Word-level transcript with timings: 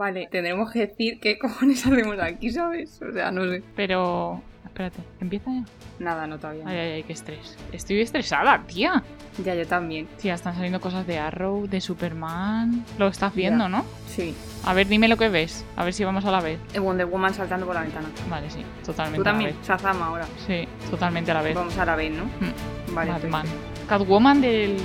Vale, 0.00 0.28
tendremos 0.30 0.72
que 0.72 0.86
decir 0.86 1.20
qué 1.20 1.38
cojones 1.38 1.84
hacemos 1.86 2.18
aquí, 2.18 2.48
¿sabes? 2.48 2.98
O 3.02 3.12
sea, 3.12 3.30
no 3.30 3.44
sé. 3.44 3.62
Pero. 3.76 4.40
Espérate, 4.64 5.00
¿empieza 5.20 5.50
ya? 5.50 5.64
Nada, 5.98 6.26
no 6.26 6.38
todavía. 6.38 6.64
no. 6.64 6.70
Ay, 6.70 6.78
ay, 6.78 6.90
ay, 6.92 7.02
qué 7.02 7.12
estrés. 7.12 7.54
Estoy 7.70 8.00
estresada, 8.00 8.62
tía. 8.66 9.02
Ya, 9.44 9.54
yo 9.54 9.66
también. 9.66 10.06
Tía, 10.18 10.32
están 10.32 10.54
saliendo 10.54 10.80
cosas 10.80 11.06
de 11.06 11.18
Arrow, 11.18 11.66
de 11.68 11.82
Superman. 11.82 12.82
Lo 12.96 13.08
estás 13.08 13.34
viendo, 13.34 13.64
Ya. 13.64 13.68
¿no? 13.68 13.84
Sí. 14.06 14.34
A 14.64 14.72
ver, 14.72 14.86
dime 14.88 15.06
lo 15.06 15.18
que 15.18 15.28
ves. 15.28 15.66
A 15.76 15.84
ver 15.84 15.92
si 15.92 16.02
vamos 16.04 16.24
a 16.24 16.30
la 16.30 16.40
vez. 16.40 16.58
Eh, 16.72 16.78
Wonder 16.78 17.04
Woman 17.04 17.34
saltando 17.34 17.66
por 17.66 17.74
la 17.74 17.82
ventana. 17.82 18.08
Vale, 18.30 18.48
sí, 18.48 18.64
totalmente 18.86 19.16
Tú 19.16 19.22
a 19.22 19.24
la 19.24 19.30
también. 19.32 19.50
vez. 19.58 19.68
Shazam 19.68 20.02
ahora. 20.02 20.24
Sí, 20.46 20.66
totalmente 20.90 21.30
a 21.30 21.34
la 21.34 21.42
vez. 21.42 21.54
Vamos 21.54 21.76
a 21.76 21.84
la 21.84 21.96
vez, 21.96 22.10
¿no? 22.10 22.24
Mm, 22.24 22.94
Vale. 22.94 23.10
Batman. 23.10 23.46
Catwoman 23.86 24.40
del. 24.40 24.78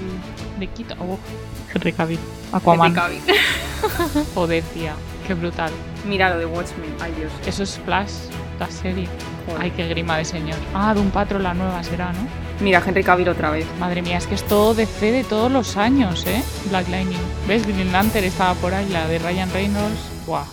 de 0.59 0.68
Quito. 0.68 0.93
Oh, 1.00 1.18
Henry 1.75 1.91
Cavill. 1.93 2.19
Aquaman. 2.51 2.93
Cavill. 2.93 3.21
Joder, 4.33 4.63
tía. 4.73 4.95
Qué 5.27 5.33
brutal. 5.33 5.71
Mira 6.07 6.29
lo 6.29 6.39
de 6.39 6.45
Watchmen. 6.45 6.95
Ay, 7.02 7.13
Dios. 7.17 7.31
Eso 7.45 7.63
es 7.63 7.79
Flash, 7.83 8.11
la 8.59 8.70
serie. 8.70 9.07
Joder. 9.45 9.61
Ay, 9.61 9.71
qué 9.71 9.88
grima 9.88 10.17
de 10.17 10.25
señor. 10.25 10.57
Ah, 10.73 10.93
de 10.93 11.02
un 11.02 11.11
patro 11.11 11.38
la 11.39 11.53
nueva 11.53 11.83
será, 11.83 12.13
¿no? 12.13 12.27
Mira, 12.61 12.81
Henry 12.85 13.03
Cavill 13.03 13.27
otra 13.27 13.49
vez. 13.49 13.67
Madre 13.80 14.02
mía, 14.02 14.17
es 14.17 14.27
que 14.27 14.35
es 14.35 14.43
todo 14.43 14.73
de 14.73 14.88
fe 14.88 15.11
de 15.11 15.23
todos 15.23 15.52
los 15.52 15.75
años, 15.75 16.25
¿eh? 16.25 16.41
Black 16.69 16.88
Lightning. 16.88 17.19
¿Ves? 17.47 17.67
Green 17.67 17.91
Lantern 17.91 18.25
estaba 18.25 18.53
por 18.55 18.73
ahí, 18.73 18.88
la 18.89 19.07
de 19.07 19.19
Ryan 19.19 19.52
Reynolds. 19.52 19.99
Buah. 20.25 20.45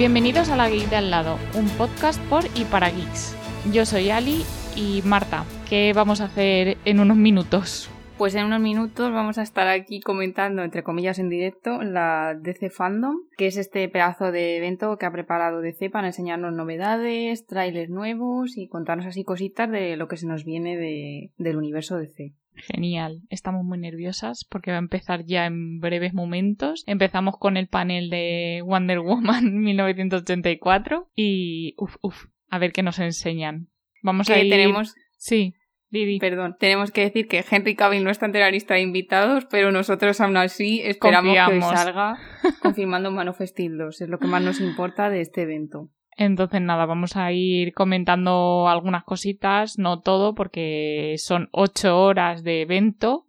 Bienvenidos 0.00 0.48
a 0.48 0.56
La 0.56 0.70
Geek 0.70 0.88
de 0.88 0.96
al 0.96 1.10
lado, 1.10 1.36
un 1.54 1.68
podcast 1.76 2.18
por 2.30 2.42
y 2.56 2.64
para 2.64 2.88
geeks. 2.88 3.36
Yo 3.70 3.84
soy 3.84 4.08
Ali 4.08 4.44
y 4.74 5.02
Marta. 5.04 5.44
¿Qué 5.68 5.92
vamos 5.94 6.22
a 6.22 6.24
hacer 6.24 6.78
en 6.86 7.00
unos 7.00 7.18
minutos? 7.18 7.90
Pues 8.16 8.34
en 8.34 8.46
unos 8.46 8.60
minutos 8.60 9.12
vamos 9.12 9.36
a 9.36 9.42
estar 9.42 9.68
aquí 9.68 10.00
comentando, 10.00 10.62
entre 10.62 10.82
comillas 10.82 11.18
en 11.18 11.28
directo, 11.28 11.82
la 11.82 12.34
DC 12.34 12.70
Fandom, 12.70 13.16
que 13.36 13.46
es 13.46 13.58
este 13.58 13.86
pedazo 13.90 14.32
de 14.32 14.56
evento 14.56 14.96
que 14.96 15.04
ha 15.04 15.12
preparado 15.12 15.60
DC 15.60 15.90
para 15.90 16.06
enseñarnos 16.06 16.54
novedades, 16.54 17.44
trailers 17.44 17.90
nuevos 17.90 18.56
y 18.56 18.68
contarnos 18.68 19.04
así 19.04 19.22
cositas 19.22 19.70
de 19.70 19.96
lo 19.98 20.08
que 20.08 20.16
se 20.16 20.26
nos 20.26 20.46
viene 20.46 20.78
de- 20.78 21.30
del 21.36 21.56
universo 21.58 21.98
DC. 21.98 22.32
Genial, 22.62 23.22
estamos 23.30 23.64
muy 23.64 23.78
nerviosas 23.78 24.44
porque 24.44 24.70
va 24.70 24.76
a 24.76 24.80
empezar 24.80 25.24
ya 25.24 25.46
en 25.46 25.80
breves 25.80 26.14
momentos. 26.14 26.84
Empezamos 26.86 27.36
con 27.38 27.56
el 27.56 27.68
panel 27.68 28.10
de 28.10 28.62
Wonder 28.64 29.00
Woman 29.00 29.60
1984 29.62 31.10
y 31.14 31.74
uff, 31.78 31.96
uff, 32.02 32.26
a 32.48 32.58
ver 32.58 32.72
qué 32.72 32.82
nos 32.82 32.98
enseñan. 32.98 33.68
Vamos 34.02 34.30
a 34.30 34.38
ir... 34.38 34.50
tenemos, 34.50 34.94
Sí, 35.16 35.54
Didi. 35.90 36.18
perdón, 36.18 36.56
tenemos 36.58 36.90
que 36.90 37.02
decir 37.02 37.28
que 37.28 37.44
Henry 37.48 37.74
Cavill 37.74 38.04
no 38.04 38.10
está 38.10 38.26
en 38.26 38.32
la 38.32 38.50
lista 38.50 38.74
de 38.74 38.80
invitados, 38.80 39.46
pero 39.50 39.72
nosotros 39.72 40.20
aún 40.20 40.36
así 40.36 40.80
esperamos 40.82 41.34
que 41.34 41.40
Confiamos. 41.40 41.78
salga 41.78 42.18
confirmando 42.62 43.10
Man 43.10 43.28
of 43.28 43.40
Steel 43.40 43.76
2. 43.76 44.00
Es 44.02 44.08
lo 44.08 44.18
que 44.18 44.26
más 44.26 44.42
nos 44.42 44.60
importa 44.60 45.10
de 45.10 45.20
este 45.20 45.42
evento. 45.42 45.90
Entonces 46.20 46.60
nada, 46.60 46.84
vamos 46.84 47.16
a 47.16 47.32
ir 47.32 47.72
comentando 47.72 48.68
algunas 48.68 49.04
cositas, 49.04 49.78
no 49.78 50.00
todo 50.00 50.34
porque 50.34 51.14
son 51.16 51.48
ocho 51.50 51.98
horas 51.98 52.44
de 52.44 52.60
evento. 52.60 53.24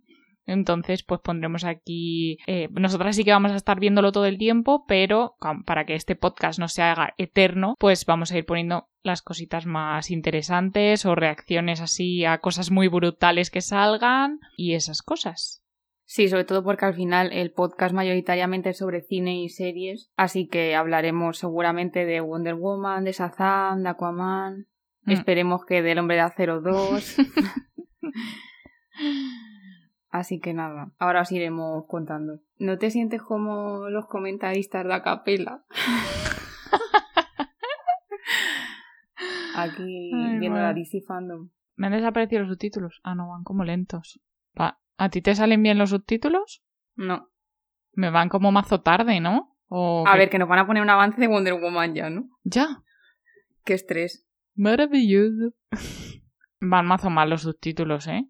Entonces, 0.46 1.02
pues 1.02 1.22
pondremos 1.22 1.64
aquí. 1.64 2.38
eh, 2.48 2.68
nosotras 2.74 3.16
sí 3.16 3.24
que 3.24 3.32
vamos 3.32 3.54
a 3.54 3.56
estar 3.56 3.80
viéndolo 3.80 4.12
todo 4.12 4.26
el 4.26 4.38
tiempo, 4.38 4.84
pero 4.90 5.38
para 5.66 5.86
que 5.86 5.96
este 5.96 6.18
podcast 6.18 6.60
no 6.60 6.68
se 6.68 6.82
haga 6.82 7.14
eterno, 7.18 7.76
pues 7.80 8.06
vamos 8.06 8.34
a 8.34 8.38
ir 8.38 8.46
poniendo 8.46 8.90
las 9.04 9.22
cositas 9.22 9.66
más 9.66 10.12
interesantes 10.12 11.06
o 11.06 11.16
reacciones 11.16 11.80
así 11.80 12.26
a 12.26 12.40
cosas 12.40 12.72
muy 12.72 12.90
brutales 12.90 13.52
que 13.52 13.62
salgan 13.62 14.42
y 14.58 14.74
esas 14.74 15.02
cosas. 15.02 15.61
Sí, 16.14 16.28
sobre 16.28 16.44
todo 16.44 16.62
porque 16.62 16.84
al 16.84 16.94
final 16.94 17.32
el 17.32 17.54
podcast 17.54 17.96
mayoritariamente 17.96 18.72
es 18.72 18.78
sobre 18.80 19.00
cine 19.00 19.42
y 19.42 19.48
series, 19.48 20.12
así 20.18 20.46
que 20.50 20.76
hablaremos 20.76 21.38
seguramente 21.38 22.04
de 22.04 22.20
Wonder 22.20 22.56
Woman, 22.56 23.06
de 23.06 23.14
Shazam, 23.14 23.82
de 23.84 23.88
Aquaman. 23.88 24.68
Mm. 25.04 25.12
Esperemos 25.12 25.64
que 25.64 25.82
del 25.82 26.00
Hombre 26.00 26.18
de 26.18 26.24
Acero 26.24 26.60
2. 26.60 27.16
así 30.10 30.42
que 30.42 30.54
nada, 30.54 30.92
ahora 31.00 31.22
os 31.22 31.32
iremos 31.32 31.86
contando. 31.88 32.42
¿No 32.58 32.78
te 32.78 32.92
sientes 32.92 33.22
como 33.22 33.88
los 33.88 34.06
comentaristas 34.08 34.86
de 34.86 34.94
Acapela? 34.94 35.64
Aquí 39.56 40.12
Ay, 40.14 40.40
viendo 40.40 40.60
bueno. 40.60 40.68
la 40.68 40.74
DC 40.74 41.04
Fandom. 41.08 41.52
¿Me 41.78 41.88
han 41.88 41.94
desaparecido 41.94 42.42
los 42.42 42.50
subtítulos? 42.52 43.00
Ah, 43.04 43.16
no, 43.16 43.30
van 43.30 43.46
como 43.46 43.64
lentos. 43.64 44.20
Va- 44.60 44.78
¿A 45.02 45.10
ti 45.10 45.22
te 45.24 45.34
salen 45.34 45.64
bien 45.64 45.80
los 45.80 45.90
subtítulos? 45.90 46.62
No. 46.96 47.28
Me 47.94 48.12
van 48.12 48.30
como 48.30 48.52
mazo 48.52 48.82
tarde, 48.82 49.20
¿no? 49.20 49.58
O 49.68 50.04
A 50.08 50.12
qué- 50.14 50.20
ver, 50.20 50.30
que 50.30 50.38
nos 50.38 50.48
van 50.48 50.60
a 50.60 50.68
poner 50.68 50.84
un 50.84 50.92
avance 50.92 51.20
de 51.20 51.28
Wonder 51.28 51.56
Woman 51.56 51.96
ya, 51.96 52.12
¿no? 52.12 52.30
Ya. 52.44 52.84
Qué 53.66 53.74
estrés. 53.74 54.28
Maravilloso. 54.56 55.56
Van 56.60 56.86
mazo 56.86 57.10
mal 57.10 57.32
los 57.32 57.42
subtítulos, 57.42 58.06
¿eh? 58.08 58.28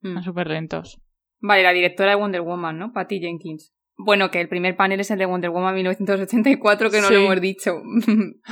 Mm. 0.00 0.14
Van 0.14 0.22
súper 0.24 0.48
lentos. 0.48 1.00
Vale, 1.40 1.62
la 1.62 1.72
directora 1.72 2.10
de 2.10 2.16
Wonder 2.16 2.40
Woman, 2.40 2.76
¿no? 2.78 2.92
Patty 2.92 3.20
Jenkins. 3.20 3.72
Bueno, 3.96 4.32
que 4.32 4.40
el 4.40 4.48
primer 4.48 4.74
panel 4.74 4.98
es 4.98 5.12
el 5.12 5.18
de 5.20 5.26
Wonder 5.26 5.50
Woman 5.50 5.76
1984, 5.76 6.90
que 6.90 7.00
no 7.00 7.06
Sí. 7.06 7.14
lo 7.14 7.20
hemos 7.20 7.40
dicho. 7.40 7.74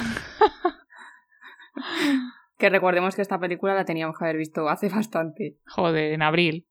que 2.59 2.69
recordemos 2.71 3.17
que 3.17 3.23
esta 3.23 3.39
película 3.41 3.75
la 3.75 3.85
teníamos 3.85 4.17
que 4.19 4.25
haber 4.25 4.37
visto 4.37 4.69
hace 4.69 4.89
bastante. 4.89 5.59
Joder, 5.67 6.13
en 6.13 6.23
abril. 6.23 6.67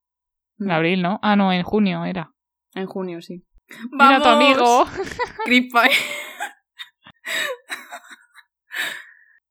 En 0.58 0.70
abril, 0.70 1.02
¿no? 1.02 1.18
Ah, 1.22 1.36
no, 1.36 1.52
en 1.52 1.62
junio 1.62 2.04
era. 2.04 2.32
En 2.74 2.86
junio, 2.86 3.20
sí. 3.20 3.46
Mira 3.90 4.16
a 4.16 4.22
tu 4.22 4.28
amigo. 4.28 4.84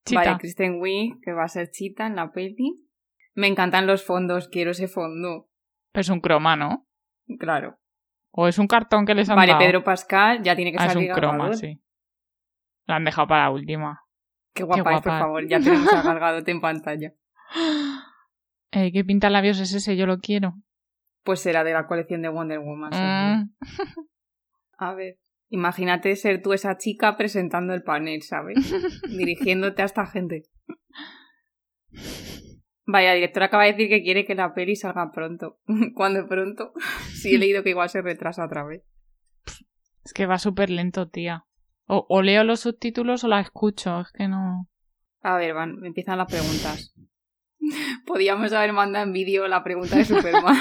Chita. 0.06 0.22
Vale, 0.22 0.38
Kristen 0.38 0.80
Wiig, 0.80 1.20
que 1.22 1.34
va 1.34 1.46
a 1.46 1.48
ser 1.48 1.72
Chita 1.72 2.06
en 2.06 2.16
la 2.16 2.32
peli. 2.32 2.88
Me 3.34 3.48
encantan 3.48 3.88
los 3.88 4.06
fondos, 4.06 4.48
quiero 4.48 4.72
ese 4.72 4.88
fondo. 4.88 5.50
Es 5.94 6.10
un 6.10 6.22
croma, 6.22 6.56
¿no? 6.56 6.88
Claro. 7.40 7.80
O 8.32 8.48
es 8.48 8.60
un 8.60 8.68
cartón 8.68 9.06
que 9.06 9.16
les 9.16 9.30
han 9.30 9.36
Vale, 9.36 9.54
dado. 9.54 9.64
Pedro 9.64 9.84
Pascal 9.84 10.44
ya 10.44 10.56
tiene 10.56 10.72
que 10.72 10.78
Ah, 10.80 10.86
es 10.86 10.94
salir 10.94 11.10
un 11.10 11.16
croma, 11.16 11.54
sí. 11.54 11.82
La 12.86 12.98
han 12.98 13.06
dejado 13.06 13.28
para 13.28 13.44
la 13.44 13.52
última. 13.52 14.02
Qué 14.54 14.64
guapa, 14.64 14.96
es, 14.96 15.02
por 15.02 15.12
favor. 15.12 15.48
Ya 15.48 15.60
tenemos 15.60 15.88
a 15.94 16.02
Gal 16.02 16.20
Gadot 16.20 16.48
en 16.48 16.62
pantalla. 16.62 17.14
Eh, 18.78 18.92
¿Qué 18.92 19.06
pinta 19.06 19.30
labios 19.30 19.58
es 19.62 19.74
ese? 19.74 19.96
Yo 19.96 20.06
lo 20.06 20.20
quiero. 20.20 20.56
Pues 21.26 21.40
será 21.42 21.64
de 21.64 21.74
la 21.74 21.88
colección 21.88 22.22
de 22.22 22.30
Wonder 22.30 22.60
Woman. 22.60 22.92
Mm. 22.94 23.50
A 24.78 24.94
ver, 24.94 25.18
imagínate 25.50 26.16
ser 26.16 26.44
tú 26.44 26.54
esa 26.54 26.78
chica 26.78 27.18
presentando 27.18 27.74
el 27.74 27.82
panel, 27.82 28.22
¿sabes? 28.22 28.56
Dirigiéndote 29.10 29.82
a 29.82 29.86
esta 29.86 30.06
gente. 30.06 30.44
Vaya, 32.86 33.10
la 33.10 33.16
directora 33.16 33.48
acaba 33.48 33.64
de 33.64 33.72
decir 33.72 33.90
que 33.90 34.04
quiere 34.04 34.26
que 34.26 34.36
la 34.36 34.54
peli 34.54 34.76
salga 34.76 35.12
pronto. 35.12 35.58
¿Cuándo 35.96 36.28
pronto? 36.28 36.74
Sí, 37.14 37.36
he 37.36 37.38
leído 37.40 37.64
que 37.64 37.72
igual 37.72 37.90
se 37.90 38.04
retrasa 38.04 38.46
otra 38.46 38.64
vez. 38.64 38.84
Es 40.04 40.14
que 40.14 40.28
va 40.28 40.38
súper 40.38 40.70
lento, 40.70 41.10
tía. 41.10 41.46
O, 41.88 42.06
o 42.08 42.22
leo 42.22 42.44
los 42.44 42.60
subtítulos 42.60 43.24
o 43.24 43.28
la 43.28 43.40
escucho. 43.40 44.02
Es 44.02 44.12
que 44.12 44.28
no. 44.28 44.70
A 45.22 45.38
ver, 45.38 45.56
van, 45.56 45.84
empiezan 45.84 46.20
las 46.20 46.32
preguntas. 46.32 46.94
Podíamos 48.06 48.54
haber 48.54 48.74
mandado 48.74 49.06
en 49.06 49.14
vídeo 49.14 49.48
la 49.48 49.64
pregunta 49.64 49.98
de 49.98 50.06
Superman. 50.06 50.56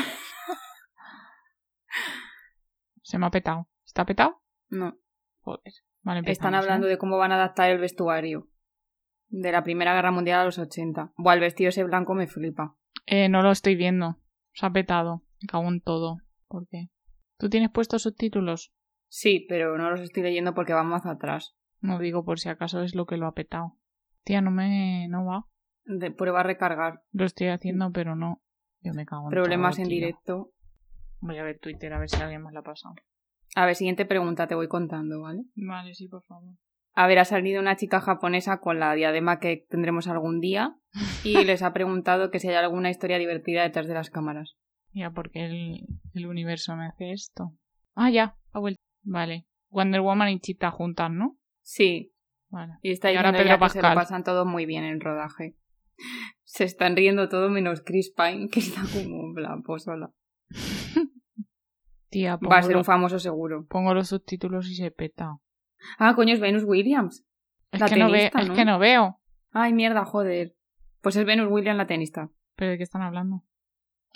Se 3.05 3.19
me 3.19 3.27
ha 3.27 3.31
petado. 3.31 3.69
¿Está 3.85 4.05
petado? 4.05 4.41
No, 4.71 4.97
Joder. 5.41 5.73
Vale, 6.03 6.21
están 6.21 6.29
empezamos, 6.31 6.61
hablando 6.65 6.87
¿eh? 6.87 6.91
de 6.91 6.99
cómo 6.99 7.19
van 7.19 7.33
a 7.33 7.37
adaptar 7.37 7.71
el 7.71 7.79
vestuario. 7.79 8.49
De 9.29 9.53
la 9.53 9.63
Primera 9.63 9.95
Guerra 9.95 10.11
Mundial 10.11 10.41
a 10.41 10.45
los 10.45 10.59
80. 10.59 11.13
Buah, 11.17 11.35
el 11.35 11.41
vestido 11.41 11.69
ese 11.69 11.85
blanco 11.85 12.15
me 12.15 12.27
flipa. 12.27 12.77
Eh, 13.07 13.29
no 13.29 13.43
lo 13.43 13.51
estoy 13.51 13.75
viendo. 13.77 14.19
Se 14.53 14.67
ha 14.67 14.71
petado. 14.71 15.23
Me 15.41 15.47
cago 15.47 15.69
en 15.69 15.81
todo. 15.81 16.19
¿Por 16.49 16.67
qué? 16.69 16.89
¿Tú 17.39 17.49
tienes 17.49 17.71
puestos 17.71 18.03
subtítulos? 18.03 18.73
Sí, 19.09 19.45
pero 19.49 19.77
no 19.77 19.91
los 19.91 20.01
estoy 20.01 20.23
leyendo 20.23 20.55
porque 20.55 20.73
van 20.73 20.87
más 20.89 21.05
atrás. 21.07 21.57
No 21.81 21.99
digo 21.99 22.25
por 22.25 22.39
si 22.39 22.49
acaso 22.49 22.83
es 22.83 22.95
lo 22.95 23.07
que 23.07 23.17
lo 23.17 23.27
ha 23.27 23.35
petado. 23.35 23.77
Tía, 24.25 24.41
no 24.41 24.51
me... 24.51 25.07
no 25.09 25.25
va. 25.27 25.47
De 25.85 26.11
prueba 26.11 26.41
a 26.41 26.45
recargar. 26.45 27.03
Lo 27.13 27.27
estoy 27.27 27.49
haciendo, 27.49 27.93
pero 27.93 28.17
no. 28.17 28.43
Yo 28.81 28.93
me 28.95 29.05
cago 29.05 29.27
en 29.27 29.31
Problemas 29.31 29.77
todo, 29.77 29.83
en 29.83 29.89
tío. 29.89 29.95
directo. 29.97 30.54
Voy 31.25 31.39
a 31.39 31.43
ver 31.43 31.59
Twitter 31.59 31.91
a 31.95 31.99
ver 31.99 32.11
si 32.11 32.21
alguien 32.21 32.43
más 32.43 32.53
la 32.53 32.61
ha 32.61 32.65
pasado. 32.65 32.95
A 33.57 33.65
ver, 33.65 33.75
siguiente 33.77 34.05
pregunta, 34.05 34.47
te 34.47 34.55
voy 34.55 34.69
contando, 34.69 35.23
¿vale? 35.23 35.45
Vale, 35.55 35.95
sí, 35.95 36.07
por 36.07 36.23
favor. 36.23 36.55
A 36.93 37.07
ver, 37.07 37.19
ha 37.19 37.25
salido 37.25 37.63
una 37.63 37.77
chica 37.77 38.01
japonesa 38.01 38.61
con 38.61 38.79
la 38.79 38.93
diadema 38.95 39.41
que 39.41 39.65
tendremos 39.71 40.07
algún 40.07 40.41
día 40.41 40.77
y 41.25 41.33
les 41.45 41.63
ha 41.63 41.73
preguntado 41.73 42.31
que 42.31 42.41
si 42.41 42.49
hay 42.49 42.57
alguna 42.57 42.91
historia 42.91 43.19
divertida 43.19 43.63
detrás 43.63 43.89
de 43.89 43.95
las 43.95 44.11
cámaras. 44.11 44.57
Ya, 44.93 45.13
porque 45.13 45.47
el, 45.47 45.87
el 46.13 46.27
universo 46.27 46.77
me 46.77 46.87
hace 46.87 47.13
esto. 47.13 47.53
Ah, 47.95 48.11
ya, 48.11 48.37
ha 48.53 48.59
vuelto. 48.59 48.81
Vale. 49.03 49.47
Wonder 49.71 50.03
Woman 50.03 50.29
y 50.29 50.41
Cheetah 50.41 50.71
juntas, 50.71 51.11
¿no? 51.11 51.39
Sí, 51.63 52.13
Vale. 52.51 52.75
y 52.83 52.91
está 52.91 53.11
Y 53.11 53.17
ahora 53.17 53.33
diciendo 53.33 53.45
Pedro 53.55 53.65
ella 53.65 53.73
que 53.73 53.81
se 53.81 53.89
lo 53.89 53.95
pasan 53.95 54.25
todos 54.25 54.47
muy 54.47 54.67
bien 54.67 54.85
en 54.85 55.01
rodaje. 55.01 55.57
Se 56.43 56.65
están 56.65 56.97
riendo 56.97 57.31
todo 57.31 57.49
menos 57.49 57.81
Chris 57.81 58.13
Pine, 58.15 58.49
que 58.49 58.61
está 58.61 58.83
como 58.83 59.25
en 59.29 59.35
plan, 59.35 59.63
pues 59.63 59.89
hola. 59.89 60.13
Tía, 62.15 62.37
Va 62.37 62.59
a 62.59 62.63
ser 62.63 62.77
un 62.77 62.85
famoso 62.85 63.19
seguro. 63.19 63.67
pongo 63.69 63.93
los 63.93 64.09
subtítulos 64.09 64.71
y 64.71 64.77
se 64.77 64.91
peta. 64.93 65.39
Ah, 65.99 66.15
coño, 66.15 66.33
es 66.33 66.39
Venus 66.41 66.63
Williams. 66.65 67.25
Es, 67.73 67.81
La 67.81 67.89
que, 67.89 67.97
no 67.97 68.07
ve- 68.07 68.31
tenista, 68.31 68.41
es 68.41 68.51
que 68.51 68.65
no 68.65 68.79
veo. 68.79 69.19
Ay, 69.51 69.73
mierda, 69.73 70.05
joder. 70.05 70.55
Pues 71.01 71.17
es 71.17 71.27
Venus 71.27 71.49
Williams 71.51 71.77
la 71.77 71.87
tenista. 71.89 72.31
¿Pero 72.55 72.71
de 72.71 72.77
qué 72.77 72.85
están 72.85 73.03
hablando? 73.03 73.43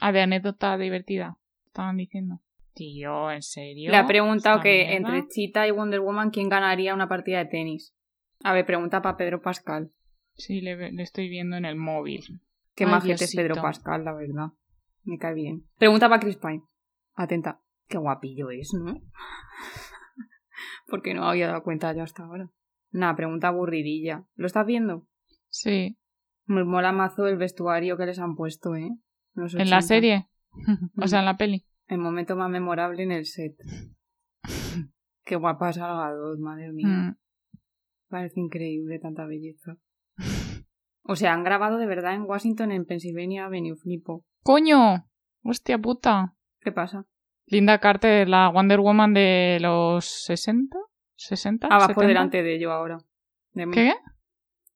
Ah, 0.01 0.13
de 0.13 0.21
anécdota 0.21 0.79
divertida. 0.79 1.39
Estaban 1.67 1.97
diciendo. 1.97 2.41
Tío, 2.73 3.33
¿en 3.33 3.43
serio? 3.43 3.91
Le 3.91 3.97
ha 3.97 4.07
preguntado 4.07 4.59
¿Esta 4.59 4.63
que 4.63 4.87
mierda? 4.87 5.17
entre 5.17 5.29
Cheetah 5.29 5.67
y 5.67 5.73
Wonder 5.73 5.99
Woman 6.01 6.31
quién 6.31 6.49
ganaría 6.49 6.95
una 6.95 7.09
partida 7.09 7.39
de 7.39 7.47
tenis. 7.47 7.95
A 8.45 8.53
ver, 8.53 8.65
pregunta 8.65 9.03
para 9.03 9.17
Pedro 9.17 9.43
Pascal. 9.43 9.91
Sí, 10.35 10.61
le, 10.61 11.03
estoy 11.03 11.29
viendo 11.29 11.57
en 11.57 11.65
el 11.65 11.75
móvil. 11.75 12.41
Qué 12.77 12.87
majete 12.87 13.25
es. 13.25 13.35
Pedro 13.35 13.57
Pascal, 13.57 14.05
la 14.05 14.13
verdad. 14.15 14.53
Me 15.03 15.19
cae 15.19 15.35
bien. 15.35 15.65
Pregunta 15.79 16.09
para 16.09 16.21
Chris 16.21 16.37
Pine. 16.37 16.63
Atenta. 17.17 17.61
Qué 17.89 17.99
guapillo 17.99 18.51
es, 18.51 18.73
¿no? 18.75 19.01
Porque 20.87 21.15
no 21.15 21.23
me 21.23 21.29
había 21.29 21.49
dado 21.49 21.63
cuenta 21.63 21.95
yo 21.95 22.03
hasta 22.03 22.25
ahora. 22.25 22.51
Nada, 22.91 23.17
pregunta 23.17 23.49
aburridilla. 23.49 24.25
¿Lo 24.37 24.47
estás 24.47 24.67
viendo? 24.67 25.07
Sí. 25.51 25.99
Me 26.47 26.65
mola 26.65 26.93
mazo 26.93 27.27
el 27.27 27.37
vestuario 27.37 27.97
que 27.97 28.07
les 28.07 28.19
han 28.19 28.35
puesto, 28.35 28.75
¿eh? 28.75 28.91
¿En 29.35 29.71
la 29.71 29.79
80. 29.79 29.83
serie? 29.83 30.29
o 30.97 31.07
sea, 31.07 31.21
en 31.21 31.25
la 31.27 31.37
peli. 31.37 31.65
El 31.87 31.99
momento 31.99 32.37
más 32.37 32.51
memorable 32.51 33.03
en 33.03 33.13
el 33.13 33.25
set. 33.25 33.57
Qué 35.25 35.37
guapa 35.37 35.73
Salgador, 35.73 36.39
madre 36.39 36.73
mía. 36.73 36.89
Mm. 36.89 37.17
Parece 38.09 38.41
increíble 38.41 38.99
tanta 38.99 39.27
belleza. 39.27 39.77
O 41.03 41.17
sea, 41.17 41.33
han 41.33 41.45
grabado 41.45 41.79
de 41.79 41.87
verdad 41.87 42.15
en 42.15 42.23
Washington, 42.23 42.73
en 42.73 42.85
Pennsylvania 42.85 43.47
Avenue, 43.47 43.77
flipo. 43.77 44.25
¡Coño! 44.43 45.07
¡Hostia 45.43 45.79
puta! 45.79 46.35
¿Qué 46.61 46.73
pasa? 46.73 47.07
Linda 47.51 47.79
Carter, 47.79 48.29
la 48.29 48.49
Wonder 48.51 48.81
Woman 48.81 49.15
de 49.15 49.59
los 49.61 50.05
60? 50.25 50.77
¿60? 51.17 51.67
Ah, 51.71 51.79
vas 51.79 51.87
por 51.89 52.05
70? 52.05 52.07
delante 52.09 52.43
de 52.43 52.59
yo 52.61 52.73
ahora. 52.73 52.99
De 53.53 53.67
mí. 53.67 53.73
¿Qué? 53.73 53.95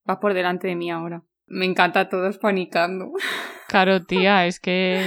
Vas 0.05 0.19
por 0.19 0.35
delante 0.35 0.69
de 0.69 0.77
mí 0.77 0.91
ahora. 0.91 1.23
Me 1.47 1.67
encanta 1.67 2.09
todos 2.09 2.39
panicando. 2.39 3.13
Claro, 3.69 4.05
tía, 4.05 4.45
es 4.47 4.61
que... 4.61 5.03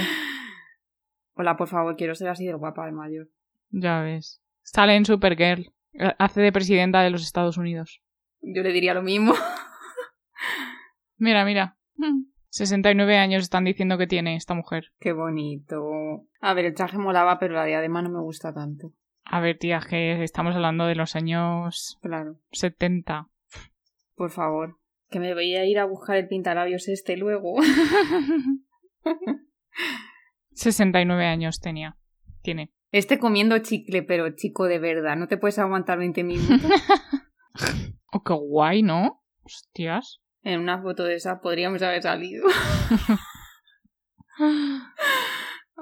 Hola, 1.34 1.56
por 1.56 1.68
favor, 1.68 1.94
quiero 1.94 2.16
ser 2.16 2.26
así 2.30 2.46
de 2.46 2.54
guapa 2.54 2.84
de 2.86 2.90
mayor. 2.90 3.28
Ya 3.70 4.00
ves. 4.00 4.42
Sale 4.62 4.96
en 4.96 5.04
Supergirl. 5.04 5.72
Eh, 5.92 6.12
Hace 6.18 6.40
de 6.40 6.50
presidenta 6.50 7.00
de 7.02 7.10
los 7.10 7.22
Estados 7.22 7.58
Unidos. 7.58 8.02
Yo 8.40 8.64
le 8.64 8.72
diría 8.72 8.92
lo 8.92 9.02
mismo. 9.04 9.34
Mira, 11.16 11.44
mira. 11.44 11.76
Mm. 12.56 12.64
69 12.64 13.18
años 13.18 13.42
están 13.42 13.64
diciendo 13.64 13.98
que 13.98 14.06
tiene 14.06 14.36
esta 14.36 14.54
mujer. 14.54 14.86
Qué 14.98 15.12
bonito. 15.12 15.82
A 16.40 16.54
ver, 16.54 16.64
el 16.64 16.74
traje 16.74 16.98
molaba, 16.98 17.38
pero 17.38 17.54
la 17.54 17.64
diadema 17.64 18.02
no 18.02 18.10
me 18.10 18.20
gusta 18.20 18.52
tanto. 18.54 18.92
A 19.24 19.40
ver, 19.40 19.58
tía, 19.58 19.80
que 19.80 20.22
estamos 20.22 20.54
hablando 20.54 20.86
de 20.86 20.94
los 20.94 21.16
años 21.16 21.98
Claro. 22.00 22.36
70. 22.52 23.28
Por 24.14 24.30
favor. 24.30 24.78
Que 25.10 25.20
me 25.20 25.34
voy 25.34 25.54
a 25.54 25.64
ir 25.64 25.78
a 25.78 25.84
buscar 25.84 26.16
el 26.16 26.28
pintalabios 26.28 26.88
este 26.88 27.16
luego. 27.16 27.56
69 30.52 31.26
años 31.26 31.60
tenía. 31.60 31.96
Tiene. 32.42 32.72
Este 32.92 33.18
comiendo 33.18 33.58
chicle, 33.58 34.02
pero 34.02 34.30
chico 34.34 34.64
de 34.64 34.78
verdad. 34.78 35.16
No 35.16 35.28
te 35.28 35.36
puedes 35.36 35.58
aguantar 35.58 35.98
20 35.98 36.24
minutos. 36.24 36.70
Oh, 38.12 38.22
qué 38.22 38.34
guay, 38.34 38.82
¿no? 38.82 39.22
Hostias. 39.42 40.20
En 40.46 40.60
una 40.60 40.80
foto 40.80 41.02
de 41.02 41.16
esa 41.16 41.40
podríamos 41.40 41.82
haber 41.82 42.02
salido. 42.02 42.46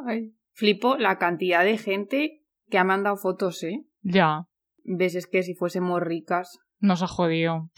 Ay. 0.07 0.35
Flipo 0.53 0.97
la 0.97 1.19
cantidad 1.19 1.65
de 1.65 1.77
gente 1.77 2.43
que 2.71 2.79
ha 2.79 2.85
mandado 2.85 3.17
fotos, 3.17 3.63
¿eh? 3.63 3.85
Ya. 4.01 4.47
Ves, 4.85 5.17
es 5.17 5.27
que 5.27 5.43
si 5.43 5.55
fuésemos 5.55 6.01
ricas, 6.01 6.61
Nos 6.79 7.03
ha 7.03 7.07
jodido. 7.09 7.71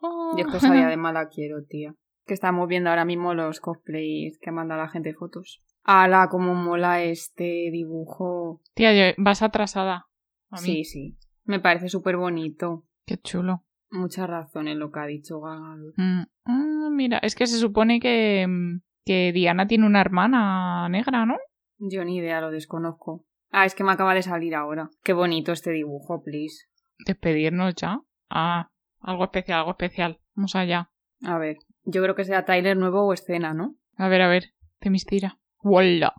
yo 0.00 0.34
es 0.36 0.46
cosa 0.46 0.72
de 0.72 0.96
mala 0.96 1.28
quiero, 1.28 1.64
tía. 1.64 1.94
Que 2.24 2.34
estamos 2.34 2.68
viendo 2.68 2.90
ahora 2.90 3.04
mismo 3.04 3.34
los 3.34 3.58
cosplays 3.60 4.38
que 4.38 4.52
manda 4.52 4.76
la 4.76 4.88
gente 4.88 5.12
fotos. 5.14 5.60
¡Hala! 5.82 6.28
Cómo 6.30 6.54
mola 6.54 7.02
este 7.02 7.70
dibujo. 7.72 8.60
Tía, 8.74 9.14
vas 9.18 9.42
atrasada. 9.42 10.06
A 10.50 10.60
mí. 10.60 10.66
Sí, 10.66 10.84
sí. 10.84 11.18
Me 11.44 11.58
parece 11.58 11.88
súper 11.88 12.16
bonito. 12.16 12.84
Qué 13.06 13.16
chulo. 13.16 13.64
Mucha 13.90 14.26
razón 14.26 14.68
en 14.68 14.78
lo 14.78 14.90
que 14.90 15.00
ha 15.00 15.06
dicho 15.06 15.40
Gal. 15.40 15.92
Mm. 15.96 16.22
Ah, 16.44 16.88
mira, 16.92 17.18
es 17.18 17.34
que 17.34 17.46
se 17.46 17.58
supone 17.58 17.98
que, 18.00 18.46
mm, 18.48 18.80
que 19.04 19.32
Diana 19.32 19.66
tiene 19.66 19.86
una 19.86 20.00
hermana 20.00 20.88
negra, 20.88 21.26
¿no? 21.26 21.36
Yo 21.78 22.04
ni 22.04 22.16
idea, 22.18 22.40
lo 22.40 22.50
desconozco. 22.50 23.24
Ah, 23.50 23.64
es 23.66 23.74
que 23.74 23.82
me 23.84 23.92
acaba 23.92 24.14
de 24.14 24.22
salir 24.22 24.54
ahora. 24.54 24.90
Qué 25.02 25.12
bonito 25.12 25.52
este 25.52 25.70
dibujo, 25.72 26.22
please. 26.22 26.66
Despedirnos 27.04 27.74
ya. 27.74 28.00
Ah, 28.28 28.70
algo 29.00 29.24
especial, 29.24 29.58
algo 29.60 29.70
especial. 29.72 30.20
Vamos 30.34 30.54
allá. 30.54 30.90
A 31.24 31.38
ver, 31.38 31.56
yo 31.84 32.02
creo 32.02 32.14
que 32.14 32.24
sea 32.24 32.44
trailer 32.44 32.76
nuevo 32.76 33.04
o 33.06 33.12
escena, 33.12 33.54
¿no? 33.54 33.74
A 33.96 34.08
ver, 34.08 34.22
a 34.22 34.28
ver. 34.28 34.52
Te 34.78 34.88
mistira. 34.90 35.38
¡Walla! 35.62 36.12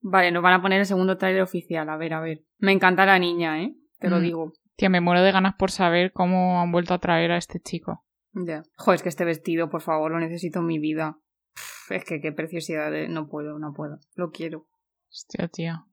Vale, 0.00 0.30
nos 0.30 0.42
van 0.42 0.54
a 0.54 0.62
poner 0.62 0.78
el 0.80 0.86
segundo 0.86 1.16
tráiler 1.18 1.42
oficial. 1.42 1.88
A 1.88 1.96
ver, 1.96 2.14
a 2.14 2.20
ver. 2.20 2.42
Me 2.58 2.72
encanta 2.72 3.04
la 3.04 3.18
niña, 3.18 3.62
¿eh? 3.62 3.74
Te 3.98 4.08
lo 4.08 4.18
Mm. 4.18 4.22
digo. 4.22 4.52
Tía, 4.76 4.88
me 4.90 5.00
muero 5.00 5.22
de 5.22 5.32
ganas 5.32 5.54
por 5.58 5.70
saber 5.70 6.12
cómo 6.12 6.60
han 6.60 6.70
vuelto 6.72 6.94
a 6.94 6.98
traer 6.98 7.32
a 7.32 7.36
este 7.38 7.60
chico. 7.60 8.04
Ya. 8.32 8.62
Joder, 8.76 8.96
es 8.96 9.02
que 9.02 9.08
este 9.08 9.24
vestido, 9.24 9.70
por 9.70 9.80
favor, 9.80 10.10
lo 10.12 10.18
necesito 10.20 10.60
en 10.60 10.66
mi 10.66 10.78
vida. 10.78 11.18
Pff, 11.54 11.92
es 11.92 12.04
que 12.04 12.20
qué 12.20 12.32
preciosidad. 12.32 12.90
de- 12.90 13.08
No 13.08 13.28
puedo, 13.28 13.58
no 13.58 13.72
puedo. 13.72 13.98
Lo 14.14 14.30
quiero. 14.30 14.66
Hostia, 15.10 15.48
tía. 15.48 15.86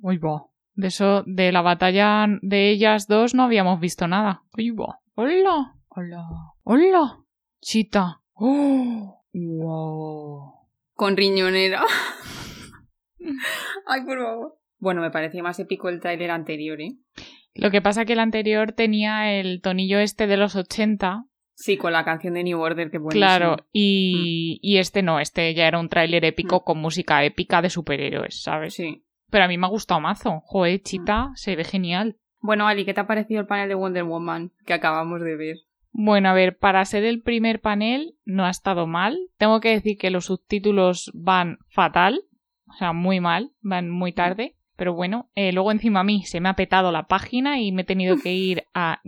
Uy, 0.00 0.16
va. 0.18 0.46
De 0.74 0.86
eso, 0.88 1.24
de 1.26 1.52
la 1.52 1.60
batalla 1.60 2.26
de 2.40 2.70
ellas 2.70 3.06
dos 3.08 3.34
no 3.34 3.42
habíamos 3.42 3.80
visto 3.80 4.06
nada. 4.08 4.44
Uy, 4.56 4.70
va. 4.70 5.00
Hola. 5.14 5.74
Hola. 5.88 6.26
Hola. 6.64 7.18
Chita. 7.60 8.22
Oh. 8.40 9.24
Wow. 9.32 10.68
Con 10.94 11.16
riñonera. 11.16 11.82
Ay, 13.86 14.04
por 14.04 14.18
favor. 14.22 14.58
Bueno, 14.78 15.00
me 15.00 15.10
parecía 15.10 15.42
más 15.42 15.58
épico 15.58 15.88
el 15.88 16.00
tráiler 16.00 16.30
anterior, 16.30 16.80
¿eh? 16.80 16.96
Lo 17.58 17.70
que 17.70 17.82
pasa 17.82 18.04
que 18.04 18.12
el 18.14 18.20
anterior 18.20 18.72
tenía 18.72 19.32
el 19.38 19.60
tonillo 19.60 19.98
este 19.98 20.26
de 20.26 20.36
los 20.36 20.56
80, 20.56 21.24
Sí, 21.60 21.76
con 21.76 21.92
la 21.92 22.04
canción 22.04 22.34
de 22.34 22.44
New 22.44 22.60
Order, 22.60 22.88
que 22.88 22.98
buenísimo. 22.98 23.18
claro, 23.20 23.56
y, 23.72 24.60
y 24.62 24.78
este 24.78 25.02
no, 25.02 25.18
este 25.18 25.52
ya 25.54 25.66
era 25.66 25.80
un 25.80 25.88
tráiler 25.88 26.24
épico 26.24 26.58
Mm. 26.60 26.64
con 26.64 26.78
música 26.78 27.24
épica 27.24 27.60
de 27.62 27.68
superhéroes, 27.70 28.42
¿sabes? 28.42 28.74
Sí. 28.74 29.02
Pero 29.30 29.44
a 29.44 29.48
mí 29.48 29.58
me 29.58 29.66
ha 29.66 29.70
gustado 29.70 30.00
mazo. 30.00 30.40
Joder, 30.44 30.80
Chita, 30.82 31.30
se 31.34 31.56
ve 31.56 31.64
genial. 31.64 32.16
Bueno, 32.40 32.68
Ali, 32.68 32.84
¿qué 32.84 32.94
te 32.94 33.00
ha 33.00 33.06
parecido 33.08 33.40
el 33.40 33.46
panel 33.48 33.68
de 33.68 33.74
Wonder 33.74 34.04
Woman 34.04 34.52
que 34.64 34.72
acabamos 34.72 35.20
de 35.20 35.36
ver? 35.36 35.56
Bueno, 35.90 36.28
a 36.28 36.32
ver, 36.32 36.56
para 36.58 36.84
ser 36.84 37.02
el 37.04 37.22
primer 37.22 37.60
panel 37.60 38.14
no 38.24 38.44
ha 38.46 38.50
estado 38.50 38.86
mal. 38.86 39.18
Tengo 39.36 39.58
que 39.60 39.70
decir 39.70 39.98
que 39.98 40.10
los 40.10 40.26
subtítulos 40.26 41.10
van 41.12 41.58
fatal, 41.70 42.20
o 42.68 42.74
sea, 42.74 42.92
muy 42.92 43.18
mal, 43.18 43.50
van 43.62 43.90
muy 43.90 44.12
tarde. 44.12 44.54
Pero 44.78 44.94
bueno, 44.94 45.28
eh, 45.34 45.52
luego 45.52 45.72
encima 45.72 46.00
a 46.00 46.04
mí 46.04 46.22
se 46.24 46.40
me 46.40 46.48
ha 46.48 46.54
petado 46.54 46.92
la 46.92 47.08
página 47.08 47.60
y 47.60 47.72
me 47.72 47.82
he 47.82 47.84
tenido 47.84 48.16
que 48.16 48.32
ir 48.32 48.64
a... 48.74 49.02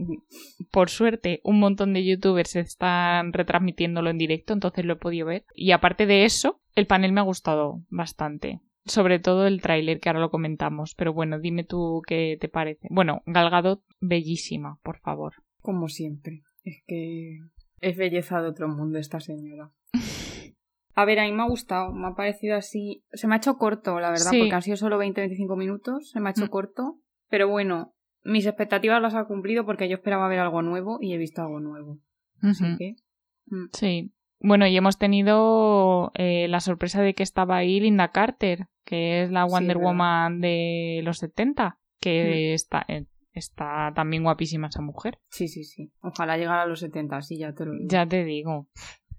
Por 0.73 0.91
suerte, 0.91 1.41
un 1.45 1.61
montón 1.61 1.93
de 1.93 2.05
youtubers 2.05 2.57
están 2.57 3.33
retransmitiéndolo 3.33 4.11
en 4.11 4.19
directo, 4.19 4.53
entonces 4.53 4.85
lo 4.85 4.95
he 4.95 4.97
podido 4.97 5.29
ver. 5.29 5.45
Y 5.55 5.71
aparte 5.71 6.07
de 6.07 6.25
eso, 6.25 6.61
el 6.75 6.89
panel 6.89 7.13
me 7.13 7.21
ha 7.21 7.25
gustado 7.25 7.85
bastante. 7.89 8.61
Sobre 8.85 9.21
todo 9.21 9.47
el 9.47 9.63
tráiler, 9.63 10.01
que 10.01 10.09
ahora 10.09 10.19
lo 10.19 10.33
comentamos. 10.33 10.97
Pero 10.97 11.13
bueno, 11.13 11.39
dime 11.39 11.63
tú 11.63 12.03
qué 12.05 12.37
te 12.41 12.49
parece. 12.49 12.89
Bueno, 12.91 13.23
Galgadot, 13.27 13.81
bellísima, 14.01 14.81
por 14.83 14.99
favor. 14.99 15.35
Como 15.61 15.87
siempre. 15.87 16.43
Es 16.65 16.83
que 16.89 17.39
es 17.81 17.97
belleza 17.97 18.43
de 18.43 18.49
otro 18.49 18.69
mundo 18.69 18.99
esta 18.99 19.21
señora. 19.21 19.71
A 20.95 21.05
ver, 21.05 21.21
a 21.21 21.25
mí 21.25 21.33
me 21.33 21.43
ha 21.43 21.49
gustado, 21.49 21.93
me 21.93 22.09
ha 22.09 22.15
parecido 22.15 22.57
así. 22.57 23.05
Se 23.13 23.27
me 23.27 23.35
ha 23.35 23.39
hecho 23.39 23.57
corto, 23.59 24.01
la 24.01 24.11
verdad, 24.11 24.31
Sí. 24.31 24.39
porque 24.41 24.55
han 24.55 24.63
sido 24.63 24.77
solo 24.77 24.99
20-25 24.99 25.57
minutos, 25.57 26.11
se 26.11 26.21
me 26.21 26.29
ha 26.29 26.33
hecho 26.33 26.47
Mm. 26.47 26.51
corto. 26.51 26.99
Pero 27.29 27.49
bueno, 27.49 27.95
mis 28.25 28.45
expectativas 28.47 29.01
las 29.01 29.15
ha 29.15 29.25
cumplido 29.25 29.65
porque 29.65 29.89
yo 29.89 29.97
esperaba 29.97 30.29
ver 30.29 30.41
algo 30.41 30.63
nuevo 30.63 30.99
y 31.01 31.15
he 31.15 31.17
visto 31.19 31.43
algo 31.43 31.61
nuevo. 31.61 31.99
Así 32.43 32.65
que. 32.79 32.95
mm, 33.47 33.67
Sí. 33.73 34.13
Bueno, 34.43 34.67
y 34.67 34.77
hemos 34.77 34.97
tenido 34.99 36.13
eh, 36.15 36.49
la 36.49 36.61
sorpresa 36.61 37.03
de 37.03 37.15
que 37.15 37.23
estaba 37.23 37.57
ahí 37.59 37.79
Linda 37.79 38.09
Carter, 38.11 38.67
que 38.85 39.23
es 39.23 39.31
la 39.31 39.45
Wonder. 39.45 39.77
Woman 39.79 40.41
de 40.41 41.03
los 41.05 41.19
70, 41.19 41.79
que 42.01 42.55
está, 42.55 42.85
eh, 42.89 43.05
está 43.33 43.93
también 43.95 44.23
guapísima 44.23 44.69
esa 44.69 44.81
mujer. 44.81 45.19
Sí, 45.29 45.47
sí, 45.49 45.65
sí. 45.65 45.93
Ojalá 46.01 46.39
llegara 46.39 46.63
a 46.63 46.67
los 46.67 46.81
70, 46.81 47.21
sí, 47.21 47.39
ya 47.39 47.53
te 47.53 47.67
lo 47.67 47.73
digo. 47.73 47.87
Ya 47.91 48.07
te 48.07 48.25
digo. 48.25 48.69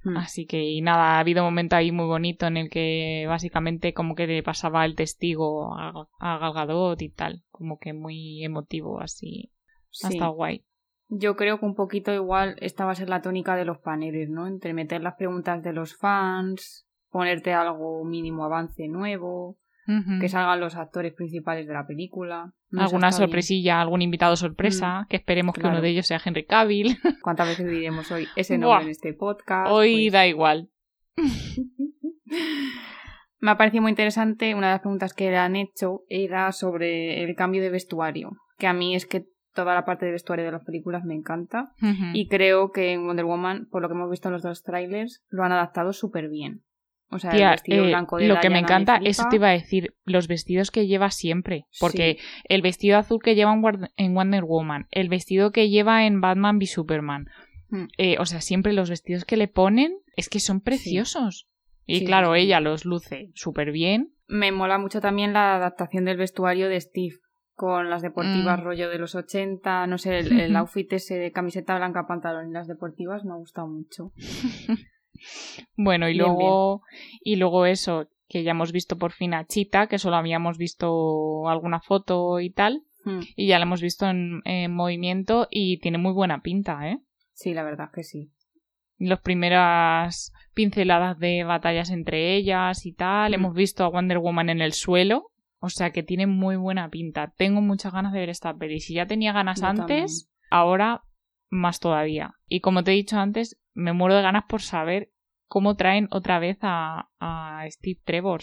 Mm. 0.03 0.17
Así 0.17 0.45
que, 0.45 0.63
y 0.63 0.81
nada, 0.81 1.15
ha 1.15 1.19
habido 1.19 1.43
un 1.43 1.47
momento 1.47 1.75
ahí 1.75 1.91
muy 1.91 2.05
bonito 2.05 2.47
en 2.47 2.57
el 2.57 2.69
que 2.69 3.25
básicamente 3.27 3.93
como 3.93 4.15
que 4.15 4.27
le 4.27 4.41
pasaba 4.43 4.85
el 4.85 4.95
testigo 4.95 5.73
a, 5.77 6.07
a 6.19 6.37
Gal 6.39 6.53
Gadot 6.53 7.01
y 7.01 7.09
tal. 7.09 7.43
Como 7.51 7.77
que 7.77 7.93
muy 7.93 8.43
emotivo, 8.43 8.99
así. 8.99 9.51
Ha 10.03 10.07
Sí. 10.09 10.13
estado 10.13 10.31
guay. 10.33 10.65
Yo 11.09 11.35
creo 11.35 11.59
que 11.59 11.65
un 11.65 11.75
poquito 11.75 12.13
igual 12.13 12.55
esta 12.61 12.85
va 12.85 12.93
a 12.93 12.95
ser 12.95 13.09
la 13.09 13.21
tónica 13.21 13.55
de 13.57 13.65
los 13.65 13.79
paneles, 13.79 14.29
¿no? 14.29 14.47
Entre 14.47 14.73
meter 14.73 15.01
las 15.01 15.15
preguntas 15.15 15.61
de 15.61 15.73
los 15.73 15.97
fans, 15.97 16.87
ponerte 17.09 17.53
algo 17.53 18.05
mínimo 18.05 18.45
avance 18.45 18.87
nuevo, 18.87 19.57
que 20.19 20.29
salgan 20.29 20.59
los 20.59 20.75
actores 20.75 21.13
principales 21.13 21.67
de 21.67 21.73
la 21.73 21.85
película. 21.85 22.53
Alguna 22.77 23.11
sorpresilla, 23.11 23.81
algún 23.81 24.01
invitado 24.01 24.35
sorpresa, 24.35 25.01
mm, 25.01 25.07
que 25.07 25.17
esperemos 25.17 25.55
que 25.55 25.67
uno 25.67 25.81
de 25.81 25.89
ellos 25.89 26.07
sea 26.07 26.21
Henry 26.23 26.45
Cavill. 26.45 26.97
¿Cuántas 27.21 27.47
veces 27.47 27.69
diremos 27.69 28.11
hoy 28.11 28.27
ese 28.35 28.57
nombre 28.57 28.85
en 28.85 28.91
este 28.91 29.13
podcast? 29.13 29.69
Hoy 29.71 30.05
pues 30.05 30.13
da 30.13 30.27
igual. 30.27 30.69
Me 33.39 33.51
ha 33.51 33.57
parecido 33.57 33.81
muy 33.81 33.89
interesante, 33.89 34.53
una 34.53 34.67
de 34.67 34.73
las 34.73 34.81
preguntas 34.81 35.13
que 35.13 35.31
le 35.31 35.37
han 35.37 35.55
hecho 35.55 36.03
era 36.07 36.51
sobre 36.51 37.23
el 37.23 37.35
cambio 37.35 37.61
de 37.61 37.71
vestuario, 37.71 38.37
que 38.59 38.67
a 38.67 38.73
mí 38.73 38.95
es 38.95 39.07
que 39.07 39.25
toda 39.53 39.73
la 39.73 39.83
parte 39.83 40.05
de 40.05 40.11
vestuario 40.11 40.45
de 40.45 40.51
las 40.51 40.63
películas 40.63 41.03
me 41.03 41.15
encanta 41.15 41.73
y 42.13 42.27
creo 42.27 42.71
que 42.71 42.93
en 42.93 43.05
Wonder 43.05 43.25
Woman, 43.25 43.67
por 43.69 43.81
lo 43.81 43.89
que 43.89 43.95
hemos 43.95 44.09
visto 44.09 44.29
en 44.29 44.33
los 44.33 44.43
dos 44.43 44.63
trailers, 44.63 45.23
lo 45.29 45.43
han 45.43 45.51
adaptado 45.51 45.91
súper 45.91 46.29
bien. 46.29 46.61
O 47.11 47.19
sea, 47.19 47.31
el 47.31 47.49
vestido 47.49 47.83
eh, 47.83 47.87
blanco 47.89 48.17
de 48.17 48.27
Lo 48.27 48.39
que 48.39 48.49
me 48.49 48.59
encanta, 48.59 48.97
eso 49.03 49.25
te 49.29 49.35
iba 49.35 49.49
a 49.49 49.51
decir, 49.51 49.93
los 50.05 50.27
vestidos 50.27 50.71
que 50.71 50.87
lleva 50.87 51.11
siempre. 51.11 51.65
Porque 51.79 52.17
el 52.45 52.61
vestido 52.61 52.97
azul 52.97 53.19
que 53.21 53.35
lleva 53.35 53.53
en 53.97 54.15
Wonder 54.15 54.43
Woman, 54.45 54.87
el 54.91 55.09
vestido 55.09 55.51
que 55.51 55.69
lleva 55.69 56.05
en 56.05 56.21
Batman 56.21 56.57
v 56.57 56.65
Superman. 56.67 57.25
Hmm. 57.69 57.87
Eh, 57.97 58.15
o 58.17 58.25
sea, 58.25 58.39
siempre 58.39 58.71
los 58.71 58.89
vestidos 58.89 59.25
que 59.25 59.35
le 59.35 59.49
ponen 59.49 59.97
es 60.15 60.29
que 60.29 60.39
son 60.39 60.61
preciosos. 60.61 61.49
Y 61.85 62.05
claro, 62.05 62.35
ella 62.35 62.61
los 62.61 62.85
luce 62.85 63.31
súper 63.33 63.71
bien. 63.71 64.13
Me 64.27 64.53
mola 64.53 64.77
mucho 64.77 65.01
también 65.01 65.33
la 65.33 65.55
adaptación 65.55 66.05
del 66.05 66.15
vestuario 66.15 66.69
de 66.69 66.79
Steve 66.79 67.15
con 67.53 67.89
las 67.89 68.01
deportivas 68.01 68.59
mm. 68.59 68.63
rollo 68.63 68.89
de 68.89 68.97
los 68.97 69.13
80, 69.13 69.85
no 69.87 69.97
sé, 69.97 70.19
el, 70.19 70.55
outfit 70.55 70.93
ese 70.93 71.15
de 71.15 71.31
camiseta 71.31 71.75
blanca, 71.75 72.07
pantalón 72.07 72.49
y 72.49 72.53
las 72.53 72.67
deportivas 72.67 73.25
me 73.25 73.33
ha 73.33 73.35
gustado 73.35 73.67
mucho. 73.67 74.13
bueno, 75.75 76.09
y 76.09 76.13
luego 76.13 76.81
y 77.23 77.35
luego 77.35 77.65
eso, 77.65 78.07
que 78.27 78.43
ya 78.43 78.51
hemos 78.51 78.71
visto 78.71 78.97
por 78.97 79.11
fin 79.11 79.33
a 79.33 79.45
Chita, 79.45 79.87
que 79.87 79.99
solo 79.99 80.15
habíamos 80.15 80.57
visto 80.57 81.49
alguna 81.49 81.81
foto 81.81 82.39
y 82.39 82.49
tal, 82.49 82.83
hmm. 83.03 83.19
y 83.35 83.47
ya 83.47 83.59
la 83.59 83.65
hemos 83.65 83.81
visto 83.81 84.07
en, 84.09 84.41
movimiento 84.71 85.47
y 85.51 85.79
tiene 85.79 85.97
muy 85.97 86.13
buena 86.13 86.41
pinta, 86.41 86.89
¿eh? 86.89 86.99
Sí, 87.33 87.53
la 87.53 87.63
verdad 87.63 87.89
que 87.93 88.03
sí. 88.03 88.31
Las 88.97 89.19
primeras 89.19 90.31
pinceladas 90.53 91.17
de 91.17 91.43
batallas 91.43 91.89
entre 91.89 92.35
ellas 92.35 92.85
y 92.85 92.93
tal, 92.93 93.31
hmm. 93.31 93.35
hemos 93.35 93.53
visto 93.53 93.83
a 93.83 93.89
Wonder 93.89 94.19
Woman 94.19 94.49
en 94.49 94.61
el 94.61 94.73
suelo, 94.73 95.31
o 95.59 95.69
sea 95.69 95.91
que 95.91 96.01
tiene 96.01 96.25
muy 96.25 96.55
buena 96.55 96.89
pinta. 96.89 97.33
Tengo 97.37 97.61
muchas 97.61 97.93
ganas 97.93 98.13
de 98.13 98.19
ver 98.19 98.29
esta 98.29 98.55
peli. 98.55 98.79
Si 98.79 98.93
ya 98.95 99.05
tenía 99.05 99.33
ganas 99.33 99.61
antes, 99.61 100.31
ahora 100.49 101.03
más 101.49 101.79
todavía. 101.79 102.35
Y 102.47 102.61
como 102.61 102.83
te 102.83 102.91
he 102.91 102.95
dicho 102.95 103.19
antes, 103.19 103.59
me 103.73 103.93
muero 103.93 104.15
de 104.15 104.23
ganas 104.23 104.45
por 104.47 104.61
saber 104.61 105.10
cómo 105.51 105.75
traen 105.75 106.07
otra 106.11 106.39
vez 106.39 106.59
a, 106.61 107.09
a 107.19 107.65
Steve 107.69 107.99
Trevor. 108.05 108.41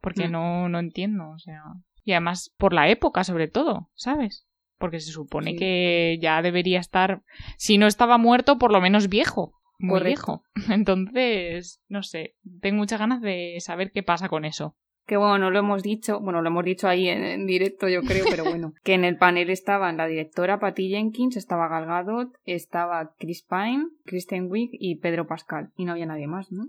Porque 0.00 0.28
mm. 0.28 0.30
no, 0.30 0.68
no 0.68 0.78
entiendo, 0.78 1.30
o 1.30 1.38
sea. 1.40 1.64
Y 2.04 2.12
además 2.12 2.54
por 2.56 2.72
la 2.72 2.88
época, 2.88 3.24
sobre 3.24 3.48
todo, 3.48 3.90
¿sabes? 3.96 4.46
Porque 4.78 5.00
se 5.00 5.10
supone 5.10 5.56
que 5.56 6.16
ya 6.22 6.40
debería 6.40 6.78
estar, 6.78 7.24
si 7.56 7.76
no 7.76 7.88
estaba 7.88 8.18
muerto, 8.18 8.56
por 8.56 8.70
lo 8.70 8.80
menos 8.80 9.08
viejo. 9.08 9.58
Muy 9.80 10.00
viejo. 10.00 10.44
Entonces, 10.70 11.82
no 11.88 12.04
sé, 12.04 12.36
tengo 12.60 12.78
muchas 12.78 13.00
ganas 13.00 13.20
de 13.20 13.56
saber 13.58 13.90
qué 13.90 14.04
pasa 14.04 14.28
con 14.28 14.44
eso 14.44 14.76
que 15.08 15.16
bueno, 15.16 15.38
no 15.38 15.50
lo 15.50 15.60
hemos 15.60 15.82
dicho, 15.82 16.20
bueno, 16.20 16.42
lo 16.42 16.48
hemos 16.48 16.64
dicho 16.64 16.86
ahí 16.86 17.08
en, 17.08 17.46
directo 17.46 17.88
yo 17.88 18.02
creo, 18.02 18.26
pero 18.30 18.44
bueno, 18.44 18.74
que 18.84 18.92
en 18.92 19.04
el 19.04 19.16
panel 19.16 19.48
estaban 19.48 19.96
la 19.96 20.06
directora 20.06 20.60
Patty 20.60 20.90
Jenkins, 20.90 21.38
estaba 21.38 21.66
Gal 21.66 21.86
Gadot, 21.86 22.28
estaba 22.44 23.14
Chris 23.18 23.42
Pine, 23.42 23.88
Kristen 24.04 24.50
Wiig 24.50 24.68
y 24.72 24.96
Pedro 24.96 25.26
Pascal, 25.26 25.72
y 25.76 25.86
no 25.86 25.92
había 25.92 26.04
nadie 26.04 26.26
más, 26.26 26.52
¿no? 26.52 26.68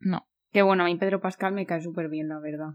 no. 0.00 0.26
Que 0.50 0.62
bueno, 0.62 0.82
a 0.82 0.86
mí 0.86 0.96
Pedro 0.96 1.20
Pascal 1.20 1.54
me 1.54 1.66
cae 1.66 1.80
súper 1.80 2.08
bien, 2.08 2.28
la 2.28 2.40
verdad. 2.40 2.74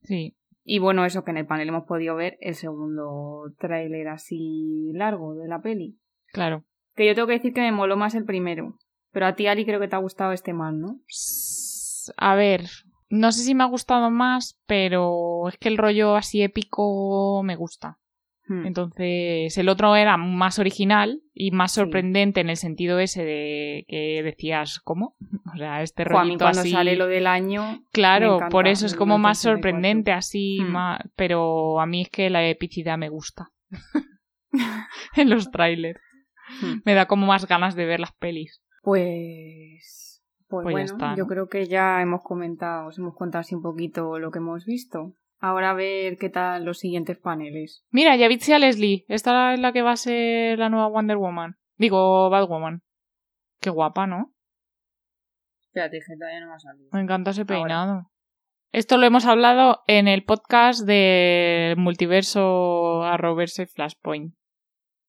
Sí. 0.00 0.34
Y 0.64 0.78
bueno, 0.78 1.04
eso 1.04 1.22
que 1.22 1.30
en 1.30 1.36
el 1.36 1.46
panel 1.46 1.68
hemos 1.68 1.84
podido 1.84 2.16
ver 2.16 2.38
el 2.40 2.54
segundo 2.54 3.52
tráiler 3.58 4.08
así 4.08 4.92
largo 4.94 5.34
de 5.34 5.46
la 5.46 5.60
peli. 5.60 5.98
Claro. 6.32 6.64
Que 6.94 7.06
yo 7.06 7.14
tengo 7.14 7.28
que 7.28 7.34
decir 7.34 7.52
que 7.52 7.60
me 7.60 7.70
moló 7.70 7.98
más 7.98 8.14
el 8.14 8.24
primero. 8.24 8.78
Pero 9.12 9.26
a 9.26 9.34
ti, 9.34 9.46
Ali, 9.46 9.66
creo 9.66 9.78
que 9.78 9.88
te 9.88 9.96
ha 9.96 10.00
gustado 10.00 10.32
este 10.32 10.54
más, 10.54 10.74
¿no? 10.74 11.00
A 12.16 12.34
ver, 12.34 12.62
no 13.08 13.32
sé 13.32 13.42
si 13.42 13.54
me 13.54 13.64
ha 13.64 13.68
gustado 13.68 14.10
más, 14.10 14.58
pero 14.66 15.48
es 15.48 15.56
que 15.58 15.68
el 15.68 15.78
rollo 15.78 16.16
así 16.16 16.42
épico 16.42 17.42
me 17.42 17.56
gusta. 17.56 17.98
Hmm. 18.48 18.64
Entonces, 18.64 19.58
el 19.58 19.68
otro 19.68 19.96
era 19.96 20.16
más 20.16 20.58
original 20.60 21.20
y 21.34 21.50
más 21.50 21.72
sorprendente 21.72 22.40
en 22.40 22.48
el 22.48 22.56
sentido 22.56 23.00
ese 23.00 23.24
de 23.24 23.84
que 23.88 24.22
decías, 24.22 24.80
¿cómo? 24.80 25.16
O 25.54 25.58
sea, 25.58 25.82
este 25.82 26.04
rollo 26.04 26.36
cuando 26.36 26.64
sale 26.64 26.96
lo 26.96 27.06
del 27.06 27.26
año. 27.26 27.82
Claro, 27.90 28.40
por 28.50 28.68
eso 28.68 28.84
es 28.84 28.94
como 28.94 29.16
más 29.16 29.38
sorprendente, 29.38 30.12
así, 30.12 30.58
hmm. 30.60 30.70
más... 30.70 31.00
pero 31.16 31.80
a 31.80 31.86
mí 31.86 32.02
es 32.02 32.10
que 32.10 32.28
la 32.28 32.46
epicidad 32.46 32.98
me 32.98 33.08
gusta. 33.08 33.52
en 35.16 35.30
los 35.30 35.50
trailers. 35.50 36.00
Hmm. 36.60 36.80
Me 36.84 36.94
da 36.94 37.06
como 37.06 37.26
más 37.26 37.46
ganas 37.46 37.74
de 37.74 37.86
ver 37.86 38.00
las 38.00 38.12
pelis. 38.12 38.62
Pues 38.82 40.05
pues, 40.48 40.64
pues 40.64 40.92
bueno, 40.92 41.16
yo 41.16 41.26
creo 41.26 41.48
que 41.48 41.66
ya 41.66 42.00
hemos 42.00 42.22
comentado, 42.22 42.88
os 42.88 42.98
hemos 42.98 43.14
contado 43.14 43.40
así 43.40 43.54
un 43.54 43.62
poquito 43.62 44.18
lo 44.18 44.30
que 44.30 44.38
hemos 44.38 44.64
visto. 44.64 45.14
Ahora 45.38 45.70
a 45.70 45.74
ver 45.74 46.16
qué 46.16 46.30
tal 46.30 46.64
los 46.64 46.78
siguientes 46.78 47.18
paneles. 47.18 47.84
Mira, 47.90 48.16
ya 48.16 48.28
viste 48.28 48.54
a 48.54 48.58
Leslie. 48.58 49.04
Esta 49.08 49.52
es 49.52 49.60
la 49.60 49.72
que 49.72 49.82
va 49.82 49.92
a 49.92 49.96
ser 49.96 50.58
la 50.58 50.70
nueva 50.70 50.88
Wonder 50.88 51.18
Woman. 51.18 51.56
Digo, 51.76 52.30
Batwoman. 52.30 52.82
Qué 53.60 53.68
guapa, 53.68 54.06
¿no? 54.06 54.34
Espérate, 55.60 55.98
que 55.98 56.16
todavía 56.16 56.40
no 56.40 56.48
me 56.48 56.54
ha 56.54 56.58
salido. 56.58 56.88
Me 56.92 57.00
encanta 57.00 57.32
ese 57.32 57.44
peinado. 57.44 58.10
Esto 58.72 58.96
lo 58.96 59.06
hemos 59.06 59.26
hablado 59.26 59.82
en 59.86 60.08
el 60.08 60.24
podcast 60.24 60.86
del 60.86 61.76
multiverso 61.76 63.02
Arrowverse 63.04 63.66
Flashpoint. 63.66 64.34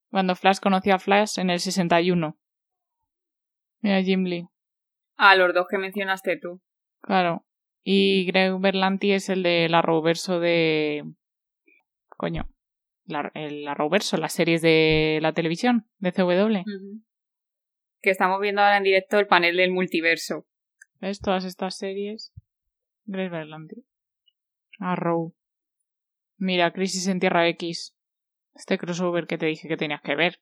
Cuando 0.09 0.35
Flash 0.35 0.59
conoció 0.59 0.95
a 0.95 0.99
Flash 0.99 1.39
en 1.39 1.49
el 1.49 1.59
61. 1.59 2.37
Mira, 3.81 4.01
Jim 4.01 4.23
Lee. 4.23 4.47
A 5.17 5.35
los 5.35 5.53
dos 5.53 5.65
que 5.69 5.77
mencionaste 5.77 6.37
tú. 6.37 6.61
Claro. 7.01 7.45
Y 7.83 8.25
Greg 8.25 8.59
Berlanti 8.59 9.13
es 9.13 9.29
el 9.29 9.43
del 9.43 9.73
Arrowverso 9.73 10.39
de. 10.39 11.03
Coño. 12.09 12.49
el 13.33 13.67
Arrowverso, 13.67 14.17
las 14.17 14.33
series 14.33 14.61
de 14.61 15.19
la 15.21 15.33
televisión, 15.33 15.87
de 15.97 16.11
CW. 16.11 16.63
Que 18.01 18.09
estamos 18.11 18.39
viendo 18.39 18.61
ahora 18.61 18.77
en 18.77 18.83
directo 18.83 19.19
el 19.19 19.27
panel 19.27 19.57
del 19.57 19.71
multiverso. 19.71 20.45
¿Ves? 20.99 21.19
Todas 21.19 21.45
estas 21.45 21.77
series. 21.77 22.33
Greg 23.05 23.31
Berlanti. 23.31 23.85
Arrow. 24.79 25.33
Mira, 26.37 26.71
Crisis 26.71 27.07
en 27.07 27.19
Tierra 27.19 27.47
X. 27.49 27.95
Este 28.53 28.77
crossover 28.77 29.27
que 29.27 29.37
te 29.37 29.45
dije 29.45 29.67
que 29.67 29.77
tenías 29.77 30.01
que 30.01 30.15
ver. 30.15 30.39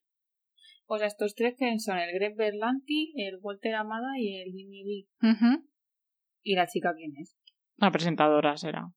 O 0.87 0.97
sea, 0.97 1.07
estos 1.07 1.33
tres 1.35 1.55
que 1.57 1.79
son 1.79 1.97
el 1.97 2.13
Greg 2.13 2.35
Berlanti, 2.35 3.13
el 3.17 3.39
Walter 3.41 3.75
Amada 3.75 4.17
y 4.17 4.35
el 4.41 4.51
Jimmy 4.51 4.83
Lee. 4.83 5.09
¿Y 6.43 6.55
la 6.55 6.67
chica 6.67 6.93
quién 6.95 7.13
es? 7.17 7.35
La 7.77 7.91
presentadora 7.91 8.55
será. 8.55 8.91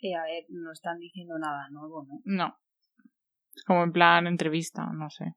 Eh, 0.00 0.14
a 0.14 0.22
ver, 0.24 0.46
no 0.48 0.72
están 0.72 0.98
diciendo 0.98 1.38
nada 1.38 1.68
nuevo, 1.70 2.04
¿no? 2.04 2.20
No. 2.24 2.58
Como 3.66 3.82
en 3.82 3.92
plan 3.92 4.26
entrevista, 4.26 4.86
no 4.92 5.10
sé. 5.10 5.34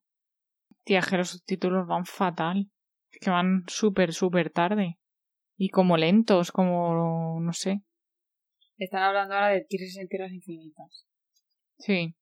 Tía, 0.84 1.02
que 1.02 1.18
los 1.18 1.30
subtítulos 1.30 1.88
van 1.88 2.06
fatal. 2.06 2.70
Es 3.12 3.20
que 3.20 3.30
van 3.30 3.64
súper, 3.68 4.14
súper 4.14 4.52
tarde. 4.52 4.98
Y 5.58 5.70
como 5.70 5.98
lentos, 5.98 6.52
como... 6.52 7.40
no 7.42 7.54
sé. 7.54 7.82
Están 8.78 9.04
hablando 9.04 9.36
ahora 9.36 9.50
de 9.50 9.66
Tierras 9.66 10.32
Infinitas. 10.32 11.06
Sí. 11.78 12.16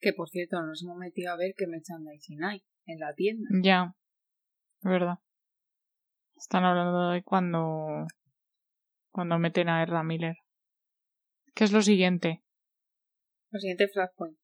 Que 0.00 0.12
por 0.14 0.30
cierto, 0.30 0.62
nos 0.62 0.82
hemos 0.82 0.96
metido 0.96 1.32
a 1.32 1.36
ver 1.36 1.54
qué 1.56 1.66
merchandising 1.66 2.42
hay 2.42 2.64
en 2.86 2.98
la 2.98 3.14
tienda. 3.14 3.48
Ya, 3.62 3.94
verdad. 4.80 5.18
Están 6.36 6.64
hablando 6.64 7.10
de 7.10 7.22
cuando. 7.22 8.06
cuando 9.10 9.38
meten 9.38 9.68
a 9.68 9.82
Erra 9.82 10.02
Miller. 10.02 10.36
¿Qué 11.54 11.64
es 11.64 11.72
lo 11.72 11.82
siguiente? 11.82 12.42
Lo 13.50 13.58
siguiente 13.58 13.84
es 13.84 13.92
Flashpoint. 13.92 14.38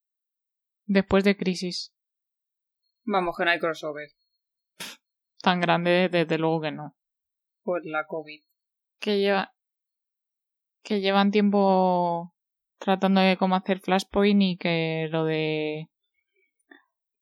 Después 0.84 1.24
de 1.24 1.36
Crisis. 1.36 1.94
Vamos, 3.04 3.36
que 3.36 3.44
no 3.44 3.50
hay 3.50 3.58
crossover. 3.58 4.10
Tan 5.40 5.60
grande, 5.60 6.08
desde 6.10 6.38
luego 6.38 6.60
que 6.60 6.72
no. 6.72 6.96
Por 7.62 7.86
la 7.86 8.06
COVID. 8.06 8.42
Que 9.00 9.20
lleva. 9.20 9.54
que 10.82 11.00
llevan 11.00 11.30
tiempo 11.30 12.35
tratando 12.78 13.20
de 13.20 13.36
cómo 13.36 13.56
hacer 13.56 13.80
Flashpoint 13.80 14.42
y 14.42 14.56
que 14.56 15.08
lo 15.10 15.24
de 15.24 15.88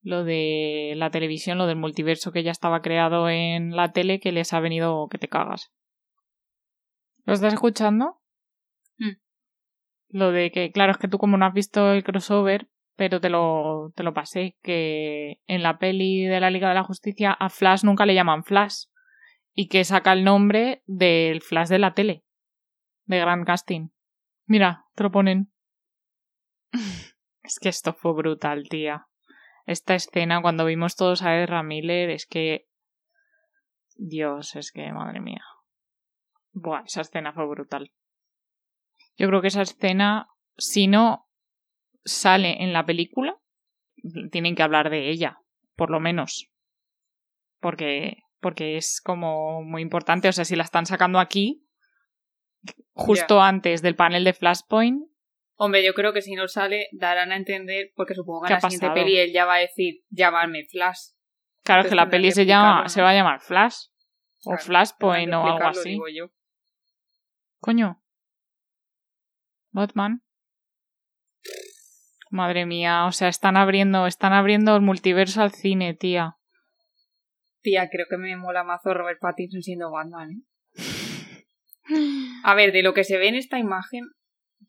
lo 0.05 0.23
de 0.23 0.93
la 0.97 1.11
televisión, 1.11 1.57
lo 1.57 1.67
del 1.67 1.77
multiverso 1.77 2.31
que 2.31 2.43
ya 2.43 2.51
estaba 2.51 2.83
creado 2.83 3.31
en 3.31 3.75
la 3.75 3.93
tele, 3.93 4.21
que 4.21 4.33
les 4.33 4.53
ha 4.53 4.61
venido 4.61 5.09
que 5.09 5.19
te 5.19 5.29
cagas. 5.29 5.73
¿Lo 7.25 7.33
estás 7.33 7.55
escuchando? 7.55 8.21
Hmm. 8.99 9.17
Lo 10.11 10.31
de 10.31 10.51
que, 10.51 10.71
claro, 10.73 10.93
es 10.93 10.99
que 10.99 11.09
tú 11.09 11.17
como 11.17 11.39
no 11.39 11.47
has 11.47 11.55
visto 11.55 11.93
el 11.93 12.05
crossover, 12.05 12.69
pero 12.97 13.21
te 13.21 13.31
lo, 13.31 13.93
te 13.97 14.03
lo 14.03 14.13
pasé, 14.13 14.57
que 14.63 15.41
en 15.47 15.63
la 15.63 15.79
peli 15.79 16.27
de 16.27 16.39
la 16.39 16.51
Liga 16.51 16.69
de 16.69 16.75
la 16.75 16.85
Justicia 16.85 17.33
a 17.33 17.49
Flash 17.49 17.83
nunca 17.83 18.05
le 18.05 18.15
llaman 18.15 18.45
Flash 18.45 18.85
y 19.55 19.69
que 19.69 19.85
saca 19.85 20.13
el 20.13 20.23
nombre 20.23 20.83
del 20.87 21.41
Flash 21.41 21.69
de 21.69 21.79
la 21.79 21.95
tele, 21.95 22.25
de 23.07 23.19
Grand 23.21 23.47
Casting. 23.47 23.94
Mira, 24.47 24.85
te 24.95 25.03
lo 25.03 25.11
ponen. 25.11 25.53
es 27.43 27.59
que 27.61 27.69
esto 27.69 27.93
fue 27.93 28.13
brutal, 28.13 28.69
tía. 28.69 29.07
Esta 29.67 29.95
escena 29.95 30.43
cuando 30.43 30.67
vimos 30.67 30.97
todos 30.97 31.23
a 31.23 31.41
Ezra 31.43 31.63
Miller 31.63 32.11
es 32.11 32.27
que... 32.27 32.67
Dios, 33.97 34.57
es 34.57 34.73
que, 34.73 34.93
madre 34.93 35.21
mía. 35.21 35.43
Buah, 36.53 36.83
esa 36.85 37.01
escena 37.01 37.33
fue 37.33 37.47
brutal. 37.47 37.93
Yo 39.17 39.29
creo 39.29 39.41
que 39.41 39.49
esa 39.49 39.63
escena, 39.63 40.29
si 40.57 40.89
no 40.89 41.29
sale 42.05 42.63
en 42.63 42.73
la 42.73 42.85
película, 42.85 43.39
tienen 44.31 44.55
que 44.55 44.63
hablar 44.63 44.91
de 44.91 45.11
ella, 45.11 45.39
por 45.77 45.91
lo 45.91 46.01
menos. 46.01 46.51
Porque, 47.61 48.19
porque 48.41 48.77
es 48.77 49.01
como 49.03 49.63
muy 49.63 49.81
importante. 49.81 50.29
O 50.29 50.33
sea, 50.33 50.45
si 50.45 50.57
la 50.57 50.65
están 50.65 50.87
sacando 50.87 51.19
aquí, 51.19 51.64
justo 52.93 53.41
antes 53.41 53.83
del 53.83 53.97
panel 53.97 54.25
de 54.25 54.33
Flashpoint. 54.33 55.07
Hombre, 55.57 55.85
yo 55.85 55.95
creo 55.95 56.13
que 56.13 56.23
si 56.23 56.35
no 56.35 56.49
sale, 56.49 56.89
darán 56.93 57.31
a 57.33 57.37
entender, 57.37 57.93
porque 57.95 58.15
supongo 58.15 58.43
que 58.43 58.53
en 58.53 58.55
la 58.55 58.61
siguiente 58.61 58.91
peli 58.91 59.19
él 59.19 59.33
ya 59.33 59.45
va 59.45 59.55
a 59.55 59.59
decir, 59.59 60.03
llamarme 60.11 60.65
Flash. 60.71 61.13
Claro, 61.63 61.89
que 61.89 61.95
la 61.95 62.09
peli 62.09 62.33
se, 62.33 62.45
llama, 62.45 62.89
se 62.89 63.01
va 63.01 63.11
a 63.11 63.15
llamar 63.15 63.41
Flash. 63.41 63.87
O 64.45 64.57
Flashpoint 64.59 65.33
o 65.33 65.43
algo 65.43 65.67
así. 65.67 65.99
Coño. 67.61 68.03
Batman. 69.71 70.23
Madre 72.31 72.67
mía, 72.67 73.07
o 73.07 73.13
sea, 73.13 73.29
están 73.29 73.57
abriendo, 73.57 74.07
están 74.07 74.33
abriendo 74.33 74.75
el 74.77 74.83
multiverso 74.83 75.41
al 75.41 75.53
cine, 75.53 75.95
tía. 75.95 76.37
Tía, 77.63 77.89
creo 77.89 78.07
que 78.11 78.19
me 78.19 78.37
mola 78.37 78.65
mazo 78.65 78.93
Robert 78.93 79.21
Pattinson 79.21 79.63
siendo 79.63 79.91
Batman, 79.91 80.31
¿eh? 80.31 80.43
A 82.45 82.55
ver, 82.55 82.73
de 82.73 82.83
lo 82.83 82.95
que 82.95 83.05
se 83.05 83.19
ve 83.19 83.29
en 83.29 83.35
esta 83.35 83.59
imagen, 83.59 84.05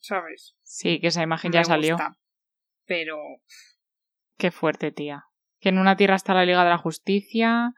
¿sabes? 0.02 0.56
Sí, 0.64 1.00
que 1.00 1.08
esa 1.08 1.24
imagen 1.24 1.52
ya 1.52 1.64
salió. 1.64 1.98
pero. 2.86 3.18
Qué 4.38 4.52
fuerte, 4.52 4.92
tía. 4.92 5.26
Que 5.60 5.70
en 5.70 5.78
una 5.78 5.96
tierra 5.96 6.16
está 6.16 6.34
la 6.34 6.46
Liga 6.46 6.64
de 6.64 6.70
la 6.70 6.78
Justicia, 6.78 7.74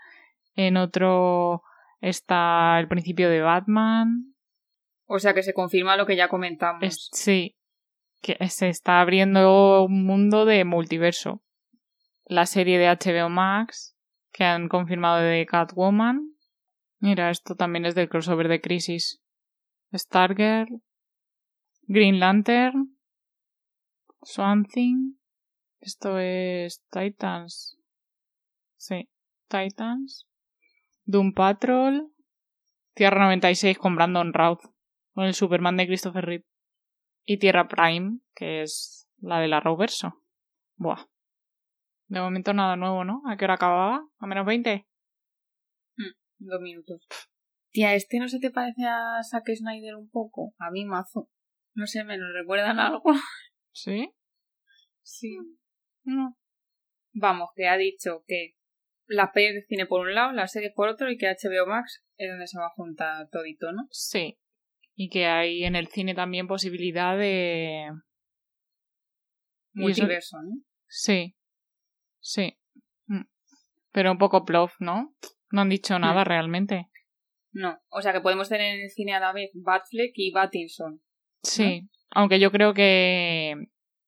en 0.56 0.78
otro 0.78 1.62
está 2.02 2.80
el 2.80 2.88
principio 2.88 3.30
de 3.30 3.42
Batman. 3.42 4.36
O 5.06 5.20
sea 5.20 5.34
que 5.34 5.44
se 5.44 5.54
confirma 5.54 5.96
lo 5.96 6.06
que 6.06 6.16
ya 6.16 6.28
comentamos. 6.28 7.10
sí, 7.14 7.56
que 8.22 8.38
se 8.50 8.70
está 8.70 9.00
abriendo 9.00 9.86
un 9.86 10.06
mundo 10.06 10.46
de 10.46 10.66
multiverso. 10.66 11.44
La 12.26 12.46
serie 12.46 12.78
de 12.78 12.90
HBO 12.90 13.30
Max, 13.30 13.96
que 14.34 14.44
han 14.44 14.68
confirmado 14.68 15.20
de 15.20 15.46
Catwoman. 15.46 16.34
Mira, 17.00 17.30
esto 17.30 17.56
también 17.56 17.86
es 17.86 17.96
del 17.96 18.10
crossover 18.10 18.48
de 18.50 18.60
Crisis. 18.60 19.22
Stargirl. 19.94 20.82
Green 21.84 22.20
Lantern. 22.20 22.98
Something. 24.22 25.14
Esto 25.80 26.18
es 26.20 26.84
Titans. 26.92 27.78
Sí, 28.76 29.10
Titans. 29.48 30.28
Doom 31.06 31.34
Patrol. 31.34 32.12
Tierra 32.94 33.24
96 33.26 33.78
con 33.78 33.96
Brandon 33.96 34.34
Routh. 34.34 34.64
Con 35.14 35.26
el 35.26 35.34
Superman 35.34 35.78
de 35.78 35.88
Christopher 35.88 36.26
Reeve 36.26 36.46
y 37.28 37.38
Tierra 37.38 37.68
Prime, 37.68 38.20
que 38.34 38.62
es 38.64 39.08
la 39.20 39.40
de 39.40 39.50
la 39.50 39.60
Roverso. 39.60 40.24
Buah. 40.78 41.06
De 42.08 42.22
momento 42.22 42.54
nada 42.54 42.78
nuevo, 42.78 43.04
¿no? 43.04 43.22
¿A 43.28 43.36
qué 43.36 43.44
hora 43.44 43.56
acababa? 43.56 44.08
¿A 44.18 44.28
menos 44.28 44.46
20? 44.46 44.88
Hmm, 45.98 46.14
dos 46.40 46.62
minutos. 46.62 47.06
Tía, 47.78 47.94
¿este 47.94 48.18
no 48.18 48.28
se 48.28 48.40
te 48.40 48.50
parece 48.50 48.86
a 48.88 49.22
Zack 49.22 49.54
Snyder 49.56 49.94
un 49.94 50.10
poco? 50.10 50.56
A 50.58 50.72
mí 50.72 50.84
mazo. 50.84 51.30
No 51.76 51.86
sé, 51.86 52.04
me 52.04 52.18
lo 52.18 52.34
recuerdan 52.34 52.80
algo. 52.80 53.04
¿Sí? 53.72 54.10
Sí. 55.04 55.38
No. 56.04 56.36
Vamos, 57.14 57.52
que 57.56 57.68
ha 57.68 57.78
dicho 57.78 58.24
que 58.26 58.56
la 59.06 59.32
peli 59.32 59.54
de 59.54 59.62
cine 59.68 59.86
por 59.86 60.02
un 60.02 60.16
lado, 60.16 60.32
la 60.32 60.48
serie 60.48 60.72
por 60.76 60.90
otro 60.90 61.12
y 61.12 61.20
que 61.20 61.28
HBO 61.28 61.68
Max 61.68 62.04
es 62.16 62.32
donde 62.32 62.48
se 62.48 62.58
va 62.58 62.66
a 62.66 62.74
juntar 62.76 63.30
todito, 63.30 63.72
¿no? 63.72 63.84
Sí, 63.92 64.40
y 64.96 65.10
que 65.10 65.28
hay 65.28 65.64
en 65.64 65.76
el 65.76 65.88
cine 65.90 66.16
también 66.16 66.48
posibilidad 66.48 67.16
de 67.16 67.92
multiverso, 69.74 70.42
¿no? 70.42 70.64
Sí, 70.88 71.38
sí. 72.22 72.58
Mm. 73.06 73.26
Pero 73.92 74.14
un 74.14 74.18
poco 74.18 74.46
plof, 74.46 74.74
¿no? 74.80 75.16
No 75.52 75.62
han 75.62 75.70
dicho 75.70 76.00
nada 76.00 76.22
mm. 76.22 76.26
realmente. 76.26 76.90
No, 77.58 77.80
o 77.90 78.04
sea 78.04 78.14
que 78.14 78.22
podemos 78.22 78.50
tener 78.50 78.76
en 78.76 78.82
el 78.82 78.92
cine 78.92 79.16
a 79.16 79.20
la 79.20 79.34
vez 79.34 79.50
Batfleck 79.56 80.12
y 80.14 80.30
Battinson. 80.30 81.02
Sí, 81.42 81.90
aunque 82.12 82.40
yo 82.40 82.52
creo 82.52 82.76
que 82.76 83.56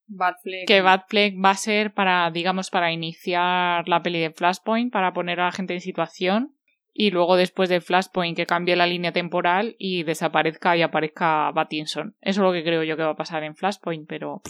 Batfleck. 0.05 0.67
que 0.67 0.81
Batfleck 0.81 1.33
va 1.43 1.49
a 1.49 1.55
ser 1.55 1.91
para, 1.95 2.29
digamos, 2.29 2.69
para 2.69 2.91
iniciar 2.91 3.89
la 3.89 4.03
peli 4.03 4.19
de 4.19 4.29
Flashpoint, 4.29 4.93
para 4.93 5.13
poner 5.13 5.39
a 5.39 5.45
la 5.45 5.51
gente 5.51 5.73
en 5.73 5.81
situación 5.81 6.55
y 6.93 7.09
luego 7.09 7.37
después 7.37 7.69
de 7.69 7.81
Flashpoint 7.81 8.37
que 8.37 8.45
cambie 8.45 8.75
la 8.75 8.85
línea 8.85 9.13
temporal 9.13 9.75
y 9.79 10.03
desaparezca 10.03 10.77
y 10.77 10.83
aparezca 10.83 11.49
Battinson. 11.49 12.15
Eso 12.21 12.41
es 12.41 12.45
lo 12.45 12.53
que 12.53 12.63
creo 12.63 12.83
yo 12.83 12.97
que 12.97 13.03
va 13.03 13.11
a 13.11 13.17
pasar 13.17 13.43
en 13.43 13.55
Flashpoint, 13.55 14.07
pero 14.07 14.43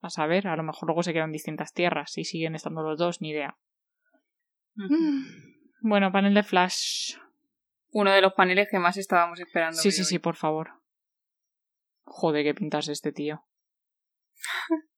a 0.00 0.08
saber, 0.08 0.48
a 0.48 0.56
lo 0.56 0.62
mejor 0.62 0.88
luego 0.88 1.02
se 1.02 1.12
quedan 1.12 1.30
distintas 1.30 1.74
tierras 1.74 2.16
y 2.16 2.24
siguen 2.24 2.54
estando 2.54 2.82
los 2.82 2.98
dos, 2.98 3.20
ni 3.20 3.30
idea. 3.30 3.58
Bueno, 5.86 6.10
panel 6.10 6.32
de 6.32 6.42
Flash. 6.42 7.16
Uno 7.94 8.10
de 8.10 8.20
los 8.20 8.32
paneles 8.32 8.66
que 8.68 8.80
más 8.80 8.96
estábamos 8.96 9.38
esperando. 9.38 9.76
Sí, 9.76 9.92
sí, 9.92 10.02
sí, 10.02 10.18
por 10.18 10.34
favor. 10.34 10.82
Joder, 12.02 12.42
qué 12.42 12.52
pintas 12.52 12.88
este 12.88 13.12
tío. 13.12 13.44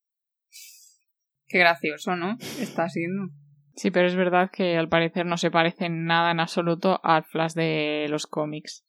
qué 1.47 1.59
gracioso, 1.59 2.17
¿no? 2.17 2.39
Está 2.59 2.85
haciendo. 2.85 3.29
Sí, 3.75 3.91
pero 3.91 4.07
es 4.07 4.17
verdad 4.17 4.51
que 4.51 4.79
al 4.79 4.89
parecer 4.89 5.27
no 5.27 5.37
se 5.37 5.51
parece 5.51 5.91
nada 5.91 6.31
en 6.31 6.41
absoluto 6.41 6.99
al 7.05 7.25
Flash 7.25 7.53
de 7.53 8.07
los 8.09 8.27
cómics. 8.27 8.87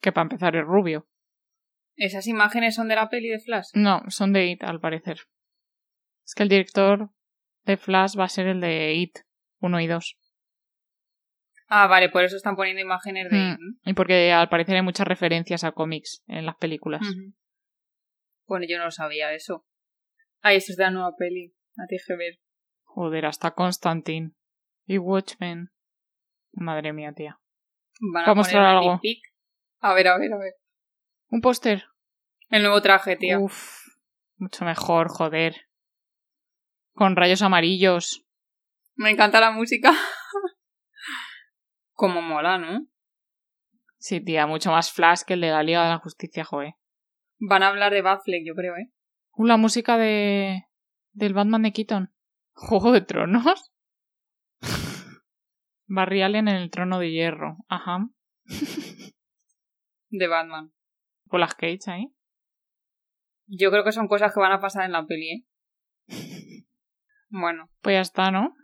Que 0.00 0.12
para 0.12 0.22
empezar 0.22 0.56
es 0.56 0.64
rubio. 0.64 1.06
¿Esas 1.94 2.26
imágenes 2.28 2.74
son 2.74 2.88
de 2.88 2.94
la 2.94 3.10
peli 3.10 3.28
de 3.28 3.38
Flash? 3.38 3.68
No, 3.74 4.02
son 4.08 4.32
de 4.32 4.46
It, 4.46 4.64
al 4.64 4.80
parecer. 4.80 5.18
Es 6.24 6.34
que 6.34 6.42
el 6.42 6.48
director 6.48 7.10
de 7.64 7.76
Flash 7.76 8.18
va 8.18 8.24
a 8.24 8.30
ser 8.30 8.46
el 8.46 8.62
de 8.62 8.94
It 8.94 9.18
1 9.60 9.80
y 9.80 9.86
2. 9.88 10.16
Ah, 11.68 11.86
vale, 11.88 12.08
por 12.08 12.22
eso 12.22 12.36
están 12.36 12.56
poniendo 12.56 12.80
imágenes 12.80 13.30
de. 13.30 13.36
Mm, 13.36 13.78
y 13.84 13.94
porque 13.94 14.32
al 14.32 14.48
parecer 14.48 14.76
hay 14.76 14.82
muchas 14.82 15.06
referencias 15.06 15.64
a 15.64 15.72
cómics 15.72 16.22
en 16.26 16.46
las 16.46 16.56
películas. 16.56 17.02
Bueno, 18.46 18.66
yo 18.68 18.78
no 18.78 18.84
lo 18.84 18.90
sabía 18.90 19.32
eso. 19.32 19.66
Ah, 20.42 20.52
eso 20.52 20.72
es 20.72 20.76
de 20.76 20.84
la 20.84 20.90
nueva 20.90 21.16
peli. 21.16 21.54
A 21.76 21.86
ti 21.86 21.96
que 22.06 22.16
ver. 22.16 22.38
Joder, 22.84 23.26
hasta 23.26 23.50
Constantine. 23.50 24.32
Y 24.86 24.98
Watchmen. 24.98 25.70
Madre 26.52 26.92
mía, 26.92 27.12
tía. 27.12 27.40
Van 28.12 28.28
a, 28.28 28.34
mostrar 28.34 28.64
algo. 28.64 29.00
A 29.80 29.94
ver, 29.94 30.08
a 30.08 30.18
ver, 30.18 30.32
a 30.32 30.38
ver. 30.38 30.54
¿Un 31.28 31.40
póster? 31.40 31.84
El 32.48 32.62
nuevo 32.62 32.80
traje, 32.80 33.16
tío. 33.16 33.40
Uf. 33.40 33.86
Mucho 34.36 34.64
mejor, 34.64 35.08
joder. 35.08 35.66
Con 36.92 37.16
rayos 37.16 37.42
amarillos. 37.42 38.24
Me 38.94 39.10
encanta 39.10 39.40
la 39.40 39.50
música. 39.50 39.92
Como 41.96 42.20
mola, 42.20 42.58
¿no? 42.58 42.86
Sí, 43.96 44.20
tía, 44.20 44.46
mucho 44.46 44.70
más 44.70 44.92
flash 44.92 45.22
que 45.26 45.32
el 45.34 45.40
de 45.40 45.50
la 45.50 45.62
Liga 45.62 45.82
de 45.82 45.88
la 45.88 45.98
Justicia, 45.98 46.44
joder. 46.44 46.74
Van 47.38 47.62
a 47.62 47.68
hablar 47.68 47.92
de 47.92 48.02
Batfleck, 48.02 48.46
yo 48.46 48.54
creo, 48.54 48.76
¿eh? 48.76 48.92
Uh, 49.32 49.46
la 49.46 49.56
música 49.56 49.96
de... 49.96 50.66
del 51.12 51.32
Batman 51.32 51.62
de 51.62 51.72
Keaton. 51.72 52.12
¿Juego 52.52 52.92
de 52.92 53.00
Tronos? 53.00 53.72
Barry 55.86 56.22
Allen 56.22 56.48
en 56.48 56.56
el 56.56 56.70
trono 56.70 56.98
de 56.98 57.10
hierro. 57.10 57.56
Ajá. 57.68 58.08
de 60.10 60.28
Batman. 60.28 60.72
¿Con 61.28 61.40
las 61.40 61.54
Cage 61.54 61.78
ahí? 61.88 62.14
Yo 63.46 63.70
creo 63.70 63.84
que 63.84 63.92
son 63.92 64.06
cosas 64.06 64.34
que 64.34 64.40
van 64.40 64.52
a 64.52 64.60
pasar 64.60 64.84
en 64.84 64.92
la 64.92 65.06
peli, 65.06 65.30
¿eh? 65.30 65.46
Bueno. 67.28 67.70
Pues 67.80 67.94
ya 67.94 68.00
está, 68.00 68.30
¿no? 68.30 68.54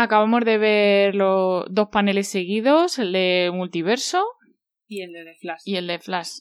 Acabamos 0.00 0.44
de 0.44 0.58
ver 0.58 1.16
los 1.16 1.64
dos 1.70 1.88
paneles 1.88 2.28
seguidos, 2.28 3.00
el 3.00 3.10
de 3.10 3.50
multiverso. 3.52 4.24
Y 4.86 5.02
el 5.02 5.12
de 5.12 5.34
Flash. 5.34 5.62
Y 5.64 5.74
el 5.74 5.88
de 5.88 5.98
Flash. 5.98 6.38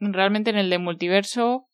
Realmente 0.00 0.50
en 0.50 0.58
el 0.58 0.68
de 0.68 0.76
multiverso 0.76 1.70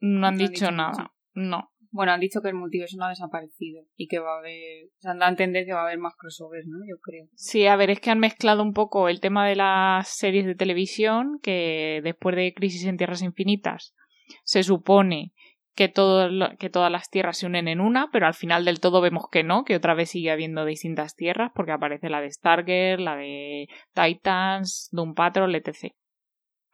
no 0.00 0.26
han, 0.26 0.36
dicho, 0.36 0.72
nada. 0.72 1.14
No. 1.32 1.70
Bueno, 1.92 2.10
han 2.10 2.18
dicho 2.18 2.40
que 2.42 2.48
el 2.48 2.56
multiverso 2.56 2.96
no 2.98 3.04
ha 3.04 3.10
desaparecido 3.10 3.84
y 3.94 4.08
que 4.08 4.18
va 4.18 4.34
a 4.34 4.38
haber. 4.40 4.86
O 4.86 5.00
sea, 5.00 5.12
han 5.12 5.20
dado 5.20 5.28
a 5.28 5.30
entender 5.30 5.64
que 5.64 5.74
va 5.74 5.82
a 5.82 5.84
haber 5.84 5.98
más 5.98 6.16
crossovers, 6.18 6.66
¿no? 6.66 6.78
Yo 6.90 6.98
creo. 7.00 7.28
Sí, 7.36 7.68
a 7.68 7.76
ver, 7.76 7.90
es 7.90 8.00
que 8.00 8.10
han 8.10 8.18
mezclado 8.18 8.64
un 8.64 8.72
poco 8.72 9.08
el 9.08 9.20
tema 9.20 9.46
de 9.46 9.54
las 9.54 10.08
series 10.08 10.44
de 10.44 10.56
televisión, 10.56 11.38
que 11.40 12.00
después 12.02 12.34
de 12.34 12.52
Crisis 12.52 12.84
en 12.86 12.96
Tierras 12.96 13.22
Infinitas 13.22 13.94
se 14.42 14.64
supone 14.64 15.34
que, 15.76 15.88
todo, 15.88 16.30
que 16.58 16.70
todas 16.70 16.90
las 16.90 17.10
tierras 17.10 17.36
se 17.36 17.46
unen 17.46 17.68
en 17.68 17.80
una, 17.80 18.10
pero 18.10 18.26
al 18.26 18.34
final 18.34 18.64
del 18.64 18.80
todo 18.80 19.02
vemos 19.02 19.28
que 19.30 19.44
no, 19.44 19.64
que 19.64 19.76
otra 19.76 19.94
vez 19.94 20.10
sigue 20.10 20.30
habiendo 20.30 20.64
distintas 20.64 21.14
tierras, 21.14 21.52
porque 21.54 21.72
aparece 21.72 22.08
la 22.08 22.22
de 22.22 22.32
Stargate, 22.32 22.98
la 22.98 23.14
de 23.14 23.68
Titans, 23.92 24.88
Doom 24.90 25.14
Patrol, 25.14 25.54
etc. 25.54 25.94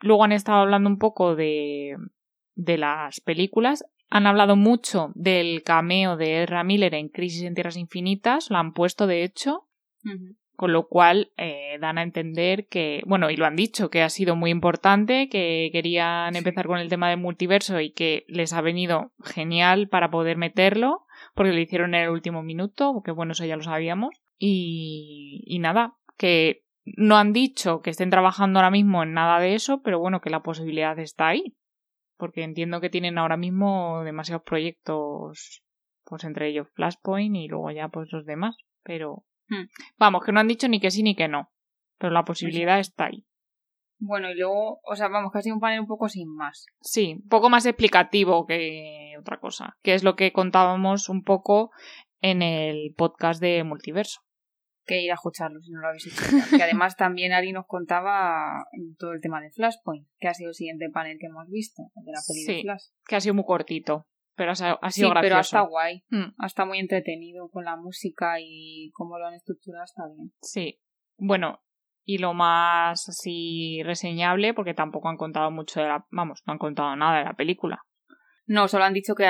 Luego 0.00 0.24
han 0.24 0.32
estado 0.32 0.60
hablando 0.60 0.88
un 0.88 0.98
poco 0.98 1.34
de, 1.34 1.96
de 2.54 2.78
las 2.78 3.20
películas. 3.20 3.84
Han 4.08 4.26
hablado 4.26 4.54
mucho 4.54 5.10
del 5.14 5.62
cameo 5.64 6.16
de 6.16 6.44
Ezra 6.44 6.62
Miller 6.62 6.94
en 6.94 7.08
Crisis 7.08 7.42
en 7.42 7.54
Tierras 7.54 7.76
Infinitas, 7.76 8.50
lo 8.50 8.58
han 8.58 8.72
puesto 8.72 9.08
de 9.08 9.24
hecho, 9.24 9.68
con 10.62 10.72
lo 10.72 10.86
cual 10.86 11.32
eh, 11.38 11.76
dan 11.80 11.98
a 11.98 12.04
entender 12.04 12.68
que, 12.68 13.02
bueno, 13.04 13.30
y 13.30 13.36
lo 13.36 13.46
han 13.46 13.56
dicho, 13.56 13.90
que 13.90 14.02
ha 14.02 14.08
sido 14.08 14.36
muy 14.36 14.52
importante, 14.52 15.28
que 15.28 15.70
querían 15.72 16.36
empezar 16.36 16.68
con 16.68 16.78
el 16.78 16.88
tema 16.88 17.10
del 17.10 17.18
multiverso 17.18 17.80
y 17.80 17.90
que 17.90 18.24
les 18.28 18.52
ha 18.52 18.60
venido 18.60 19.12
genial 19.24 19.88
para 19.88 20.12
poder 20.12 20.36
meterlo, 20.36 21.04
porque 21.34 21.50
lo 21.52 21.58
hicieron 21.58 21.96
en 21.96 22.02
el 22.02 22.10
último 22.10 22.44
minuto, 22.44 22.92
porque 22.92 23.10
bueno, 23.10 23.32
eso 23.32 23.44
ya 23.44 23.56
lo 23.56 23.64
sabíamos. 23.64 24.14
Y, 24.38 25.42
y 25.48 25.58
nada, 25.58 25.96
que 26.16 26.62
no 26.84 27.16
han 27.16 27.32
dicho 27.32 27.82
que 27.82 27.90
estén 27.90 28.10
trabajando 28.10 28.60
ahora 28.60 28.70
mismo 28.70 29.02
en 29.02 29.14
nada 29.14 29.40
de 29.40 29.56
eso, 29.56 29.82
pero 29.82 29.98
bueno, 29.98 30.20
que 30.20 30.30
la 30.30 30.44
posibilidad 30.44 30.96
está 31.00 31.26
ahí. 31.26 31.56
Porque 32.16 32.44
entiendo 32.44 32.80
que 32.80 32.88
tienen 32.88 33.18
ahora 33.18 33.36
mismo 33.36 34.04
demasiados 34.04 34.44
proyectos, 34.44 35.64
pues 36.04 36.22
entre 36.22 36.50
ellos 36.50 36.68
Flashpoint 36.76 37.34
y 37.34 37.48
luego 37.48 37.72
ya 37.72 37.88
pues 37.88 38.12
los 38.12 38.24
demás. 38.26 38.54
Pero. 38.84 39.24
Vamos, 39.98 40.22
que 40.24 40.32
no 40.32 40.40
han 40.40 40.48
dicho 40.48 40.68
ni 40.68 40.80
que 40.80 40.90
sí 40.90 41.02
ni 41.02 41.14
que 41.14 41.28
no. 41.28 41.50
Pero 41.98 42.12
la 42.12 42.24
posibilidad 42.24 42.78
está 42.78 43.06
ahí. 43.06 43.26
Bueno, 43.98 44.30
y 44.30 44.34
luego, 44.34 44.80
o 44.82 44.96
sea, 44.96 45.06
vamos, 45.06 45.30
casi 45.32 45.52
un 45.52 45.60
panel 45.60 45.80
un 45.80 45.86
poco 45.86 46.08
sin 46.08 46.28
más. 46.34 46.66
Sí, 46.80 47.20
un 47.22 47.28
poco 47.28 47.48
más 47.48 47.64
explicativo 47.66 48.46
que 48.46 49.14
otra 49.20 49.38
cosa. 49.38 49.76
Que 49.82 49.94
es 49.94 50.02
lo 50.02 50.16
que 50.16 50.32
contábamos 50.32 51.08
un 51.08 51.22
poco 51.22 51.70
en 52.20 52.42
el 52.42 52.94
podcast 52.96 53.40
de 53.40 53.62
Multiverso. 53.62 54.20
Que 54.84 55.02
ir 55.02 55.12
a 55.12 55.14
escucharlo 55.14 55.60
si 55.60 55.70
no 55.70 55.80
lo 55.80 55.86
habéis 55.86 56.08
hecho. 56.08 56.16
que 56.56 56.62
además 56.64 56.96
también 56.96 57.32
Ari 57.32 57.52
nos 57.52 57.66
contaba 57.66 58.64
todo 58.98 59.12
el 59.12 59.20
tema 59.20 59.40
de 59.40 59.52
Flashpoint, 59.52 60.08
que 60.18 60.26
ha 60.26 60.34
sido 60.34 60.48
el 60.48 60.54
siguiente 60.54 60.90
panel 60.90 61.18
que 61.20 61.26
hemos 61.26 61.48
visto, 61.48 61.84
de 61.94 62.10
la 62.10 62.18
película 62.26 62.56
sí, 62.56 62.62
Flash. 62.62 62.84
Que 63.06 63.16
ha 63.16 63.20
sido 63.20 63.34
muy 63.34 63.44
cortito 63.44 64.08
pero 64.34 64.52
ha, 64.52 64.54
sido 64.54 64.76
sí, 64.90 65.02
gracioso. 65.02 65.20
pero 65.20 65.40
está 65.40 65.60
guay. 65.60 66.04
Mm. 66.10 66.44
Está 66.44 66.64
muy 66.64 66.78
entretenido 66.78 67.48
con 67.50 67.64
la 67.64 67.76
música 67.76 68.36
y 68.40 68.90
cómo 68.92 69.18
lo 69.18 69.26
han 69.26 69.34
estructurado 69.34 69.84
está 69.84 70.02
bien. 70.14 70.32
Sí. 70.40 70.80
Bueno, 71.18 71.60
y 72.04 72.18
lo 72.18 72.34
más 72.34 73.08
así 73.08 73.82
reseñable, 73.84 74.54
porque 74.54 74.74
tampoco 74.74 75.08
han 75.08 75.16
contado 75.16 75.50
mucho 75.50 75.80
de 75.80 75.88
la... 75.88 76.06
Vamos, 76.10 76.42
no 76.46 76.54
han 76.54 76.58
contado 76.58 76.96
nada 76.96 77.18
de 77.18 77.24
la 77.24 77.34
película. 77.34 77.82
No, 78.46 78.66
solo 78.68 78.84
han 78.84 78.92
dicho 78.92 79.14
que, 79.14 79.24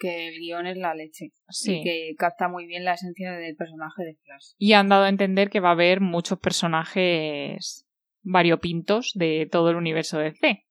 que 0.00 0.28
el 0.28 0.38
guion 0.38 0.66
es 0.66 0.76
la 0.76 0.94
leche. 0.94 1.32
Sí. 1.48 1.78
Y 1.78 1.82
que 1.82 2.14
capta 2.18 2.48
muy 2.48 2.66
bien 2.66 2.84
la 2.84 2.94
esencia 2.94 3.32
del 3.32 3.56
personaje 3.56 4.04
de 4.04 4.14
Flash. 4.16 4.52
Y 4.58 4.74
han 4.74 4.88
dado 4.88 5.04
a 5.04 5.08
entender 5.08 5.48
que 5.48 5.60
va 5.60 5.70
a 5.70 5.72
haber 5.72 6.00
muchos 6.00 6.38
personajes 6.38 7.86
variopintos 8.22 9.12
de 9.14 9.48
todo 9.50 9.70
el 9.70 9.76
universo 9.76 10.18
de 10.18 10.32
C. 10.32 10.66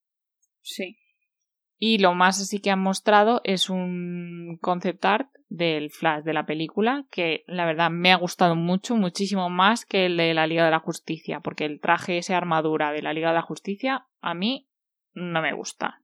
Sí. 0.62 0.97
Y 1.79 1.99
lo 1.99 2.13
más 2.13 2.41
así 2.41 2.59
que 2.59 2.71
han 2.71 2.79
mostrado 2.79 3.41
es 3.43 3.69
un 3.69 4.57
concept 4.61 5.05
art 5.05 5.29
del 5.49 5.91
Flash 5.91 6.23
de 6.23 6.33
la 6.33 6.45
película 6.45 7.05
que 7.11 7.43
la 7.47 7.65
verdad 7.65 7.91
me 7.91 8.11
ha 8.11 8.15
gustado 8.15 8.55
mucho, 8.55 8.95
muchísimo 8.95 9.49
más 9.49 9.85
que 9.85 10.07
el 10.07 10.17
de 10.17 10.33
la 10.33 10.47
Liga 10.47 10.65
de 10.65 10.71
la 10.71 10.79
Justicia, 10.79 11.39
porque 11.39 11.65
el 11.65 11.79
traje, 11.79 12.17
esa 12.17 12.35
armadura 12.35 12.91
de 12.91 13.01
la 13.01 13.13
Liga 13.13 13.29
de 13.29 13.35
la 13.35 13.41
Justicia, 13.43 14.07
a 14.21 14.33
mí 14.33 14.67
no 15.13 15.41
me 15.41 15.53
gusta. 15.53 16.01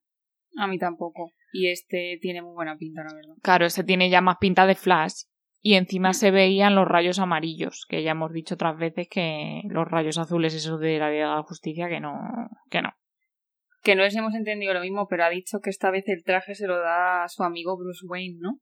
A 0.57 0.67
mí 0.67 0.77
tampoco. 0.77 1.31
Y 1.51 1.69
este 1.69 2.19
tiene 2.21 2.41
muy 2.41 2.53
buena 2.53 2.77
pinta, 2.77 3.03
la 3.03 3.13
verdad. 3.13 3.33
Claro, 3.41 3.65
este 3.65 3.83
tiene 3.83 4.09
ya 4.09 4.21
más 4.21 4.37
pinta 4.37 4.65
de 4.67 4.75
Flash. 4.75 5.23
Y 5.65 5.75
encima 5.75 6.13
se 6.13 6.29
veían 6.29 6.75
los 6.75 6.87
rayos 6.87 7.19
amarillos, 7.19 7.85
que 7.87 8.03
ya 8.03 8.11
hemos 8.11 8.33
dicho 8.33 8.55
otras 8.55 8.77
veces 8.77 9.07
que 9.09 9.61
los 9.69 9.87
rayos 9.87 10.17
azules, 10.17 10.53
esos 10.53 10.79
de 10.79 10.99
la 10.99 11.09
Liga 11.09 11.29
de 11.29 11.35
la 11.35 11.43
Justicia, 11.43 11.87
que 11.87 12.01
no, 12.01 12.19
que 12.69 12.81
no 12.81 12.89
que 13.83 13.95
no 13.95 14.03
les 14.03 14.15
hemos 14.15 14.33
entendido 14.33 14.73
lo 14.73 14.79
mismo, 14.79 15.07
pero 15.07 15.25
ha 15.25 15.29
dicho 15.29 15.59
que 15.59 15.69
esta 15.69 15.91
vez 15.91 16.07
el 16.07 16.23
traje 16.23 16.55
se 16.55 16.67
lo 16.67 16.79
da 16.79 17.25
a 17.25 17.29
su 17.29 17.43
amigo 17.43 17.77
Bruce 17.77 18.05
Wayne, 18.07 18.37
¿no? 18.39 18.59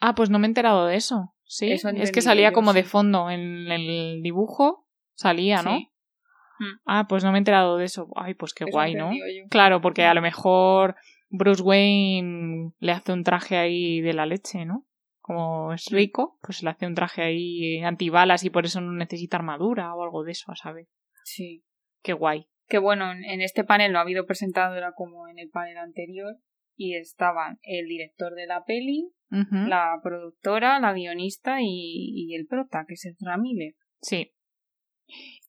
Ah, 0.00 0.14
pues 0.14 0.30
no 0.30 0.38
me 0.38 0.46
he 0.46 0.48
enterado 0.48 0.86
de 0.86 0.96
eso. 0.96 1.34
Sí, 1.44 1.70
es 1.70 2.12
que 2.12 2.22
salía 2.22 2.52
como 2.52 2.72
de 2.72 2.84
fondo 2.84 3.30
en 3.30 3.70
el 3.70 4.22
dibujo, 4.22 4.86
salía, 5.14 5.62
¿no? 5.62 5.78
Mm. 5.78 6.80
Ah, 6.86 7.06
pues 7.08 7.24
no 7.24 7.30
me 7.30 7.38
he 7.38 7.40
enterado 7.40 7.76
de 7.76 7.84
eso. 7.84 8.08
Ay, 8.16 8.34
pues 8.34 8.52
qué 8.54 8.64
guay, 8.64 8.94
¿no? 8.94 9.10
Claro, 9.50 9.80
porque 9.80 10.04
a 10.04 10.14
lo 10.14 10.22
mejor 10.22 10.96
Bruce 11.30 11.62
Wayne 11.62 12.72
le 12.78 12.92
hace 12.92 13.12
un 13.12 13.24
traje 13.24 13.56
ahí 13.56 14.00
de 14.00 14.12
la 14.12 14.26
leche, 14.26 14.64
¿no? 14.64 14.86
Como 15.20 15.74
es 15.74 15.86
rico, 15.90 16.38
pues 16.40 16.62
le 16.62 16.70
hace 16.70 16.86
un 16.86 16.94
traje 16.94 17.22
ahí 17.22 17.82
antibalas 17.82 18.44
y 18.44 18.50
por 18.50 18.64
eso 18.64 18.80
no 18.80 18.92
necesita 18.92 19.36
armadura 19.36 19.94
o 19.94 20.02
algo 20.02 20.24
de 20.24 20.32
eso, 20.32 20.54
¿sabes? 20.54 20.88
Sí. 21.24 21.64
Qué 22.02 22.14
guay 22.14 22.48
que 22.68 22.78
bueno, 22.78 23.10
en 23.10 23.40
este 23.40 23.64
panel 23.64 23.92
no 23.92 23.98
ha 23.98 24.02
habido 24.02 24.26
presentadora 24.26 24.92
como 24.92 25.28
en 25.28 25.38
el 25.38 25.48
panel 25.50 25.78
anterior 25.78 26.36
y 26.76 26.94
estaban 26.94 27.58
el 27.62 27.86
director 27.86 28.34
de 28.34 28.46
la 28.46 28.64
peli, 28.64 29.10
la 29.30 29.98
productora, 30.02 30.78
la 30.80 30.92
guionista 30.92 31.58
y, 31.60 32.34
el 32.34 32.46
prota, 32.46 32.84
que 32.86 32.94
es 32.94 33.04
el 33.04 33.16
Miller. 33.40 33.74
Sí. 34.00 34.32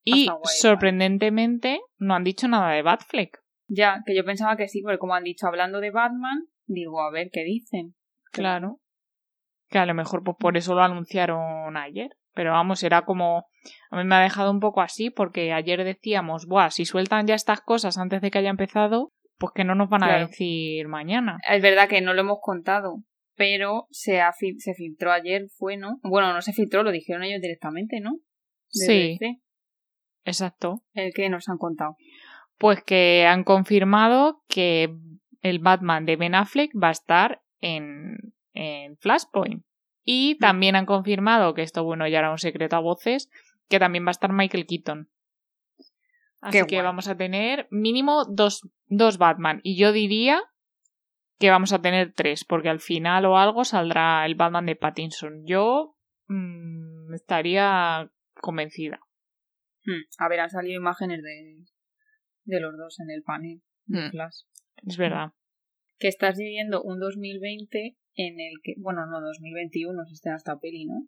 Y 0.03 0.27
sorprendentemente 0.43 1.81
no 1.97 2.15
han 2.15 2.23
dicho 2.23 2.47
nada 2.47 2.71
de 2.71 2.81
Batfleck. 2.81 3.39
Ya, 3.67 4.01
que 4.05 4.15
yo 4.15 4.25
pensaba 4.25 4.57
que 4.57 4.67
sí, 4.67 4.81
porque 4.81 4.97
como 4.97 5.13
han 5.13 5.23
dicho 5.23 5.45
hablando 5.45 5.79
de 5.79 5.91
Batman, 5.91 6.47
digo, 6.65 7.01
a 7.01 7.11
ver 7.11 7.29
qué 7.31 7.43
dicen. 7.43 7.95
Claro. 8.31 8.79
Que 9.69 9.77
a 9.77 9.85
lo 9.85 9.93
mejor 9.93 10.23
pues, 10.23 10.35
por 10.39 10.57
eso 10.57 10.73
lo 10.73 10.81
anunciaron 10.81 11.77
ayer. 11.77 12.09
Pero 12.33 12.51
vamos, 12.51 12.83
era 12.83 13.03
como. 13.03 13.45
A 13.89 13.97
mí 13.97 14.03
me 14.03 14.15
ha 14.15 14.21
dejado 14.21 14.51
un 14.51 14.59
poco 14.59 14.81
así, 14.81 15.09
porque 15.09 15.51
ayer 15.53 15.83
decíamos, 15.83 16.45
Buah, 16.45 16.69
si 16.69 16.85
sueltan 16.85 17.27
ya 17.27 17.35
estas 17.35 17.61
cosas 17.61 17.97
antes 17.97 18.21
de 18.21 18.31
que 18.31 18.39
haya 18.39 18.49
empezado, 18.49 19.11
pues 19.37 19.53
que 19.53 19.63
no 19.63 19.75
nos 19.75 19.89
van 19.89 20.03
a 20.03 20.19
decir 20.19 20.87
mañana. 20.87 21.37
Es 21.49 21.61
verdad 21.61 21.87
que 21.87 22.01
no 22.01 22.13
lo 22.13 22.21
hemos 22.21 22.39
contado, 22.41 23.03
pero 23.35 23.87
se, 23.89 24.21
se 24.57 24.73
filtró 24.73 25.11
ayer, 25.11 25.47
fue, 25.57 25.77
¿no? 25.77 25.99
Bueno, 26.03 26.33
no 26.33 26.41
se 26.41 26.53
filtró, 26.53 26.83
lo 26.83 26.91
dijeron 26.91 27.23
ellos 27.23 27.41
directamente, 27.41 27.99
¿no? 27.99 28.17
sí. 28.67 29.17
Exacto. 30.25 30.83
El 30.93 31.13
que 31.13 31.29
nos 31.29 31.49
han 31.49 31.57
contado. 31.57 31.95
Pues 32.57 32.83
que 32.83 33.25
han 33.25 33.43
confirmado 33.43 34.43
que 34.47 34.93
el 35.41 35.59
Batman 35.59 36.05
de 36.05 36.17
Ben 36.17 36.35
Affleck 36.35 36.71
va 36.75 36.89
a 36.89 36.91
estar 36.91 37.41
en, 37.61 38.17
en 38.53 38.97
Flashpoint. 38.97 39.63
Y 40.11 40.39
también 40.39 40.75
han 40.75 40.87
confirmado, 40.87 41.53
que 41.53 41.61
esto 41.61 41.83
bueno 41.83 42.07
ya 42.07 42.17
era 42.17 42.31
un 42.31 42.39
secreto 42.39 42.75
a 42.75 42.79
voces, 42.79 43.29
que 43.67 43.77
también 43.77 44.05
va 44.05 44.09
a 44.09 44.17
estar 44.17 44.33
Michael 44.33 44.65
Keaton. 44.65 45.07
Así 46.41 46.65
que 46.65 46.81
vamos 46.81 47.07
a 47.07 47.15
tener 47.15 47.67
mínimo 47.69 48.25
dos, 48.25 48.67
dos 48.87 49.19
Batman. 49.19 49.59
Y 49.61 49.77
yo 49.77 49.91
diría 49.91 50.41
que 51.37 51.51
vamos 51.51 51.73
a 51.73 51.83
tener 51.83 52.11
tres, 52.11 52.43
porque 52.43 52.69
al 52.69 52.79
final 52.79 53.23
o 53.25 53.37
algo 53.37 53.63
saldrá 53.65 54.25
el 54.25 54.33
Batman 54.33 54.65
de 54.65 54.75
Pattinson. 54.75 55.45
Yo 55.45 55.95
mm, 56.25 57.13
estaría 57.13 58.09
convencida. 58.33 59.01
Hmm, 59.85 60.01
a 60.17 60.27
ver, 60.27 60.39
han 60.39 60.49
salido 60.49 60.81
imágenes 60.81 61.21
de, 61.21 61.65
de 62.45 62.59
los 62.59 62.75
dos 62.75 62.99
en 62.99 63.11
el 63.11 63.21
panel. 63.21 63.61
Hmm. 63.85 64.09
Es 64.87 64.97
verdad. 64.97 65.33
Que 65.99 66.07
estás 66.07 66.35
viviendo 66.35 66.81
un 66.81 66.99
2020 66.99 67.98
en 68.15 68.39
el 68.39 68.53
que, 68.63 68.75
bueno, 68.77 69.05
no, 69.05 69.21
2021 69.21 70.05
se 70.05 70.13
está 70.13 70.35
esta 70.35 70.59
peli, 70.59 70.85
¿no? 70.85 71.07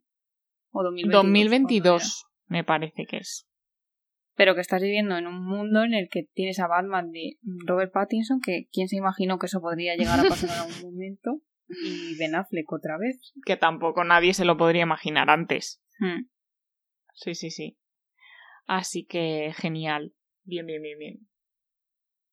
O 0.71 0.83
2022. 0.83 1.23
2022 1.23 2.25
me 2.47 2.63
parece 2.63 3.05
que 3.05 3.17
es. 3.17 3.47
Pero 4.35 4.55
que 4.55 4.61
estás 4.61 4.81
viviendo 4.81 5.17
en 5.17 5.27
un 5.27 5.45
mundo 5.45 5.83
en 5.83 5.93
el 5.93 6.09
que 6.09 6.23
tienes 6.33 6.59
a 6.59 6.67
Batman 6.67 7.11
de 7.11 7.37
Robert 7.65 7.91
Pattinson, 7.91 8.39
que 8.41 8.67
quién 8.71 8.87
se 8.87 8.95
imaginó 8.95 9.37
que 9.39 9.47
eso 9.47 9.61
podría 9.61 9.95
llegar 9.95 10.19
a 10.19 10.23
pasar 10.23 10.49
en 10.49 10.55
algún 10.55 10.81
momento, 10.93 11.41
y 11.67 12.17
Ben 12.17 12.35
Affleck 12.35 12.71
otra 12.71 12.97
vez. 12.97 13.33
Que 13.45 13.57
tampoco 13.57 14.03
nadie 14.03 14.33
se 14.33 14.45
lo 14.45 14.57
podría 14.57 14.83
imaginar 14.83 15.29
antes. 15.29 15.81
Hmm. 15.99 16.27
Sí, 17.13 17.35
sí, 17.35 17.51
sí. 17.51 17.77
Así 18.65 19.05
que 19.05 19.53
genial. 19.55 20.13
Bien, 20.43 20.65
bien, 20.65 20.81
bien, 20.81 20.97
bien. 20.97 21.19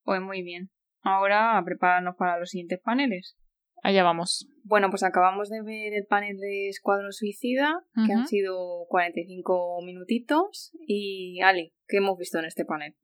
Pues 0.02 0.20
muy 0.20 0.42
bien. 0.42 0.70
Ahora 1.02 1.60
prepáranos 1.64 2.16
para 2.16 2.38
los 2.38 2.50
siguientes 2.50 2.80
paneles. 2.80 3.36
Allá 3.82 4.02
vamos. 4.02 4.48
Bueno, 4.68 4.90
pues 4.90 5.02
acabamos 5.02 5.48
de 5.48 5.62
ver 5.62 5.94
el 5.94 6.04
panel 6.04 6.36
de 6.36 6.68
Escuadrón 6.68 7.14
Suicida, 7.14 7.82
que 8.06 8.12
han 8.12 8.26
sido 8.26 8.84
45 8.88 9.80
minutitos. 9.82 10.72
Y 10.86 11.40
Ali, 11.40 11.72
¿qué 11.86 11.96
hemos 11.96 12.18
visto 12.18 12.38
en 12.38 12.44
este 12.44 12.66
panel? 12.66 12.94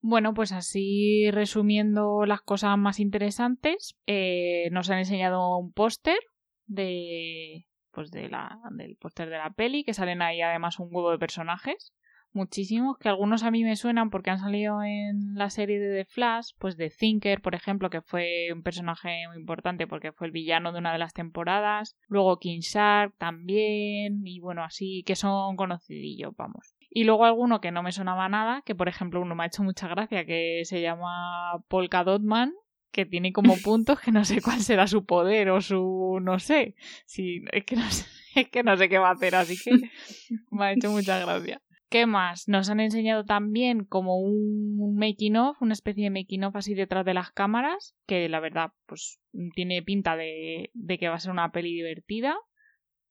Bueno, 0.00 0.32
pues 0.32 0.52
así 0.52 1.30
resumiendo 1.30 2.24
las 2.24 2.40
cosas 2.40 2.78
más 2.78 2.98
interesantes, 2.98 3.98
eh, 4.06 4.70
nos 4.72 4.88
han 4.88 5.00
enseñado 5.00 5.58
un 5.58 5.70
póster 5.72 6.18
de 6.64 7.66
pues 7.90 8.10
de 8.10 8.30
la, 8.30 8.58
del 8.72 8.96
póster 8.96 9.28
de 9.28 9.36
la 9.36 9.50
peli, 9.50 9.84
que 9.84 9.92
salen 9.92 10.22
ahí 10.22 10.40
además 10.40 10.78
un 10.78 10.88
huevo 10.90 11.10
de 11.10 11.18
personajes 11.18 11.92
muchísimos, 12.36 12.98
que 12.98 13.08
algunos 13.08 13.42
a 13.42 13.50
mí 13.50 13.64
me 13.64 13.74
suenan 13.74 14.10
porque 14.10 14.30
han 14.30 14.38
salido 14.38 14.82
en 14.82 15.34
la 15.34 15.50
serie 15.50 15.80
de 15.80 16.04
The 16.04 16.04
Flash, 16.04 16.50
pues 16.58 16.76
de 16.76 16.90
Thinker, 16.90 17.40
por 17.40 17.56
ejemplo, 17.56 17.90
que 17.90 18.02
fue 18.02 18.48
un 18.52 18.62
personaje 18.62 19.26
muy 19.28 19.38
importante 19.38 19.88
porque 19.88 20.12
fue 20.12 20.28
el 20.28 20.32
villano 20.32 20.72
de 20.72 20.78
una 20.78 20.92
de 20.92 20.98
las 20.98 21.14
temporadas, 21.14 21.96
luego 22.06 22.38
King 22.38 22.60
Shark 22.60 23.14
también, 23.18 24.24
y 24.24 24.38
bueno, 24.38 24.62
así 24.62 25.02
que 25.04 25.16
son 25.16 25.56
conocidillos, 25.56 26.36
vamos. 26.36 26.76
Y 26.90 27.04
luego 27.04 27.24
alguno 27.24 27.60
que 27.60 27.72
no 27.72 27.82
me 27.82 27.92
sonaba 27.92 28.28
nada, 28.28 28.62
que 28.64 28.74
por 28.74 28.88
ejemplo 28.88 29.20
uno 29.20 29.34
me 29.34 29.42
ha 29.42 29.46
hecho 29.48 29.64
mucha 29.64 29.88
gracia, 29.88 30.24
que 30.24 30.62
se 30.64 30.80
llama 30.80 31.64
Polka 31.68 32.04
Dotman, 32.04 32.54
que 32.92 33.04
tiene 33.04 33.32
como 33.32 33.56
puntos 33.64 34.00
que 34.00 34.12
no 34.12 34.24
sé 34.24 34.40
cuál 34.40 34.60
será 34.60 34.86
su 34.86 35.04
poder 35.04 35.50
o 35.50 35.60
su 35.60 36.18
no 36.22 36.38
sé. 36.38 36.74
Si, 37.04 37.42
es, 37.52 37.64
que 37.64 37.76
no 37.76 37.90
sé 37.90 38.06
es 38.36 38.48
que 38.48 38.62
no 38.62 38.76
sé 38.76 38.88
qué 38.88 38.98
va 38.98 39.08
a 39.08 39.12
hacer, 39.12 39.34
así 39.34 39.56
que 39.56 39.70
me 40.50 40.66
ha 40.66 40.72
hecho 40.72 40.90
mucha 40.90 41.18
gracia. 41.18 41.60
¿Qué 41.88 42.06
más? 42.06 42.48
Nos 42.48 42.68
han 42.68 42.80
enseñado 42.80 43.24
también 43.24 43.84
como 43.84 44.18
un 44.18 44.96
making 44.96 45.36
of, 45.36 45.60
una 45.62 45.72
especie 45.72 46.04
de 46.04 46.10
making 46.10 46.44
of 46.44 46.56
así 46.56 46.74
detrás 46.74 47.04
de 47.04 47.14
las 47.14 47.30
cámaras, 47.30 47.94
que 48.06 48.28
la 48.28 48.40
verdad, 48.40 48.72
pues 48.86 49.20
tiene 49.54 49.82
pinta 49.82 50.16
de, 50.16 50.70
de 50.74 50.98
que 50.98 51.08
va 51.08 51.14
a 51.14 51.20
ser 51.20 51.30
una 51.30 51.52
peli 51.52 51.72
divertida. 51.72 52.36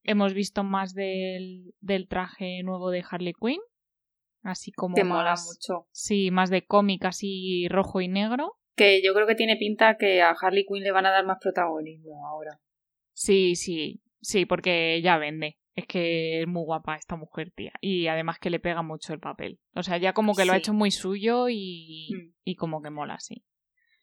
Hemos 0.03 0.33
visto 0.33 0.63
más 0.63 0.93
del, 0.93 1.73
del 1.79 2.07
traje 2.07 2.61
nuevo 2.63 2.91
de 2.91 3.03
Harley 3.09 3.33
Quinn. 3.33 3.61
Así 4.43 4.71
como. 4.71 4.93
Te 4.93 5.03
mola 5.03 5.35
mucho. 5.35 5.87
Sí, 5.91 6.29
más 6.29 6.49
de 6.49 6.65
cómic, 6.65 7.05
así 7.05 7.67
rojo 7.69 8.01
y 8.01 8.07
negro. 8.07 8.53
Que 8.75 9.01
yo 9.01 9.13
creo 9.13 9.25
que 9.25 9.35
tiene 9.35 9.55
pinta 9.55 9.97
que 9.97 10.21
a 10.21 10.31
Harley 10.31 10.65
Quinn 10.65 10.83
le 10.83 10.91
van 10.91 11.05
a 11.05 11.11
dar 11.11 11.25
más 11.25 11.37
protagonismo 11.41 12.27
ahora. 12.27 12.59
Sí, 13.13 13.55
sí, 13.55 14.03
sí, 14.21 14.45
porque 14.45 15.01
ya 15.01 15.17
vende. 15.17 15.57
Es 15.75 15.87
que 15.87 16.41
es 16.41 16.47
muy 16.47 16.63
guapa 16.63 16.95
esta 16.95 17.17
mujer, 17.17 17.51
tía. 17.51 17.73
Y 17.81 18.07
además 18.07 18.39
que 18.39 18.49
le 18.49 18.59
pega 18.59 18.81
mucho 18.81 19.13
el 19.13 19.19
papel. 19.19 19.59
O 19.75 19.83
sea, 19.83 19.97
ya 19.97 20.13
como 20.13 20.33
que 20.33 20.45
lo 20.45 20.53
ha 20.53 20.57
hecho 20.57 20.73
muy 20.73 20.91
suyo 20.91 21.49
y, 21.49 22.09
mm. 22.13 22.33
y 22.45 22.55
como 22.55 22.81
que 22.81 22.89
mola, 22.89 23.19
sí. 23.19 23.43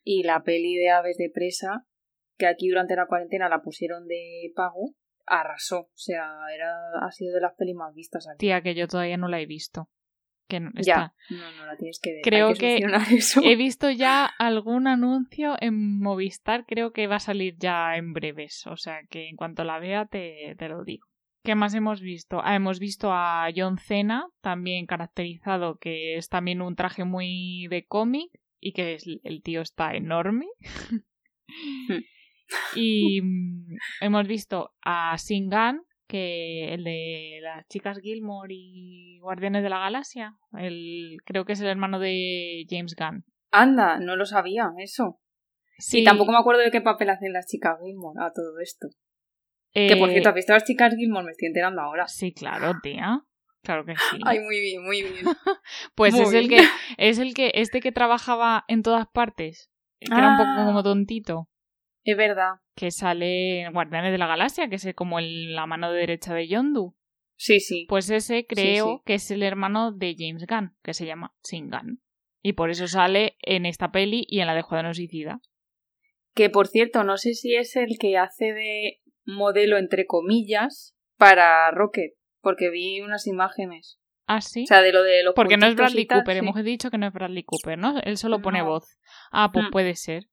Y 0.04 0.24
la 0.24 0.42
peli 0.42 0.76
de 0.76 0.90
Aves 0.90 1.16
de 1.16 1.30
Presa, 1.30 1.86
que 2.36 2.46
aquí 2.46 2.68
durante 2.68 2.96
la 2.96 3.06
cuarentena 3.06 3.48
la 3.48 3.62
pusieron 3.62 4.06
de 4.06 4.52
pago, 4.54 4.94
arrasó. 5.26 5.80
O 5.80 5.90
sea, 5.94 6.30
era, 6.54 6.76
ha 7.00 7.10
sido 7.10 7.34
de 7.34 7.40
las 7.40 7.54
pelis 7.54 7.74
más 7.74 7.94
vistas 7.94 8.28
aquí. 8.28 8.38
Tía, 8.38 8.62
que 8.62 8.74
yo 8.74 8.88
todavía 8.88 9.16
no 9.16 9.28
la 9.28 9.40
he 9.40 9.46
visto. 9.46 9.88
Que 10.48 10.60
no, 10.60 10.70
Ya, 10.74 11.14
no, 11.30 11.52
no 11.52 11.66
la 11.66 11.76
tienes 11.76 12.00
que 12.00 12.12
ver. 12.12 12.22
Creo 12.22 12.54
que, 12.54 12.80
he 13.44 13.56
visto 13.56 13.90
ya 13.90 14.26
algún 14.38 14.86
anuncio 14.86 15.56
en 15.60 16.00
Movistar, 16.00 16.66
creo 16.66 16.92
que 16.92 17.06
va 17.06 17.16
a 17.16 17.20
salir 17.20 17.56
ya 17.58 17.96
en 17.96 18.12
breves. 18.12 18.66
O 18.66 18.76
sea, 18.76 19.00
que 19.08 19.28
en 19.28 19.36
cuanto 19.36 19.64
la 19.64 19.78
vea 19.78 20.06
te, 20.06 20.54
te 20.58 20.68
lo 20.68 20.84
digo. 20.84 21.06
¿Qué 21.42 21.56
más 21.56 21.74
hemos 21.74 22.00
visto? 22.00 22.40
Ah, 22.42 22.54
hemos 22.54 22.78
visto 22.78 23.10
a 23.12 23.48
John 23.54 23.78
Cena, 23.78 24.28
también 24.40 24.86
caracterizado, 24.86 25.76
que 25.78 26.16
es 26.16 26.28
también 26.28 26.62
un 26.62 26.76
traje 26.76 27.04
muy 27.04 27.66
de 27.68 27.84
cómic 27.84 28.30
y 28.60 28.72
que 28.72 28.94
es, 28.94 29.04
el 29.24 29.42
tío 29.42 29.60
está 29.60 29.94
enorme. 29.94 30.46
y 32.76 33.20
mm, 33.22 33.76
hemos 34.02 34.28
visto 34.28 34.72
a 34.82 35.18
Singan, 35.18 35.82
que 36.06 36.74
el 36.74 36.84
de 36.84 37.40
las 37.42 37.66
chicas 37.68 37.98
Gilmore 37.98 38.54
y 38.54 39.18
Guardianes 39.20 39.62
de 39.62 39.70
la 39.70 39.78
Galaxia, 39.78 40.36
el, 40.56 41.16
creo 41.24 41.44
que 41.44 41.54
es 41.54 41.60
el 41.60 41.68
hermano 41.68 41.98
de 41.98 42.66
James 42.68 42.94
Gunn. 42.94 43.24
Anda, 43.50 43.98
no 43.98 44.14
lo 44.14 44.26
sabía, 44.26 44.70
eso. 44.78 45.18
Sí. 45.78 46.00
Y 46.00 46.04
tampoco 46.04 46.30
me 46.30 46.38
acuerdo 46.38 46.60
de 46.60 46.70
qué 46.70 46.82
papel 46.82 47.10
hacen 47.10 47.32
las 47.32 47.46
chicas 47.46 47.78
Gilmore 47.82 48.20
a 48.22 48.32
todo 48.32 48.60
esto. 48.60 48.88
Que 49.72 49.96
por 49.96 50.10
cierto, 50.10 50.28
¿has 50.28 50.34
visto 50.34 50.52
a 50.52 50.56
las 50.56 50.64
chicas 50.64 50.94
Gilmore? 50.94 51.24
Me 51.24 51.30
estoy 51.32 51.48
enterando 51.48 51.80
ahora. 51.80 52.06
Sí, 52.06 52.32
claro, 52.32 52.74
tía. 52.82 53.24
Claro 53.62 53.84
que 53.84 53.94
sí. 53.94 54.18
Ay, 54.24 54.40
muy 54.40 54.60
bien, 54.60 54.84
muy 54.84 55.02
bien. 55.02 55.24
pues 55.94 56.14
es 56.14 56.32
el 56.32 56.48
que, 56.48 56.58
es 56.98 57.18
el 57.18 57.32
que, 57.32 57.52
este 57.54 57.80
que 57.80 57.92
trabajaba 57.92 58.64
en 58.68 58.82
todas 58.82 59.06
partes, 59.06 59.70
que 60.00 60.12
era 60.12 60.30
un 60.30 60.36
poco 60.36 60.66
como 60.66 60.80
ah. 60.80 60.82
tontito. 60.82 61.48
Es 62.04 62.16
verdad. 62.16 62.54
Que 62.74 62.90
sale 62.90 63.60
en 63.60 63.72
Guardianes 63.72 64.10
de 64.10 64.18
la 64.18 64.26
Galaxia, 64.26 64.68
que 64.68 64.76
es 64.76 64.94
como 64.94 65.20
el, 65.20 65.54
la 65.54 65.66
mano 65.66 65.92
derecha 65.92 66.34
de 66.34 66.48
Yondu. 66.48 66.96
Sí, 67.36 67.60
sí. 67.60 67.86
Pues 67.88 68.10
ese 68.10 68.46
creo 68.46 69.02
que 69.04 69.14
es 69.14 69.30
el 69.30 69.42
hermano 69.42 69.92
de 69.92 70.14
James 70.18 70.46
Gunn, 70.46 70.76
que 70.82 70.94
se 70.94 71.06
llama 71.06 71.34
Sin 71.42 71.70
Gunn. 71.70 72.02
Y 72.42 72.54
por 72.54 72.70
eso 72.70 72.88
sale 72.88 73.36
en 73.42 73.66
esta 73.66 73.92
peli 73.92 74.24
y 74.28 74.40
en 74.40 74.48
la 74.48 74.54
de 74.54 74.62
Juan 74.62 74.92
Suicida. 74.92 75.40
Que 76.34 76.50
por 76.50 76.66
cierto, 76.66 77.04
no 77.04 77.16
sé 77.16 77.34
si 77.34 77.54
es 77.54 77.76
el 77.76 77.98
que 77.98 78.16
hace 78.16 78.52
de 78.52 79.01
modelo 79.24 79.78
entre 79.78 80.06
comillas 80.06 80.94
para 81.16 81.70
Rocket, 81.70 82.14
porque 82.40 82.70
vi 82.70 83.00
unas 83.00 83.26
imágenes. 83.26 83.98
¿Ah, 84.26 84.40
sí? 84.40 84.64
O 84.64 84.66
sea, 84.66 84.82
de 84.82 84.92
lo 84.92 85.02
de 85.02 85.22
los 85.22 85.34
Porque 85.34 85.56
no 85.56 85.66
es 85.66 85.74
Bradley 85.74 86.06
Cooper, 86.06 86.36
hemos 86.36 86.62
dicho 86.64 86.90
que 86.90 86.98
no 86.98 87.06
es 87.06 87.12
Bradley 87.12 87.44
Cooper, 87.44 87.78
¿no? 87.78 87.98
Él 88.00 88.16
solo 88.16 88.40
pone 88.40 88.62
voz. 88.62 88.98
Ah, 89.30 89.50
pues 89.52 89.66
mm. 89.66 89.70
puede 89.70 89.94
ser. 89.94 90.28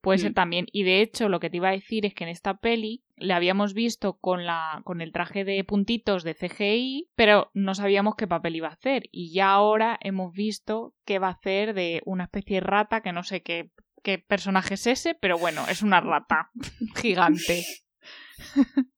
Puede 0.00 0.18
ser 0.18 0.30
mm. 0.30 0.34
también. 0.34 0.66
Y 0.70 0.84
de 0.84 1.00
hecho, 1.00 1.28
lo 1.28 1.40
que 1.40 1.50
te 1.50 1.56
iba 1.56 1.68
a 1.68 1.72
decir 1.72 2.06
es 2.06 2.14
que 2.14 2.24
en 2.24 2.30
esta 2.30 2.58
peli 2.58 3.02
le 3.16 3.34
habíamos 3.34 3.74
visto 3.74 4.18
con 4.18 4.46
la 4.46 4.80
con 4.84 5.00
el 5.00 5.12
traje 5.12 5.44
de 5.44 5.62
puntitos 5.64 6.22
de 6.22 6.34
CGI, 6.34 7.08
pero 7.16 7.50
no 7.52 7.74
sabíamos 7.74 8.14
qué 8.16 8.26
papel 8.28 8.56
iba 8.56 8.68
a 8.68 8.72
hacer. 8.72 9.04
Y 9.10 9.32
ya 9.32 9.50
ahora 9.50 9.98
hemos 10.00 10.32
visto 10.32 10.94
que 11.04 11.18
va 11.18 11.28
a 11.28 11.32
hacer 11.32 11.74
de 11.74 12.00
una 12.04 12.24
especie 12.24 12.56
de 12.56 12.60
rata 12.60 13.00
que 13.00 13.12
no 13.12 13.24
sé 13.24 13.42
qué, 13.42 13.70
qué 14.02 14.18
personaje 14.18 14.74
es 14.74 14.86
ese, 14.86 15.14
pero 15.14 15.36
bueno, 15.38 15.64
es 15.68 15.82
una 15.82 16.00
rata 16.00 16.50
gigante. 16.96 17.64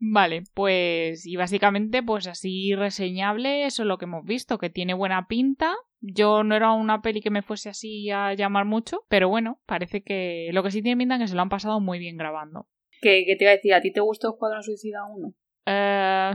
Vale, 0.00 0.44
pues 0.54 1.26
y 1.26 1.34
básicamente 1.36 2.04
pues 2.04 2.28
así 2.28 2.74
reseñable 2.76 3.66
eso 3.66 3.82
es 3.82 3.88
lo 3.88 3.98
que 3.98 4.04
hemos 4.04 4.24
visto, 4.24 4.58
que 4.58 4.70
tiene 4.70 4.94
buena 4.94 5.26
pinta. 5.26 5.74
Yo 6.00 6.44
no 6.44 6.54
era 6.54 6.70
una 6.70 7.02
peli 7.02 7.20
que 7.20 7.30
me 7.30 7.42
fuese 7.42 7.68
así 7.68 8.08
a 8.10 8.32
llamar 8.34 8.64
mucho, 8.64 9.04
pero 9.08 9.28
bueno, 9.28 9.60
parece 9.66 10.02
que 10.04 10.50
lo 10.52 10.62
que 10.62 10.70
sí 10.70 10.82
tiene 10.82 10.98
pinta 10.98 11.16
es 11.16 11.22
que 11.22 11.28
se 11.28 11.34
lo 11.34 11.42
han 11.42 11.48
pasado 11.48 11.80
muy 11.80 11.98
bien 11.98 12.16
grabando. 12.16 12.68
¿Qué, 13.00 13.24
te 13.36 13.44
iba 13.44 13.50
a 13.50 13.56
decir? 13.56 13.74
¿A 13.74 13.80
ti 13.80 13.92
te 13.92 14.00
gustó 14.00 14.30
Escuadrón 14.30 14.62
Suicida 14.62 15.04
1? 15.04 15.34
Eh, 15.66 16.34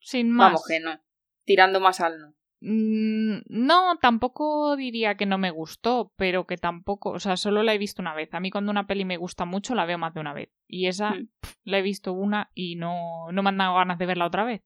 sin 0.00 0.30
más. 0.30 0.48
Vamos 0.48 0.64
que 0.68 0.80
no. 0.80 1.00
Tirando 1.44 1.80
más 1.80 2.00
al 2.00 2.20
no. 2.20 2.37
Mm, 2.60 3.38
no, 3.48 3.98
tampoco 4.00 4.76
diría 4.76 5.16
que 5.16 5.26
no 5.26 5.38
me 5.38 5.50
gustó, 5.50 6.12
pero 6.16 6.46
que 6.46 6.56
tampoco, 6.56 7.10
o 7.10 7.20
sea, 7.20 7.36
solo 7.36 7.62
la 7.62 7.74
he 7.74 7.78
visto 7.78 8.02
una 8.02 8.14
vez. 8.14 8.34
A 8.34 8.40
mí 8.40 8.50
cuando 8.50 8.70
una 8.70 8.86
peli 8.86 9.04
me 9.04 9.16
gusta 9.16 9.44
mucho 9.44 9.74
la 9.74 9.86
veo 9.86 9.98
más 9.98 10.14
de 10.14 10.20
una 10.20 10.32
vez. 10.32 10.50
Y 10.66 10.86
esa 10.86 11.10
hmm. 11.10 11.28
la 11.64 11.78
he 11.78 11.82
visto 11.82 12.12
una 12.12 12.50
y 12.54 12.76
no, 12.76 13.30
no 13.32 13.42
me 13.42 13.48
han 13.50 13.58
dado 13.58 13.76
ganas 13.76 13.98
de 13.98 14.06
verla 14.06 14.26
otra 14.26 14.44
vez. 14.44 14.62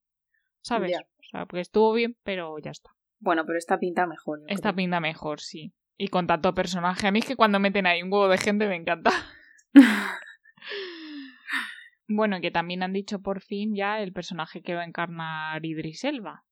¿Sabes? 0.63 0.97
O 0.97 1.23
sea, 1.25 1.47
porque 1.47 1.61
estuvo 1.61 1.93
bien, 1.93 2.17
pero 2.23 2.59
ya 2.59 2.71
está. 2.71 2.91
Bueno, 3.19 3.45
pero 3.45 3.59
esta 3.59 3.79
pinta 3.79 4.07
mejor. 4.07 4.41
Esta 4.47 4.73
pinta 4.73 5.01
mejor, 5.01 5.41
sí. 5.41 5.73
Y 5.99 6.09
con 6.09 6.27
tanto 6.27 6.55
personaje. 6.55 7.07
A 7.07 7.13
mí 7.13 7.19
es 7.19 7.27
que 7.27 7.37
cuando 7.37 7.59
meten 7.59 7.87
ahí 7.87 8.03
un 8.03 8.13
huevo 8.13 8.29
de 8.29 8.39
gente 8.39 8.69
me 8.69 8.77
encanta. 8.77 9.11
bueno, 12.09 12.41
que 12.41 12.51
también 12.51 12.83
han 12.83 12.93
dicho 12.93 13.21
por 13.21 13.41
fin 13.41 13.75
ya 13.75 14.01
el 14.01 14.13
personaje 14.13 14.63
que 14.63 14.75
va 14.75 14.83
a 14.83 14.87
encarnar 14.87 15.65
Idris 15.65 16.05
Elba 16.05 16.45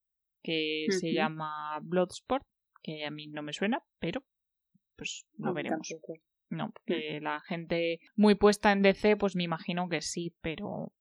que 0.43 0.87
se 0.91 1.13
llama 1.13 1.79
Bloodsport, 1.83 2.45
que 2.83 3.05
a 3.05 3.11
mí 3.11 3.27
no 3.27 3.43
me 3.43 3.53
suena, 3.53 3.83
pero 3.99 4.25
pues 4.97 5.27
lo 5.39 5.53
veremos. 5.53 5.89
No, 6.49 6.69
mm. 6.69 6.73
porque 6.73 7.21
la 7.21 7.41
gente 7.41 8.01
muy 8.17 8.35
puesta 8.35 8.73
en 8.73 8.83
DC, 8.83 9.17
pues 9.17 9.37
me 9.37 9.45
imagino 9.45 9.89
que 9.89 10.01
sí, 10.01 10.35
pero 10.41 10.93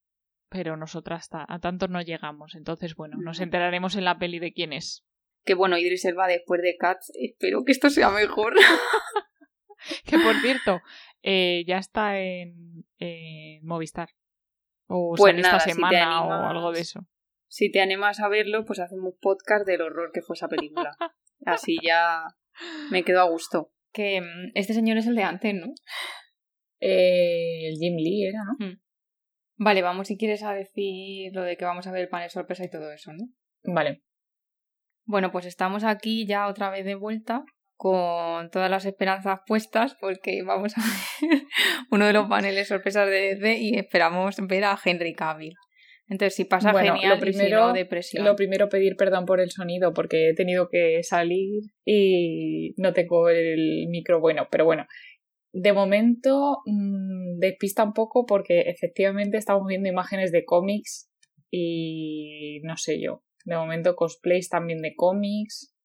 pero 0.50 0.78
nosotras 0.78 1.30
a 1.32 1.60
tanto 1.60 1.88
no 1.88 2.02
llegamos. 2.02 2.56
Entonces, 2.56 2.96
bueno, 2.96 3.18
nos 3.20 3.40
enteraremos 3.40 3.96
en 3.96 4.06
la 4.06 4.18
peli 4.18 4.40
de 4.40 4.52
quién 4.52 4.74
es. 4.74 5.06
Que 5.46 5.54
bueno, 5.54 5.78
Idris 5.78 6.06
Elba 6.06 6.28
después 6.28 6.62
de 6.62 6.76
Cats, 6.76 7.12
espero 7.14 7.64
que 7.64 7.72
esto 7.72 7.92
sea 7.92 8.10
mejor. 8.10 8.56
que 10.06 10.18
por 10.18 10.36
cierto, 10.42 10.82
eh, 11.22 11.64
ya 11.68 11.78
está 11.78 12.20
en, 12.20 12.84
Movistar. 13.62 14.10
O 14.88 15.14
pues 15.16 15.36
esta 15.36 15.60
semana 15.60 16.24
o 16.24 16.32
algo 16.32 16.72
de 16.72 16.82
eso 16.82 17.06
si 17.50 17.72
te 17.72 17.82
animas 17.82 18.20
a 18.20 18.30
verlo, 18.30 18.64
pues 18.64 18.80
hacemos 18.80 19.16
podcast 19.20 19.66
del 19.66 19.82
horror 19.82 20.12
que 20.14 20.22
fue 20.22 20.36
esa 20.36 20.48
película. 20.48 20.92
Así 21.46 21.78
ya 21.84 22.24
me 22.92 23.04
quedo 23.04 23.22
a 23.22 23.30
gusto. 23.30 23.74
Que 23.92 24.22
mm, 24.22 24.52
este 24.54 24.74
señor 24.74 24.98
es 24.98 25.08
el 25.08 25.16
de 25.16 25.24
antes, 25.24 25.54
¿no? 25.56 25.74
Eh, 26.80 27.68
el 27.70 27.76
Jim 27.78 27.96
Lee 27.98 28.28
era, 28.28 28.44
¿no? 28.46 28.66
Mm. 28.66 28.82
Vale, 29.58 29.82
vamos 29.82 30.08
si 30.08 30.18
quieres 30.18 30.44
a 30.44 30.54
decir 30.54 31.34
lo 31.34 31.44
de 31.44 31.58
que 31.58 31.66
vamos 31.66 31.86
a 31.88 31.92
ver 31.92 32.04
el 32.04 32.08
panel 32.08 32.30
sorpresa 32.30 32.64
y 32.64 32.70
todo 32.70 32.92
eso, 32.94 33.12
¿no? 33.12 33.26
Vale. 33.64 34.04
Bueno, 35.04 35.32
pues 35.32 35.46
estamos 35.46 35.84
aquí 35.84 36.26
ya 36.26 36.48
otra 36.48 36.70
vez 36.70 36.86
de 36.86 36.96
vuelta 36.96 37.44
con 37.76 38.52
todas 38.52 38.70
las 38.70 38.86
esperanzas 38.86 39.40
puestas 39.48 39.96
porque 40.00 40.44
vamos 40.44 40.78
a 40.78 40.82
ver 41.28 41.42
uno 41.90 42.06
de 42.06 42.14
los 42.14 42.30
paneles 42.30 42.68
sorpresas 42.68 43.08
de 43.08 43.36
DC 43.36 43.58
y 43.58 43.78
esperamos 43.78 44.38
ver 44.48 44.66
a 44.66 44.80
Henry 44.84 45.14
Cavill. 45.14 45.56
Entonces, 46.10 46.36
si 46.36 46.46
pasa 46.46 46.74
genial, 46.74 47.16
lo 47.16 47.20
primero, 47.20 47.72
depresión. 47.72 48.26
Lo 48.26 48.36
primero, 48.36 48.68
pedir 48.68 48.96
perdón 48.96 49.26
por 49.26 49.40
el 49.40 49.52
sonido, 49.52 49.94
porque 49.94 50.30
he 50.30 50.34
tenido 50.34 50.68
que 50.68 51.04
salir 51.04 51.62
y 51.86 52.74
no 52.78 52.94
tengo 52.94 53.30
el 53.30 53.88
micro 53.90 54.20
bueno, 54.20 54.48
pero 54.50 54.66
bueno. 54.66 54.88
De 55.54 55.72
momento, 55.72 56.58
mmm, 56.66 57.38
despista 57.38 57.84
un 57.84 57.94
poco 57.94 58.26
porque 58.26 58.62
efectivamente 58.62 59.38
estamos 59.38 59.68
viendo 59.68 59.88
imágenes 59.88 60.32
de 60.32 60.46
cómics 60.46 61.12
y 61.52 62.60
no 62.64 62.76
sé 62.76 63.00
yo. 63.00 63.24
De 63.46 63.56
momento 63.56 63.96
cosplays 63.96 64.50
también 64.50 64.82
de 64.82 64.96
cómics. 64.96 65.76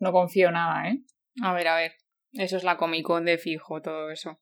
No 0.00 0.12
confío 0.12 0.50
nada, 0.50 0.90
¿eh? 0.90 1.02
A 1.42 1.52
ver, 1.54 1.68
a 1.68 1.76
ver. 1.76 1.92
Eso 2.32 2.56
es 2.56 2.64
la 2.64 2.76
Comic 2.76 3.04
Con 3.04 3.24
de 3.24 3.38
fijo, 3.38 3.82
todo 3.82 4.10
eso. 4.10 4.40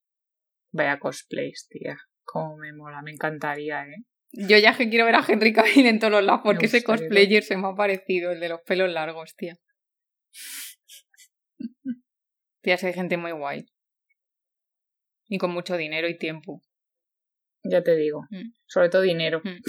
Vaya 0.73 0.99
cosplays, 0.99 1.67
tía. 1.69 1.97
Cómo 2.25 2.59
me 2.59 2.73
mola, 2.75 3.01
me 3.03 3.11
encantaría, 3.11 3.85
¿eh? 3.85 4.05
Yo 4.33 4.59
ya 4.59 4.77
que 4.77 4.89
quiero 4.89 5.07
ver 5.07 5.15
a 5.15 5.25
Henry 5.27 5.53
Cavill 5.53 5.87
en 5.87 5.99
todos 5.99 6.13
los 6.13 6.23
lados 6.25 6.43
porque 6.45 6.67
ese 6.67 6.85
cosplayer 6.85 7.43
se 7.43 7.57
me 7.57 7.69
ha 7.69 7.75
parecido, 7.75 8.31
el 8.31 8.41
de 8.41 8.51
los 8.51 8.61
pelos 8.63 8.91
largos, 8.91 9.35
tía. 9.37 9.59
tía, 12.63 12.77
hay 12.81 12.93
gente 12.93 13.17
muy 13.17 13.33
guay. 13.33 13.67
Y 15.29 15.39
con 15.39 15.51
mucho 15.51 15.77
dinero 15.77 16.09
y 16.09 16.17
tiempo. 16.17 16.63
Ya 17.65 17.83
te 17.83 17.97
digo. 17.97 18.27
Mm. 18.31 18.53
Sobre 18.67 18.89
todo 18.89 19.03
dinero. 19.03 19.41
Mm. 19.45 19.61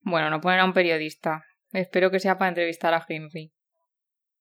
Bueno, 0.00 0.30
no 0.30 0.40
poner 0.40 0.60
a 0.60 0.64
un 0.64 0.72
periodista. 0.72 1.44
Espero 1.72 2.10
que 2.10 2.20
sea 2.20 2.38
para 2.38 2.48
entrevistar 2.48 2.94
a 2.94 3.04
Henry. 3.08 3.52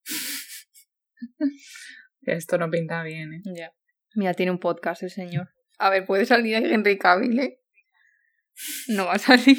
Esto 2.21 2.57
no 2.57 2.69
pinta 2.69 3.03
bien, 3.03 3.33
¿eh? 3.33 3.41
Ya. 3.55 3.73
Mira, 4.15 4.33
tiene 4.33 4.51
un 4.51 4.59
podcast 4.59 5.03
el 5.03 5.09
señor. 5.09 5.49
A 5.77 5.89
ver, 5.89 6.05
puede 6.05 6.25
salir 6.25 6.55
ahí 6.55 6.65
Henry 6.65 6.97
Cavill, 6.97 7.39
¿eh? 7.39 7.59
No 8.87 9.05
va 9.05 9.13
a 9.13 9.19
salir. 9.19 9.57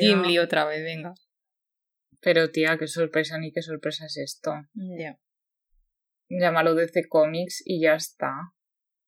Gimli 0.00 0.38
otra 0.38 0.64
vez, 0.64 0.82
venga. 0.82 1.14
Pero 2.20 2.50
tía, 2.50 2.78
qué 2.78 2.86
sorpresa 2.86 3.38
ni 3.38 3.52
qué 3.52 3.62
sorpresa 3.62 4.06
es 4.06 4.16
esto. 4.16 4.52
Ya. 4.74 5.18
Llámalo 6.28 6.74
DC 6.74 7.08
Comics 7.08 7.62
y 7.64 7.82
ya 7.82 7.94
está. 7.94 8.32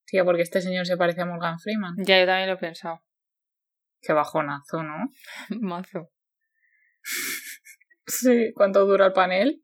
Tía, 0.04 0.24
porque 0.24 0.42
este 0.42 0.60
señor 0.60 0.86
se 0.86 0.96
parece 0.96 1.22
a 1.22 1.26
Morgan 1.26 1.58
Freeman. 1.58 1.94
Ya, 1.98 2.20
yo 2.20 2.26
también 2.26 2.48
lo 2.48 2.56
he 2.56 2.58
pensado. 2.58 3.02
Qué 4.00 4.12
bajonazo, 4.12 4.82
¿no? 4.82 4.96
Mazo. 5.60 6.10
sí, 8.06 8.52
¿cuánto 8.54 8.84
dura 8.84 9.06
el 9.06 9.12
panel? 9.12 9.62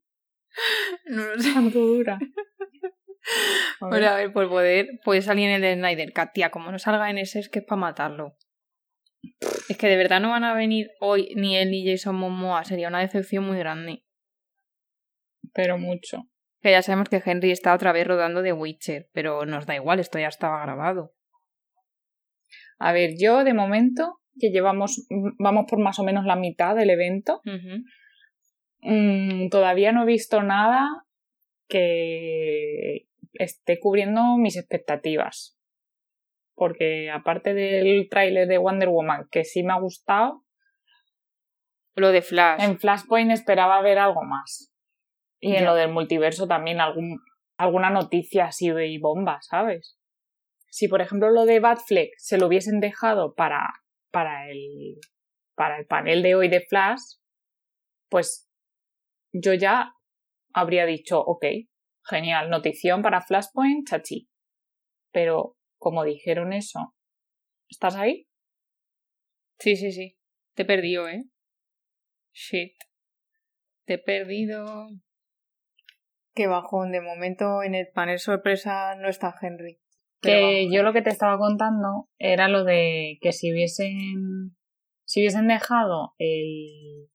No 1.06 1.24
lo 1.26 1.40
sé. 1.40 1.52
¿Cuánto 1.52 1.78
dura? 1.78 2.18
A 3.80 3.88
ver. 3.88 4.04
a 4.04 4.14
ver, 4.16 4.32
por 4.32 4.48
poder, 4.48 4.88
puede 5.04 5.22
salir 5.22 5.48
en 5.48 5.56
el 5.56 5.60
de 5.62 5.74
Snyder 5.74 6.12
Cat, 6.12 6.32
tía, 6.32 6.50
como 6.50 6.72
no 6.72 6.78
salga 6.78 7.10
en 7.10 7.18
ese 7.18 7.38
es 7.38 7.48
que 7.48 7.60
es 7.60 7.64
para 7.64 7.80
matarlo. 7.80 8.36
Es 9.68 9.76
que 9.76 9.88
de 9.88 9.96
verdad 9.96 10.20
no 10.20 10.30
van 10.30 10.44
a 10.44 10.54
venir 10.54 10.90
hoy 11.00 11.32
ni 11.36 11.56
él 11.56 11.70
ni 11.70 11.88
Jason 11.88 12.16
Momoa, 12.16 12.64
sería 12.64 12.88
una 12.88 13.00
decepción 13.00 13.44
muy 13.44 13.58
grande. 13.58 14.02
Pero 15.52 15.78
mucho. 15.78 16.28
Que 16.60 16.70
ya 16.70 16.82
sabemos 16.82 17.08
que 17.08 17.22
Henry 17.24 17.50
está 17.50 17.74
otra 17.74 17.92
vez 17.92 18.06
rodando 18.06 18.42
de 18.42 18.52
Witcher, 18.52 19.08
pero 19.12 19.46
nos 19.46 19.66
da 19.66 19.74
igual, 19.74 20.00
esto 20.00 20.18
ya 20.18 20.28
estaba 20.28 20.62
grabado. 20.62 21.14
A 22.78 22.92
ver, 22.92 23.14
yo 23.18 23.44
de 23.44 23.54
momento, 23.54 24.20
que 24.38 24.50
llevamos, 24.50 25.06
vamos 25.38 25.66
por 25.68 25.78
más 25.78 25.98
o 25.98 26.04
menos 26.04 26.24
la 26.24 26.36
mitad 26.36 26.74
del 26.74 26.90
evento, 26.90 27.40
mm, 28.82 29.48
todavía 29.48 29.92
no 29.92 30.02
he 30.02 30.06
visto 30.06 30.42
nada 30.42 30.86
que 31.68 33.06
esté 33.34 33.78
cubriendo 33.78 34.36
mis 34.36 34.56
expectativas 34.56 35.59
porque 36.60 37.10
aparte 37.10 37.54
del 37.54 38.06
tráiler 38.10 38.46
de 38.46 38.58
Wonder 38.58 38.90
Woman, 38.90 39.28
que 39.30 39.44
sí 39.44 39.62
me 39.62 39.72
ha 39.72 39.80
gustado, 39.80 40.44
lo 41.94 42.12
de 42.12 42.20
Flash. 42.20 42.62
En 42.62 42.78
Flashpoint 42.78 43.30
esperaba 43.30 43.80
ver 43.80 43.98
algo 43.98 44.24
más. 44.24 44.70
Y 45.40 45.56
en 45.56 45.64
lo 45.64 45.74
del 45.74 45.90
multiverso 45.90 46.46
también 46.46 46.82
algún, 46.82 47.18
alguna 47.56 47.88
noticia 47.88 48.44
así 48.44 48.68
de 48.68 48.98
bomba, 49.00 49.38
¿sabes? 49.40 49.98
Si 50.68 50.86
por 50.86 51.00
ejemplo 51.00 51.30
lo 51.30 51.46
de 51.46 51.60
Batfleck 51.60 52.10
se 52.18 52.36
lo 52.36 52.48
hubiesen 52.48 52.80
dejado 52.80 53.34
para, 53.34 53.66
para, 54.10 54.50
el, 54.50 54.98
para 55.54 55.78
el 55.78 55.86
panel 55.86 56.22
de 56.22 56.34
hoy 56.34 56.50
de 56.50 56.60
Flash, 56.60 57.00
pues 58.10 58.50
yo 59.32 59.54
ya 59.54 59.94
habría 60.52 60.84
dicho, 60.84 61.20
ok, 61.20 61.46
genial, 62.04 62.50
notición 62.50 63.00
para 63.00 63.22
Flashpoint, 63.22 63.88
chachi. 63.88 64.28
Pero 65.10 65.56
como 65.80 66.04
dijeron 66.04 66.52
eso. 66.52 66.94
¿Estás 67.68 67.96
ahí? 67.96 68.28
Sí, 69.58 69.76
sí, 69.76 69.90
sí. 69.90 70.16
Te 70.54 70.62
he 70.62 70.66
perdido, 70.66 71.08
¿eh? 71.08 71.24
Shit. 72.32 72.74
Te 73.86 73.94
he 73.94 73.98
perdido. 73.98 74.88
Qué 76.34 76.46
bajón. 76.46 76.92
De 76.92 77.00
momento 77.00 77.62
en 77.62 77.74
el 77.74 77.88
panel 77.88 78.18
sorpresa 78.18 78.94
no 78.96 79.08
está 79.08 79.34
Henry. 79.40 79.80
Que 80.20 80.68
yo 80.70 80.82
lo 80.82 80.92
que 80.92 81.02
te 81.02 81.08
estaba 81.08 81.38
contando 81.38 82.08
era 82.18 82.48
lo 82.48 82.64
de 82.64 83.18
que 83.22 83.32
si 83.32 83.52
hubiesen. 83.52 84.56
Si 85.04 85.20
hubiesen 85.20 85.48
dejado 85.48 86.14
el, 86.18 87.10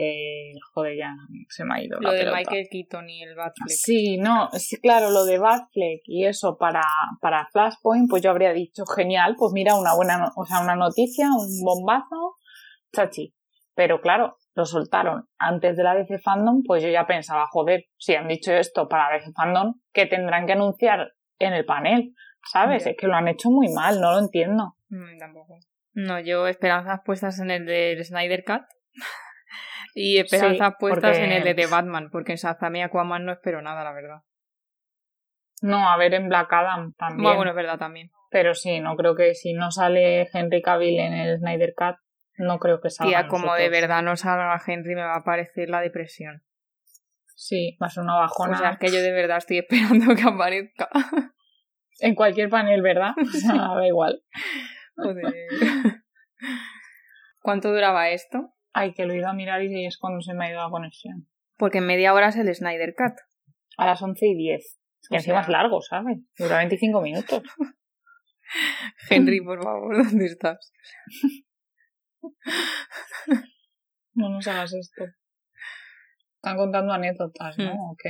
eh, 0.00 0.52
joder, 0.72 0.96
ya 0.96 1.12
se 1.48 1.64
me 1.64 1.74
ha 1.74 1.82
ido. 1.82 1.98
Lo 2.00 2.12
de 2.12 2.30
Michael 2.30 2.68
Keaton 2.70 3.10
y 3.10 3.20
el 3.20 3.34
Batfleck. 3.34 3.68
Sí, 3.68 4.16
no, 4.16 4.48
sí, 4.52 4.80
claro, 4.80 5.10
lo 5.10 5.24
de 5.24 5.38
Batfleck 5.38 6.02
y 6.04 6.24
eso 6.24 6.56
para, 6.56 6.82
para 7.20 7.48
Flashpoint, 7.50 8.08
pues 8.08 8.22
yo 8.22 8.30
habría 8.30 8.52
dicho, 8.52 8.84
genial, 8.86 9.34
pues 9.36 9.52
mira, 9.52 9.74
una 9.74 9.96
buena, 9.96 10.30
o 10.36 10.44
sea, 10.44 10.60
una 10.60 10.76
noticia, 10.76 11.26
un 11.26 11.64
bombazo, 11.64 12.36
chachi. 12.92 13.34
Pero 13.74 14.00
claro, 14.00 14.36
lo 14.54 14.64
soltaron 14.66 15.24
antes 15.36 15.76
de 15.76 15.82
la 15.82 15.96
DC 15.96 16.20
Fandom, 16.20 16.62
pues 16.64 16.80
yo 16.80 16.90
ya 16.90 17.04
pensaba, 17.04 17.48
joder, 17.50 17.86
si 17.96 18.14
han 18.14 18.28
dicho 18.28 18.52
esto 18.52 18.88
para 18.88 19.12
DC 19.12 19.32
Fandom, 19.32 19.80
¿qué 19.92 20.06
tendrán 20.06 20.46
que 20.46 20.52
anunciar 20.52 21.14
en 21.40 21.54
el 21.54 21.64
panel? 21.64 22.14
¿Sabes? 22.52 22.86
Es 22.86 22.96
que 22.96 23.08
lo 23.08 23.16
han 23.16 23.26
hecho 23.26 23.50
muy 23.50 23.66
mal, 23.74 24.00
no 24.00 24.12
lo 24.12 24.20
entiendo. 24.20 24.76
No, 24.90 25.06
tampoco. 25.18 25.58
No, 25.92 26.20
yo 26.20 26.46
esperanzas 26.46 27.00
puestas 27.04 27.40
en 27.40 27.50
el 27.50 27.66
de 27.66 28.00
Snyder 28.04 28.44
Cut 28.44 28.62
y 29.98 30.18
esperanzas 30.18 30.74
puestas 30.78 31.18
en 31.18 31.32
el 31.32 31.56
de 31.56 31.66
Batman, 31.66 32.08
porque 32.10 32.32
en 32.32 32.38
Shazam 32.38 32.76
y 32.76 32.82
Aquaman 32.82 33.24
no 33.24 33.32
espero 33.32 33.60
nada, 33.62 33.82
la 33.82 33.92
verdad. 33.92 34.22
No, 35.60 35.90
a 35.90 35.96
ver 35.96 36.14
en 36.14 36.28
Black 36.28 36.52
Adam 36.52 36.94
también. 36.94 37.34
Bueno, 37.34 37.50
es 37.50 37.56
verdad 37.56 37.78
también. 37.78 38.12
Pero 38.30 38.54
sí, 38.54 38.78
no 38.78 38.94
creo 38.96 39.16
que 39.16 39.34
si 39.34 39.54
no 39.54 39.72
sale 39.72 40.28
Henry 40.32 40.62
Cavill 40.62 41.00
en 41.00 41.14
el 41.14 41.38
Snyder 41.38 41.74
Cut, 41.74 41.96
no 42.36 42.60
creo 42.60 42.80
que 42.80 42.90
salga. 42.90 43.22
Tía, 43.22 43.28
como 43.28 43.54
de 43.54 43.68
verdad 43.70 44.02
no 44.02 44.16
salga 44.16 44.62
Henry, 44.64 44.94
me 44.94 45.02
va 45.02 45.16
a 45.16 45.24
parecer 45.24 45.68
la 45.68 45.80
depresión. 45.80 46.44
Sí, 47.34 47.76
va 47.82 47.88
a 47.88 47.90
ser 47.90 48.04
una 48.04 48.14
bajona. 48.14 48.56
O 48.56 48.58
sea, 48.58 48.70
es 48.70 48.78
que 48.78 48.92
yo 48.92 49.02
de 49.02 49.10
verdad 49.10 49.38
estoy 49.38 49.58
esperando 49.68 50.14
que 50.14 50.22
aparezca. 50.22 50.88
en 51.98 52.14
cualquier 52.14 52.50
panel, 52.50 52.82
¿verdad? 52.82 53.14
O 53.20 53.24
sea, 53.24 53.74
da 53.74 53.86
igual. 53.86 54.22
Joder. 54.94 55.34
¿Cuánto 57.40 57.72
duraba 57.72 58.10
esto? 58.10 58.54
Ay, 58.72 58.92
que 58.94 59.06
lo 59.06 59.12
he 59.12 59.18
ido 59.18 59.28
a 59.28 59.32
mirar 59.32 59.62
y 59.62 59.86
es 59.86 59.98
cuando 59.98 60.20
se 60.20 60.34
me 60.34 60.46
ha 60.46 60.50
ido 60.50 60.62
la 60.62 60.70
conexión. 60.70 61.28
Porque 61.56 61.78
en 61.78 61.86
media 61.86 62.14
hora 62.14 62.28
es 62.28 62.36
el 62.36 62.54
Snyder 62.54 62.94
Cut. 62.96 63.18
A 63.76 63.86
las 63.86 64.02
11 64.02 64.26
y 64.26 64.36
10. 64.36 64.78
Que 65.10 65.16
encima 65.16 65.40
es 65.40 65.48
largo, 65.48 65.80
¿sabes? 65.80 66.18
Dura 66.36 66.58
25 66.58 67.00
minutos. 67.00 67.42
Henry, 69.10 69.40
por 69.40 69.62
favor, 69.62 70.04
¿dónde 70.04 70.26
estás? 70.26 70.72
no 74.14 74.28
nos 74.30 74.46
hagas 74.46 74.74
esto. 74.74 75.04
Están 76.36 76.56
contando 76.56 76.92
anécdotas, 76.92 77.58
¿no? 77.58 77.74
Hmm. 77.74 77.90
Ok. 77.90 78.02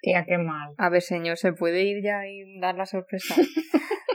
Tía, 0.00 0.24
qué 0.24 0.38
mal. 0.38 0.74
A 0.78 0.88
ver, 0.88 1.02
señor, 1.02 1.36
¿se 1.36 1.52
puede 1.52 1.82
ir 1.84 2.02
ya 2.02 2.26
y 2.26 2.60
dar 2.60 2.74
la 2.76 2.86
sorpresa? 2.86 3.34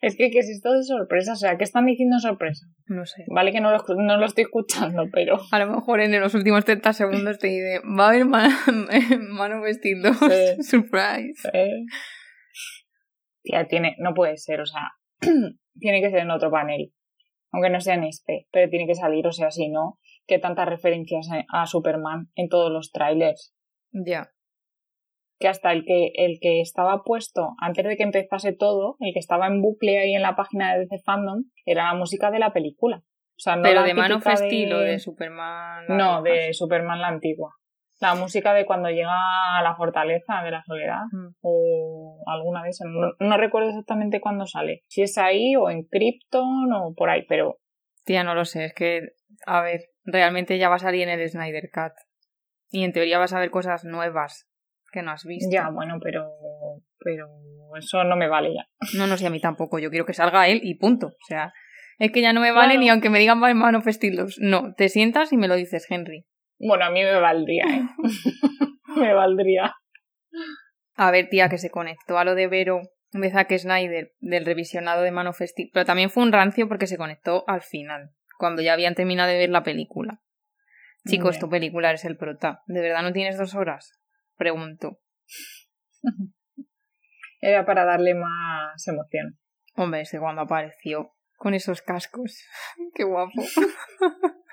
Es 0.00 0.16
que, 0.16 0.30
¿qué 0.30 0.40
es 0.40 0.48
esto 0.48 0.72
de 0.72 0.82
sorpresa? 0.82 1.32
O 1.32 1.36
sea, 1.36 1.56
¿qué 1.56 1.64
están 1.64 1.86
diciendo 1.86 2.18
sorpresa? 2.18 2.66
No 2.86 3.06
sé. 3.06 3.24
Vale 3.28 3.52
que 3.52 3.60
no 3.60 3.70
lo, 3.70 3.82
no 3.96 4.16
lo 4.16 4.26
estoy 4.26 4.44
escuchando, 4.44 5.04
pero... 5.12 5.38
A 5.50 5.58
lo 5.58 5.66
mejor 5.66 6.00
en 6.00 6.18
los 6.20 6.34
últimos 6.34 6.64
30 6.64 6.92
segundos 6.92 7.38
te 7.38 7.48
dice, 7.48 7.80
va 7.80 8.06
a 8.06 8.08
haber 8.08 8.24
mano 9.30 9.60
vestido. 9.62 10.12
Surprise. 10.60 11.50
Tía, 13.42 13.66
tiene... 13.66 13.96
No 13.98 14.14
puede 14.14 14.36
ser, 14.36 14.60
o 14.60 14.66
sea... 14.66 14.90
tiene 15.78 16.00
que 16.00 16.10
ser 16.10 16.20
en 16.20 16.30
otro 16.30 16.50
panel. 16.50 16.92
Aunque 17.52 17.70
no 17.70 17.80
sea 17.80 17.94
en 17.94 18.04
este, 18.04 18.48
pero 18.50 18.68
tiene 18.68 18.86
que 18.86 18.94
salir, 18.94 19.26
o 19.26 19.32
sea, 19.32 19.50
si 19.50 19.68
no, 19.68 19.98
que 20.26 20.38
tantas 20.38 20.68
referencias 20.68 21.28
a 21.52 21.66
Superman 21.66 22.28
en 22.34 22.48
todos 22.48 22.72
los 22.72 22.90
trailers. 22.90 23.54
Ya 23.92 24.33
que 25.44 25.48
hasta 25.48 25.72
el 25.72 25.84
que, 25.84 26.10
el 26.14 26.38
que 26.40 26.62
estaba 26.62 27.02
puesto 27.04 27.50
antes 27.60 27.84
de 27.84 27.98
que 27.98 28.02
empezase 28.02 28.54
todo, 28.54 28.96
el 29.00 29.12
que 29.12 29.18
estaba 29.18 29.46
en 29.46 29.60
bucle 29.60 29.98
ahí 29.98 30.14
en 30.14 30.22
la 30.22 30.36
página 30.36 30.72
de 30.72 30.80
DC 30.80 31.02
Fandom, 31.04 31.44
era 31.66 31.84
la 31.84 31.92
música 31.92 32.30
de 32.30 32.38
la 32.38 32.54
película. 32.54 33.02
O 33.36 33.36
sea, 33.36 33.56
no 33.56 33.62
Pero 33.62 33.82
de 33.82 33.92
Man 33.92 34.12
of 34.12 34.26
Steel 34.26 34.72
o 34.72 34.78
de 34.78 34.98
Superman. 34.98 35.84
No, 35.88 36.22
de 36.22 36.54
Superman 36.54 37.02
la 37.02 37.08
antigua. 37.08 37.50
La 38.00 38.14
música 38.14 38.54
de 38.54 38.64
cuando 38.64 38.88
llega 38.88 39.58
a 39.58 39.62
la 39.62 39.76
fortaleza 39.76 40.42
de 40.42 40.50
la 40.50 40.62
soledad 40.64 41.02
mm. 41.12 41.34
o 41.42 42.24
alguna 42.26 42.62
de 42.62 42.70
esas. 42.70 42.88
No, 43.20 43.36
recuerdo 43.36 43.68
exactamente 43.68 44.22
cuándo 44.22 44.46
sale. 44.46 44.82
Si 44.88 45.02
es 45.02 45.18
ahí 45.18 45.56
o 45.56 45.68
en 45.68 45.84
Krypton 45.84 46.72
o 46.72 46.94
por 46.94 47.10
ahí, 47.10 47.26
pero. 47.28 47.58
Tía, 48.06 48.24
no 48.24 48.34
lo 48.34 48.46
sé. 48.46 48.64
Es 48.64 48.72
que, 48.72 49.00
a 49.44 49.60
ver, 49.60 49.80
realmente 50.04 50.56
ya 50.56 50.70
va 50.70 50.76
a 50.76 50.78
salir 50.78 51.02
en 51.06 51.20
el 51.20 51.28
Snyder 51.28 51.68
Cut. 51.70 51.92
Y 52.70 52.84
en 52.84 52.94
teoría 52.94 53.18
vas 53.18 53.34
a 53.34 53.40
ver 53.40 53.50
cosas 53.50 53.84
nuevas 53.84 54.48
que 54.94 55.02
no 55.02 55.10
has 55.10 55.24
visto. 55.24 55.50
Ya, 55.52 55.68
bueno, 55.68 55.98
pero, 56.02 56.30
pero 57.00 57.28
eso 57.76 58.04
no 58.04 58.16
me 58.16 58.28
vale 58.28 58.54
ya. 58.54 58.66
No, 58.96 59.06
no 59.06 59.16
sé, 59.18 59.26
a 59.26 59.30
mí 59.30 59.40
tampoco. 59.40 59.78
Yo 59.78 59.90
quiero 59.90 60.06
que 60.06 60.14
salga 60.14 60.48
él 60.48 60.60
y 60.62 60.76
punto. 60.76 61.08
O 61.08 61.26
sea, 61.28 61.52
Es 61.98 62.12
que 62.12 62.22
ya 62.22 62.32
no 62.32 62.40
me 62.40 62.50
vale 62.52 62.74
Bueno. 62.74 62.80
ni 62.80 62.88
aunque 62.88 63.10
me 63.10 63.18
digan 63.18 63.38
Man 63.38 63.74
of 63.74 63.86
Steel 63.86 64.16
2. 64.16 64.38
No, 64.40 64.74
te 64.74 64.88
sientas 64.88 65.32
y 65.32 65.36
me 65.36 65.48
lo 65.48 65.56
dices, 65.56 65.86
Henry. 65.90 66.24
Bueno, 66.58 66.84
a 66.86 66.90
mí 66.90 67.02
me 67.02 67.18
valdría, 67.20 67.64
¿eh? 67.64 67.82
me 68.96 69.12
valdría. 69.12 69.74
A 70.96 71.10
ver, 71.10 71.28
tía, 71.28 71.48
que 71.48 71.58
se 71.58 71.70
conectó 71.70 72.18
a 72.18 72.24
lo 72.24 72.34
de 72.34 72.46
Vero 72.46 72.80
de 73.12 73.30
Zack 73.30 73.56
Snyder 73.58 74.12
del 74.20 74.44
revisionado 74.44 75.02
de 75.02 75.10
Man 75.10 75.26
of 75.26 75.40
Steel. 75.40 75.70
Pero 75.72 75.84
también 75.84 76.10
fue 76.10 76.22
un 76.22 76.32
rancio 76.32 76.68
porque 76.68 76.86
se 76.86 76.96
conectó 76.96 77.44
al 77.48 77.62
final, 77.62 78.10
cuando 78.38 78.62
ya 78.62 78.72
habían 78.72 78.94
terminado 78.94 79.30
de 79.30 79.38
ver 79.38 79.50
la 79.50 79.62
película. 79.62 80.20
Chicos, 81.06 81.38
tu 81.38 81.50
película 81.50 81.90
eres 81.90 82.04
el 82.06 82.16
prota. 82.16 82.62
¿De 82.66 82.80
verdad 82.80 83.02
no 83.02 83.12
tienes 83.12 83.36
dos 83.36 83.54
horas? 83.54 84.00
Pregunto. 84.36 85.00
Era 87.40 87.66
para 87.66 87.84
darle 87.84 88.14
más 88.14 88.88
emoción. 88.88 89.38
Hombre, 89.74 90.02
ese 90.02 90.18
cuando 90.18 90.42
apareció 90.42 91.14
con 91.36 91.54
esos 91.54 91.82
cascos. 91.82 92.42
Qué 92.94 93.04
guapo. 93.04 93.32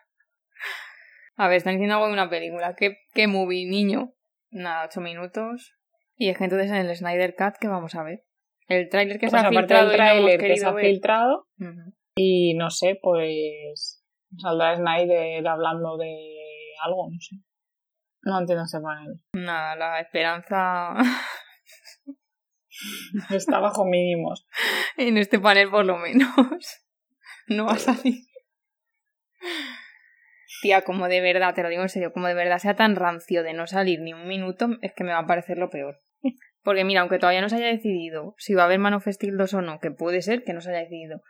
A 1.36 1.48
ver, 1.48 1.58
están 1.58 1.74
diciendo 1.74 1.96
algo 1.96 2.08
de 2.08 2.14
una 2.14 2.30
película. 2.30 2.76
¿Qué, 2.76 2.98
qué 3.14 3.28
movie, 3.28 3.66
niño? 3.66 4.14
Nada, 4.52 4.86
ocho 4.86 5.02
minutos. 5.02 5.74
Y 6.16 6.30
es 6.30 6.38
que 6.38 6.44
entonces 6.44 6.70
en 6.70 6.76
el 6.78 6.96
Snyder 6.96 7.36
Cut, 7.36 7.56
¿qué 7.60 7.68
vamos 7.68 7.96
a 7.96 8.04
ver? 8.04 8.26
El 8.68 8.90
tráiler 8.90 9.18
que 9.18 9.28
Pues 9.28 9.42
se 9.42 9.48
ha 9.48 9.50
filtrado 9.50 9.92
tráiler 9.92 10.40
que 10.40 10.56
se 10.56 10.66
ha 10.66 10.74
filtrado, 10.76 11.48
y 12.16 12.54
no 12.56 12.70
sé, 12.70 13.00
pues 13.02 14.04
saldrá 14.38 14.76
Snyder 14.76 15.48
hablando 15.48 15.98
de 15.98 16.14
algo, 16.84 17.10
no 17.10 17.18
sé. 17.20 17.38
No 18.24 18.40
entiendo 18.40 18.64
ese 18.64 18.80
panel. 18.80 19.20
Nada, 19.34 19.76
la 19.76 20.00
esperanza 20.00 20.96
Está 23.30 23.60
bajo 23.60 23.86
mínimos. 23.86 24.48
en 24.98 25.18
este 25.18 25.40
panel 25.40 25.70
por 25.70 25.86
lo 25.86 25.98
menos 25.98 26.30
no 27.48 27.66
va 27.66 27.74
a 27.74 27.80
salir. 27.80 28.26
Tía, 30.62 30.84
como 30.84 31.08
de 31.08 31.22
verdad, 31.22 31.56
te 31.56 31.64
lo 31.64 31.70
digo 31.70 31.82
en 31.82 31.90
serio, 31.90 32.14
como 32.14 32.28
de 32.28 32.36
verdad 32.36 32.60
sea 32.60 32.76
tan 32.76 32.96
rancio 32.96 33.44
de 33.44 33.54
no 33.54 33.66
salir 33.66 34.00
ni 34.02 34.14
un 34.14 34.28
minuto, 34.28 34.68
es 34.82 34.94
que 34.94 35.04
me 35.04 35.12
va 35.12 35.20
a 35.20 35.26
parecer 35.26 35.58
lo 35.58 35.70
peor. 35.70 36.02
Porque 36.64 36.84
mira, 36.84 37.02
aunque 37.02 37.18
todavía 37.18 37.42
no 37.42 37.50
se 37.50 37.56
haya 37.56 37.68
decidido 37.68 38.36
si 38.38 38.54
va 38.54 38.64
a 38.64 38.66
haber 38.66 38.78
Man 38.78 38.94
of 38.94 39.08
Steel 39.08 39.38
2 39.38 39.54
o 39.56 39.62
no, 39.62 39.80
que 39.80 39.90
puede 39.90 40.22
ser 40.22 40.44
que 40.44 40.54
no 40.54 40.62
se 40.62 40.70
haya 40.70 40.82
decidido, 40.82 41.24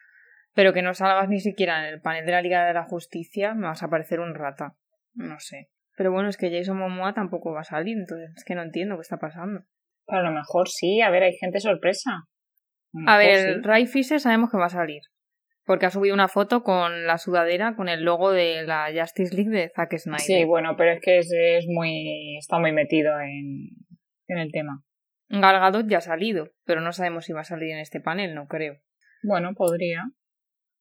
pero 0.54 0.74
que 0.74 0.82
no 0.82 0.94
salgas 0.94 1.30
ni 1.30 1.40
siquiera 1.40 1.88
en 1.88 1.94
el 1.94 2.02
panel 2.02 2.26
de 2.26 2.32
la 2.34 2.42
Liga 2.42 2.66
de 2.66 2.74
la 2.74 2.84
Justicia, 2.84 3.54
me 3.54 3.68
vas 3.68 3.84
a 3.84 3.90
parecer 3.90 4.20
un 4.20 4.36
rata. 4.36 4.76
No 5.14 5.40
sé. 5.40 5.70
Pero 5.98 6.12
bueno, 6.12 6.30
es 6.30 6.38
que 6.38 6.52
Jason 6.52 6.78
Momoa 6.78 7.14
tampoco 7.14 7.52
va 7.52 7.62
a 7.62 7.66
salir, 7.66 7.98
entonces 7.98 8.32
es 8.36 8.44
que 8.44 8.56
no 8.56 8.62
entiendo 8.62 8.96
qué 8.96 9.02
está 9.02 9.18
pasando. 9.18 9.62
A 10.08 10.22
lo 10.22 10.32
mejor 10.32 10.68
sí, 10.70 11.02
a 11.02 11.10
ver, 11.10 11.24
hay 11.24 11.34
gente 11.34 11.60
sorpresa. 11.60 12.12
A 13.08 13.18
ver, 13.18 13.48
el 13.48 13.64
Ray 13.64 13.86
Fisher 13.86 14.20
sabemos 14.20 14.50
que 14.52 14.58
va 14.58 14.66
a 14.66 14.70
salir. 14.70 15.02
Porque 15.64 15.86
ha 15.86 15.92
subido 15.92 16.16
una 16.16 16.28
foto 16.28 16.64
con 16.64 17.06
la 17.06 17.18
sudadera 17.18 17.76
con 17.76 17.88
el 17.88 18.04
logo 18.04 18.32
de 18.32 18.64
la 18.64 18.88
Justice 18.94 19.36
League 19.36 19.52
de 19.52 19.72
Zack 19.76 19.96
Snyder. 19.98 20.20
Sí, 20.20 20.44
bueno, 20.44 20.76
pero 20.76 20.92
es 20.92 21.00
que 21.02 21.20
es, 21.20 21.32
es 21.32 21.66
muy. 21.68 22.36
está 22.38 22.60
muy 22.60 22.72
metido 22.72 23.20
en, 23.22 23.70
en 24.28 24.38
el 24.40 24.52
tema. 24.52 24.84
Gal 25.30 25.60
Gadot 25.60 25.88
ya 25.88 26.00
ha 26.00 26.02
salido, 26.02 26.50
pero 26.66 26.82
no 26.82 26.92
sabemos 26.92 27.26
si 27.26 27.34
va 27.34 27.42
a 27.42 27.46
salir 27.46 27.72
en 27.72 27.80
este 27.80 28.02
panel, 28.02 28.36
no 28.36 28.48
creo. 28.48 28.82
Bueno, 29.24 29.54
podría. 29.54 30.04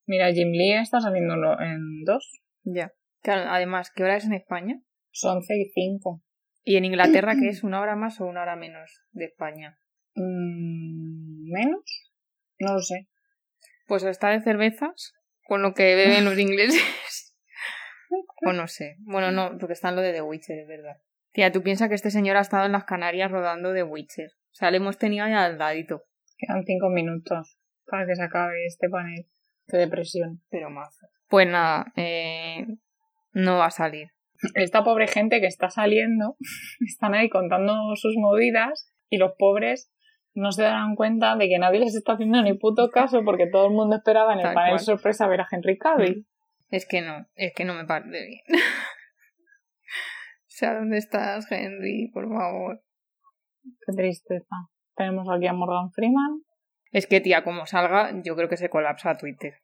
Mira, 0.07 0.31
Jim 0.33 0.51
Lee 0.51 0.73
está 0.73 0.99
saliendo 0.99 1.35
en 1.61 2.03
dos. 2.03 2.41
Ya. 2.63 2.91
Claro, 3.21 3.49
además, 3.49 3.91
¿qué 3.95 4.03
hora 4.03 4.17
es 4.17 4.25
en 4.25 4.33
España? 4.33 4.81
Son 5.11 5.37
11 5.37 5.57
y 5.57 5.71
5. 5.71 6.23
¿Y 6.63 6.77
en 6.77 6.85
Inglaterra 6.85 7.35
qué 7.39 7.49
es? 7.49 7.63
¿Una 7.63 7.81
hora 7.81 7.95
más 7.95 8.19
o 8.21 8.25
una 8.25 8.41
hora 8.41 8.55
menos 8.55 9.01
de 9.11 9.25
España? 9.25 9.79
Mm, 10.15 11.51
¿Menos? 11.51 12.11
No 12.59 12.73
lo 12.73 12.79
sé. 12.79 13.07
Pues 13.87 14.03
está 14.03 14.29
de 14.29 14.41
cervezas, 14.41 15.13
con 15.43 15.61
lo 15.61 15.73
que 15.73 15.95
beben 15.95 16.25
los 16.25 16.37
ingleses. 16.39 17.35
o 18.45 18.53
no 18.53 18.67
sé. 18.67 18.95
Bueno, 18.99 19.31
no, 19.31 19.57
porque 19.57 19.73
está 19.73 19.89
en 19.89 19.95
lo 19.95 20.01
de 20.01 20.13
The 20.13 20.21
Witcher, 20.21 20.59
es 20.59 20.67
verdad. 20.67 20.97
Tía, 21.33 21.51
tú 21.51 21.63
piensas 21.63 21.89
que 21.89 21.95
este 21.95 22.11
señor 22.11 22.37
ha 22.37 22.41
estado 22.41 22.65
en 22.65 22.73
las 22.73 22.83
Canarias 22.83 23.31
rodando 23.31 23.73
The 23.73 23.83
Witcher. 23.83 24.31
O 24.51 24.53
sea, 24.53 24.69
le 24.69 24.77
hemos 24.77 24.97
tenido 24.97 25.25
ahí 25.25 25.33
al 25.33 25.57
ladito. 25.57 26.03
Quedan 26.37 26.63
5 26.65 26.89
minutos 26.89 27.57
para 27.85 28.05
que 28.05 28.15
se 28.15 28.23
acabe 28.23 28.65
este 28.65 28.89
panel. 28.89 29.27
Qué 29.67 29.77
depresión. 29.77 30.41
Pero 30.49 30.69
más. 30.69 30.97
Pues 31.29 31.47
nada, 31.47 31.91
eh, 31.95 32.65
no 33.31 33.57
va 33.57 33.67
a 33.67 33.71
salir. 33.71 34.09
Esta 34.55 34.83
pobre 34.83 35.07
gente 35.07 35.39
que 35.39 35.47
está 35.47 35.69
saliendo, 35.69 36.35
están 36.87 37.13
ahí 37.13 37.29
contando 37.29 37.95
sus 37.95 38.15
movidas 38.17 38.91
y 39.09 39.17
los 39.17 39.33
pobres 39.37 39.91
no 40.33 40.51
se 40.51 40.63
darán 40.63 40.95
cuenta 40.95 41.35
de 41.35 41.49
que 41.49 41.59
nadie 41.59 41.79
les 41.79 41.95
está 41.95 42.13
haciendo 42.13 42.41
ni 42.41 42.53
puto 42.53 42.89
caso 42.89 43.21
porque 43.25 43.47
todo 43.47 43.67
el 43.67 43.73
mundo 43.73 43.97
esperaba 43.97 44.33
en 44.33 44.39
el 44.39 44.45
Tal 44.45 44.53
panel 44.53 44.71
cual. 44.71 44.79
sorpresa 44.79 45.27
ver 45.27 45.41
a 45.41 45.47
Henry 45.51 45.77
Cavill. 45.77 46.27
Es 46.69 46.87
que 46.87 47.01
no, 47.01 47.27
es 47.35 47.53
que 47.53 47.65
no 47.65 47.73
me 47.73 47.85
parece 47.85 48.25
bien. 48.25 48.41
o 48.55 48.57
sea, 50.47 50.75
¿dónde 50.75 50.97
estás, 50.97 51.51
Henry? 51.51 52.09
Por 52.13 52.29
favor. 52.29 52.81
Qué 53.85 53.93
tristeza. 53.93 54.55
Tenemos 54.95 55.27
aquí 55.29 55.47
a 55.47 55.53
Morgan 55.53 55.91
Freeman. 55.91 56.43
Es 56.91 57.07
que, 57.07 57.19
tía, 57.19 57.43
como 57.43 57.65
salga, 57.65 58.11
yo 58.23 58.35
creo 58.35 58.49
que 58.49 58.57
se 58.57 58.69
colapsa 58.69 59.17
Twitter. 59.17 59.55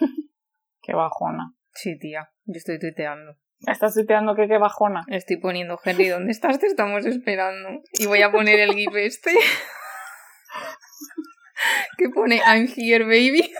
Qué 0.82 0.94
bajona. 0.94 1.54
Sí, 1.72 1.98
tía, 1.98 2.30
yo 2.44 2.56
estoy 2.56 2.78
tuiteando. 2.78 3.36
Estás 3.66 3.94
tuiteando 3.94 4.36
que 4.36 4.46
qué 4.46 4.58
bajona. 4.58 5.04
Estoy 5.08 5.38
poniendo, 5.38 5.80
Henry, 5.84 6.08
¿dónde 6.08 6.30
estás? 6.30 6.58
Te 6.58 6.66
estamos 6.66 7.04
esperando. 7.04 7.82
Y 7.92 8.06
voy 8.06 8.22
a 8.22 8.30
poner 8.30 8.60
el 8.60 8.74
gif 8.74 8.94
este. 8.94 9.32
que 11.98 12.08
pone 12.10 12.36
I'm 12.36 12.68
here, 12.76 13.04
baby. 13.04 13.52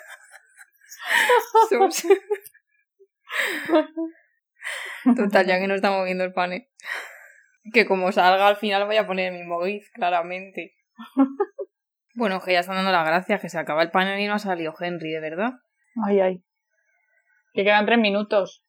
Total, 5.17 5.47
ya 5.47 5.59
que 5.59 5.67
no 5.67 5.75
está 5.75 5.91
moviendo 5.91 6.25
el 6.25 6.33
panel. 6.33 6.69
Que 7.73 7.87
como 7.87 8.13
salga 8.13 8.47
al 8.47 8.57
final 8.57 8.87
voy 8.87 8.97
a 8.97 9.07
poner 9.07 9.33
el 9.33 9.39
mismo 9.39 9.63
gif, 9.65 9.89
claramente. 9.95 10.75
Bueno, 12.15 12.41
que 12.41 12.53
ya 12.53 12.61
están 12.61 12.77
dando 12.77 12.93
las 12.93 13.07
gracias, 13.07 13.41
que 13.41 13.49
se 13.49 13.59
acaba 13.59 13.83
el 13.83 13.91
panel 13.91 14.21
y 14.21 14.27
no 14.27 14.35
ha 14.35 14.39
salido 14.39 14.75
Henry, 14.79 15.11
¿de 15.11 15.21
verdad? 15.21 15.53
Ay, 16.07 16.21
ay. 16.21 16.45
Que 17.53 17.65
quedan 17.65 17.87
tres 17.87 17.99
minutos. 17.99 18.65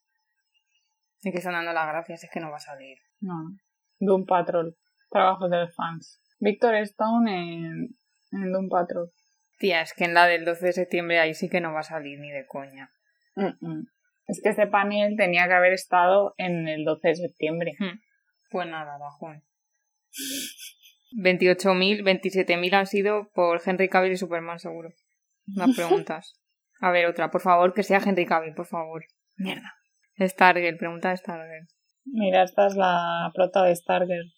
Que 1.21 1.29
están 1.29 1.53
dando 1.53 1.73
las 1.73 1.87
gracias, 1.87 2.23
es 2.23 2.29
que 2.31 2.39
no 2.39 2.49
va 2.49 2.57
a 2.57 2.61
salir. 2.61 2.97
No. 3.19 3.57
Doom 3.99 4.25
Patrol. 4.25 4.77
Trabajos 5.09 5.49
de 5.49 5.57
los 5.57 5.75
fans. 5.75 6.21
Victor 6.39 6.75
Stone 6.75 7.31
en, 7.31 7.97
en 8.31 8.51
Doom 8.51 8.69
Patrol. 8.69 9.11
Tía, 9.57 9.81
es 9.81 9.93
que 9.93 10.05
en 10.05 10.13
la 10.13 10.25
del 10.25 10.45
12 10.45 10.67
de 10.67 10.73
septiembre 10.73 11.19
ahí 11.19 11.33
sí 11.33 11.49
que 11.49 11.59
no 11.59 11.73
va 11.73 11.81
a 11.81 11.83
salir 11.83 12.19
ni 12.19 12.31
de 12.31 12.45
coña. 12.47 12.91
Mm, 13.35 13.67
mm. 13.67 13.87
Es 14.27 14.41
que 14.41 14.49
este 14.49 14.67
panel 14.67 15.15
tenía 15.17 15.47
que 15.47 15.53
haber 15.53 15.73
estado 15.73 16.33
en 16.37 16.67
el 16.67 16.85
12 16.85 17.07
de 17.09 17.15
septiembre. 17.15 17.75
Pues 18.51 18.67
nada, 18.67 18.97
bajón. 18.97 19.43
28.000, 21.17 22.03
27.000 22.03 22.73
han 22.73 22.85
sido 22.85 23.29
por 23.33 23.61
Henry 23.65 23.89
Cavill 23.89 24.13
y 24.13 24.17
Superman, 24.17 24.59
seguro. 24.59 24.93
Las 25.47 25.75
preguntas. 25.75 26.39
A 26.81 26.91
ver, 26.91 27.07
otra, 27.07 27.29
por 27.31 27.41
favor, 27.41 27.73
que 27.73 27.83
sea 27.83 28.01
Henry 28.05 28.25
Cavill, 28.25 28.53
por 28.53 28.67
favor. 28.67 29.03
Mierda. 29.35 29.78
Stargirl, 30.27 30.77
pregunta 30.77 31.09
de 31.09 31.17
Stargirl. 31.17 31.67
Mira, 32.05 32.43
esta 32.43 32.67
es 32.67 32.75
la 32.75 33.31
prota 33.33 33.63
de 33.63 33.75
Stargirl. 33.75 34.31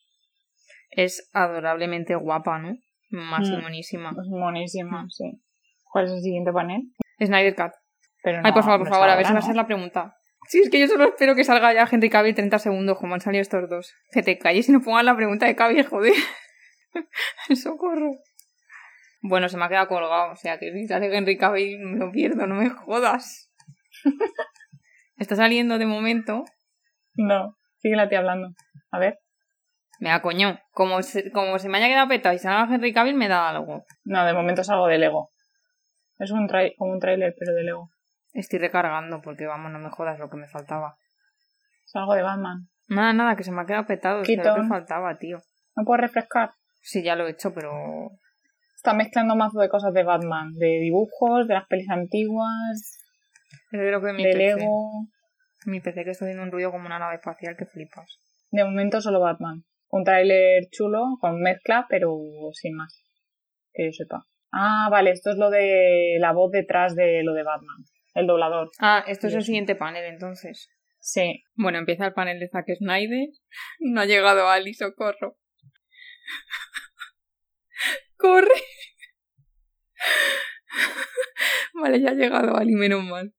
Es 0.92 1.30
adorablemente 1.34 2.16
guapa, 2.16 2.60
¿no? 2.60 2.76
Más 3.10 3.50
Mm. 3.50 3.62
monísima. 3.62 4.10
Es 4.12 4.28
monísima, 4.30 5.04
Mm. 5.04 5.10
sí. 5.10 5.42
¿Cuál 5.84 6.06
es 6.06 6.12
el 6.12 6.22
siguiente 6.22 6.52
panel? 6.52 6.82
Snyder 7.20 7.56
Cut. 7.56 7.72
Pero 8.24 8.42
Ay, 8.44 8.52
por 8.52 8.64
favor, 8.64 8.80
por 8.80 8.90
favor, 8.90 9.10
a 9.10 9.16
ver 9.16 9.26
si 9.26 9.34
va 9.34 9.40
a 9.40 9.42
ser 9.44 9.56
la 9.56 9.66
pregunta. 9.66 10.16
Sí, 10.48 10.60
es 10.60 10.70
que 10.70 10.80
yo 10.80 10.88
solo 10.88 11.06
espero 11.06 11.36
que 11.36 11.44
salga 11.44 11.74
ya 11.74 11.88
Henry 11.90 12.10
Cavill 12.10 12.36
30 12.36 12.60
segundos, 12.60 12.98
como 12.98 13.14
han 13.14 13.22
salido 13.22 13.42
estos 13.42 13.70
dos. 13.70 13.94
Que 14.12 14.22
te 14.24 14.38
calles 14.38 14.68
y 14.70 14.72
no 14.72 14.82
pongas 14.82 15.04
la 15.06 15.16
pregunta 15.16 15.46
de 15.46 15.56
Cavill, 15.56 15.86
joder. 15.86 16.14
Socorro. 17.56 18.12
Bueno, 19.22 19.50
se 19.50 19.58
me 19.58 19.66
ha 19.66 19.70
quedado 19.70 19.88
colgado, 19.88 20.32
o 20.34 20.36
sea 20.36 20.58
que 20.60 20.72
si 20.74 20.88
sale 20.88 21.16
Henry 21.16 21.38
Cavill 21.38 21.80
me 21.80 22.00
lo 22.00 22.12
pierdo, 22.12 22.48
no 22.48 22.56
me 22.56 22.70
jodas. 22.70 23.52
Está 25.22 25.36
saliendo 25.36 25.78
de 25.78 25.86
momento. 25.86 26.46
No, 27.14 27.56
sigue 27.78 27.96
la 27.96 28.10
tía 28.10 28.18
hablando. 28.18 28.50
A 28.90 28.98
ver. 28.98 29.20
Me 30.00 30.10
da 30.10 30.20
coño. 30.24 30.60
Como 30.72 31.04
se, 31.04 31.32
como 31.32 31.60
se 31.60 31.70
me 31.70 31.78
haya 31.78 31.90
quedado 31.90 32.08
petado 32.08 32.34
y 32.34 32.40
salga 32.40 32.74
Henry 32.74 32.92
Cavill, 32.92 33.14
me 33.14 33.28
da 33.28 33.50
algo. 33.50 33.86
No, 34.04 34.26
de 34.26 34.34
momento 34.34 34.62
es 34.62 34.70
algo 34.72 34.88
de 34.88 34.98
Lego. 34.98 35.30
Es 36.18 36.32
un 36.32 36.48
trai- 36.48 36.74
como 36.76 36.94
un 36.94 37.00
tráiler, 37.00 37.36
pero 37.38 37.54
de 37.54 37.64
Lego. 37.64 37.92
Estoy 38.34 38.58
recargando 38.58 39.22
porque, 39.22 39.46
vamos, 39.46 39.72
no 39.72 39.78
me 39.78 39.92
jodas 39.92 40.18
lo 40.18 40.28
que 40.28 40.38
me 40.38 40.48
faltaba. 40.48 40.96
Es 41.86 41.96
algo 41.96 42.16
de 42.16 42.24
Batman. 42.24 42.70
Nada, 42.88 43.14
nada, 43.14 43.36
que 43.36 43.44
se 43.44 43.52
me 43.52 43.62
ha 43.62 43.66
quedado 43.68 43.86
petado. 43.86 44.24
Es 44.24 44.30
lo 44.36 44.56
que 44.56 44.64
faltaba, 44.68 45.20
tío. 45.20 45.38
¿No 45.76 45.86
puedes 45.86 46.02
refrescar? 46.02 46.54
Sí, 46.82 47.04
ya 47.04 47.16
lo 47.16 47.28
he 47.28 47.32
hecho, 47.32 47.54
pero 47.54 47.72
Está 48.76 48.96
mezclando 48.96 49.36
mazo 49.36 49.60
de 49.60 49.70
cosas 49.70 49.94
de 49.94 50.02
Batman. 50.04 50.54
De 50.56 50.80
dibujos, 50.80 51.48
de 51.48 51.54
las 51.54 51.68
pelis 51.68 51.88
antiguas, 51.92 53.01
creo 53.80 54.02
que 54.02 54.14
mi 54.14 54.24
de 54.24 54.32
PC, 54.32 54.38
Lego. 54.38 55.08
mi 55.66 55.80
PC 55.80 56.04
que 56.04 56.12
está 56.12 56.26
haciendo 56.26 56.44
un 56.44 56.52
ruido 56.52 56.72
como 56.72 56.86
una 56.86 57.00
nave 57.00 57.16
espacial 57.16 57.56
que 57.58 57.66
flipas. 57.66 58.20
De 58.50 58.64
momento 58.64 59.02
solo 59.02 59.20
Batman. 59.20 59.64
Un 59.90 60.04
tráiler 60.04 60.68
chulo 60.72 61.18
con 61.20 61.42
mezcla, 61.42 61.86
pero 61.90 62.18
sin 62.54 62.76
más. 62.76 63.04
Que 63.74 63.86
yo 63.86 63.92
sepa. 63.92 64.26
Ah, 64.52 64.90
vale, 64.92 65.12
esto 65.12 65.32
es 65.32 65.38
lo 65.38 65.50
de 65.50 66.18
la 66.20 66.34
voz 66.34 66.52
detrás 66.52 66.96
de 66.96 67.24
lo 67.24 67.34
de 67.34 67.44
Batman. 67.44 67.78
el 68.14 68.28
doblador. 68.28 68.70
Ah, 68.80 69.04
esto 69.08 69.28
es 69.28 69.34
el 69.34 69.44
siguiente 69.44 69.76
panel 69.76 70.04
entonces. 70.06 70.70
Sí. 71.00 71.44
Bueno, 71.56 71.80
empieza 71.80 72.06
el 72.06 72.14
panel 72.14 72.40
de 72.40 72.50
Zack 72.50 72.68
Snyder. 72.78 73.30
No 73.80 74.02
ha 74.02 74.06
llegado 74.06 74.50
Ali, 74.50 74.74
socorro. 74.74 75.38
¡Corre! 78.18 78.48
vale, 81.74 82.02
ya 82.02 82.12
ha 82.12 82.14
llegado 82.14 82.56
Ali, 82.56 82.74
menos 82.76 83.04
mal. 83.04 83.34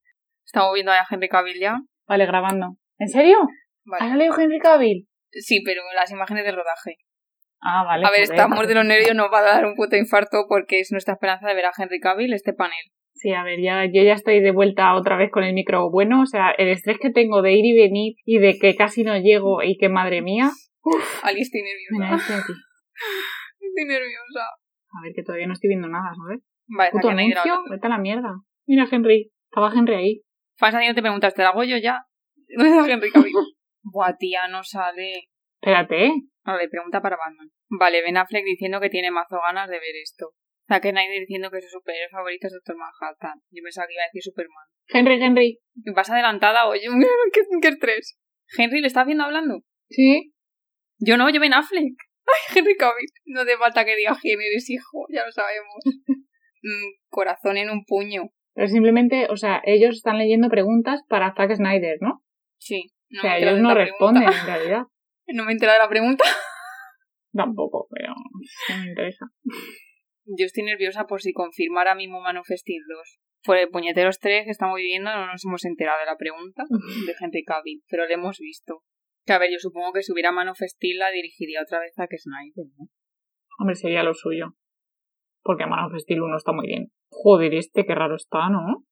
Estamos 0.53 0.75
viendo 0.75 0.93
a 0.93 1.07
Henry 1.09 1.31
Cavill 1.31 1.59
ya. 1.59 1.79
Vale, 2.07 2.27
grabando. 2.27 2.77
¿En 2.99 3.09
serio? 3.09 3.39
Vale. 3.87 4.05
¿Ha 4.05 4.09
salido 4.11 4.39
Henry 4.39 4.59
Cavill? 4.59 5.09
Sí, 5.31 5.63
pero 5.65 5.81
las 5.95 6.11
imágenes 6.11 6.45
de 6.45 6.53
rodaje. 6.53 6.99
Ah, 7.63 7.85
vale. 7.85 8.05
A 8.05 8.11
ver, 8.11 8.27
joder. 8.27 8.37
estamos 8.37 8.69
de 8.69 8.75
los 8.75 8.85
nervios, 8.85 9.15
nos 9.15 9.33
va 9.33 9.39
a 9.39 9.43
dar 9.55 9.65
un 9.65 9.75
puto 9.75 9.97
infarto 9.97 10.45
porque 10.51 10.81
es 10.81 10.93
nuestra 10.93 11.15
esperanza 11.15 11.49
de 11.49 11.55
ver 11.55 11.65
a 11.65 11.71
Henry 11.75 12.01
Cavill 12.01 12.35
este 12.35 12.53
panel. 12.53 12.85
Sí, 13.15 13.33
a 13.33 13.43
ver, 13.45 13.63
ya, 13.63 13.87
yo 13.87 14.03
ya 14.03 14.13
estoy 14.13 14.41
de 14.41 14.51
vuelta 14.51 14.95
otra 14.95 15.17
vez 15.17 15.31
con 15.31 15.43
el 15.43 15.55
micro 15.55 15.91
bueno. 15.91 16.21
O 16.21 16.27
sea, 16.27 16.51
el 16.51 16.69
estrés 16.69 16.99
que 17.01 17.09
tengo 17.09 17.41
de 17.41 17.53
ir 17.53 17.65
y 17.65 17.75
venir 17.75 18.17
y 18.27 18.39
de 18.39 18.59
que 18.59 18.77
casi 18.77 19.05
no 19.05 19.17
llego 19.17 19.63
y 19.63 19.79
que 19.79 19.89
madre 19.89 20.21
mía. 20.21 20.51
Ali, 21.23 21.41
estoy 21.41 21.63
Mira, 21.63 22.11
nerviosa. 22.11 22.35
este 22.35 22.35
aquí. 22.35 22.53
Estoy 23.59 23.85
nerviosa. 23.87 24.45
A 24.91 25.03
ver, 25.03 25.13
que 25.15 25.23
todavía 25.23 25.47
no 25.47 25.55
estoy 25.55 25.69
viendo 25.69 25.89
nada, 25.89 26.11
¿sabes? 26.15 26.43
Vale, 26.67 26.91
Puto 26.91 27.09
hablando. 27.09 27.41
vete 27.71 27.87
a 27.87 27.89
la 27.89 27.97
mierda. 27.99 28.35
Mira, 28.67 28.85
Henry. 28.91 29.33
Estaba 29.51 29.73
Henry 29.75 29.95
ahí. 29.95 30.23
Fans, 30.57 30.75
no 30.75 30.95
te 30.95 31.03
preguntas, 31.03 31.35
¿te 31.35 31.43
lo 31.43 31.49
hago 31.49 31.65
yo 31.65 31.77
ya? 31.77 32.07
¿Dónde 32.57 32.79
está 32.79 32.93
Henry 32.93 33.11
Cavill? 33.11 33.33
Buah, 33.83 34.17
tía, 34.17 34.49
no 34.49 34.63
sale. 34.63 35.29
Espérate. 35.61 36.13
Vale, 36.45 36.69
pregunta 36.69 37.01
para 37.01 37.17
Batman. 37.17 37.51
Vale, 37.69 38.03
Ben 38.03 38.17
Affleck 38.17 38.45
diciendo 38.45 38.81
que 38.81 38.91
tiene 38.91 39.11
mazo 39.11 39.41
ganas 39.41 39.69
de 39.69 39.79
ver 39.79 39.97
esto. 40.03 40.35
Zack 40.69 40.85
Snyder 40.85 41.21
diciendo 41.21 41.51
que 41.51 41.61
su 41.61 41.69
superhéroe 41.69 42.09
favorito 42.11 42.47
es 42.47 42.53
Doctor 42.53 42.77
Manhattan. 42.77 43.41
Yo 43.51 43.63
pensaba 43.63 43.87
que 43.87 43.95
iba 43.95 44.03
a 44.03 44.07
decir 44.07 44.23
Superman. 44.23 44.67
Henry, 44.89 45.23
Henry. 45.23 45.59
Vas 45.95 46.11
adelantada, 46.11 46.67
oye, 46.67 46.87
qué, 47.33 47.41
qué 47.61 47.69
estrés. 47.69 48.19
Henry 48.57 48.81
le 48.81 48.87
está 48.87 49.03
haciendo 49.03 49.25
hablando. 49.25 49.63
Sí. 49.89 50.33
Yo 50.99 51.17
no, 51.17 51.29
yo 51.31 51.41
Ben 51.41 51.55
Affleck. 51.55 51.95
Ay, 52.27 52.57
Henry 52.57 52.77
Cavill. 52.77 53.09
No 53.27 53.41
hace 53.41 53.57
falta 53.57 53.85
que 53.85 53.97
diga 53.97 54.17
quién 54.21 54.41
eres, 54.41 54.69
hijo, 54.71 55.07
ya 55.11 55.25
lo 55.27 55.33
sabemos. 55.33 55.83
Mm, 56.63 56.95
corazón 57.09 57.57
en 57.57 57.71
un 57.71 57.85
puño. 57.85 58.31
Pero 58.55 58.69
simplemente, 58.69 59.29
o 59.31 59.37
sea, 59.37 59.63
ellos 59.65 59.97
están 59.97 60.19
leyendo 60.19 60.49
preguntas 60.49 61.03
para 61.09 61.35
Zack 61.35 61.55
Snyder, 61.55 61.99
¿no? 62.01 62.23
Sí. 62.59 62.93
No 63.09 63.21
o 63.21 63.23
sea, 63.23 63.39
ellos 63.39 63.61
no 63.61 63.75
responden 63.75 64.25
pregunta. 64.25 64.41
en 64.41 64.47
realidad. 64.55 64.83
No 65.29 65.45
me 65.45 65.51
he 65.51 65.55
enterado 65.55 65.79
de 65.79 65.85
la 65.85 65.89
pregunta. 65.89 66.25
Tampoco, 67.33 67.87
pero 67.91 68.13
no 68.15 68.83
me 68.83 68.89
interesa. 68.91 69.27
Yo 70.25 70.45
estoy 70.45 70.65
nerviosa 70.65 71.07
por 71.07 71.23
si 71.23 71.33
confirmara 71.33 71.95
mismo 71.95 72.21
Man 72.21 72.37
of 72.37 72.47
Steel 72.49 72.83
2. 72.89 73.21
Por 73.45 73.57
el 73.57 73.71
puñeteros 73.71 74.19
3 74.19 74.45
que 74.45 74.51
estamos 74.51 74.77
viviendo 74.77 75.11
no 75.11 75.27
nos 75.27 75.45
hemos 75.45 75.65
enterado 75.65 75.99
de 76.01 76.07
la 76.07 76.17
pregunta 76.17 76.65
de 77.07 77.15
Henry 77.19 77.45
Cavill, 77.45 77.83
pero 77.89 78.07
lo 78.07 78.13
hemos 78.13 78.39
visto. 78.39 78.83
Que 79.25 79.33
a 79.33 79.39
ver, 79.39 79.51
yo 79.51 79.59
supongo 79.59 79.93
que 79.93 80.03
si 80.03 80.13
hubiera 80.13 80.33
Man 80.33 80.49
of 80.49 80.59
Steel 80.61 80.99
la 80.99 81.11
dirigiría 81.11 81.63
otra 81.63 81.81
vez 81.81 81.99
a 81.99 82.07
que 82.07 82.19
Snyder, 82.19 82.67
¿no? 82.79 82.87
Hombre, 83.59 83.77
sería 83.77 84.03
lo 84.03 84.15
suyo. 84.15 84.57
Porque 85.43 85.67
Man 85.67 85.85
of 85.85 86.01
Steel 86.01 86.23
1 86.23 86.37
está 86.37 86.53
muy 86.53 86.67
bien. 86.67 86.93
Joder, 87.15 87.55
este 87.55 87.85
qué 87.85 87.95
raro 87.95 88.17
está, 88.17 88.49
¿no? 88.49 88.85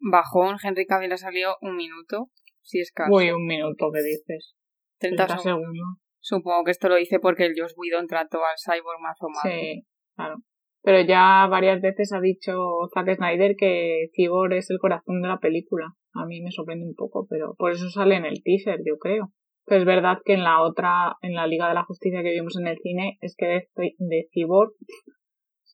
Bajón, 0.00 0.56
Henry 0.62 0.86
Cavill 0.86 1.12
ha 1.12 1.18
salido 1.18 1.56
un 1.60 1.76
minuto, 1.76 2.30
si 2.62 2.80
es 2.80 2.90
caso. 2.90 3.12
Uy, 3.12 3.30
un 3.32 3.46
minuto, 3.46 3.90
¿qué 3.92 4.02
dices? 4.02 4.54
30 4.98 5.26
30 5.26 5.42
segundos. 5.42 5.66
segundos. 5.66 5.98
Supongo 6.20 6.64
que 6.64 6.70
esto 6.70 6.88
lo 6.88 6.98
hice 6.98 7.18
porque 7.18 7.44
el 7.46 7.54
Josh 7.56 7.72
Whedon 7.76 8.06
trató 8.06 8.38
al 8.38 8.56
cyborg 8.56 9.00
mazo 9.00 9.28
malo. 9.28 9.54
Sí, 9.54 9.82
claro. 10.16 10.36
Pero 10.82 11.02
ya 11.02 11.46
varias 11.50 11.82
veces 11.82 12.12
ha 12.12 12.20
dicho 12.20 12.52
Zack 12.94 13.16
Snyder 13.16 13.54
que 13.56 14.08
Cyborg 14.14 14.54
es 14.54 14.70
el 14.70 14.78
corazón 14.78 15.20
de 15.20 15.28
la 15.28 15.38
película. 15.38 15.94
A 16.14 16.24
mí 16.24 16.40
me 16.40 16.50
sorprende 16.50 16.86
un 16.86 16.94
poco, 16.94 17.26
pero 17.28 17.54
por 17.58 17.72
eso 17.72 17.90
sale 17.90 18.16
en 18.16 18.24
el 18.24 18.42
teaser, 18.42 18.80
yo 18.84 18.96
creo. 18.98 19.32
Pero 19.66 19.80
es 19.80 19.86
verdad 19.86 20.18
que 20.24 20.34
en 20.34 20.42
la 20.42 20.62
otra, 20.62 21.16
en 21.20 21.34
la 21.34 21.46
Liga 21.46 21.68
de 21.68 21.74
la 21.74 21.84
Justicia 21.84 22.22
que 22.22 22.32
vimos 22.32 22.56
en 22.58 22.66
el 22.66 22.78
cine, 22.78 23.18
es 23.20 23.34
que 23.36 23.46
de, 23.46 23.68
de 23.98 24.28
Cyborg 24.32 24.72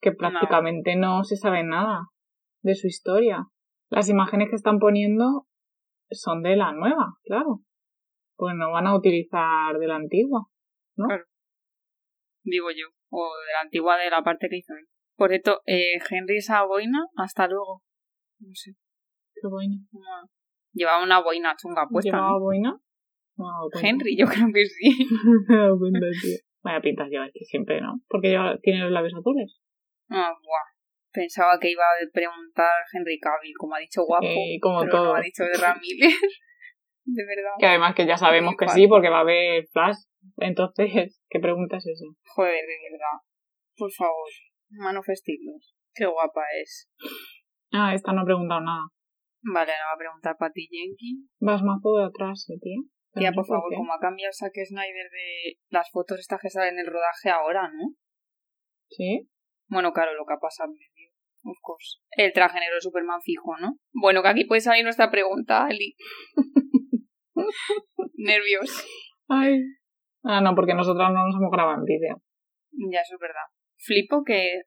que 0.06 0.12
prácticamente 0.12 0.94
no 0.94 1.24
se 1.24 1.36
sabe 1.36 1.64
nada 1.64 2.04
de 2.62 2.76
su 2.76 2.86
historia. 2.86 3.44
Las 3.90 4.08
imágenes 4.08 4.50
que 4.50 4.54
están 4.54 4.78
poniendo 4.78 5.48
son 6.10 6.44
de 6.44 6.54
la 6.54 6.70
nueva, 6.70 7.14
claro. 7.24 7.62
Pues 8.36 8.54
no 8.54 8.70
van 8.70 8.86
a 8.86 8.94
utilizar 8.94 9.76
de 9.76 9.86
la 9.88 9.96
antigua. 9.96 10.46
Digo 12.44 12.70
yo. 12.70 12.86
O 13.10 13.24
de 13.24 13.52
la 13.52 13.60
antigua 13.62 13.96
de 13.96 14.10
la 14.10 14.22
parte 14.22 14.46
que 14.48 14.58
hizo 14.58 14.74
él. 14.74 14.86
Por 15.16 15.30
cierto, 15.30 15.62
eh, 15.66 15.98
Henry 16.08 16.36
esa 16.36 16.62
boina, 16.62 17.06
hasta 17.16 17.48
luego. 17.48 17.82
No 18.38 18.54
sé. 18.54 18.74
Qué 19.34 19.40
no. 19.42 20.30
Llevaba 20.72 21.02
una 21.02 21.20
boina 21.20 21.56
chunga 21.56 21.88
puesta. 21.90 22.12
¿Llevaba 22.12 22.30
¿no? 22.30 22.40
boina? 22.40 22.80
No. 23.36 23.46
Henry, 23.82 24.16
yo 24.16 24.26
creo 24.26 24.46
que 24.54 24.66
sí. 24.66 25.08
No 25.24 25.40
me 25.48 25.56
dado 25.56 25.78
cuenta, 25.78 25.98
tío. 26.22 26.38
Vaya 26.62 26.80
pintas 26.80 27.08
lleva 27.08 27.24
aquí 27.24 27.44
siempre, 27.44 27.80
¿no? 27.80 28.00
Porque 28.08 28.28
lleva, 28.28 28.56
tiene 28.62 28.82
los 28.82 28.92
labios 28.92 29.14
azules. 29.14 29.60
Ah, 30.10 30.30
buah. 30.30 30.66
Pensaba 31.12 31.58
que 31.58 31.70
iba 31.70 31.82
a 31.82 31.94
preguntar 32.12 32.84
Henry 32.92 33.18
Cavill, 33.18 33.54
como 33.58 33.74
ha 33.74 33.78
dicho 33.78 34.04
guapo. 34.04 34.26
Eh, 34.26 34.58
como 34.60 34.80
pero 34.80 34.92
todo. 34.92 35.04
no 35.12 35.14
ha 35.14 35.20
dicho 35.20 35.44
de 35.44 35.54
Ramírez. 35.54 36.20
de 37.04 37.24
verdad. 37.24 37.54
Que 37.58 37.66
además 37.66 37.94
que 37.94 38.06
ya 38.06 38.16
sabemos 38.16 38.54
que 38.58 38.68
sí, 38.68 38.86
porque 38.86 39.08
va 39.08 39.18
a 39.18 39.20
haber 39.20 39.66
Flash. 39.72 39.96
Entonces, 40.38 41.20
¿qué 41.30 41.40
pregunta 41.40 41.78
es 41.78 41.86
esa? 41.86 42.04
Joder, 42.34 42.64
de 42.66 42.78
verdad. 42.90 43.16
Por 43.76 43.90
favor. 43.92 44.28
Man 44.70 44.96
of 44.96 45.06
Steel 45.08 45.38
2. 45.44 45.74
Qué 45.94 46.06
guapa 46.06 46.42
es. 46.60 46.90
Ah, 47.72 47.94
esta 47.94 48.12
no 48.12 48.22
ha 48.22 48.24
preguntado 48.24 48.60
nada. 48.60 48.88
Vale, 49.42 49.72
ahora 49.72 49.86
va 49.90 49.94
a 49.94 49.98
preguntar 49.98 50.36
Patty 50.38 50.66
Jenkins. 50.68 51.30
Vas 51.40 51.62
mazo 51.62 51.96
de 51.98 52.04
atrás, 52.04 52.46
eh, 52.50 52.58
tío. 52.60 52.82
Tía, 53.14 53.32
por 53.32 53.46
favor, 53.46 53.72
como 53.74 53.94
ha 53.94 53.98
cambiado 53.98 54.32
Zack 54.32 54.52
Snyder 54.66 55.08
de 55.10 55.56
las 55.70 55.90
fotos 55.90 56.20
estas 56.20 56.40
que 56.40 56.50
salen 56.50 56.74
en 56.74 56.80
el 56.80 56.86
rodaje 56.86 57.30
ahora, 57.30 57.70
¿no? 57.72 57.94
¿Sí? 58.90 59.30
Bueno, 59.68 59.92
claro, 59.92 60.14
lo 60.14 60.24
que 60.24 60.34
ha 60.34 60.38
pasado 60.38 60.70
en 60.70 60.76
medio. 60.76 61.10
Of 61.44 61.58
course. 61.62 61.98
El 62.10 62.32
traje 62.32 62.58
negro 62.58 62.74
de 62.74 62.80
Superman 62.80 63.20
fijo, 63.22 63.56
¿no? 63.58 63.78
Bueno, 63.92 64.22
que 64.22 64.28
aquí 64.28 64.44
puede 64.44 64.60
salir 64.60 64.84
nuestra 64.84 65.10
pregunta, 65.10 65.64
Ali. 65.64 65.94
Nervios. 68.14 68.84
Ay. 69.28 69.60
Ah, 70.24 70.40
no, 70.40 70.54
porque 70.54 70.74
nosotros 70.74 71.08
no 71.12 71.24
nos 71.24 71.36
hemos 71.36 71.52
grabado 71.52 71.78
en 71.78 71.84
vídeo. 71.84 72.20
Ya, 72.90 73.00
eso 73.00 73.14
es 73.14 73.20
verdad. 73.20 73.44
Flipo 73.78 74.24
que 74.24 74.62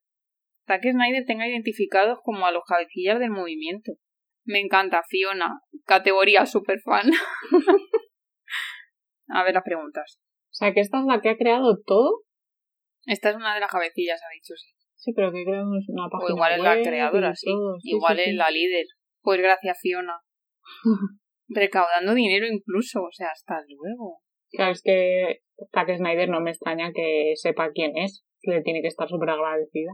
Zack 0.67 0.83
Snyder 0.83 1.25
tenga 1.25 1.47
identificados 1.47 2.19
como 2.23 2.45
a 2.45 2.51
los 2.51 2.63
cabecillas 2.63 3.19
del 3.19 3.31
movimiento. 3.31 3.93
Me 4.45 4.59
encanta, 4.59 5.03
Fiona. 5.07 5.59
Categoría 5.85 6.45
super 6.45 6.79
fan. 6.79 7.09
a 9.27 9.43
ver 9.43 9.53
las 9.53 9.63
preguntas. 9.63 10.19
O 10.45 10.53
sea, 10.53 10.73
que 10.73 10.79
esta 10.79 10.99
es 10.99 11.05
la 11.05 11.21
que 11.21 11.29
ha 11.29 11.37
creado 11.37 11.77
todo. 11.85 12.23
Esta 13.05 13.31
es 13.31 13.35
una 13.35 13.53
de 13.53 13.59
las 13.59 13.71
cabecillas, 13.71 14.21
ha 14.23 14.33
dicho, 14.33 14.53
sí. 14.55 14.78
Sí, 14.99 15.13
pero 15.15 15.31
que 15.31 15.41
ha 15.41 15.45
creado 15.45 15.69
una 15.69 16.09
página 16.09 16.25
O 16.25 16.35
igual 16.35 16.53
es 16.53 16.59
la 16.59 16.81
creadora, 16.81 17.33
sí. 17.33 17.49
Igual 17.83 18.17
sí, 18.17 18.21
es 18.21 18.29
sí. 18.29 18.35
la 18.35 18.51
líder. 18.51 18.85
Pues 19.21 19.41
gracias, 19.41 19.79
Fiona. 19.81 20.19
Recaudando 21.47 22.13
dinero 22.13 22.45
incluso, 22.45 23.03
o 23.03 23.11
sea, 23.11 23.29
hasta 23.29 23.61
luego. 23.67 24.21
Claro, 24.51 24.73
es 24.73 24.81
que 24.83 25.39
Zack 25.73 25.95
Snyder 25.97 26.29
no 26.29 26.41
me 26.41 26.51
extraña 26.51 26.91
que 26.93 27.31
sepa 27.35 27.71
quién 27.71 27.97
es. 27.97 28.25
Que 28.41 28.51
le 28.51 28.61
tiene 28.61 28.81
que 28.81 28.87
estar 28.87 29.07
súper 29.07 29.29
agradecida. 29.29 29.91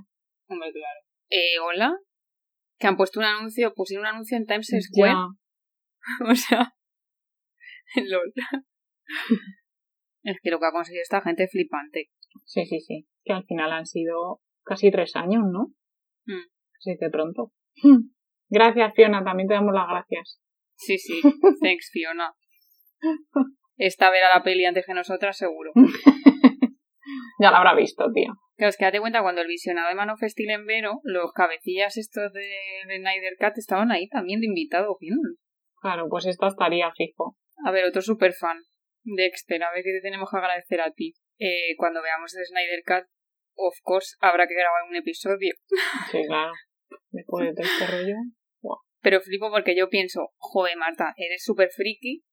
Hombre, 0.47 0.72
claro. 0.72 0.99
Eh, 1.30 1.60
hola. 1.60 1.97
Que 2.80 2.88
han 2.88 2.97
puesto 2.97 3.20
un 3.20 3.26
anuncio, 3.26 3.74
pusieron 3.74 4.06
un 4.06 4.14
anuncio 4.14 4.38
en 4.38 4.45
Times 4.45 4.72
Square. 4.82 5.14
Ya. 5.14 5.28
O 6.30 6.36
sea, 6.36 6.72
lol. 8.06 8.32
es 10.24 10.38
que 10.39 10.51
lo 10.51 10.60
que 10.60 10.66
ha 10.68 10.72
conseguido 10.72 11.01
esta 11.01 11.22
gente 11.22 11.45
es 11.45 11.51
flipante. 11.51 12.12
Sí, 12.43 12.66
sí, 12.68 12.80
sí. 12.80 13.08
Que 13.24 13.34
al 13.34 13.43
final 13.45 13.72
han 13.72 13.88
sido 13.88 14.41
casi 14.66 14.91
tres 14.91 15.16
años, 15.16 15.43
¿no? 15.51 15.68
Mm. 16.26 16.43
Así 16.78 16.97
que 16.99 17.09
pronto. 17.09 17.51
Gracias, 18.49 18.93
Fiona. 18.95 19.24
También 19.24 19.47
te 19.47 19.53
damos 19.53 19.74
las 19.74 19.88
gracias. 19.88 20.41
Sí, 20.76 20.97
sí. 20.97 21.22
Thanks, 21.61 21.89
Fiona. 21.91 22.34
Esta 23.78 24.09
verá 24.09 24.30
la 24.34 24.43
peli 24.43 24.66
antes 24.66 24.86
que 24.86 24.93
nosotras, 24.93 25.38
seguro. 25.38 25.72
Ya 27.38 27.51
la 27.51 27.57
habrá 27.57 27.76
visto, 27.76 28.05
tío. 28.13 28.34
Claro, 28.55 28.70
es 28.70 28.78
que 28.78 28.86
date 28.86 28.99
cuenta, 28.99 29.22
cuando 29.22 29.41
el 29.41 29.47
visionado 29.47 29.89
de 29.89 29.95
Man 29.95 30.09
of 30.09 30.22
Steel 30.24 30.51
en 30.51 30.66
Vero, 30.66 31.01
los 31.03 31.34
cabecillas 31.34 31.97
estos 31.97 32.32
de, 32.32 32.47
de 32.88 32.97
Snyder 32.97 33.36
Cat 33.38 33.57
estaban 33.57 33.91
ahí 33.91 34.07
también 34.07 34.39
de 34.39 34.47
invitado 34.47 34.95
viendo. 34.99 35.30
Claro, 35.82 36.07
pues 36.09 36.26
esta 36.26 36.47
estaría 36.47 36.91
fijo. 36.95 37.36
A 37.66 37.72
ver, 37.72 37.86
otro 37.86 38.01
super 38.01 38.34
fan. 38.34 38.57
Dexter, 39.03 39.61
a 39.63 39.72
ver 39.72 39.84
qué 39.84 39.91
te 39.91 40.01
tenemos 40.01 40.30
que 40.32 40.38
agradecer 40.38 40.82
a 40.82 40.91
ti. 40.91 41.13
Eh, 41.38 41.76
cuando 41.78 42.01
veamos 42.01 42.32
Snyder 42.32 42.84
Cut, 42.86 43.09
of 43.56 43.76
course, 43.84 44.16
habrá 44.20 44.47
que 44.47 44.53
grabar 44.56 44.84
un 44.89 44.95
episodio. 44.95 45.53
Sí, 46.12 46.22
claro. 46.28 46.53
Después 47.12 47.47
de 47.47 47.53
todo 47.53 47.66
este 47.66 47.88
rollo. 47.88 48.16
Pero 49.01 49.22
flipo 49.22 49.51
porque 49.51 49.76
yo 49.76 49.88
pienso, 49.89 50.30
joder, 50.38 50.78
Marta, 50.78 51.14
eres 51.18 51.43
súper 51.43 51.70
friki. 51.70 52.24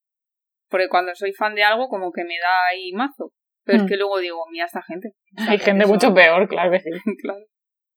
Porque 0.71 0.89
cuando 0.89 1.15
soy 1.15 1.33
fan 1.35 1.55
de 1.55 1.63
algo, 1.63 1.89
como 1.89 2.11
que 2.13 2.25
me 2.25 2.39
da 2.39 2.67
ahí 2.71 2.93
mazo. 2.93 3.33
Pero 3.65 3.77
es 3.79 3.85
Mm. 3.85 3.89
que 3.89 3.97
luego 3.97 4.19
digo, 4.19 4.43
mira 4.51 4.65
esta 4.65 4.83
gente. 4.83 5.13
Hay 5.57 5.59
gente 5.59 5.87
mucho 5.87 6.15
peor, 6.15 6.49
claro 6.49 6.71
que 6.73 6.81
sí. 6.81 6.91
claro. 7.21 7.45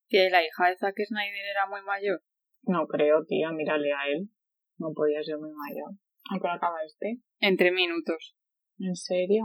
Que 0.09 0.30
la 0.30 0.43
hija 0.43 0.67
de 0.69 0.76
Zack 0.78 0.95
Snyder 1.07 1.45
era 1.51 1.65
muy 1.67 1.82
mayor. 1.84 2.21
No 2.63 2.86
creo, 2.88 3.23
tía, 3.26 3.49
mírale 3.51 3.93
a 3.93 4.07
él. 4.07 4.30
No 4.78 4.91
podía 4.93 5.23
ser 5.23 5.38
muy 5.38 5.51
mayor. 5.51 5.91
¿A 6.32 6.39
qué 6.41 6.47
acaba 6.49 6.84
este? 6.86 7.17
En 7.39 7.55
tres 7.55 7.71
minutos. 7.71 8.36
¿En 8.78 8.95
serio? 8.95 9.43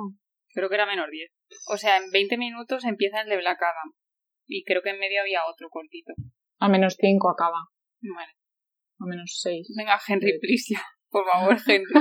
Creo 0.53 0.69
que 0.69 0.75
era 0.75 0.87
menos 0.87 1.07
10. 1.09 1.31
O 1.69 1.77
sea, 1.77 1.97
en 1.97 2.11
20 2.11 2.37
minutos 2.39 2.85
empieza 2.85 3.23
el 3.23 3.29
de 3.29 3.37
Black 3.37 3.61
Adam. 3.63 3.95
Y 4.47 4.65
creo 4.65 4.83
que 4.83 4.91
en 4.91 4.99
medio 4.99 5.21
había 5.21 5.41
otro 5.49 5.69
cortito. 5.71 6.13
A 6.59 6.69
menos 6.69 6.97
cinco 6.99 7.31
acaba. 7.31 7.69
Vale. 8.03 8.33
A 8.99 9.07
menos 9.07 9.39
seis. 9.41 9.73
Venga, 9.77 9.99
Henry, 10.07 10.39
ya. 10.69 10.83
Por 11.09 11.25
favor, 11.25 11.57
Henry. 11.67 11.95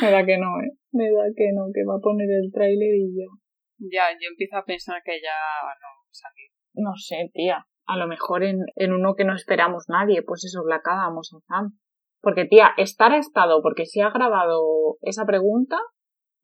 Me 0.00 0.10
da 0.10 0.24
que 0.24 0.38
no, 0.38 0.60
¿eh? 0.60 0.70
Me 0.92 1.10
da 1.10 1.24
que 1.34 1.50
no, 1.52 1.66
que 1.74 1.84
va 1.88 1.96
a 1.96 2.00
poner 2.00 2.28
el 2.30 2.52
tráiler 2.52 2.94
y 2.94 3.16
ya. 3.16 3.26
ya, 3.78 4.12
yo 4.12 4.28
empiezo 4.30 4.56
a 4.56 4.64
pensar 4.64 5.02
que 5.04 5.20
ya 5.20 5.34
no 5.80 5.88
salir. 6.10 6.50
No 6.74 6.92
sé, 6.96 7.30
tía. 7.32 7.66
A 7.86 7.96
lo 7.96 8.06
mejor 8.06 8.44
en, 8.44 8.58
en 8.76 8.92
uno 8.92 9.14
que 9.16 9.24
no 9.24 9.34
esperamos 9.34 9.86
nadie, 9.88 10.22
pues 10.22 10.44
eso, 10.44 10.62
Black 10.62 10.86
Adam 10.86 11.16
o 11.16 11.22
Shazam. 11.22 11.78
Porque, 12.20 12.44
tía, 12.44 12.70
estar 12.76 13.12
ha 13.12 13.18
estado, 13.18 13.62
porque 13.62 13.86
si 13.86 14.00
ha 14.00 14.10
grabado 14.10 14.98
esa 15.00 15.24
pregunta, 15.24 15.78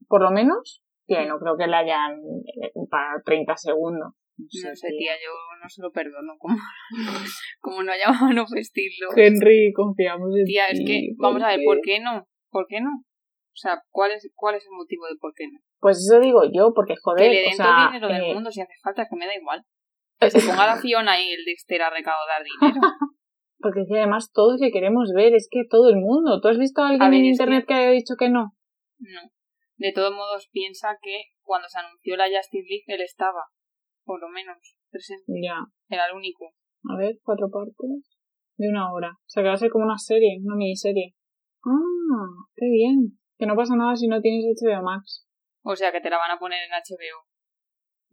por 0.08 0.22
lo 0.22 0.30
menos, 0.30 0.82
tía, 1.06 1.22
y 1.22 1.26
no 1.26 1.38
creo 1.38 1.56
que 1.56 1.66
la 1.66 1.78
hayan 1.78 2.18
eh, 2.62 2.72
para 2.90 3.20
30 3.24 3.56
segundos. 3.56 4.12
No 4.38 4.74
sé, 4.74 4.88
tía, 4.98 5.14
yo 5.14 5.32
no 5.62 5.68
se 5.68 5.80
lo 5.82 5.90
perdono. 5.90 6.34
Como, 6.38 6.56
como 7.60 7.82
no 7.82 7.92
haya 7.92 8.12
manifestarlo. 8.12 9.08
Henry, 9.16 9.72
confiamos 9.74 10.30
en 10.36 10.44
Tía, 10.44 10.66
es 10.66 10.78
ti, 10.78 10.84
que, 10.84 11.00
vamos 11.18 11.42
a 11.42 11.48
ver? 11.48 11.60
¿por 11.64 11.80
qué 11.80 12.00
no? 12.00 12.26
¿Por 12.50 12.66
qué 12.68 12.80
no? 12.80 12.90
O 12.90 13.58
sea, 13.58 13.80
¿cuál 13.90 14.12
es, 14.12 14.30
cuál 14.34 14.56
es 14.56 14.64
el 14.64 14.72
motivo 14.76 15.06
de 15.06 15.16
por 15.18 15.32
qué 15.34 15.46
no? 15.50 15.58
Pues 15.80 15.98
eso 15.98 16.20
digo 16.20 16.42
yo, 16.52 16.72
porque 16.74 16.94
joder, 17.02 17.30
que 17.30 17.34
le 17.34 17.40
o 17.40 17.44
den 17.44 17.56
sea, 17.56 17.66
todo 17.66 17.76
el 17.76 17.92
dinero 17.92 18.08
del 18.08 18.30
eh, 18.30 18.34
mundo 18.34 18.50
si 18.50 18.60
hace 18.60 18.74
falta, 18.82 19.06
que 19.08 19.16
me 19.16 19.26
da 19.26 19.34
igual. 19.34 19.62
Que 20.18 20.30
se 20.30 20.40
ponga 20.40 20.64
la 20.64 20.76
Fiona 20.76 21.20
y 21.20 21.30
el 21.30 21.44
Dexter 21.44 21.82
a 21.82 21.90
recaudar 21.90 22.42
dinero. 22.42 22.80
porque 23.58 23.82
es 23.82 23.88
que 23.88 23.98
además 23.98 24.30
todos 24.32 24.58
que 24.58 24.70
queremos 24.70 25.12
ver, 25.14 25.34
es 25.34 25.48
que 25.50 25.64
todo 25.68 25.90
el 25.90 25.96
mundo. 25.96 26.40
¿Tú 26.40 26.48
has 26.48 26.56
visto 26.56 26.82
a 26.82 26.88
alguien 26.88 27.02
A 27.02 27.10
ver, 27.10 27.18
en 27.18 27.26
internet 27.26 27.66
que 27.66 27.74
haya 27.74 27.90
dicho 27.90 28.14
que 28.18 28.30
no? 28.30 28.54
No. 28.98 29.20
De 29.76 29.92
todos 29.92 30.12
modos, 30.12 30.48
piensa 30.52 30.96
que 31.02 31.32
cuando 31.42 31.68
se 31.68 31.78
anunció 31.78 32.16
la 32.16 32.24
Justice 32.26 32.66
League, 32.68 32.84
él 32.86 33.00
estaba, 33.02 33.44
por 34.04 34.20
lo 34.20 34.28
menos, 34.28 34.56
presente. 34.90 35.24
Ya. 35.42 35.58
Era 35.88 36.06
el 36.08 36.16
único. 36.16 36.52
A 36.88 36.96
ver, 36.96 37.18
cuatro 37.22 37.48
partes 37.50 38.16
de 38.56 38.68
una 38.68 38.92
hora. 38.92 39.10
O 39.10 39.28
sea, 39.28 39.42
que 39.42 39.48
va 39.48 39.54
a 39.54 39.58
ser 39.58 39.70
como 39.70 39.84
una 39.84 39.98
serie, 39.98 40.38
una 40.42 40.56
miniserie. 40.56 41.14
Ah, 41.64 42.46
qué 42.54 42.66
bien. 42.70 43.18
Que 43.36 43.46
no 43.46 43.54
pasa 43.54 43.76
nada 43.76 43.94
si 43.94 44.06
no 44.08 44.20
tienes 44.20 44.44
HBO 44.46 44.82
Max. 44.82 45.26
O 45.62 45.76
sea, 45.76 45.92
que 45.92 46.00
te 46.00 46.08
la 46.08 46.16
van 46.18 46.30
a 46.30 46.38
poner 46.38 46.60
en 46.64 46.70
HBO. 46.70 47.26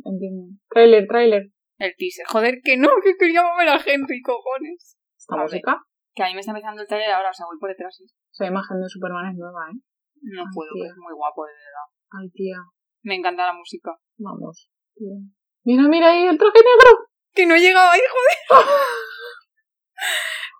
Entiendo. 0.05 0.57
Trailer, 0.69 1.07
trailer. 1.07 1.43
El 1.77 1.93
teaser. 1.97 2.25
Joder, 2.27 2.55
que 2.63 2.77
no, 2.77 2.89
que 3.03 3.15
queríamos 3.17 3.51
ver 3.57 3.69
a 3.69 3.77
Henry, 3.77 4.21
cojones. 4.21 4.97
Esta 5.17 5.35
A 5.35 5.37
ver. 5.37 5.43
música. 5.45 5.81
Que 6.13 6.23
a 6.23 6.27
mí 6.27 6.33
me 6.33 6.39
está 6.41 6.51
empezando 6.51 6.81
el 6.81 6.87
trailer 6.87 7.11
ahora, 7.11 7.29
o 7.29 7.33
sea, 7.33 7.45
voy 7.45 7.57
por 7.59 7.69
detrás. 7.69 7.99
Esa 8.31 8.45
imagen 8.45 8.81
de 8.81 8.89
Superman 8.89 9.31
es 9.31 9.37
nueva, 9.37 9.69
¿eh? 9.71 9.79
No 10.23 10.41
Ay, 10.41 10.47
puedo, 10.53 10.71
tía. 10.73 10.85
es 10.87 10.97
muy 10.97 11.13
guapo, 11.13 11.45
de 11.45 11.51
verdad. 11.51 11.87
Ay, 12.19 12.29
tía. 12.31 12.57
Me 13.03 13.15
encanta 13.15 13.45
la 13.47 13.53
música. 13.53 13.91
Vamos. 14.17 14.69
tía. 14.95 15.17
Mira, 15.65 15.83
mira 15.87 16.11
ahí 16.11 16.23
el 16.27 16.37
traje 16.37 16.59
negro. 16.59 17.07
Que 17.33 17.45
no 17.45 17.55
he 17.55 17.59
llegado 17.59 17.89
ahí, 17.89 18.01
joder. 18.11 18.67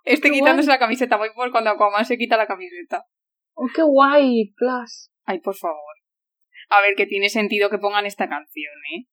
Este 0.04 0.28
Qué 0.28 0.34
quitándose 0.34 0.68
la 0.68 0.78
camiseta. 0.78 1.16
Voy 1.16 1.30
por 1.34 1.50
cuando 1.50 1.70
Aquaman 1.70 2.04
se 2.04 2.18
quita 2.18 2.36
la 2.36 2.46
camiseta. 2.46 3.04
Oh, 3.54 3.66
qué 3.74 3.82
guay, 3.82 4.52
Flash. 4.56 5.08
Ay, 5.24 5.40
por 5.40 5.54
favor. 5.54 5.94
A 6.68 6.80
ver, 6.80 6.94
que 6.94 7.06
tiene 7.06 7.28
sentido 7.28 7.70
que 7.70 7.78
pongan 7.78 8.04
esta 8.06 8.28
canción, 8.28 8.72
¿eh? 8.94 9.06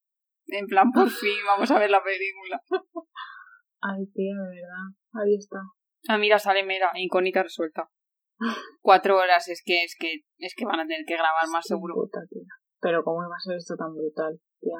En 0.47 0.67
plan, 0.67 0.91
por 0.91 1.09
fin, 1.09 1.37
vamos 1.45 1.71
a 1.71 1.79
ver 1.79 1.89
la 1.91 2.03
película. 2.03 2.61
Ay, 3.81 4.05
tía, 4.13 4.33
de 4.35 4.49
verdad. 4.61 5.23
Ahí 5.23 5.35
está. 5.35 5.59
Ah, 6.07 6.17
mira, 6.17 6.39
sale 6.39 6.63
Mera, 6.63 6.91
incógnita 6.95 7.43
resuelta. 7.43 7.89
Cuatro 8.81 9.17
horas, 9.17 9.47
es 9.47 9.61
que, 9.63 9.83
es 9.83 9.95
que, 9.99 10.21
es 10.37 10.53
que 10.55 10.65
van 10.65 10.79
a 10.79 10.87
tener 10.87 11.05
que 11.05 11.13
grabar 11.15 11.47
más 11.51 11.65
seguro. 11.65 11.95
puta. 11.95 12.19
Pero 12.79 13.03
cómo 13.03 13.17
va 13.19 13.35
a 13.35 13.39
ser 13.39 13.57
esto 13.57 13.75
tan 13.75 13.93
brutal, 13.93 14.39
tía. 14.59 14.79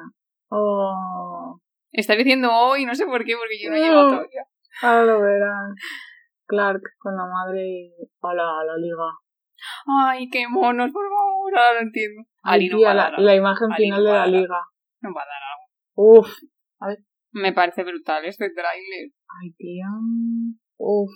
Oh. 0.50 1.60
Está 1.92 2.14
diciendo 2.14 2.50
hoy, 2.52 2.84
no 2.84 2.94
sé 2.94 3.06
por 3.06 3.24
qué, 3.24 3.34
porque 3.36 3.62
yo 3.62 3.70
no 3.70 3.76
llego 3.76 4.02
No. 4.02 4.08
todavía. 4.10 4.44
Ahora 4.82 5.04
lo 5.04 5.20
verás. 5.20 5.74
Clark 6.46 6.82
con 6.98 7.16
la 7.16 7.24
madre 7.26 7.62
y 7.66 7.92
a 8.20 8.34
la, 8.34 8.60
a 8.60 8.64
la 8.64 8.76
liga. 8.76 9.10
Ay, 9.86 10.28
qué 10.28 10.48
monos, 10.48 10.90
por 10.92 11.04
favor, 11.08 11.58
ahora 11.58 11.74
lo 11.74 11.80
entiendo. 11.86 12.22
Ay, 12.42 12.68
no 12.68 12.78
tía, 12.78 12.90
a 12.90 13.20
la, 13.20 13.34
imagen 13.36 13.70
Ali 13.72 13.84
final 13.84 14.00
no 14.00 14.06
de 14.06 14.12
la 14.12 14.22
a 14.22 14.26
liga. 14.26 14.60
No 15.00 15.14
va 15.14 15.22
a 15.22 15.26
dar 15.26 15.42
algo. 15.42 16.20
Uf. 16.20 16.28
Me 17.30 17.52
parece 17.52 17.84
brutal 17.84 18.24
este 18.24 18.50
tráiler. 18.50 19.10
Ay, 19.40 19.52
tía. 19.56 19.86
Uf. 20.78 21.10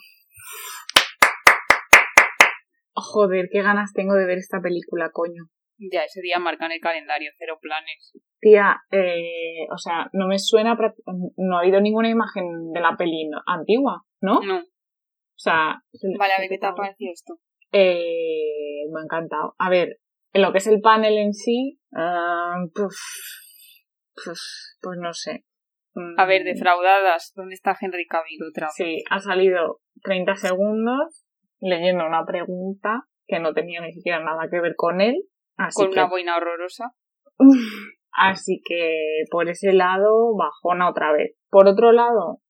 Joder, 2.96 3.48
qué 3.52 3.62
ganas 3.62 3.92
tengo 3.92 4.14
de 4.14 4.24
ver 4.26 4.38
esta 4.38 4.60
película, 4.60 5.10
coño. 5.12 5.44
Ya, 5.78 6.04
ese 6.04 6.22
día 6.22 6.38
marcan 6.38 6.72
el 6.72 6.80
calendario, 6.80 7.30
cero 7.38 7.58
planes. 7.60 8.12
Tía, 8.40 8.76
eh, 8.90 9.66
o 9.70 9.76
sea, 9.76 10.08
no 10.14 10.26
me 10.26 10.38
suena, 10.38 10.76
no 11.36 11.56
ha 11.56 11.60
habido 11.60 11.80
ninguna 11.80 12.08
imagen 12.08 12.72
de 12.72 12.80
la 12.80 12.96
peli 12.96 13.28
antigua, 13.46 14.02
¿no? 14.22 14.40
No. 14.40 14.58
O 14.60 15.38
sea, 15.38 15.82
se- 15.92 16.08
Vale, 16.18 16.32
a 16.32 16.40
ver, 16.40 16.48
¿qué 16.48 16.58
te 16.58 16.66
ha 16.66 16.74
parecido 16.74 17.12
esto? 17.12 17.34
Eh, 17.72 18.88
me 18.90 19.00
ha 19.00 19.04
encantado. 19.04 19.54
A 19.58 19.68
ver, 19.68 19.98
en 20.32 20.42
lo 20.42 20.52
que 20.52 20.58
es 20.58 20.66
el 20.66 20.80
panel 20.80 21.18
en 21.18 21.34
sí, 21.34 21.78
ah, 21.94 22.56
puf, 22.74 22.94
puf, 24.14 24.38
pues 24.80 24.98
no 24.98 25.12
sé. 25.12 25.44
Mm, 25.94 26.18
A 26.18 26.24
ver, 26.24 26.44
defraudadas, 26.44 27.32
¿dónde 27.34 27.54
está 27.54 27.76
Henry 27.78 28.06
Cavill 28.06 28.42
otra 28.50 28.66
vez? 28.66 28.74
Sí, 28.76 29.04
ha 29.10 29.18
salido 29.20 29.80
30 30.02 30.36
segundos 30.36 31.25
leyendo 31.60 32.06
una 32.06 32.24
pregunta 32.24 33.04
que 33.26 33.40
no 33.40 33.52
tenía 33.52 33.80
ni 33.80 33.92
siquiera 33.92 34.22
nada 34.22 34.48
que 34.50 34.60
ver 34.60 34.74
con 34.76 35.00
él. 35.00 35.22
Así 35.56 35.82
Con 35.82 35.92
que, 35.92 36.00
una 36.00 36.08
boina 36.08 36.36
horrorosa. 36.36 36.92
así 38.12 38.60
que 38.64 39.24
por 39.30 39.48
ese 39.48 39.72
lado, 39.72 40.34
bajona 40.36 40.88
otra 40.88 41.12
vez. 41.12 41.36
Por 41.50 41.66
otro 41.66 41.92
lado, 41.92 42.40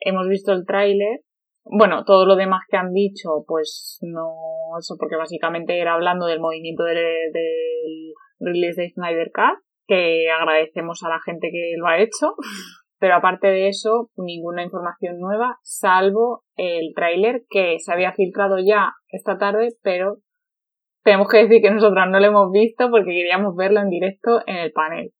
hemos 0.00 0.28
visto 0.28 0.52
el 0.52 0.66
tráiler. 0.66 1.20
Bueno, 1.64 2.04
todo 2.04 2.26
lo 2.26 2.36
demás 2.36 2.62
que 2.68 2.76
han 2.76 2.92
dicho, 2.92 3.44
pues 3.46 3.98
no, 4.00 4.34
eso 4.78 4.96
porque 4.98 5.16
básicamente 5.16 5.78
era 5.78 5.94
hablando 5.94 6.26
del 6.26 6.40
movimiento 6.40 6.84
del, 6.84 6.96
del 7.32 8.12
release 8.40 8.80
de 8.80 8.88
Snyder 8.88 9.30
Cut, 9.32 9.62
que 9.86 10.30
agradecemos 10.30 11.02
a 11.02 11.10
la 11.10 11.20
gente 11.20 11.50
que 11.50 11.74
lo 11.76 11.86
ha 11.86 11.98
hecho. 11.98 12.34
Pero 13.00 13.14
aparte 13.16 13.46
de 13.48 13.68
eso, 13.68 14.10
ninguna 14.16 14.62
información 14.62 15.18
nueva, 15.18 15.58
salvo 15.62 16.44
el 16.54 16.92
tráiler 16.94 17.44
que 17.48 17.76
se 17.78 17.92
había 17.92 18.12
filtrado 18.12 18.58
ya 18.58 18.92
esta 19.08 19.38
tarde, 19.38 19.70
pero 19.82 20.18
tenemos 21.02 21.28
que 21.28 21.38
decir 21.38 21.62
que 21.62 21.70
nosotras 21.70 22.08
no 22.10 22.20
lo 22.20 22.26
hemos 22.26 22.52
visto 22.52 22.90
porque 22.90 23.10
queríamos 23.10 23.56
verlo 23.56 23.80
en 23.80 23.88
directo 23.88 24.42
en 24.46 24.56
el 24.56 24.72
panel. 24.72 25.12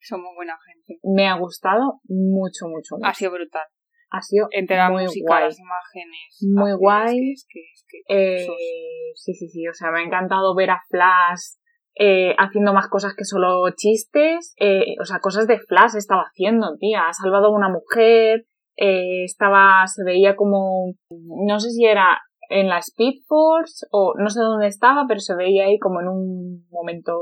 Somos 0.00 0.30
buena 0.36 0.56
gente. 0.64 1.00
Me 1.02 1.26
ha 1.26 1.36
gustado 1.36 2.00
mucho, 2.04 2.66
mucho, 2.68 2.94
mucho. 2.96 3.06
Ha 3.08 3.12
sido 3.12 3.32
brutal. 3.32 3.64
Ha 4.10 4.22
sido 4.22 4.46
Entre 4.52 4.76
la 4.76 4.88
muy 4.88 5.02
música, 5.02 5.24
guay. 5.26 5.44
las 5.46 5.58
imágenes. 5.58 6.38
Muy 6.54 6.72
guay. 6.78 7.32
Es 7.32 7.44
que, 7.50 7.58
es 7.74 7.84
que, 7.88 7.98
es 7.98 8.06
que, 8.06 8.44
Eh, 8.44 9.12
sí, 9.16 9.34
sí, 9.34 9.48
sí, 9.48 9.66
o 9.66 9.74
sea, 9.74 9.90
me 9.90 9.98
ha 9.98 10.04
encantado 10.04 10.54
ver 10.54 10.70
a 10.70 10.80
Flash 10.88 11.58
eh, 11.98 12.34
haciendo 12.38 12.72
más 12.74 12.88
cosas 12.88 13.14
que 13.16 13.24
solo 13.24 13.70
chistes, 13.74 14.54
eh, 14.58 14.96
o 15.00 15.04
sea, 15.04 15.18
cosas 15.20 15.46
de 15.46 15.58
Flash 15.58 15.96
estaba 15.96 16.24
haciendo, 16.30 16.76
tía, 16.78 17.08
ha 17.08 17.12
salvado 17.12 17.46
a 17.46 17.56
una 17.56 17.70
mujer, 17.70 18.44
eh, 18.76 19.24
estaba, 19.24 19.86
se 19.86 20.04
veía 20.04 20.36
como, 20.36 20.92
no 21.10 21.58
sé 21.58 21.70
si 21.70 21.86
era 21.86 22.20
en 22.48 22.68
la 22.68 22.78
Speed 22.78 23.22
Force 23.26 23.86
o 23.90 24.14
no 24.18 24.28
sé 24.28 24.40
dónde 24.40 24.66
estaba, 24.66 25.06
pero 25.08 25.20
se 25.20 25.34
veía 25.34 25.64
ahí 25.64 25.78
como 25.78 26.00
en 26.00 26.08
un 26.08 26.66
momento 26.70 27.18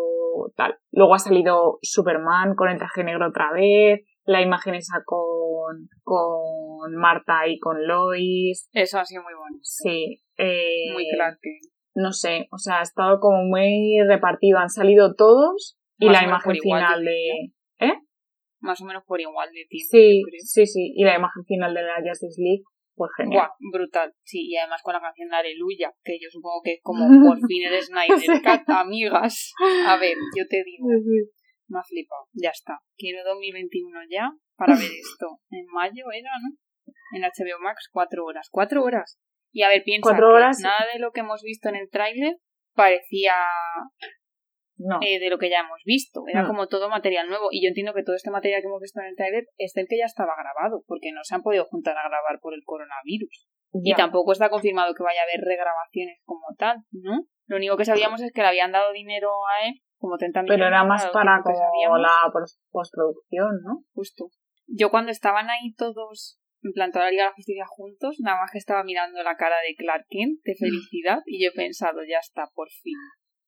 tal. 0.56 0.76
Luego 0.90 1.14
ha 1.14 1.18
salido 1.18 1.78
Superman 1.82 2.54
con 2.56 2.68
el 2.68 2.78
traje 2.78 3.04
negro 3.04 3.28
otra 3.28 3.52
vez, 3.52 4.00
la 4.24 4.42
imagen 4.42 4.74
esa 4.74 5.02
con, 5.04 5.88
con 6.02 6.94
Marta 6.96 7.46
y 7.46 7.58
con 7.58 7.86
Lois, 7.86 8.68
Eso 8.72 8.98
ha 8.98 9.04
sido 9.04 9.22
muy 9.22 9.34
bueno. 9.34 9.58
sí. 9.62 10.20
Eh, 10.36 10.92
Muy 10.92 11.06
Clark 11.14 11.38
Kent. 11.40 11.73
No 11.94 12.12
sé, 12.12 12.48
o 12.50 12.58
sea, 12.58 12.80
ha 12.80 12.82
estado 12.82 13.20
como 13.20 13.44
muy 13.44 13.98
repartido, 14.06 14.58
han 14.58 14.70
salido 14.70 15.14
todos 15.14 15.78
y 15.98 16.06
Más 16.06 16.20
la 16.20 16.28
imagen 16.28 16.56
final 16.60 17.04
de... 17.04 17.52
Más 18.60 18.80
o 18.80 18.86
menos 18.86 19.04
por 19.04 19.20
igual 19.20 19.50
de 19.52 19.66
tiempo. 19.68 19.88
Sí, 19.90 20.22
sí, 20.42 20.66
sí, 20.66 20.92
y 20.96 21.04
la 21.04 21.16
imagen 21.16 21.44
final 21.44 21.74
de 21.74 21.82
la 21.82 21.96
Justice 21.96 22.40
League, 22.40 22.64
pues 22.94 23.10
genial. 23.16 23.50
Brutal. 23.70 24.14
Sí, 24.22 24.48
y 24.48 24.56
además 24.56 24.80
con 24.82 24.94
la 24.94 25.02
canción 25.02 25.28
de 25.28 25.36
Aleluya, 25.36 25.92
que 26.02 26.18
yo 26.18 26.30
supongo 26.30 26.62
que 26.64 26.72
es 26.74 26.80
como 26.82 27.04
por 27.28 27.38
fin 27.46 27.64
el 27.64 27.82
Snyder. 27.82 28.40
Cut, 28.42 28.68
amigas. 28.70 29.52
A 29.86 29.98
ver, 29.98 30.16
yo 30.34 30.46
te 30.48 30.64
digo, 30.64 30.88
me 31.68 31.78
ha 31.78 31.82
flipado. 31.82 32.26
Ya 32.32 32.50
está. 32.50 32.78
Quiero 32.96 33.22
2021 33.24 34.00
ya 34.08 34.32
para 34.56 34.74
ver 34.74 34.90
esto. 34.92 35.40
En 35.50 35.66
mayo 35.66 36.04
era, 36.12 36.30
¿no? 36.40 36.56
En 37.12 37.22
HBO 37.22 37.60
Max, 37.60 37.88
cuatro 37.92 38.24
horas. 38.24 38.48
Cuatro 38.50 38.82
horas. 38.82 39.18
Y 39.54 39.62
a 39.62 39.68
ver, 39.68 39.82
piensa 39.84 40.02
Cuatro 40.10 40.28
que 40.30 40.34
horas. 40.34 40.58
nada 40.60 40.84
de 40.92 40.98
lo 40.98 41.12
que 41.12 41.20
hemos 41.20 41.40
visto 41.42 41.68
en 41.68 41.76
el 41.76 41.88
tráiler 41.88 42.36
parecía 42.74 43.32
No. 44.76 44.98
eh, 45.00 45.20
de 45.20 45.30
lo 45.30 45.38
que 45.38 45.48
ya 45.48 45.60
hemos 45.60 45.80
visto. 45.84 46.24
Era 46.26 46.44
como 46.46 46.66
todo 46.66 46.88
material 46.90 47.28
nuevo. 47.28 47.46
Y 47.52 47.62
yo 47.62 47.68
entiendo 47.68 47.94
que 47.94 48.02
todo 48.02 48.16
este 48.16 48.30
material 48.32 48.60
que 48.60 48.66
hemos 48.66 48.80
visto 48.82 49.00
en 49.00 49.06
el 49.06 49.14
trailer 49.16 49.46
es 49.56 49.76
el 49.76 49.86
que 49.88 49.96
ya 49.96 50.06
estaba 50.06 50.32
grabado, 50.36 50.82
porque 50.88 51.12
no 51.12 51.22
se 51.22 51.36
han 51.36 51.42
podido 51.42 51.64
juntar 51.66 51.96
a 51.96 52.08
grabar 52.08 52.40
por 52.42 52.52
el 52.54 52.62
coronavirus. 52.64 53.46
Y 53.84 53.94
tampoco 53.94 54.32
está 54.32 54.50
confirmado 54.50 54.92
que 54.94 55.02
vaya 55.04 55.20
a 55.20 55.24
haber 55.24 55.40
regrabaciones 55.44 56.18
como 56.24 56.46
tal, 56.58 56.78
¿no? 56.92 57.26
Lo 57.46 57.56
único 57.56 57.76
que 57.76 57.84
sabíamos 57.84 58.20
es 58.22 58.32
que 58.32 58.40
le 58.42 58.48
habían 58.48 58.72
dado 58.72 58.92
dinero 58.92 59.30
a 59.46 59.66
él, 59.68 59.74
como 59.98 60.16
30 60.16 60.42
millones. 60.42 60.58
Pero 60.58 60.68
era 60.68 60.84
más 60.84 61.06
para 61.08 61.40
como 61.42 61.98
la 61.98 62.10
pos- 62.32 62.58
postproducción, 62.70 63.60
¿no? 63.64 63.84
Justo. 63.94 64.26
Yo 64.66 64.90
cuando 64.90 65.10
estaban 65.12 65.50
ahí 65.50 65.74
todos, 65.76 66.40
en 66.64 66.72
plan, 66.72 66.90
toda 66.90 67.04
la 67.04 67.10
Liga 67.10 67.24
de 67.24 67.28
la 67.28 67.34
Justicia 67.34 67.66
juntos, 67.68 68.16
nada 68.20 68.40
más 68.40 68.50
que 68.50 68.58
estaba 68.58 68.82
mirando 68.84 69.22
la 69.22 69.36
cara 69.36 69.56
de 69.66 69.74
Clark 69.76 70.06
Kent 70.08 70.40
de 70.44 70.54
felicidad 70.54 71.18
y 71.26 71.44
yo 71.44 71.50
he 71.50 71.54
pensado, 71.54 72.00
ya 72.08 72.18
está, 72.18 72.48
por 72.54 72.68
fin. 72.70 72.94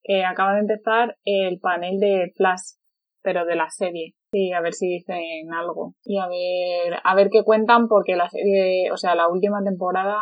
Eh, 0.05 0.25
acaba 0.25 0.55
de 0.55 0.61
empezar 0.61 1.17
el 1.25 1.59
panel 1.59 1.99
de 1.99 2.33
Flash, 2.37 2.77
pero 3.23 3.45
de 3.45 3.57
la 3.57 3.71
serie. 3.71 4.15
Sí, 4.31 4.53
a 4.53 4.61
ver 4.61 4.75
si 4.75 4.87
dicen 4.87 5.53
algo. 5.53 5.95
Y 6.05 6.19
a 6.19 6.29
ver, 6.29 7.01
a 7.03 7.15
ver 7.15 7.29
qué 7.33 7.43
cuentan, 7.43 7.89
porque 7.89 8.17
la 8.17 8.29
serie, 8.29 8.91
o 8.93 8.97
sea, 8.97 9.15
la 9.15 9.29
última 9.29 9.65
temporada 9.65 10.19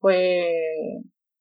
fue 0.00 0.50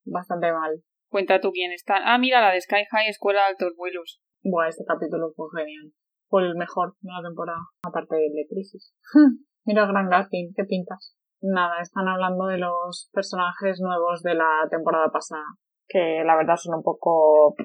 bastante 0.03 0.51
mal. 0.51 0.83
Cuenta 1.09 1.39
tú 1.39 1.51
quién 1.51 1.71
está. 1.71 1.95
Ah, 2.03 2.17
mira, 2.17 2.41
la 2.41 2.51
de 2.51 2.61
Sky 2.61 2.85
High 2.91 3.07
Escuela 3.07 3.41
de 3.41 3.47
Altos 3.47 3.73
Vuelos. 3.77 4.21
Buah, 4.43 4.67
este 4.67 4.83
capítulo 4.85 5.31
fue 5.35 5.47
genial. 5.57 5.93
Fue 6.27 6.43
el 6.43 6.55
mejor 6.55 6.95
de 6.99 7.11
la 7.11 7.27
temporada, 7.27 7.61
aparte 7.83 8.15
de 8.15 8.45
Crisis. 8.49 8.93
Mira, 9.65 9.87
Gran 9.87 10.09
Gatsby, 10.09 10.53
¿qué 10.55 10.63
pintas? 10.65 11.15
Nada, 11.41 11.81
están 11.81 12.07
hablando 12.07 12.45
de 12.45 12.59
los 12.59 13.09
personajes 13.11 13.81
nuevos 13.81 14.21
de 14.21 14.35
la 14.35 14.67
temporada 14.69 15.09
pasada, 15.11 15.43
que 15.87 16.23
la 16.23 16.35
verdad 16.35 16.55
son 16.55 16.75
un 16.75 16.83
poco 16.83 17.55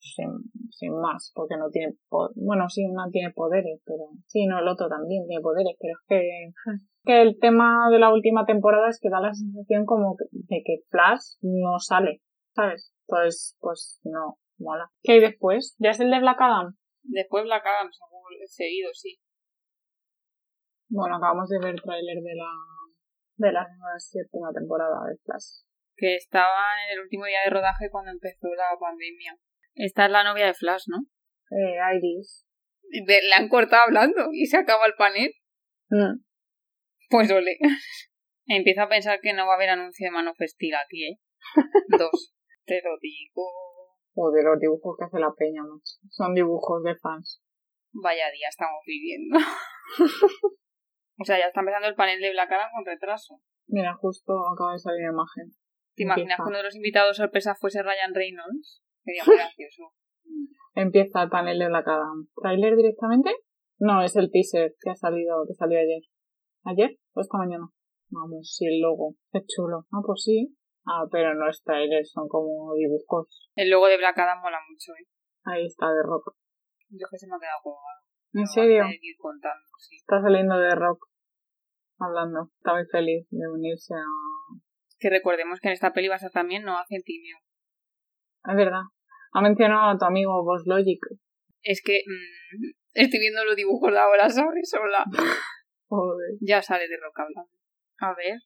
sin, 0.00 0.26
sin 0.70 0.98
más, 0.98 1.30
porque 1.36 1.56
no 1.56 1.70
tiene, 1.70 1.94
bueno, 2.34 2.68
sí, 2.68 2.84
una 2.84 3.08
tiene 3.12 3.30
poderes, 3.32 3.80
pero 3.84 4.08
sí, 4.26 4.46
no, 4.46 4.58
el 4.58 4.66
otro 4.66 4.88
también 4.88 5.24
tiene 5.28 5.40
poderes, 5.40 5.76
pero 5.78 5.94
es 5.94 6.04
que, 6.08 6.52
que 7.04 7.22
el 7.22 7.38
tema 7.38 7.88
de 7.92 8.00
la 8.00 8.12
última 8.12 8.44
temporada 8.44 8.88
es 8.88 8.98
que 9.00 9.08
da 9.08 9.20
la 9.20 9.32
sensación 9.32 9.86
como 9.86 10.16
de 10.32 10.62
que 10.64 10.82
Flash 10.90 11.38
no 11.42 11.78
sale, 11.78 12.22
¿sabes? 12.56 12.92
Pues, 13.06 13.56
pues 13.60 14.00
no, 14.02 14.38
mola. 14.58 14.90
¿Qué 15.04 15.12
hay 15.12 15.20
después? 15.20 15.76
¿Ya 15.78 15.90
es 15.90 16.00
el 16.00 16.10
de 16.10 16.18
Black 16.18 16.40
Adam? 16.40 16.74
Después 17.04 17.44
Black 17.44 17.62
Adam, 17.64 17.88
seguro, 17.92 18.36
seguido, 18.46 18.90
sí. 18.92 19.20
Bueno, 20.88 21.16
acabamos 21.16 21.48
de 21.48 21.58
ver 21.58 21.74
el 21.74 21.82
tráiler 21.82 22.16
de 22.22 22.34
la, 22.34 22.50
de 23.36 23.52
la 23.52 23.66
séptima 23.98 24.50
temporada 24.52 25.04
de 25.08 25.16
Flash. 25.24 25.64
Que 25.96 26.16
estaba 26.16 26.74
en 26.86 26.96
el 26.96 27.02
último 27.02 27.24
día 27.26 27.40
de 27.44 27.50
rodaje 27.50 27.90
cuando 27.90 28.10
empezó 28.10 28.48
la 28.56 28.78
pandemia. 28.78 29.36
Esta 29.74 30.06
es 30.06 30.10
la 30.10 30.24
novia 30.24 30.46
de 30.46 30.54
Flash, 30.54 30.84
¿no? 30.86 30.98
Eh, 31.50 31.76
Iris. 31.96 32.46
De- 33.06 33.20
le 33.22 33.34
han 33.36 33.48
cortado 33.48 33.82
hablando 33.84 34.28
y 34.32 34.46
se 34.46 34.56
acaba 34.56 34.86
el 34.86 34.94
panel. 34.96 35.32
Mm. 35.90 36.22
Pues 37.10 37.30
ole. 37.32 37.58
Empiezo 38.46 38.82
a 38.82 38.88
pensar 38.88 39.20
que 39.20 39.34
no 39.34 39.46
va 39.46 39.52
a 39.52 39.56
haber 39.56 39.70
anuncio 39.70 40.06
de 40.06 40.10
Man 40.10 40.28
of 40.28 40.38
Steel 40.40 40.74
aquí, 40.74 41.04
¿eh? 41.08 41.18
Dos. 41.98 42.34
Te 42.64 42.80
lo 42.82 42.96
digo. 43.00 43.50
Joder, 44.14 44.44
los 44.44 44.58
dibujos 44.58 44.96
que 44.98 45.04
hace 45.04 45.18
la 45.18 45.32
peña, 45.36 45.62
macho. 45.62 45.94
Son 46.10 46.34
dibujos 46.34 46.82
de 46.82 46.96
fans. 46.96 47.42
Vaya 47.92 48.30
día 48.30 48.48
estamos 48.48 48.80
viviendo. 48.86 49.38
o 51.18 51.24
sea, 51.24 51.38
ya 51.38 51.46
está 51.46 51.60
empezando 51.60 51.88
el 51.88 51.94
panel 51.94 52.20
de 52.20 52.30
Black 52.30 52.50
Adam 52.52 52.70
con 52.72 52.84
retraso. 52.86 53.40
Mira, 53.66 53.94
justo 53.94 54.32
acaba 54.52 54.72
de 54.72 54.78
salir 54.78 55.02
la 55.02 55.12
imagen. 55.12 55.50
¿Te 55.94 56.04
imaginas 56.04 56.38
Empieza. 56.38 56.42
que 56.44 56.48
uno 56.48 56.58
de 56.58 56.64
los 56.64 56.76
invitados 56.76 57.16
sorpresa 57.16 57.54
fuese 57.54 57.82
Ryan 57.82 58.14
Reynolds? 58.14 58.82
Sería 59.04 59.24
muy 59.26 59.36
gracioso. 59.36 59.92
Empieza 60.74 61.22
el 61.22 61.28
panel 61.28 61.58
de 61.58 61.66
Black 61.68 61.88
Adam. 61.88 62.28
¿Trailer 62.40 62.76
directamente? 62.76 63.34
No, 63.78 64.02
es 64.02 64.16
el 64.16 64.30
teaser 64.30 64.74
que 64.80 64.90
ha 64.90 64.94
salido, 64.94 65.44
que 65.46 65.54
salió 65.54 65.78
ayer. 65.78 66.02
¿Ayer 66.64 66.98
o 67.14 67.20
esta 67.20 67.38
mañana? 67.38 67.66
Vamos, 68.10 68.54
sí, 68.56 68.66
el 68.66 68.80
logo. 68.80 69.16
Qué 69.32 69.40
chulo. 69.46 69.86
Ah, 69.92 70.00
pues 70.06 70.22
sí. 70.22 70.56
Ah, 70.86 71.04
pero 71.10 71.34
no 71.34 71.48
es 71.48 71.62
trailer, 71.62 72.06
son 72.06 72.28
como 72.28 72.74
dibujos. 72.74 73.50
El 73.54 73.70
logo 73.70 73.88
de 73.88 73.98
Black 73.98 74.18
Adam 74.18 74.40
mola 74.40 74.58
mucho, 74.70 74.92
¿eh? 74.92 75.06
Ahí 75.44 75.66
está 75.66 75.86
de 75.92 76.02
rock. 76.02 76.34
Yo 76.90 77.06
que 77.10 77.18
se 77.18 77.26
me 77.26 77.36
ha 77.36 77.38
quedado 77.38 77.60
colgado. 77.62 78.00
¿En 78.38 78.46
serio? 78.46 78.84
ir 78.88 79.16
contando, 79.18 79.66
sí. 79.78 79.96
Está 79.96 80.20
saliendo 80.22 80.56
de 80.58 80.74
rock. 80.74 81.08
Hablando. 81.98 82.50
Está 82.58 82.74
muy 82.74 82.86
feliz 82.86 83.26
de 83.30 83.48
unirse 83.48 83.94
a... 83.94 84.04
Que 85.00 85.10
recordemos 85.10 85.58
que 85.60 85.68
en 85.68 85.74
esta 85.74 85.92
peli 85.92 86.08
va 86.08 86.14
a 86.14 86.18
ser 86.18 86.30
también 86.30 86.62
Noah 86.62 86.84
Centineo. 86.88 87.38
Es 88.44 88.56
verdad. 88.56 88.82
Ha 89.32 89.42
mencionado 89.42 89.90
a 89.90 89.98
tu 89.98 90.04
amigo 90.04 90.44
Boss 90.44 90.62
Logic. 90.66 91.00
Es 91.62 91.82
que 91.84 92.02
mm, 92.06 92.70
estoy 92.94 93.18
viendo 93.18 93.44
los 93.44 93.56
dibujos 93.56 93.90
de 93.92 93.98
ahora, 93.98 94.28
¿sabes? 94.30 94.72
Hola. 94.80 95.04
Joder. 95.88 96.36
Ya 96.40 96.62
sale 96.62 96.86
de 96.88 96.96
rock 96.96 97.18
hablando. 97.18 97.50
A 98.00 98.14
ver, 98.14 98.38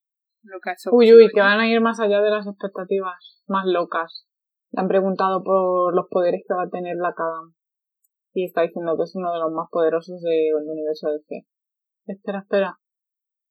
lo 0.42 0.58
que 0.60 0.70
ha 0.70 0.72
hecho. 0.72 0.90
Uy, 0.92 1.12
uy, 1.12 1.30
que 1.32 1.40
van 1.40 1.60
a 1.60 1.68
ir 1.68 1.80
más 1.80 2.00
allá 2.00 2.22
de 2.22 2.30
las 2.30 2.46
expectativas 2.46 3.42
más 3.46 3.66
locas. 3.66 4.26
Le 4.70 4.80
han 4.80 4.88
preguntado 4.88 5.42
por 5.44 5.94
los 5.94 6.06
poderes 6.08 6.42
que 6.48 6.54
va 6.54 6.62
a 6.62 6.70
tener 6.70 6.96
Black 6.96 7.20
Adam. 7.20 7.54
Y 8.32 8.46
está 8.46 8.62
diciendo 8.62 8.96
que 8.96 9.04
es 9.04 9.14
uno 9.14 9.32
de 9.32 9.38
los 9.38 9.52
más 9.52 9.68
poderosos 9.70 10.20
del 10.22 10.68
universo 10.68 11.10
DC. 11.10 11.46
Espera, 12.06 12.40
espera. 12.40 12.78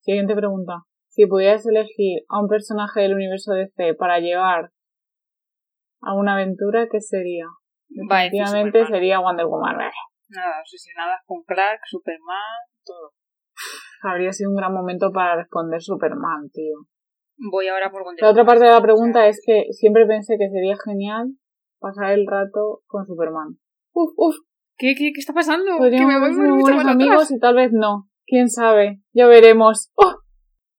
Siguiente 0.02 0.36
pregunta. 0.36 0.84
Si 1.10 1.26
pudieras 1.28 1.66
elegir 1.68 2.24
a 2.30 2.42
un 2.42 2.48
personaje 2.48 3.02
del 3.02 3.14
universo 3.14 3.54
DC 3.54 3.96
para 3.96 4.20
llevar 4.20 4.72
a 6.02 6.16
una 6.16 6.34
aventura, 6.34 6.88
¿qué 6.90 7.00
sería? 7.00 7.46
Va 8.10 8.20
a 8.20 8.24
decir 8.24 8.40
Definitivamente 8.40 8.86
sería 8.88 9.20
Wonder 9.20 9.46
Woman. 9.46 9.78
Nada, 10.30 10.62
obsesionadas 10.62 11.20
con 11.26 11.44
Clark, 11.44 11.82
Superman, 11.86 12.60
todo. 12.86 13.12
Habría 14.04 14.32
sido 14.32 14.50
un 14.50 14.56
gran 14.56 14.74
momento 14.74 15.12
para 15.12 15.36
responder 15.36 15.82
Superman, 15.82 16.50
tío. 16.52 16.88
Voy 17.52 17.68
ahora 17.68 17.92
por 17.92 18.04
La 18.20 18.30
otra 18.30 18.46
parte 18.46 18.66
de 18.66 18.72
la 18.72 18.82
pregunta 18.82 19.28
es 19.28 19.42
que 19.46 19.66
siempre 19.72 20.06
pensé 20.06 20.38
que 20.38 20.50
sería 20.50 20.76
genial 20.84 21.34
pasar 21.80 22.12
el 22.12 22.26
rato 22.28 22.82
con 22.88 23.06
Superman. 23.06 23.58
Uf, 23.94 24.14
uf, 24.16 24.36
¿Qué, 24.82 24.96
qué, 24.98 25.12
qué 25.14 25.20
está 25.20 25.32
pasando? 25.32 25.74
que 25.74 25.78
podríamos 25.78 26.12
me 26.12 26.20
voy 26.20 26.34
ser 26.34 26.50
mucho 26.50 26.62
buenos 26.64 26.82
para 26.82 26.94
amigos 26.94 27.14
atrás. 27.26 27.32
y 27.32 27.40
tal 27.40 27.56
vez 27.56 27.70
no. 27.72 28.10
¿Quién 28.26 28.50
sabe? 28.50 29.00
Ya 29.14 29.28
veremos. 29.28 29.92
¡Oh! 29.94 30.16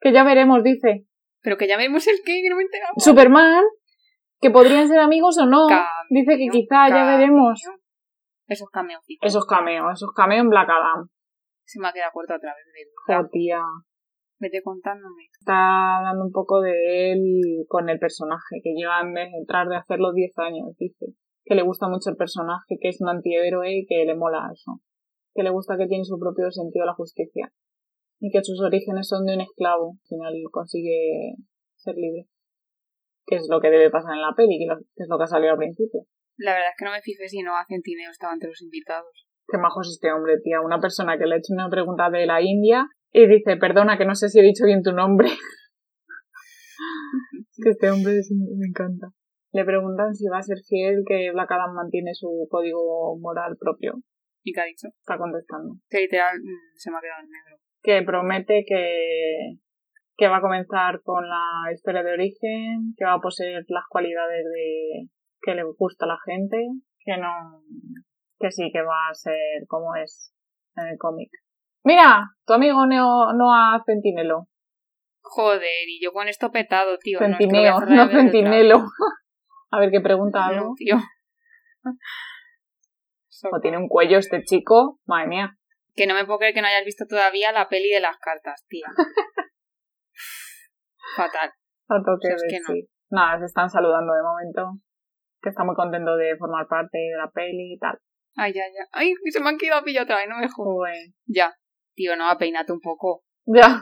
Que 0.01 0.13
ya 0.13 0.25
veremos, 0.25 0.65
dice. 0.65 1.07
Pero 1.41 1.57
que 1.57 1.69
ya 1.69 1.77
vemos 1.77 2.05
el 2.09 2.17
que, 2.25 2.43
que 2.43 2.51
no 2.51 2.57
me 2.57 2.63
he 2.63 2.65
enterado. 2.65 2.95
Superman, 2.97 3.63
que 4.41 4.51
podrían 4.51 4.89
ser 4.89 4.99
amigos 4.99 5.39
o 5.39 5.47
no. 5.47 5.69
Cameo, 5.69 5.87
Dice 6.11 6.37
que 6.37 6.49
quizá 6.49 6.89
ya 6.89 7.17
veremos. 7.17 7.63
Esos 8.49 8.69
cameos. 8.71 9.05
Esos 9.21 9.47
cameos, 9.47 9.93
esos 9.93 10.11
cameos 10.13 10.43
en 10.43 10.51
Black 10.51 10.69
Adam. 10.69 11.07
Se 11.65 11.79
me 11.79 11.87
ha 11.87 11.93
quedado 11.93 12.11
corto 12.13 12.35
otra 12.35 12.55
vez. 12.57 12.89
Verdad. 13.07 13.31
tía. 13.31 13.63
Vete 14.41 14.63
contándome. 14.65 15.29
Está 15.39 15.99
hablando 15.99 16.25
un 16.25 16.33
poco 16.33 16.61
de 16.61 17.13
él 17.13 17.65
con 17.69 17.89
el 17.89 18.01
personaje, 18.01 18.61
que 18.65 18.75
lleva 18.75 19.01
en 19.01 19.15
vez 19.15 19.31
de 19.31 19.39
entrar 19.39 19.69
de 19.69 19.77
hacerlo 19.77 20.13
10 20.13 20.39
años, 20.39 20.77
dice. 20.77 21.15
Que 21.45 21.55
le 21.55 21.63
gusta 21.63 21.89
mucho 21.89 22.11
el 22.11 22.17
personaje, 22.17 22.79
que 22.81 22.89
es 22.89 23.01
un 23.01 23.09
antihéroe 23.09 23.73
y 23.73 23.87
que 23.87 24.05
le 24.05 24.15
mola 24.15 24.49
eso. 24.53 24.81
Que 25.35 25.43
le 25.43 25.51
gusta 25.51 25.77
que 25.77 25.87
tiene 25.87 26.05
su 26.05 26.19
propio 26.19 26.51
sentido 26.51 26.85
de 26.85 26.87
la 26.87 26.95
justicia. 26.95 27.53
Y 28.21 28.31
que 28.31 28.43
sus 28.45 28.61
orígenes 28.61 29.09
son 29.09 29.27
de 29.27 29.35
un 29.35 29.41
esclavo. 29.41 29.97
Al 30.03 30.09
final 30.09 30.35
consigue 30.53 31.35
ser 31.77 31.95
libre. 31.97 32.27
Que 33.27 33.37
es 33.37 33.47
lo 33.51 33.61
que 33.61 33.71
debe 33.71 33.91
pasar 33.91 34.15
en 34.15 34.23
la 34.23 34.35
peli, 34.37 34.59
que 34.59 35.03
es 35.03 35.09
lo 35.09 35.19
que 35.19 35.25
ha 35.25 35.27
salido 35.27 35.53
al 35.53 35.59
principio. 35.59 36.03
La 36.37 36.53
verdad 36.55 36.71
es 36.71 36.77
que 36.79 36.85
no 36.85 36.93
me 36.93 37.03
fijé 37.03 37.29
si 37.29 37.43
no 37.43 37.53
Centineo 37.69 38.11
estaba 38.11 38.33
entre 38.33 38.49
los 38.49 38.63
invitados. 38.63 39.27
Qué 39.49 39.59
majo 39.59 39.81
es 39.83 39.89
este 39.89 40.13
hombre, 40.13 40.39
tía. 40.43 40.61
Una 40.61 40.81
persona 40.81 41.19
que 41.19 41.27
le 41.27 41.35
ha 41.35 41.39
hecho 41.39 41.53
una 41.53 41.69
pregunta 41.69 42.11
de 42.11 42.27
la 42.27 42.41
India 42.41 42.87
y 43.13 43.27
dice, 43.27 43.57
perdona, 43.57 43.99
que 43.99 44.07
no 44.07 44.15
sé 44.15 44.29
si 44.29 44.39
he 44.39 44.43
dicho 44.43 44.65
bien 44.65 44.83
tu 44.83 44.93
nombre. 44.93 45.29
que 47.63 47.71
este 47.71 47.91
hombre 47.91 48.19
es- 48.19 48.33
me 48.33 48.67
encanta. 48.67 49.09
Le 49.53 49.65
preguntan 49.65 50.15
si 50.15 50.29
va 50.29 50.39
a 50.39 50.43
ser 50.43 50.59
fiel, 50.67 51.05
que 51.07 51.31
Black 51.31 51.51
Adam 51.53 51.75
mantiene 51.75 52.15
su 52.15 52.49
código 52.51 53.19
moral 53.19 53.57
propio. 53.59 53.95
¿Y 54.43 54.53
qué 54.53 54.61
ha 54.61 54.65
dicho? 54.65 54.89
Está 54.89 55.19
contestando. 55.19 55.77
Que 55.89 56.01
literal 56.01 56.39
mm, 56.39 56.77
se 56.77 56.91
me 56.91 56.97
ha 56.97 57.01
quedado 57.01 57.23
en 57.23 57.31
negro. 57.31 57.57
Que 57.83 58.03
promete 58.03 58.65
que, 58.67 59.59
que 60.17 60.29
va 60.29 60.39
a 60.39 60.41
comenzar 60.41 61.03
con 61.03 61.29
la 61.29 61.73
historia 61.73 62.03
de 62.03 62.13
origen, 62.13 62.95
que 62.97 63.05
va 63.05 63.15
a 63.15 63.21
poseer 63.21 63.65
las 63.69 63.85
cualidades 63.89 64.45
de 64.45 65.09
que 65.43 65.55
le 65.55 65.65
gusta 65.65 66.07
a 66.07 66.09
la 66.09 66.19
gente, 66.25 66.57
que 67.05 67.17
no, 67.19 67.63
que 68.39 68.51
sí 68.51 68.71
que 68.73 68.83
va 68.83 69.09
a 69.11 69.15
ser 69.15 69.67
como 69.69 69.95
es 69.97 70.33
en 70.77 70.89
el 70.89 70.99
cómic. 70.99 71.31
Mira, 71.85 72.29
tu 72.47 72.53
amigo 72.55 72.87
Neo, 72.87 73.33
Noah 73.35 73.83
Centinelo. 73.85 74.49
Joder, 75.21 75.89
y 75.89 76.03
yo 76.03 76.13
con 76.13 76.29
esto 76.29 76.51
petado, 76.51 76.99
tío. 76.99 77.19
No, 77.21 77.27
es 77.27 77.33
que 77.33 77.45
Centineo, 77.45 77.81
no 77.81 78.03
atrás. 78.03 78.11
Centinelo. 78.11 78.85
A 79.73 79.81
ver 79.81 79.91
qué 79.91 80.01
pregunta 80.01 80.47
algo. 80.47 80.69
No, 80.69 80.75
tío. 80.77 80.97
O 83.51 83.61
tiene 83.61 83.79
un 83.79 83.89
cuello 83.89 84.19
este 84.19 84.45
chico. 84.45 85.01
Madre 85.07 85.29
mía. 85.29 85.57
Que 85.95 86.07
no 86.07 86.15
me 86.15 86.27
puedo 86.27 86.39
creer 86.39 86.55
que 86.55 86.61
no 86.61 86.69
hayas 86.69 86.85
visto 86.85 87.07
todavía 87.09 87.53
la 87.53 87.69
peli 87.69 87.91
de 87.91 88.01
las 88.01 88.19
cartas, 88.19 88.65
tía. 88.69 88.87
Fatal. 91.17 91.53
A 91.89 91.97
es 91.97 92.43
de 92.43 92.49
que 92.49 92.61
no. 92.61 92.67
sí. 92.67 92.89
Nada, 93.11 93.39
se 93.39 93.47
están 93.47 93.69
saludando 93.69 94.13
de 94.13 94.23
momento. 94.23 94.79
que 95.41 95.49
está 95.49 95.65
muy 95.65 95.75
contento 95.75 96.17
de 96.17 96.37
formar 96.37 96.69
parte 96.69 96.99
de 96.99 97.17
la 97.17 97.31
peli 97.31 97.75
y 97.75 97.79
tal. 97.79 97.99
Ay, 98.37 98.53
ya, 98.53 98.63
ya. 98.75 98.87
Ay, 98.93 99.15
se 99.31 99.41
me 99.41 99.49
han 99.49 99.59
quedado 99.59 99.85
pillo 99.85 100.03
otra 100.03 100.17
vez, 100.17 100.29
no 100.29 100.39
me 100.39 100.49
jodas. 100.49 100.97
Ya. 101.27 101.55
Tío, 101.95 102.17
no, 102.17 102.29
apeinate 102.29 102.73
un 102.73 102.81
poco. 102.81 103.25
Ya. 103.47 103.81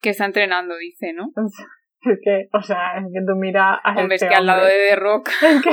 que 0.00 0.10
está 0.10 0.26
entrenando, 0.26 0.76
dice, 0.76 1.12
¿no? 1.12 1.32
Es 2.02 2.18
que, 2.24 2.48
o 2.52 2.62
sea, 2.62 2.96
es 2.98 3.04
que 3.12 3.20
tú 3.26 3.36
miras 3.36 3.78
a 3.82 3.90
Hombre, 3.90 4.14
este 4.14 4.26
es 4.26 4.30
que 4.30 4.36
al 4.36 4.46
lado 4.46 4.64
de 4.64 4.72
The 4.72 4.96
Rock, 4.96 5.28
Es 5.42 5.62
que... 5.62 5.70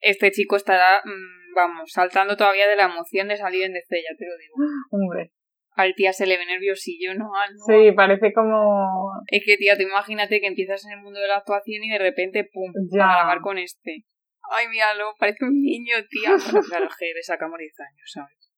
Este 0.00 0.30
chico 0.30 0.56
estará, 0.56 1.02
mm, 1.04 1.54
vamos, 1.54 1.90
saltando 1.92 2.36
todavía 2.36 2.68
de 2.68 2.76
la 2.76 2.84
emoción 2.84 3.28
de 3.28 3.36
salir 3.36 3.64
en 3.64 3.72
DC, 3.72 3.96
ya 3.96 4.16
te 4.16 4.26
lo 4.26 4.36
digo. 4.38 4.54
Hombre. 4.90 5.32
Al 5.72 5.94
tía 5.94 6.12
se 6.12 6.26
le 6.26 6.36
ve 6.36 6.46
nerviosillo, 6.46 7.14
¿no? 7.14 7.30
Ah, 7.34 7.46
no. 7.50 7.64
Sí, 7.66 7.92
parece 7.92 8.32
como... 8.32 9.12
Es 9.26 9.42
que, 9.44 9.56
tía, 9.56 9.76
tú 9.76 9.82
imagínate 9.82 10.40
que 10.40 10.46
empiezas 10.46 10.84
en 10.86 10.92
el 10.92 11.00
mundo 11.00 11.20
de 11.20 11.28
la 11.28 11.36
actuación 11.38 11.84
y 11.84 11.90
de 11.90 11.98
repente, 11.98 12.48
pum, 12.52 12.72
Ya. 12.90 13.04
a 13.04 13.12
grabar 13.16 13.40
con 13.40 13.58
este. 13.58 14.04
Ay, 14.50 14.68
míralo, 14.68 15.14
parece 15.18 15.44
un 15.44 15.60
niño, 15.60 15.96
tía. 16.08 16.30
Bueno, 16.52 16.66
claro, 16.68 16.88
que 16.98 17.12
le 17.14 17.22
sacamos 17.22 17.58
10 17.58 17.80
años, 17.80 18.10
¿sabes? 18.12 18.52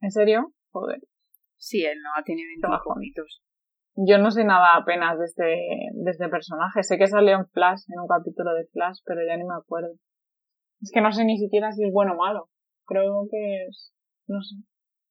¿En 0.00 0.10
serio? 0.10 0.54
Joder. 0.70 1.00
Sí, 1.56 1.84
él 1.84 1.98
no, 2.02 2.10
ha 2.16 2.22
tenido 2.22 2.46
20 2.48 2.60
Trabajo. 2.60 2.94
Yo 3.96 4.18
no 4.18 4.30
sé 4.30 4.44
nada 4.44 4.76
apenas 4.76 5.18
de 5.18 5.24
este, 5.24 5.44
de 5.44 6.10
este 6.10 6.28
personaje. 6.28 6.82
Sé 6.82 6.98
que 6.98 7.06
salió 7.06 7.36
en 7.36 7.46
Flash, 7.48 7.84
en 7.88 8.00
un 8.00 8.06
capítulo 8.06 8.52
de 8.52 8.66
Flash, 8.72 8.98
pero 9.06 9.20
ya 9.26 9.36
ni 9.36 9.44
me 9.44 9.54
acuerdo. 9.56 9.94
Es 10.82 10.90
que 10.92 11.00
no 11.00 11.10
sé 11.12 11.24
ni 11.24 11.38
siquiera 11.38 11.72
si 11.72 11.84
es 11.84 11.92
bueno 11.92 12.12
o 12.12 12.16
malo. 12.16 12.50
Creo 12.84 13.26
que 13.30 13.66
es... 13.68 13.94
No 14.26 14.42
sé. 14.42 14.56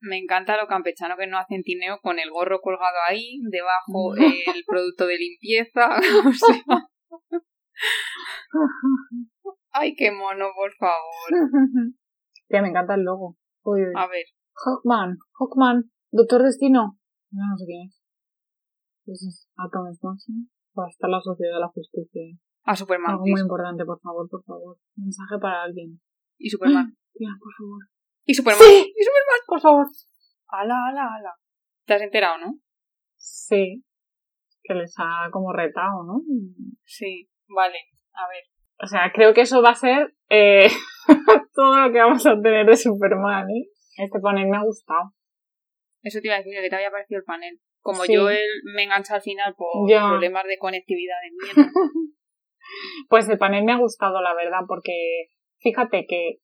Me 0.02 0.20
encanta 0.20 0.56
lo 0.56 0.68
campechano 0.68 1.16
que 1.18 1.26
no 1.26 1.40
hacen 1.40 1.64
tineo 1.64 2.00
con 2.02 2.20
el 2.20 2.30
gorro 2.30 2.60
colgado 2.62 2.98
ahí, 3.08 3.40
debajo 3.50 4.14
el 4.16 4.64
producto 4.68 5.08
de 5.08 5.18
limpieza. 5.18 5.90
o 6.28 6.32
sea, 6.32 6.64
ay, 9.72 9.96
qué 9.96 10.12
mono, 10.12 10.50
por 10.56 10.72
favor. 10.74 11.30
Tía, 12.48 12.62
me 12.62 12.70
encanta 12.70 12.94
el 12.94 13.02
logo. 13.02 13.36
Uy, 13.64 13.82
uy. 13.82 13.94
A 13.96 14.08
ver, 14.08 14.26
Hawkman, 14.54 15.18
Hawkman, 15.40 15.92
Doctor 16.12 16.44
Destino. 16.44 17.00
No, 17.32 17.50
no 17.50 17.58
sé 17.58 17.66
quién 17.66 17.88
es. 17.88 18.05
Ese 19.06 19.28
es 19.28 19.50
Atom 19.56 19.94
Smash. 19.94 20.26
Va 20.78 20.86
a 20.86 20.90
estar 20.90 21.10
la 21.10 21.22
Sociedad 21.22 21.56
de 21.56 21.60
la 21.60 21.68
Justicia. 21.70 22.22
a 22.64 22.76
Superman. 22.76 23.12
Algo 23.12 23.26
muy 23.28 23.40
importante, 23.40 23.86
por 23.86 24.00
favor, 24.02 24.28
por 24.30 24.44
favor. 24.44 24.78
Mensaje 24.96 25.38
para 25.40 25.64
alguien. 25.64 26.02
Y 26.38 26.50
Superman. 26.50 26.98
Tía, 27.14 27.30
por 27.40 27.54
favor. 27.54 27.84
Y 28.26 28.34
Superman. 28.34 28.64
Sí. 28.66 28.94
Y 28.96 29.04
Superman. 29.04 29.42
Por 29.48 29.62
favor. 29.62 29.86
Ala, 30.48 30.76
ala, 30.90 31.16
ala. 31.16 31.34
¿Te 31.86 31.94
has 31.94 32.02
enterado, 32.02 32.38
no? 32.40 32.60
Sí. 33.16 33.84
Que 34.64 34.74
les 34.74 34.94
ha 34.98 35.30
como 35.32 35.54
retado, 35.54 36.04
¿no? 36.04 36.22
Sí. 36.84 37.30
Vale. 37.48 37.78
A 38.14 38.28
ver. 38.28 38.44
O 38.82 38.88
sea, 38.88 39.12
creo 39.14 39.34
que 39.34 39.42
eso 39.42 39.62
va 39.62 39.70
a 39.70 39.76
ser 39.76 40.16
eh, 40.30 40.68
todo 41.54 41.78
lo 41.78 41.94
que 41.94 42.00
vamos 42.00 42.26
a 42.26 42.42
tener 42.42 42.66
de 42.66 42.76
Superman, 42.76 43.50
¿eh? 43.50 43.70
Este 43.98 44.20
panel 44.20 44.50
me 44.50 44.58
ha 44.58 44.64
gustado. 44.64 45.14
Eso 46.02 46.20
te 46.20 46.28
iba 46.28 46.36
a 46.36 46.40
decir, 46.40 46.54
que 46.54 46.70
te 46.70 46.76
había 46.76 46.92
parecido 46.92 47.20
el 47.20 47.26
panel. 47.26 47.60
Como 47.86 48.02
Sí. 48.04 48.16
yo 48.16 48.28
él 48.32 48.50
me 48.74 48.82
engancha 48.84 49.14
al 49.14 49.22
final 49.22 49.54
por 49.56 49.88
Ya. 49.88 50.10
problemas 50.10 50.44
de 50.46 50.58
conectividad 50.58 51.18
de 51.24 51.32
mierda. 51.32 51.72
Pues 53.10 53.30
el 53.30 53.38
panel 53.38 53.64
me 53.64 53.74
ha 53.74 53.78
gustado, 53.78 54.22
la 54.22 54.34
verdad, 54.34 54.62
porque 54.68 55.28
fíjate 55.60 56.08
que 56.08 56.38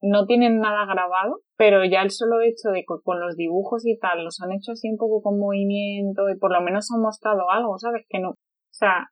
no 0.00 0.24
tienen 0.24 0.60
nada 0.60 0.86
grabado, 0.86 1.40
pero 1.56 1.84
ya 1.84 2.02
el 2.02 2.10
solo 2.12 2.40
hecho 2.42 2.68
de 2.70 2.82
que 2.82 2.94
con 3.02 3.18
los 3.18 3.36
dibujos 3.36 3.84
y 3.84 3.98
tal 3.98 4.22
los 4.22 4.40
han 4.40 4.52
hecho 4.52 4.70
así 4.70 4.88
un 4.88 4.98
poco 4.98 5.20
con 5.20 5.40
movimiento 5.40 6.28
y 6.30 6.38
por 6.38 6.52
lo 6.52 6.60
menos 6.60 6.88
han 6.94 7.02
mostrado 7.02 7.50
algo, 7.50 7.76
¿sabes? 7.76 8.06
Que 8.08 8.20
no, 8.20 8.30
o 8.30 8.36
sea, 8.70 9.08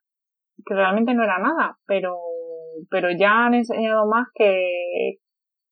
que 0.65 0.73
realmente 0.73 1.13
no 1.13 1.23
era 1.25 1.37
nada, 1.37 1.77
pero, 1.85 2.17
pero 2.89 3.09
ya 3.11 3.45
han 3.47 3.55
enseñado 3.55 4.07
más 4.07 4.27
que, 4.33 5.17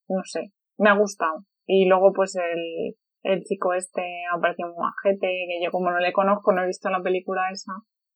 no 0.09 0.21
sé, 0.25 0.51
me 0.77 0.89
ha 0.89 0.97
gustado. 0.97 1.45
Y 1.65 1.85
luego 1.87 2.11
pues 2.13 2.35
el, 2.35 2.95
el 3.23 3.41
chico 3.43 3.73
este 3.73 4.01
ha 4.33 4.39
parecido 4.39 4.69
muy 4.69 4.77
majete, 4.85 5.27
que 5.27 5.63
yo 5.63 5.71
como 5.71 5.91
no 5.91 5.99
le 5.99 6.11
conozco, 6.13 6.51
no 6.53 6.63
he 6.63 6.67
visto 6.67 6.89
la 6.89 7.01
película 7.01 7.49
esa. 7.51 7.73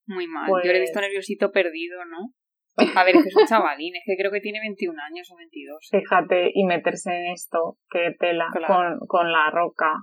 Muy 0.08 0.28
mal. 0.28 0.46
Pues- 0.50 0.66
Yo 0.66 0.72
le 0.72 0.78
he 0.80 0.82
visto 0.82 1.00
nerviosito 1.02 1.52
perdido, 1.52 2.04
¿no? 2.06 2.34
A 3.00 3.04
ver, 3.04 3.16
es 3.16 3.24
que 3.24 3.30
es 3.30 3.36
un 3.36 3.46
chavalín, 3.46 3.96
es 3.96 4.04
que 4.06 4.16
creo 4.18 4.32
que 4.32 4.42
tiene 4.42 4.60
21 4.60 5.00
años 5.02 5.30
o 5.32 5.38
22. 5.38 5.90
fíjate, 5.92 6.52
y 6.54 6.66
meterse 6.66 7.12
en 7.12 7.32
esto, 7.32 7.78
que 7.90 8.16
tela, 8.20 8.48
Claro. 8.52 8.98
con, 9.00 9.08
con 9.08 9.32
la 9.32 9.50
roca. 9.52 9.94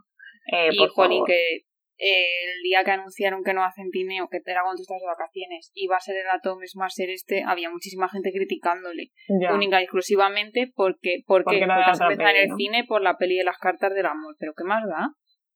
Eh, 0.52 0.68
y 0.72 0.78
por 0.78 0.88
jolín, 0.90 1.18
favor. 1.18 1.26
que 1.28 1.64
eh, 2.02 2.54
el 2.56 2.62
día 2.62 2.82
que 2.82 2.92
anunciaron 2.92 3.44
que 3.44 3.52
no 3.52 3.62
hacen 3.62 3.90
tineo, 3.90 4.28
que 4.28 4.40
era 4.46 4.62
cuando 4.62 4.80
estás 4.80 4.98
de 5.00 5.06
vacaciones, 5.06 5.70
iba 5.74 5.96
a 5.96 6.00
ser 6.00 6.16
el 6.16 6.28
Atom 6.30 6.58
Smasher 6.66 7.10
este, 7.10 7.44
había 7.46 7.68
muchísima 7.68 8.08
gente 8.08 8.32
criticándole. 8.32 9.10
Ya. 9.40 9.52
Única 9.54 9.80
y 9.80 9.84
exclusivamente 9.84 10.72
porque, 10.74 11.22
porque, 11.26 11.44
Porque 11.44 11.58
empieza 11.60 12.08
en 12.10 12.16
peli, 12.16 12.38
el 12.38 12.48
¿no? 12.48 12.56
cine 12.56 12.84
por 12.88 13.02
la 13.02 13.18
peli 13.18 13.36
de 13.36 13.44
las 13.44 13.58
cartas 13.58 13.92
del 13.94 14.06
amor. 14.06 14.34
Pero 14.38 14.54
¿qué 14.56 14.64
más 14.64 14.82
da? 14.88 15.08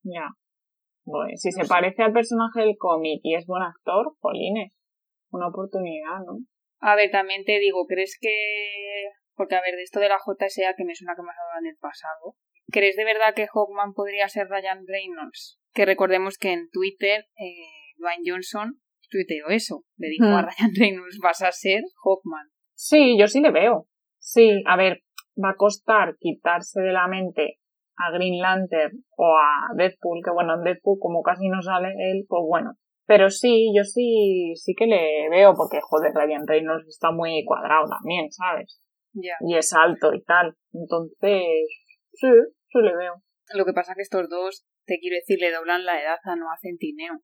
Ya. 0.02 0.28
Bueno, 1.06 1.32
si 1.36 1.48
No 1.48 1.52
se 1.52 1.62
sé. 1.64 1.68
parece 1.68 2.02
al 2.02 2.12
personaje 2.12 2.60
del 2.60 2.76
cómic 2.78 3.20
y 3.22 3.34
es 3.34 3.46
buen 3.46 3.62
actor, 3.62 4.14
jolines. 4.20 4.72
Una 5.30 5.48
oportunidad, 5.48 6.20
¿no? 6.26 6.38
A 6.80 6.94
ver, 6.94 7.10
también 7.10 7.44
te 7.44 7.58
digo, 7.58 7.86
¿crees 7.86 8.18
que...? 8.20 8.34
Porque, 9.34 9.54
a 9.56 9.62
ver, 9.62 9.74
de 9.76 9.82
esto 9.82 9.98
de 9.98 10.08
la 10.10 10.18
JSA, 10.18 10.74
que 10.76 10.84
me 10.84 10.94
suena 10.94 11.14
que 11.16 11.22
me 11.22 11.30
has 11.30 11.38
hablado 11.38 11.60
en 11.60 11.70
el 11.70 11.76
pasado, 11.78 12.36
¿crees 12.70 12.96
de 12.96 13.04
verdad 13.04 13.34
que 13.34 13.46
Hawkman 13.48 13.94
podría 13.94 14.28
ser 14.28 14.48
Ryan 14.48 14.86
Reynolds? 14.86 15.58
Que 15.74 15.84
recordemos 15.84 16.38
que 16.38 16.52
en 16.52 16.70
Twitter, 16.70 17.26
eh, 17.36 17.94
Dwayne 17.98 18.22
Johnson 18.24 18.80
tuiteó 19.10 19.48
eso. 19.48 19.84
Le 19.96 20.08
dijo 20.08 20.26
a 20.26 20.42
Ryan 20.42 20.72
Reynolds, 20.78 21.18
vas 21.22 21.42
a 21.42 21.52
ser 21.52 21.82
Hawkman. 22.02 22.48
Sí, 22.74 23.16
yo 23.18 23.26
sí 23.26 23.40
le 23.40 23.50
veo. 23.50 23.86
Sí, 24.18 24.62
a 24.66 24.76
ver, 24.76 25.02
va 25.42 25.50
a 25.50 25.56
costar 25.56 26.16
quitarse 26.18 26.80
de 26.80 26.92
la 26.92 27.08
mente 27.08 27.58
a 27.96 28.10
Green 28.10 28.40
Lantern 28.40 29.04
o 29.16 29.36
a 29.36 29.74
Deadpool, 29.76 30.20
que 30.24 30.32
bueno, 30.32 30.54
en 30.54 30.64
Deadpool 30.64 30.98
como 31.00 31.22
casi 31.22 31.48
no 31.48 31.62
sale 31.62 31.88
él, 31.88 32.24
pues 32.28 32.42
bueno. 32.46 32.72
Pero 33.06 33.28
sí, 33.28 33.70
yo 33.76 33.84
sí, 33.84 34.54
sí 34.56 34.74
que 34.74 34.86
le 34.86 35.28
veo, 35.28 35.54
porque 35.54 35.80
joder, 35.82 36.12
Ryan 36.14 36.46
Reynolds 36.46 36.88
está 36.88 37.12
muy 37.12 37.44
cuadrado 37.44 37.86
también, 37.88 38.30
¿sabes? 38.32 38.80
Ya. 39.12 39.36
Y 39.40 39.56
es 39.56 39.72
alto 39.74 40.12
y 40.14 40.22
tal. 40.24 40.56
Entonces, 40.72 41.68
sí, 42.12 42.28
sí 42.68 42.78
le 42.80 42.96
veo. 42.96 43.14
Lo 43.54 43.64
que 43.64 43.74
pasa 43.74 43.94
que 43.94 44.02
estos 44.02 44.28
dos, 44.28 44.64
te 44.86 44.98
quiero 45.00 45.16
decir, 45.16 45.38
le 45.40 45.52
doblan 45.52 45.84
la 45.84 46.00
edad 46.00 46.18
a 46.24 46.36
no 46.36 46.50
hacen 46.52 46.76
tineo. 46.78 47.20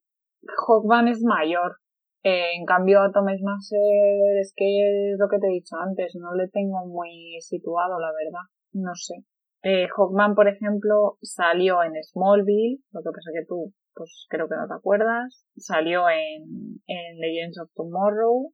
Hawkman 0.66 1.08
es 1.08 1.22
mayor. 1.22 1.76
Eh, 2.22 2.52
en 2.56 2.66
cambio, 2.66 3.00
a 3.00 3.10
Tom 3.12 3.26
Smasher 3.28 4.38
es 4.40 4.52
que 4.54 5.12
es 5.12 5.18
lo 5.18 5.28
que 5.28 5.38
te 5.38 5.46
he 5.46 5.52
dicho 5.54 5.76
antes, 5.76 6.14
no 6.20 6.34
le 6.34 6.48
tengo 6.48 6.84
muy 6.86 7.36
situado, 7.40 7.98
la 7.98 8.08
verdad. 8.12 8.44
No 8.72 8.94
sé. 8.94 9.24
Eh, 9.62 9.88
Hawkman, 9.94 10.34
por 10.34 10.48
ejemplo, 10.48 11.18
salió 11.22 11.82
en 11.82 11.92
Smallville, 12.02 12.80
lo 12.92 13.00
que 13.02 13.10
pasa 13.10 13.30
que 13.34 13.46
tú, 13.46 13.72
pues 13.94 14.26
creo 14.28 14.48
que 14.48 14.56
no 14.56 14.66
te 14.68 14.74
acuerdas. 14.74 15.46
Salió 15.56 16.08
en, 16.08 16.80
en 16.86 17.18
Legends 17.18 17.58
of 17.60 17.70
Tomorrow 17.74 18.52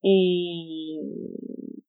y, 0.00 1.00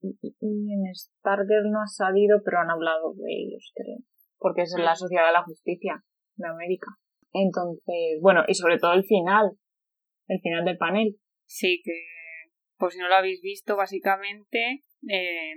y- 0.01 0.36
y 0.39 0.74
en 0.74 0.93
Stargirl 0.95 1.72
no 1.72 1.82
ha 1.82 1.88
salido, 1.88 2.41
pero 2.43 2.59
han 2.59 2.70
hablado 2.72 3.14
de 3.16 3.32
ellos, 3.34 3.72
creo. 3.76 3.97
Porque 4.39 4.61
es 4.64 4.76
la 4.78 4.95
Sociedad 4.95 5.28
de 5.28 5.34
la 5.34 5.43
Justicia 5.43 6.03
de 6.36 6.47
América. 6.47 6.88
Entonces, 7.31 8.19
bueno, 8.21 8.43
y 8.47 8.53
sobre 8.53 8.77
todo 8.77 8.93
el 8.93 9.03
final, 9.03 9.51
el 10.27 10.39
final 10.39 10.65
del 10.65 10.77
panel. 10.77 11.15
Sí, 11.45 11.81
que, 11.84 11.93
por 12.77 12.91
si 12.91 12.99
no 12.99 13.07
lo 13.07 13.15
habéis 13.15 13.41
visto, 13.41 13.75
básicamente, 13.75 14.84
eh, 15.07 15.53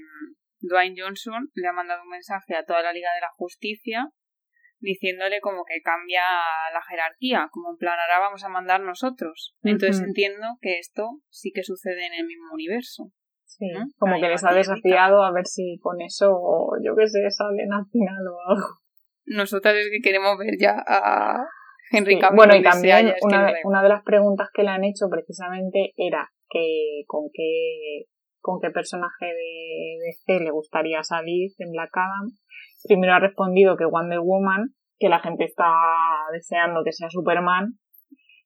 Dwayne 0.60 0.96
Johnson 0.98 1.50
le 1.54 1.68
ha 1.68 1.72
mandado 1.72 2.02
un 2.02 2.08
mensaje 2.08 2.54
a 2.54 2.64
toda 2.64 2.82
la 2.82 2.92
Liga 2.92 3.14
de 3.14 3.20
la 3.20 3.30
Justicia 3.36 4.10
diciéndole 4.78 5.40
como 5.40 5.64
que 5.64 5.80
cambia 5.82 6.22
la 6.72 6.82
jerarquía, 6.82 7.48
como 7.50 7.70
en 7.70 7.76
plan 7.76 7.98
ahora 7.98 8.20
vamos 8.20 8.44
a 8.44 8.48
mandar 8.48 8.80
nosotros. 8.82 9.54
Entonces 9.62 10.02
entiendo 10.02 10.58
que 10.60 10.78
esto 10.78 11.20
sí 11.28 11.50
que 11.54 11.62
sucede 11.62 12.06
en 12.06 12.14
el 12.14 12.26
mismo 12.26 12.52
universo. 12.52 13.10
Sí, 13.44 13.68
¿no? 13.72 13.86
como 13.98 14.14
Ahí 14.14 14.20
que 14.20 14.28
les 14.28 14.44
ha 14.44 14.52
desafiado 14.52 15.22
a 15.22 15.32
ver 15.32 15.46
si 15.46 15.78
con 15.80 16.00
eso, 16.00 16.30
o 16.32 16.76
yo 16.84 16.94
qué 16.96 17.06
sé, 17.06 17.30
salen 17.30 17.72
al 17.72 17.86
final 17.90 18.26
o 18.28 18.50
algo. 18.50 18.66
Nosotras 19.26 19.74
es 19.74 19.90
que 19.90 20.00
queremos 20.00 20.38
ver 20.38 20.54
ya 20.58 20.82
a 20.86 21.44
Henry 21.90 22.14
Sí, 22.14 22.20
Cavill 22.20 22.36
Bueno, 22.36 22.56
y 22.56 22.62
también 22.62 23.12
una, 23.22 23.52
una 23.64 23.82
de 23.82 23.88
las 23.88 24.02
preguntas 24.02 24.48
que 24.52 24.62
le 24.62 24.70
han 24.70 24.84
hecho 24.84 25.06
precisamente 25.10 25.92
era 25.96 26.30
que 26.48 27.02
con 27.06 27.28
qué 27.32 28.06
con 28.40 28.60
qué 28.60 28.70
personaje 28.70 29.26
de, 29.26 29.98
de 30.04 30.12
C 30.24 30.44
le 30.44 30.52
gustaría 30.52 31.02
salir 31.02 31.50
en 31.58 31.72
Black 31.72 31.90
Adam. 31.96 32.30
Primero 32.84 33.14
ha 33.14 33.18
respondido 33.18 33.76
que 33.76 33.84
Wonder 33.84 34.20
Woman, 34.20 34.68
que 35.00 35.08
la 35.08 35.18
gente 35.18 35.44
está 35.44 35.72
deseando 36.32 36.84
que 36.84 36.92
sea 36.92 37.10
Superman 37.10 37.72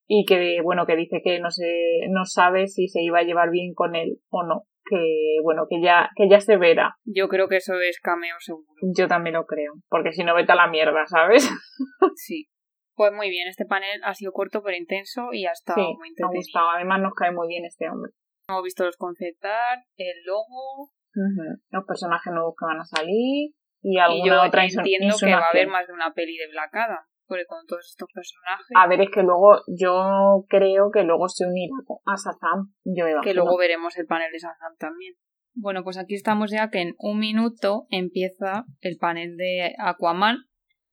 y 0.06 0.24
que 0.24 0.60
bueno 0.62 0.86
que 0.86 0.96
dice 0.96 1.20
que 1.22 1.38
no 1.38 1.50
se 1.50 1.68
no 2.08 2.24
sabe 2.24 2.66
si 2.66 2.88
se 2.88 3.02
iba 3.02 3.18
a 3.18 3.24
llevar 3.24 3.50
bien 3.50 3.74
con 3.74 3.94
él 3.94 4.18
o 4.30 4.42
no 4.42 4.64
que 4.90 5.36
bueno 5.44 5.66
que 5.70 5.80
ya 5.80 6.10
que 6.16 6.28
ya 6.28 6.40
se 6.40 6.56
verá 6.56 6.96
Yo 7.04 7.28
creo 7.28 7.48
que 7.48 7.56
eso 7.56 7.78
es 7.80 8.00
cameo 8.00 8.34
seguro. 8.40 8.66
yo 8.96 9.06
también 9.08 9.34
lo 9.34 9.46
creo 9.46 9.74
porque 9.88 10.12
si 10.12 10.24
no 10.24 10.34
vete 10.34 10.52
a 10.52 10.56
la 10.56 10.66
mierda 10.66 11.06
sabes 11.06 11.48
Sí. 12.16 12.48
Pues 12.94 13.12
muy 13.14 13.30
bien, 13.30 13.48
este 13.48 13.64
panel 13.64 14.02
ha 14.04 14.12
sido 14.12 14.32
corto 14.32 14.62
pero 14.62 14.76
intenso 14.76 15.32
y 15.32 15.46
ha 15.46 15.52
estado 15.52 15.76
sí 15.80 15.94
muy 15.96 15.96
me 15.96 16.06
ha 16.06 16.08
entretenido. 16.08 16.38
gustado 16.40 16.70
además 16.70 17.00
nos 17.00 17.14
cae 17.14 17.30
muy 17.32 17.48
bien 17.48 17.64
este 17.64 17.88
hombre 17.88 18.10
Hemos 18.48 18.64
visto 18.64 18.84
los 18.84 18.96
concept 18.96 19.44
art, 19.44 19.84
el 19.96 20.24
logo. 20.26 20.90
Los 21.70 21.84
personajes 21.86 22.32
nuevos 22.32 22.54
que 22.58 22.66
van 22.66 22.80
a 22.80 22.84
salir. 22.84 23.52
Y 23.80 23.94
Y 23.94 23.98
alguna 23.98 24.26
yo 24.26 24.42
otra 24.42 24.64
entiendo 24.64 25.14
que 25.18 25.32
va 25.32 25.38
a 25.38 25.50
haber 25.50 25.68
más 25.68 25.86
de 25.86 25.92
una 25.92 26.12
peli 26.12 26.36
de 26.36 26.48
Black 26.48 26.74
Adam. 26.74 26.98
Con 27.48 27.66
todos 27.66 27.86
estos 27.88 28.08
personajes. 28.12 28.66
A 28.74 28.88
ver, 28.88 29.00
es 29.02 29.10
que 29.10 29.22
luego 29.22 29.60
yo 29.68 30.44
creo 30.48 30.90
que 30.92 31.04
luego 31.04 31.28
se 31.28 31.46
unirá 31.46 31.74
a 32.06 32.16
Shazam. 32.16 32.74
Yo 32.84 33.04
me 33.04 33.14
que 33.22 33.34
luego 33.34 33.56
veremos 33.56 33.96
el 33.98 34.06
panel 34.06 34.32
de 34.32 34.38
Shazam 34.38 34.76
también. 34.78 35.14
Bueno, 35.54 35.84
pues 35.84 35.96
aquí 35.96 36.14
estamos 36.14 36.50
ya 36.50 36.70
que 36.70 36.80
en 36.80 36.94
un 36.98 37.18
minuto 37.18 37.86
empieza 37.90 38.64
el 38.80 38.96
panel 38.98 39.36
de 39.36 39.74
Aquaman, 39.78 40.38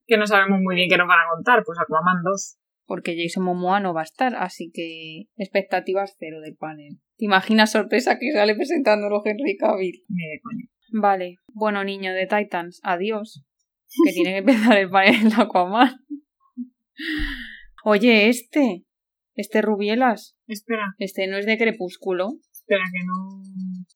Que 0.06 0.18
no 0.18 0.28
sabemos 0.28 0.60
muy 0.62 0.76
bien 0.76 0.90
qué 0.90 0.98
nos 0.98 1.08
van 1.08 1.20
a 1.20 1.30
contar. 1.34 1.64
Pues 1.66 1.80
Aquaman 1.80 2.22
2. 2.24 2.58
porque 2.86 3.16
Jason 3.18 3.44
Momoa 3.44 3.80
no 3.80 3.94
va 3.94 4.02
a 4.02 4.04
estar, 4.04 4.36
así 4.36 4.72
que 4.74 5.26
expectativas 5.36 6.16
cero 6.20 6.40
del 6.42 6.56
panel. 6.56 7.00
¿Te 7.18 7.26
imaginas 7.26 7.72
sorpresa 7.72 8.18
que 8.20 8.32
sale 8.32 8.56
presentándolo 8.56 9.22
Henry 9.26 9.58
Cavill? 9.58 10.04
De 10.08 10.40
coña. 10.42 10.66
Vale, 10.94 11.36
bueno 11.54 11.84
niño 11.84 12.14
de 12.14 12.28
Titans, 12.28 12.80
adiós. 12.84 13.44
Que 14.06 14.12
tiene 14.14 14.32
que 14.32 14.38
empezar 14.38 14.78
el 14.78 14.90
panel 14.90 15.30
de 15.30 15.42
Aquaman. 15.42 16.06
Oye, 17.84 18.28
este, 18.30 18.84
este 19.36 19.62
Rubielas, 19.62 20.36
Espera, 20.48 20.94
este 20.98 21.28
no 21.28 21.38
es 21.38 21.46
de 21.46 21.58
Crepúsculo. 21.58 22.30
espera 22.52 22.84
que 22.92 23.06
no... 23.06 23.42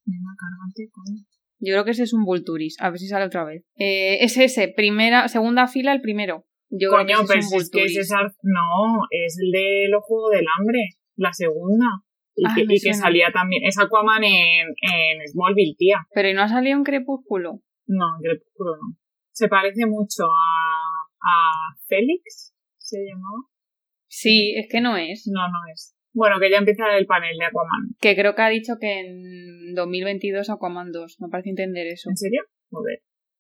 Venga, 0.06 0.32
cárgate, 0.40 0.90
coño. 0.92 1.24
Yo 1.60 1.74
creo 1.74 1.86
que 1.86 1.92
ese 1.92 2.04
es 2.04 2.14
un 2.14 2.24
Vulturis. 2.24 2.76
A 2.80 2.90
ver 2.90 3.00
si 3.00 3.08
sale 3.08 3.26
otra 3.26 3.44
vez. 3.44 3.64
Eh, 3.76 4.24
es 4.24 4.38
ese, 4.38 4.68
primera, 4.68 5.28
segunda 5.28 5.68
fila, 5.68 5.92
el 5.94 6.02
primero. 6.02 6.46
Yo 6.70 6.90
creo 6.90 7.06
Coño, 7.06 7.18
que 7.18 7.24
ese 7.24 7.28
pero 7.28 7.40
es 7.40 7.52
un 7.52 7.62
es 7.62 7.70
que 7.70 7.84
ese 7.86 8.00
es 8.00 8.12
Ar- 8.12 8.34
No, 8.44 9.04
es 9.12 9.38
el 9.44 9.52
de 9.52 9.88
los 9.90 10.04
Juegos 10.04 10.32
del 10.32 10.46
Hambre. 10.58 10.80
La 11.18 11.34
segunda. 11.34 11.86
Y, 12.36 12.44
Ah, 12.48 12.54
que, 12.56 12.62
y 12.64 12.80
que 12.80 12.94
salía 12.94 13.32
también... 13.32 13.64
Es 13.66 13.78
Aquaman 13.78 14.24
en, 14.24 14.68
en 14.70 15.28
Smallville, 15.28 15.76
tía. 15.78 15.98
Pero 16.16 16.30
¿y 16.30 16.34
no 16.34 16.42
ha 16.44 16.48
salido 16.48 16.78
en 16.78 16.84
Crepúsculo? 16.84 17.60
No, 17.88 18.06
en 18.18 18.22
Crepúsculo 18.24 18.78
no. 18.78 18.98
Se 19.34 19.48
parece 19.50 19.86
mucho 19.86 20.24
a... 20.24 20.80
a 21.22 21.76
Félix, 21.88 22.51
¿se 22.92 23.06
llamaba? 23.06 23.48
Sí, 24.08 24.54
es 24.58 24.68
que 24.70 24.82
no 24.82 24.98
es. 24.98 25.30
No, 25.32 25.48
no 25.48 25.60
es. 25.72 25.96
Bueno, 26.14 26.36
que 26.42 26.52
ya 26.52 26.58
empieza 26.58 26.84
el 26.98 27.06
panel 27.06 27.38
de 27.38 27.46
Aquaman. 27.46 27.96
Que 28.02 28.16
creo 28.16 28.36
que 28.36 28.42
ha 28.42 28.50
dicho 28.50 28.74
que 28.80 29.00
en 29.00 29.74
2022 29.74 30.50
Aquaman 30.50 30.92
2. 30.92 31.22
Me 31.22 31.30
parece 31.30 31.52
entender 31.52 31.88
eso. 31.88 32.10
¿En 32.10 32.18
serio? 32.18 32.42
Joder. 32.70 33.00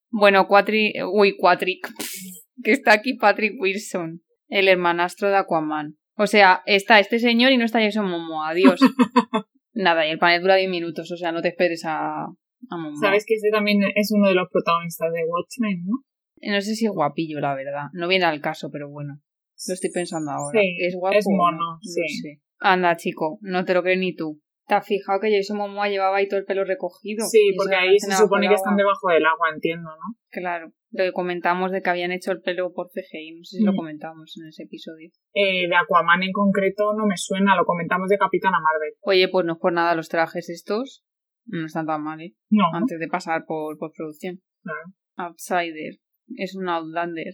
Bueno, 0.09 0.47
Quatri... 0.47 0.93
Uy, 1.11 1.35
Quatric. 1.35 1.89
que 2.63 2.71
está 2.71 2.93
aquí 2.93 3.15
Patrick 3.15 3.59
Wilson, 3.59 4.21
el 4.47 4.69
hermanastro 4.69 5.29
de 5.29 5.37
Aquaman. 5.37 5.97
O 6.15 6.27
sea, 6.27 6.61
está 6.65 6.99
este 6.99 7.19
señor 7.19 7.51
y 7.51 7.57
no 7.57 7.65
está 7.65 7.81
Jason 7.81 8.09
Momoa. 8.09 8.49
Adiós. 8.49 8.79
Nada, 9.73 10.07
y 10.07 10.11
el 10.11 10.19
panel 10.19 10.41
dura 10.41 10.55
10 10.55 10.69
minutos. 10.69 11.11
O 11.11 11.17
sea, 11.17 11.33
no 11.33 11.41
te 11.41 11.49
esperes 11.49 11.83
a, 11.83 12.23
a 12.23 12.77
Momoa. 12.77 13.01
Sabes 13.01 13.25
que 13.27 13.33
este 13.33 13.49
también 13.51 13.81
es 13.95 14.11
uno 14.13 14.29
de 14.29 14.35
los 14.35 14.47
protagonistas 14.49 15.11
de 15.11 15.25
Watchmen, 15.25 15.83
¿no? 15.85 16.05
No 16.53 16.61
sé 16.61 16.75
si 16.75 16.85
es 16.85 16.91
guapillo, 16.91 17.39
la 17.41 17.55
verdad. 17.55 17.87
No 17.93 18.07
viene 18.07 18.25
al 18.25 18.39
caso, 18.39 18.69
pero 18.71 18.89
bueno. 18.89 19.19
Lo 19.67 19.73
estoy 19.73 19.91
pensando 19.91 20.31
ahora. 20.31 20.59
Sí, 20.59 20.77
¿Es 20.79 20.95
guapo? 20.95 21.17
es 21.17 21.25
no? 21.29 21.37
mono, 21.37 21.57
No 21.57 21.79
sí. 21.81 22.07
sé. 22.21 22.41
Anda, 22.59 22.95
chico, 22.95 23.37
no 23.41 23.65
te 23.65 23.73
lo 23.73 23.81
crees 23.83 23.99
ni 23.99 24.15
tú. 24.15 24.39
¿Te 24.67 24.75
has 24.75 24.85
fijado 24.87 25.19
que 25.19 25.35
Jason 25.35 25.57
Momoa 25.57 25.89
llevaba 25.89 26.17
ahí 26.17 26.27
todo 26.29 26.39
el 26.39 26.45
pelo 26.45 26.63
recogido? 26.63 27.25
Sí, 27.27 27.51
porque 27.57 27.75
ahí 27.75 27.99
se 27.99 28.11
supone 28.15 28.47
que 28.47 28.53
están 28.53 28.77
debajo 28.77 29.09
del 29.09 29.25
agua, 29.25 29.49
entiendo, 29.53 29.89
¿no? 29.89 30.15
Claro. 30.29 30.71
Lo 30.91 31.03
que 31.03 31.11
comentamos 31.11 31.71
de 31.71 31.81
que 31.81 31.89
habían 31.89 32.11
hecho 32.11 32.31
el 32.31 32.41
pelo 32.41 32.71
por 32.71 32.87
CGI. 32.89 33.31
No 33.37 33.43
sé 33.43 33.57
si 33.57 33.63
lo 33.63 33.73
Mm. 33.73 33.75
comentamos 33.75 34.33
en 34.41 34.47
ese 34.47 34.63
episodio. 34.63 35.09
Eh, 35.33 35.67
de 35.67 35.75
Aquaman 35.75 36.23
en 36.23 36.31
concreto 36.31 36.93
no 36.95 37.05
me 37.05 37.17
suena, 37.17 37.55
lo 37.57 37.65
comentamos 37.65 38.07
de 38.09 38.17
Capitana 38.17 38.57
Marvel. 38.61 38.93
Oye, 39.01 39.27
pues 39.29 39.45
no 39.45 39.53
es 39.53 39.59
por 39.59 39.73
nada 39.73 39.95
los 39.95 40.07
trajes 40.07 40.49
estos. 40.49 41.03
No 41.47 41.65
están 41.65 41.87
tan 41.87 42.03
mal, 42.03 42.21
¿eh? 42.21 42.33
No, 42.49 42.65
Antes 42.73 42.99
de 42.99 43.07
pasar 43.07 43.43
por 43.45 43.77
postproducción. 43.77 44.41
Claro. 44.63 44.93
Outsider. 45.17 45.95
Es 46.37 46.55
un 46.55 46.69
Outlander. 46.69 47.33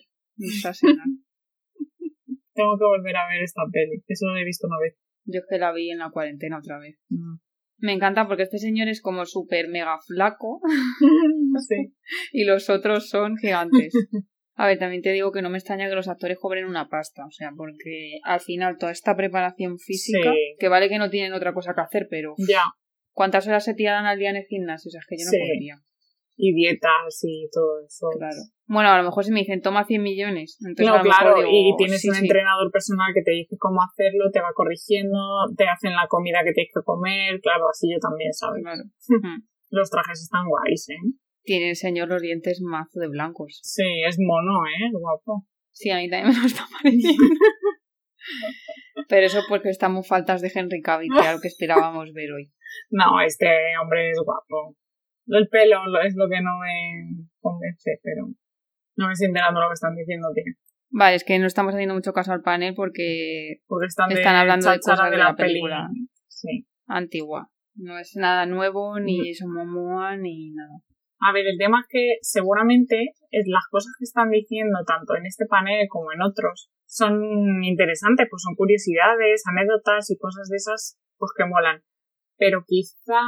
Sassenach. 0.62 0.96
tengo 2.58 2.78
que 2.78 2.84
volver 2.86 3.16
a 3.16 3.28
ver 3.30 3.42
esta 3.44 3.62
peli, 3.72 4.04
eso 4.08 4.26
lo 4.28 4.38
he 4.38 4.44
visto 4.44 4.68
una 4.68 4.80
vez. 4.80 4.96
Yo 5.26 5.40
es 5.40 5.46
que 5.50 5.58
la 5.60 5.72
vi 5.72 5.92
en 5.92 6.00
la 6.00 6.10
cuarentena 6.10 6.58
otra 6.58 6.80
vez. 6.80 6.98
Mm. 7.10 7.36
Me 7.80 7.94
encanta 7.94 8.28
porque 8.28 8.44
este 8.44 8.58
señor 8.58 8.88
es 8.88 9.02
como 9.02 9.26
súper 9.26 9.68
mega 9.70 9.98
flaco 10.06 10.60
sí. 11.70 11.94
y 12.32 12.44
los 12.46 12.70
otros 12.70 13.10
son 13.10 13.38
gigantes. 13.38 13.94
A 14.56 14.66
ver, 14.66 14.80
también 14.80 15.04
te 15.04 15.12
digo 15.12 15.32
que 15.32 15.44
no 15.44 15.52
me 15.52 15.60
extraña 15.60 15.88
que 15.88 15.94
los 15.94 16.08
actores 16.08 16.40
cobren 16.40 16.66
una 16.66 16.90
pasta, 16.90 17.26
o 17.28 17.32
sea, 17.32 17.52
porque 17.56 18.18
al 18.24 18.40
final 18.40 18.78
toda 18.80 18.92
esta 18.92 19.16
preparación 19.16 19.78
física, 19.78 20.32
Sí. 20.32 20.56
que 20.60 20.68
vale 20.68 20.90
que 20.90 20.98
no 20.98 21.12
tienen 21.12 21.34
otra 21.34 21.54
cosa 21.54 21.76
que 21.76 21.82
hacer, 21.82 22.08
pero 22.10 22.34
Ya, 22.50 22.64
¿cuántas 23.14 23.48
horas 23.48 23.64
se 23.64 23.76
tiran 23.76 24.08
al 24.08 24.18
día 24.18 24.32
en 24.32 24.38
el 24.38 24.46
gimnasio? 24.46 24.90
O 24.90 24.92
sea, 24.92 25.00
es 25.02 25.06
que 25.08 25.18
yo 25.18 25.26
no 25.26 25.32
Sí. 25.32 25.38
podría, 25.38 25.76
y 26.38 26.54
dietas 26.54 27.20
y 27.24 27.50
todo 27.52 27.82
eso. 27.86 28.08
claro. 28.18 28.38
Bueno, 28.68 28.90
a 28.90 28.98
lo 28.98 29.04
mejor 29.04 29.24
si 29.24 29.32
me 29.32 29.40
dicen 29.40 29.62
toma 29.62 29.86
100 29.86 30.02
millones, 30.02 30.58
entonces 30.62 30.86
No, 30.86 30.94
a 30.94 30.98
lo 31.00 31.04
mejor 31.04 31.34
claro, 31.34 31.38
digo, 31.38 31.50
y 31.52 31.76
tienes 31.78 32.02
sí, 32.02 32.10
un 32.10 32.16
sí, 32.16 32.22
entrenador 32.22 32.72
personal 32.72 33.12
que 33.14 33.24
te 33.24 33.32
dice 33.32 33.56
cómo 33.58 33.82
hacerlo, 33.82 34.30
te 34.32 34.40
va 34.40 34.54
corrigiendo, 34.54 35.18
te 35.58 35.66
hacen 35.66 35.94
la 35.94 36.08
comida 36.08 36.44
que 36.46 36.54
tienes 36.54 36.72
que 36.74 36.84
comer, 36.86 37.40
claro, 37.42 37.70
así 37.70 37.90
yo 37.92 37.98
también, 38.00 38.32
¿sabes? 38.32 38.62
claro. 38.64 38.84
Mm. 39.10 39.42
Los 39.70 39.90
trajes 39.90 40.22
están 40.22 40.48
guays, 40.48 40.88
¿eh? 40.90 40.96
Tiene 41.44 41.70
el 41.70 41.76
señor 41.76 42.08
los 42.08 42.22
dientes 42.22 42.62
mazo 42.62 43.00
de 43.00 43.08
blancos. 43.10 43.60
Sí, 43.64 43.84
es 44.06 44.18
mono, 44.20 44.66
¿eh? 44.66 44.92
Guapo. 44.92 45.46
Sí, 45.72 45.90
a 45.90 45.98
mí 45.98 46.10
también 46.10 46.34
me 46.36 46.42
lo 46.42 46.48
está 46.48 46.66
pareciendo. 46.72 47.24
Pero 49.10 49.26
eso 49.26 49.42
porque 49.50 49.70
estamos 49.70 50.08
faltas 50.08 50.42
de 50.42 50.52
Henry 50.54 50.82
Cavill, 50.82 51.10
que 51.14 51.20
era 51.20 51.34
lo 51.34 51.40
que 51.40 51.48
esperábamos 51.48 52.14
ver 52.14 52.32
hoy. 52.32 52.52
No, 52.90 53.22
este 53.22 53.48
hombre 53.82 54.12
es 54.12 54.20
guapo. 54.24 54.76
El 55.28 55.48
pelo 55.50 55.86
lo- 55.88 56.02
es 56.02 56.16
lo 56.16 56.28
que 56.30 56.42
no 56.42 56.58
me 56.60 57.26
convence, 57.40 58.00
pero 58.02 58.28
no 58.96 59.08
me 59.08 59.14
estoy 59.14 59.28
enterando 59.28 59.60
lo 59.62 59.68
que 59.68 59.74
están 59.74 59.96
diciendo, 59.96 60.28
tío. 60.34 60.54
Vale, 60.90 61.16
es 61.18 61.24
que 61.26 61.38
no 61.38 61.48
estamos 61.48 61.74
haciendo 61.74 61.94
mucho 61.96 62.14
caso 62.14 62.32
al 62.32 62.42
panel 62.42 62.74
porque 62.76 63.58
Porque 63.68 63.88
están, 63.88 64.12
Están 64.12 64.36
hablando 64.36 64.72
de 64.72 64.80
cosas 64.80 65.12
de 65.12 65.18
la 65.18 65.36
película. 65.36 65.90
Sí. 66.28 66.66
antigua. 66.88 67.50
No 67.76 68.00
es 68.00 68.16
nada 68.16 68.46
nuevo, 68.46 69.00
ni 69.00 69.18
Jason 69.34 69.54
Momoa, 69.54 70.16
ni 70.18 70.52
nada. 70.52 70.80
A 71.20 71.34
ver, 71.34 71.46
el 71.48 71.58
tema 71.58 71.82
es 71.82 71.88
que 71.90 72.18
seguramente 72.22 73.12
es 73.32 73.44
las 73.48 73.64
cosas 73.70 73.92
que 74.00 74.04
están 74.06 74.30
diciendo 74.30 74.80
tanto 74.86 75.16
en 75.16 75.26
este 75.26 75.46
panel 75.46 75.88
como 75.90 76.12
en 76.14 76.22
otros 76.22 76.70
son 76.86 77.64
interesantes, 77.64 78.28
pues 78.30 78.42
son 78.44 78.56
curiosidades, 78.56 79.44
anécdotas 79.46 80.10
y 80.10 80.18
cosas 80.18 80.48
de 80.50 80.56
esas 80.58 80.98
pues 81.18 81.32
que 81.36 81.46
molan. 81.46 81.82
Pero 82.38 82.64
quizá 82.66 83.20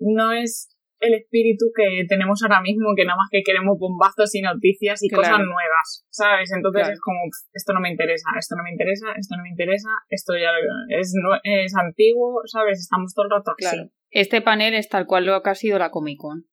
no 0.00 0.32
es 0.32 0.76
el 1.00 1.14
espíritu 1.14 1.66
que 1.74 2.04
tenemos 2.08 2.42
ahora 2.42 2.60
mismo, 2.60 2.94
que 2.96 3.04
nada 3.04 3.16
más 3.18 3.28
que 3.30 3.42
queremos 3.44 3.78
bombazos 3.78 4.34
y 4.34 4.42
noticias 4.42 5.02
y 5.02 5.08
Claro. 5.08 5.22
cosas 5.22 5.38
nuevas, 5.46 6.06
¿sabes? 6.10 6.50
Entonces 6.54 6.82
Claro. 6.82 6.94
es 6.94 7.00
como, 7.00 7.18
"Pf, 7.24 7.50
esto 7.54 7.72
no 7.72 7.80
me 7.80 7.90
interesa, 7.90 8.28
esto 8.38 8.56
no 8.56 8.62
me 8.64 8.70
interesa, 8.70 9.06
esto 9.16 9.36
no 9.36 9.42
me 9.42 9.48
interesa, 9.50 9.88
esto 10.08 10.32
ya 10.36 10.50
es, 10.88 11.14
es 11.44 11.74
antiguo, 11.76 12.42
¿sabes? 12.46 12.80
Estamos 12.80 13.14
todo 13.14 13.26
el 13.26 13.30
rato 13.30 13.52
así. 13.56 13.76
Claro. 13.76 13.90
Este 14.10 14.40
panel 14.42 14.74
es 14.74 14.88
tal 14.88 15.06
cual 15.06 15.26
lo 15.26 15.42
que 15.42 15.50
ha 15.50 15.54
sido 15.54 15.78
la 15.78 15.90
Comic 15.90 16.18
Con. 16.18 16.44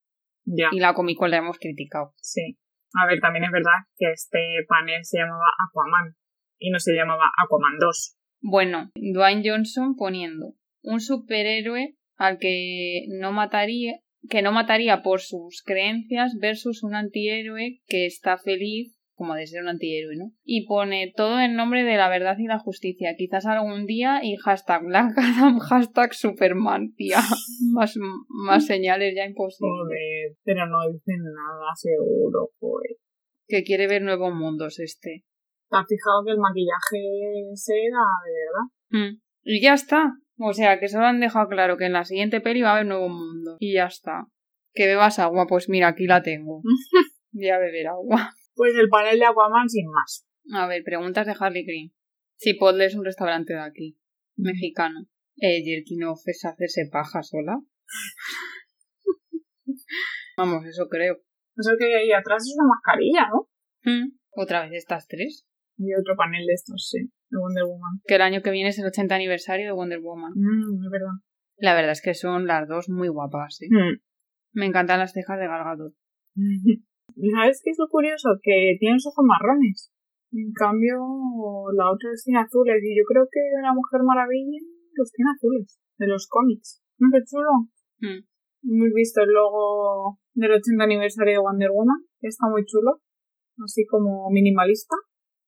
Ya. 0.46 0.70
Y 0.72 0.80
la 0.80 0.94
Comic 0.94 1.18
Con 1.18 1.32
la 1.32 1.38
hemos 1.38 1.58
criticado. 1.58 2.14
Sí. 2.22 2.58
A 2.94 3.08
ver, 3.08 3.20
también 3.20 3.46
es 3.46 3.52
verdad 3.52 3.88
que 3.98 4.12
este 4.12 4.40
panel 4.68 5.04
se 5.04 5.18
llamaba 5.18 5.48
Aquaman 5.70 6.16
y 6.60 6.70
no 6.70 6.80
se 6.80 6.94
llamaba 6.94 7.32
Aquaman 7.44 7.78
2. 7.80 8.16
Bueno, 8.42 8.92
Dwayne 8.96 9.42
Johnson 9.44 9.96
poniendo 9.96 10.54
un 10.84 11.00
superhéroe 11.02 11.96
al 12.18 12.38
que 12.38 13.06
no 13.20 13.32
mataría, 13.32 14.00
que 14.30 14.42
no 14.42 14.52
mataría 14.52 15.02
por 15.02 15.22
sus 15.22 15.62
creencias 15.64 16.34
versus 16.40 16.84
un 16.84 16.96
antihéroe 16.96 17.82
que 17.88 18.06
está 18.06 18.38
feliz 18.38 18.96
como 19.16 19.34
de 19.34 19.48
ser 19.48 19.62
un 19.62 19.70
antihéroe, 19.70 20.18
¿no? 20.18 20.32
Y 20.44 20.68
pone 20.68 21.14
todo 21.16 21.40
en 21.40 21.56
nombre 21.56 21.84
de 21.84 21.96
la 21.96 22.10
verdad 22.10 22.36
y 22.38 22.48
la 22.48 22.60
justicia. 22.60 23.16
Quizás 23.18 23.46
algún 23.46 23.86
día 23.86 24.20
y 24.22 24.36
hashtag 24.36 24.84
Black 24.86 25.18
Adam, 25.18 25.60
hashtag 25.60 26.14
Superman, 26.14 26.94
tía. 26.96 27.20
Más, 27.74 27.96
más 28.28 28.66
señales 28.66 29.14
ya 29.16 29.26
imposible. 29.26 29.70
Joder, 29.70 30.38
pero 30.44 30.68
no 30.68 30.80
dicen 30.92 31.24
nada 31.24 31.72
seguro, 31.76 32.52
joder. 32.60 32.98
Que 33.48 33.64
quiere 33.64 33.88
ver 33.88 34.02
nuevos 34.02 34.34
mundos 34.34 34.80
este. 34.80 35.24
¿Te 35.70 35.78
has 35.78 35.86
fijado 35.88 36.24
que 36.26 36.32
el 36.32 36.38
maquillaje 36.38 37.56
se 37.56 37.74
era 37.74 38.04
de 38.26 38.32
verdad? 38.42 39.12
Mm. 39.12 39.22
Y 39.44 39.62
ya 39.62 39.74
está. 39.74 40.14
O 40.38 40.54
sea, 40.54 40.80
que 40.80 40.90
solo 40.90 41.06
han 41.06 41.20
dejado 41.20 41.48
claro 41.48 41.78
que 41.78 41.86
en 41.86 41.94
la 41.94 42.04
siguiente 42.04 42.42
peli 42.42 42.62
va 42.62 42.70
a 42.70 42.74
haber 42.74 42.88
nuevo 42.88 43.10
mundo. 43.10 43.58
Y 43.60 43.76
ya 43.76 43.86
está. 43.86 44.28
Que 44.74 44.88
bebas 44.88 45.20
agua, 45.20 45.46
pues 45.48 45.70
mira, 45.70 45.88
aquí 45.88 46.06
la 46.06 46.22
tengo. 46.22 46.62
Voy 47.32 47.50
a 47.50 47.60
beber 47.60 47.88
agua. 47.88 48.34
Pues 48.54 48.74
el 48.76 48.90
panel 48.90 49.20
de 49.20 49.26
Aquaman 49.26 49.70
sin 49.70 49.90
más. 49.90 50.26
A 50.54 50.68
ver, 50.68 50.84
preguntas 50.84 51.26
de 51.26 51.36
Harley 51.40 51.66
Quinn. 51.66 51.94
Chipotle 52.38 52.86
es 52.86 52.96
un 52.96 53.06
restaurante 53.06 53.54
de 53.54 53.62
aquí. 53.62 53.98
Mexicano. 54.36 55.08
Eh, 55.38 55.64
Jerkinoff 55.64 56.22
es 56.28 56.44
hacerse 56.46 56.88
paja 56.92 57.24
sola. 57.24 57.60
Vamos, 60.38 60.66
eso 60.66 60.88
creo. 60.90 61.16
O 61.58 61.62
sea 61.62 61.74
que 61.78 61.96
ahí 61.96 62.12
atrás 62.12 62.44
es 62.44 62.56
una 62.58 62.68
mascarilla, 62.68 63.30
¿no? 63.30 63.50
Mm. 63.84 64.18
Otra 64.32 64.64
vez 64.64 64.74
estas 64.74 65.08
tres. 65.08 65.46
Y 65.78 65.94
otro 65.94 66.16
panel 66.16 66.46
de 66.46 66.54
estos, 66.54 66.90
sí. 66.90 67.12
De 67.30 67.40
Wonder 67.40 67.64
Woman. 67.66 68.02
Que 68.06 68.16
el 68.16 68.22
año 68.22 68.42
que 68.42 68.52
viene 68.52 68.70
es 68.70 68.80
el 68.80 68.86
80 68.86 69.16
aniversario 69.16 69.66
de 69.66 69.72
Wonder 69.72 70.00
Woman. 70.00 70.34
Mm, 70.36 70.86
es 70.86 70.92
verdad. 70.92 71.16
La 71.58 71.74
verdad 71.74 71.92
es 71.92 72.02
que 72.02 72.14
son 72.14 72.48
las 72.48 72.68
dos 72.68 72.90
muy 72.90 73.08
guapas, 73.08 73.62
¿eh? 73.62 73.68
Mm. 73.70 74.00
Me 74.54 74.66
encantan 74.66 75.00
las 75.00 75.14
cejas 75.14 75.40
de 75.40 75.48
Gal 75.48 75.64
Gadot. 75.64 75.94
¿Y 77.16 77.32
¿Sabes 77.32 77.62
qué 77.64 77.72
es 77.72 77.78
lo 77.80 77.88
curioso? 77.88 78.30
Que 78.42 78.76
tienen 78.80 79.00
ojos 79.06 79.26
marrones. 79.26 79.92
En 80.32 80.52
cambio, 80.52 81.00
la 81.74 81.92
otra 81.92 82.10
los 82.10 82.24
tiene 82.24 82.40
azules. 82.40 82.82
Y 82.84 82.98
yo 82.98 83.04
creo 83.08 83.28
que 83.32 83.40
la 83.62 83.74
Mujer 83.74 84.02
Maravilla 84.04 84.60
los 84.94 85.12
tiene 85.12 85.32
azules. 85.32 85.80
De 85.98 86.08
los 86.08 86.28
cómics. 86.28 86.82
¿No 87.00 87.08
qué 87.12 87.24
chulo? 87.24 87.72
Mm. 88.00 88.24
Hemos 88.68 88.94
visto 88.94 89.22
el 89.22 89.30
logo 89.30 90.20
del 90.34 90.52
80 90.52 90.84
aniversario 90.84 91.34
de 91.34 91.40
Wonder 91.40 91.72
Woman. 91.72 92.04
Que 92.20 92.28
está 92.28 92.48
muy 92.50 92.66
chulo. 92.66 93.00
Así 93.64 93.86
como 93.86 94.30
minimalista. 94.32 94.96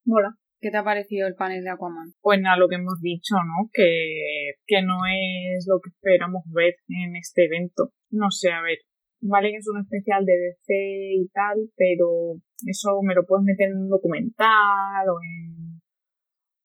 Mola. 0.05 0.37
¿Qué 0.59 0.71
te 0.71 0.77
ha 0.77 0.83
parecido 0.83 1.27
el 1.27 1.35
panel 1.35 1.63
de 1.63 1.69
Aquaman? 1.69 2.13
Pues 2.21 2.41
nada, 2.41 2.57
lo 2.57 2.67
que 2.67 2.75
hemos 2.75 2.99
dicho, 3.01 3.35
¿no? 3.35 3.69
Que, 3.71 4.53
que 4.65 4.81
no 4.81 5.05
es 5.05 5.67
lo 5.67 5.79
que 5.79 5.89
esperamos 5.89 6.43
ver 6.51 6.75
en 6.89 7.15
este 7.15 7.45
evento. 7.45 7.91
No 8.09 8.31
sé, 8.31 8.51
a 8.51 8.61
ver. 8.61 8.79
Vale 9.21 9.51
que 9.51 9.57
es 9.57 9.67
un 9.67 9.81
especial 9.81 10.25
de 10.25 10.33
DC 10.33 10.73
y 11.13 11.27
tal, 11.29 11.69
pero 11.75 12.39
eso 12.65 13.01
me 13.03 13.13
lo 13.13 13.25
puedes 13.25 13.45
meter 13.45 13.69
en 13.69 13.77
un 13.77 13.89
documental 13.89 15.09
o 15.09 15.17
en, 15.21 15.81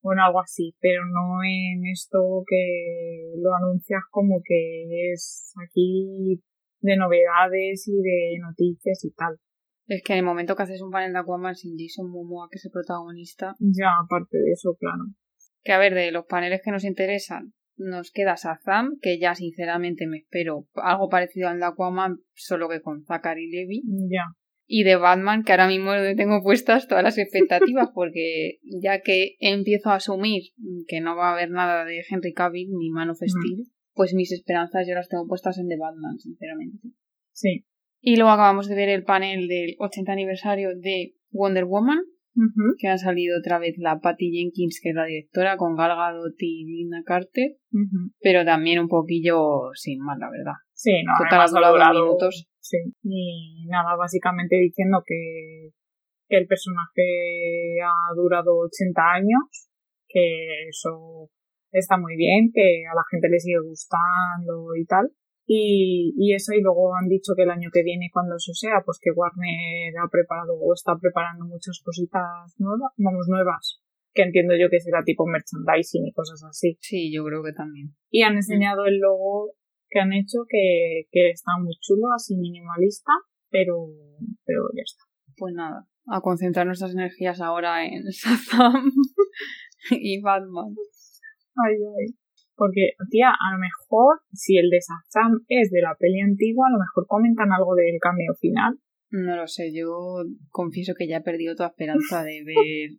o 0.02 0.12
en 0.12 0.18
algo 0.18 0.40
así, 0.40 0.74
pero 0.80 1.04
no 1.04 1.42
en 1.44 1.86
esto 1.86 2.44
que 2.46 3.32
lo 3.38 3.54
anuncias 3.54 4.02
como 4.10 4.40
que 4.44 5.12
es 5.12 5.54
aquí 5.66 6.40
de 6.80 6.96
novedades 6.96 7.88
y 7.88 8.00
de 8.02 8.38
noticias 8.40 9.04
y 9.04 9.12
tal. 9.12 9.38
Es 9.92 10.02
que 10.02 10.14
en 10.14 10.20
el 10.20 10.24
momento 10.24 10.56
que 10.56 10.62
haces 10.62 10.80
un 10.80 10.90
panel 10.90 11.12
de 11.12 11.18
Aquaman 11.18 11.54
sin 11.54 11.76
Jason 11.78 12.10
Momoa, 12.10 12.48
que 12.50 12.56
es 12.56 12.64
el 12.64 12.70
protagonista, 12.70 13.54
Ya, 13.58 13.90
aparte 14.02 14.38
de 14.38 14.52
eso, 14.52 14.74
claro. 14.78 15.04
que 15.62 15.72
a 15.72 15.78
ver, 15.78 15.94
de 15.94 16.10
los 16.10 16.24
paneles 16.24 16.62
que 16.64 16.70
nos 16.70 16.84
interesan, 16.84 17.52
nos 17.76 18.10
queda 18.10 18.34
Shazam, 18.34 18.98
que 19.02 19.18
ya 19.18 19.34
sinceramente 19.34 20.06
me 20.06 20.18
espero 20.18 20.66
algo 20.76 21.10
parecido 21.10 21.48
al 21.48 21.58
de 21.58 21.66
Aquaman, 21.66 22.20
solo 22.32 22.70
que 22.70 22.80
con 22.80 23.04
Zachary 23.04 23.50
Levi. 23.50 23.82
Ya. 24.08 24.24
Y 24.66 24.84
de 24.84 24.96
Batman, 24.96 25.42
que 25.42 25.52
ahora 25.52 25.68
mismo 25.68 25.92
tengo 26.16 26.42
puestas 26.42 26.88
todas 26.88 27.04
las 27.04 27.18
expectativas, 27.18 27.90
porque 27.94 28.60
ya 28.80 29.02
que 29.02 29.36
empiezo 29.40 29.90
a 29.90 29.96
asumir 29.96 30.42
que 30.86 31.02
no 31.02 31.16
va 31.16 31.30
a 31.30 31.32
haber 31.34 31.50
nada 31.50 31.84
de 31.84 32.02
Henry 32.08 32.32
Cavill 32.32 32.70
ni 32.78 32.88
Man 32.88 33.10
of 33.10 33.18
Steel, 33.18 33.66
pues 33.92 34.14
mis 34.14 34.32
esperanzas 34.32 34.86
yo 34.88 34.94
las 34.94 35.10
tengo 35.10 35.26
puestas 35.26 35.58
en 35.58 35.68
The 35.68 35.76
Batman, 35.76 36.18
sinceramente. 36.18 36.88
Sí. 37.32 37.66
Y 38.04 38.16
luego 38.16 38.32
acabamos 38.32 38.68
de 38.68 38.74
ver 38.74 38.88
el 38.88 39.04
panel 39.04 39.46
del 39.46 39.76
80 39.78 40.10
aniversario 40.12 40.70
de 40.76 41.14
Wonder 41.30 41.64
Woman, 41.64 42.00
que 42.78 42.88
ha 42.88 42.98
salido 42.98 43.38
otra 43.38 43.60
vez 43.60 43.76
la 43.78 44.00
Patty 44.00 44.32
Jenkins, 44.32 44.80
que 44.82 44.88
es 44.88 44.94
la 44.94 45.04
directora, 45.04 45.56
con 45.56 45.76
Gal 45.76 45.96
Gadot 45.96 46.34
y 46.38 46.64
Lina 46.64 47.02
Carter, 47.06 47.58
pero 48.20 48.44
también 48.44 48.80
un 48.80 48.88
poquillo 48.88 49.70
sin 49.74 50.00
más, 50.00 50.18
la 50.18 50.30
verdad. 50.30 50.58
Sí, 50.72 50.90
no, 51.04 51.12
Total, 51.16 51.42
ha 51.42 51.70
durado 51.70 52.04
minutos. 52.04 52.48
Sí, 52.58 52.78
y 53.04 53.66
nada, 53.68 53.94
básicamente 53.96 54.56
diciendo 54.56 55.02
que, 55.06 55.70
que 56.28 56.38
el 56.38 56.46
personaje 56.48 57.78
ha 57.84 58.14
durado 58.16 58.58
80 58.58 59.00
años, 59.00 59.68
que 60.08 60.68
eso 60.68 61.30
está 61.70 61.98
muy 61.98 62.16
bien, 62.16 62.50
que 62.52 62.84
a 62.90 62.94
la 62.94 63.02
gente 63.10 63.28
le 63.28 63.38
sigue 63.38 63.60
gustando 63.60 64.74
y 64.76 64.84
tal. 64.86 65.12
Y, 65.46 66.14
y 66.16 66.34
eso, 66.34 66.52
y 66.52 66.62
luego 66.62 66.94
han 66.94 67.08
dicho 67.08 67.32
que 67.36 67.42
el 67.42 67.50
año 67.50 67.70
que 67.72 67.82
viene, 67.82 68.10
cuando 68.12 68.36
eso 68.36 68.52
sea, 68.54 68.82
pues 68.84 68.98
que 69.02 69.10
Warner 69.10 69.92
ha 69.98 70.08
preparado 70.08 70.54
o 70.54 70.72
está 70.72 70.96
preparando 70.96 71.44
muchas 71.44 71.80
cositas 71.84 72.54
nuevas, 72.58 72.92
vamos, 72.96 73.26
nuevas, 73.28 73.82
que 74.14 74.22
entiendo 74.22 74.54
yo 74.56 74.70
que 74.70 74.80
será 74.80 75.02
tipo 75.04 75.26
merchandising 75.26 76.06
y 76.06 76.12
cosas 76.12 76.44
así 76.44 76.78
Sí, 76.80 77.12
yo 77.12 77.24
creo 77.24 77.42
que 77.42 77.52
también. 77.52 77.94
y 78.10 78.22
han 78.22 78.36
enseñado 78.36 78.86
el 78.86 78.98
logo 78.98 79.54
que 79.90 80.00
han 80.00 80.12
hecho 80.12 80.46
que, 80.48 81.08
que 81.10 81.30
está 81.30 81.52
muy 81.60 81.74
chulo, 81.80 82.12
así 82.14 82.36
minimalista, 82.36 83.12
pero, 83.50 83.88
pero 84.44 84.62
ya 84.74 84.82
está. 84.84 85.04
Pues 85.36 85.54
nada, 85.54 85.86
a 86.06 86.20
concentrar 86.20 86.66
nuestras 86.66 86.92
energías 86.92 87.40
ahora 87.40 87.84
en 87.84 88.04
Shazam 88.10 88.90
y 89.90 90.20
Batman. 90.22 90.74
Ay, 91.56 91.74
ay. 91.74 92.14
Porque, 92.54 92.92
tía, 93.10 93.30
a 93.30 93.52
lo 93.52 93.58
mejor, 93.58 94.20
si 94.32 94.58
el 94.58 94.68
de 94.70 94.78
Shazam 94.78 95.40
es 95.48 95.70
de 95.70 95.80
la 95.80 95.96
peli 95.98 96.20
antigua, 96.20 96.66
a 96.68 96.72
lo 96.72 96.78
mejor 96.78 97.06
comentan 97.06 97.50
algo 97.52 97.74
del 97.74 97.98
cameo 98.00 98.34
final. 98.38 98.78
No 99.10 99.36
lo 99.36 99.46
sé, 99.46 99.72
yo 99.74 100.22
confieso 100.50 100.94
que 100.96 101.06
ya 101.08 101.18
he 101.18 101.22
perdido 101.22 101.54
toda 101.54 101.70
esperanza 101.70 102.22
de 102.22 102.42
ver, 102.44 102.90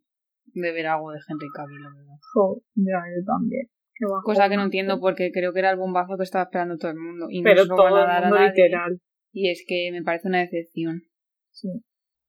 de 0.53 0.71
ver 0.71 0.87
algo 0.87 1.11
de 1.11 1.19
Henry 1.27 1.47
Cavill, 1.55 1.81
la 1.81 1.89
verdad. 1.89 2.19
Jo, 2.33 2.61
ya, 2.75 3.01
yo 3.15 3.23
también. 3.25 3.67
Cosa 4.23 4.49
que 4.49 4.57
no 4.57 4.63
entiendo 4.63 4.99
porque 4.99 5.31
creo 5.31 5.53
que 5.53 5.59
era 5.59 5.71
el 5.71 5.77
bombazo 5.77 6.17
que 6.17 6.23
estaba 6.23 6.43
esperando 6.43 6.77
todo 6.77 6.91
el 6.91 6.97
mundo. 6.97 7.27
Y 7.29 7.41
no 7.41 7.49
Pero 7.49 7.67
van 7.67 7.77
todo 7.77 7.95
a 7.95 8.01
el 8.01 8.07
dar 8.07 8.23
a 8.23 8.27
mundo 8.27 8.35
nadie. 8.35 8.49
literal. 8.49 8.99
Y 9.31 9.49
es 9.49 9.63
que 9.67 9.89
me 9.91 10.03
parece 10.03 10.27
una 10.27 10.39
decepción. 10.39 11.03
Sí. 11.51 11.69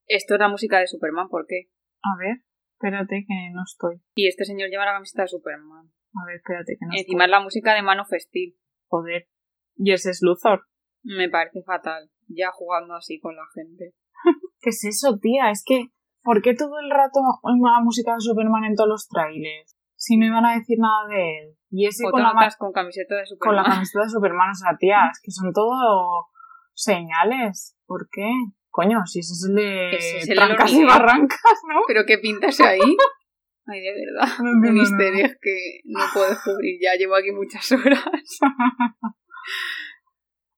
Esto 0.07 0.35
es 0.35 0.41
la 0.41 0.49
música 0.49 0.79
de 0.79 0.87
Superman, 0.87 1.29
¿por 1.29 1.47
qué? 1.47 1.68
A 2.03 2.16
ver, 2.18 2.43
espérate 2.75 3.25
que 3.27 3.51
no 3.53 3.62
estoy. 3.64 4.01
Y 4.14 4.29
este 4.29 4.45
señor 4.45 4.68
lleva 4.70 4.85
la 4.85 4.93
camiseta 4.93 5.22
de 5.22 5.29
Superman. 5.29 5.91
A 6.15 6.27
ver, 6.27 6.37
espérate 6.37 6.77
que 6.79 6.87
no 6.87 6.93
Encima 6.97 7.25
es 7.25 7.31
la 7.31 7.41
música 7.41 7.75
de 7.75 7.83
Man 7.83 8.01
of 8.01 8.09
Steel. 8.12 8.55
Joder. 8.87 9.29
Y 9.77 9.93
ese 9.93 10.11
es 10.11 10.21
Luthor. 10.23 10.67
Me 11.03 11.29
parece 11.29 11.62
fatal. 11.62 12.11
Ya 12.29 12.51
jugando 12.53 12.95
así 12.95 13.21
con 13.21 13.35
la 13.37 13.45
gente. 13.55 13.95
¿Qué 14.61 14.71
es 14.71 14.85
eso, 14.85 15.19
tía? 15.19 15.51
Es 15.51 15.62
que, 15.67 15.89
¿por 16.23 16.41
qué 16.43 16.55
todo 16.55 16.79
el 16.79 16.91
rato 16.91 17.21
la 17.43 17.81
música 17.83 18.15
de 18.15 18.21
Superman 18.21 18.65
en 18.65 18.77
todos 18.77 18.89
los 18.89 19.09
trailers? 19.09 19.77
Si 19.97 20.17
no 20.17 20.27
iban 20.27 20.45
a 20.45 20.55
decir 20.55 20.79
nada 20.79 21.09
de 21.09 21.39
él. 21.39 21.57
Y 21.71 21.87
ese 21.87 22.05
con 22.11 22.23
la, 22.23 22.33
con 22.59 22.73
camiseta 22.73 23.17
de 23.17 23.23
con 23.23 23.27
Superman. 23.27 23.65
la 23.65 23.71
camiseta 23.71 24.05
de 24.05 24.11
Superman, 24.11 24.51
o 24.51 24.55
sea, 24.55 24.77
tía, 24.79 25.09
es 25.11 25.21
que 25.21 25.31
son 25.31 25.53
todo 25.53 26.29
señales. 26.73 27.77
¿Por 27.87 28.09
qué? 28.11 28.31
Coño, 28.71 29.05
si 29.07 29.21
ese 29.21 29.33
es 29.33 29.47
el 29.49 29.55
de 29.55 29.97
es 29.97 30.29
el 30.29 30.37
trancas 30.37 30.73
y 30.73 30.85
barrancas, 30.85 31.61
¿no? 31.69 31.83
¿Pero 31.87 32.03
qué 32.07 32.19
pintas 32.19 32.61
ahí? 32.61 32.81
Ay, 33.67 33.81
de 33.81 33.93
verdad. 33.93 34.29
No 34.43 34.83
es 35.25 35.39
que 35.41 35.81
no 35.85 36.01
puedo 36.12 36.29
descubrir. 36.29 36.79
Ya 36.81 36.95
llevo 36.97 37.17
aquí 37.17 37.33
muchas 37.33 37.71
horas. 37.73 38.05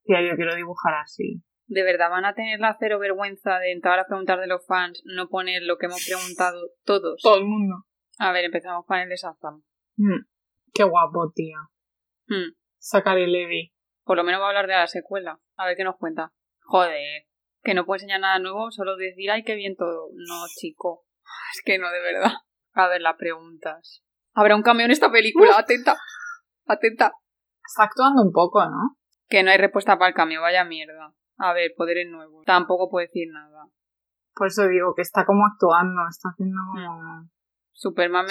Tía, 0.04 0.22
yo 0.22 0.36
quiero 0.36 0.54
dibujar 0.54 0.94
así. 0.94 1.42
¿De 1.66 1.82
verdad 1.82 2.10
van 2.10 2.24
a 2.24 2.34
tener 2.34 2.60
la 2.60 2.76
cero 2.78 2.98
vergüenza 3.00 3.58
de 3.58 3.72
entrar 3.72 3.98
a 3.98 4.06
preguntar 4.06 4.38
de 4.38 4.46
los 4.46 4.64
fans, 4.66 5.02
no 5.04 5.28
poner 5.28 5.62
lo 5.64 5.78
que 5.78 5.86
hemos 5.86 6.04
preguntado 6.06 6.70
todos? 6.84 7.20
Todo 7.22 7.38
el 7.38 7.44
mundo. 7.44 7.86
A 8.18 8.30
ver, 8.32 8.44
empezamos 8.44 8.86
con 8.86 8.98
el 8.98 9.08
de 9.08 9.16
Shazam. 9.16 9.64
Mm, 9.96 10.26
Qué 10.72 10.84
guapo, 10.84 11.32
tía. 11.34 11.56
Hmm, 12.28 12.54
Zachary 12.78 13.26
Levi. 13.26 13.72
Por 14.04 14.16
lo 14.16 14.24
menos 14.24 14.40
va 14.40 14.46
a 14.46 14.48
hablar 14.48 14.66
de 14.66 14.74
la 14.74 14.86
secuela. 14.86 15.40
A 15.56 15.66
ver 15.66 15.76
qué 15.76 15.84
nos 15.84 15.96
cuenta. 15.96 16.32
Joder, 16.60 17.24
que 17.62 17.74
no 17.74 17.84
puede 17.84 17.96
enseñar 17.96 18.20
nada 18.20 18.38
nuevo, 18.38 18.70
solo 18.70 18.96
decir, 18.96 19.30
ay, 19.30 19.42
qué 19.42 19.54
bien 19.54 19.74
todo. 19.74 20.10
No, 20.12 20.44
chico. 20.60 21.04
Es 21.52 21.62
que 21.64 21.78
no, 21.78 21.90
de 21.90 22.00
verdad. 22.00 22.32
A 22.76 22.88
ver, 22.88 23.00
las 23.00 23.16
preguntas. 23.16 24.04
¿Habrá 24.34 24.54
un 24.54 24.62
cambio 24.62 24.84
en 24.84 24.92
esta 24.92 25.10
película? 25.10 25.58
Atenta. 25.58 25.96
Atenta. 26.66 27.12
Está 27.66 27.84
actuando 27.84 28.22
un 28.22 28.32
poco, 28.32 28.64
¿no? 28.66 28.98
Que 29.28 29.42
no 29.42 29.50
hay 29.50 29.56
respuesta 29.56 29.98
para 29.98 30.10
el 30.10 30.14
cambio, 30.14 30.42
vaya 30.42 30.62
mierda. 30.64 31.14
A 31.38 31.52
ver, 31.54 31.72
poderes 31.76 32.06
nuevos. 32.08 32.44
Tampoco 32.44 32.90
puedo 32.90 33.06
decir 33.06 33.28
nada. 33.32 33.64
Por 34.34 34.48
eso 34.48 34.68
digo 34.68 34.94
que 34.94 35.02
está 35.02 35.24
como 35.24 35.46
actuando, 35.46 36.02
está 36.08 36.28
haciendo 36.28 36.60
como... 36.70 37.30
Superman 37.72 38.26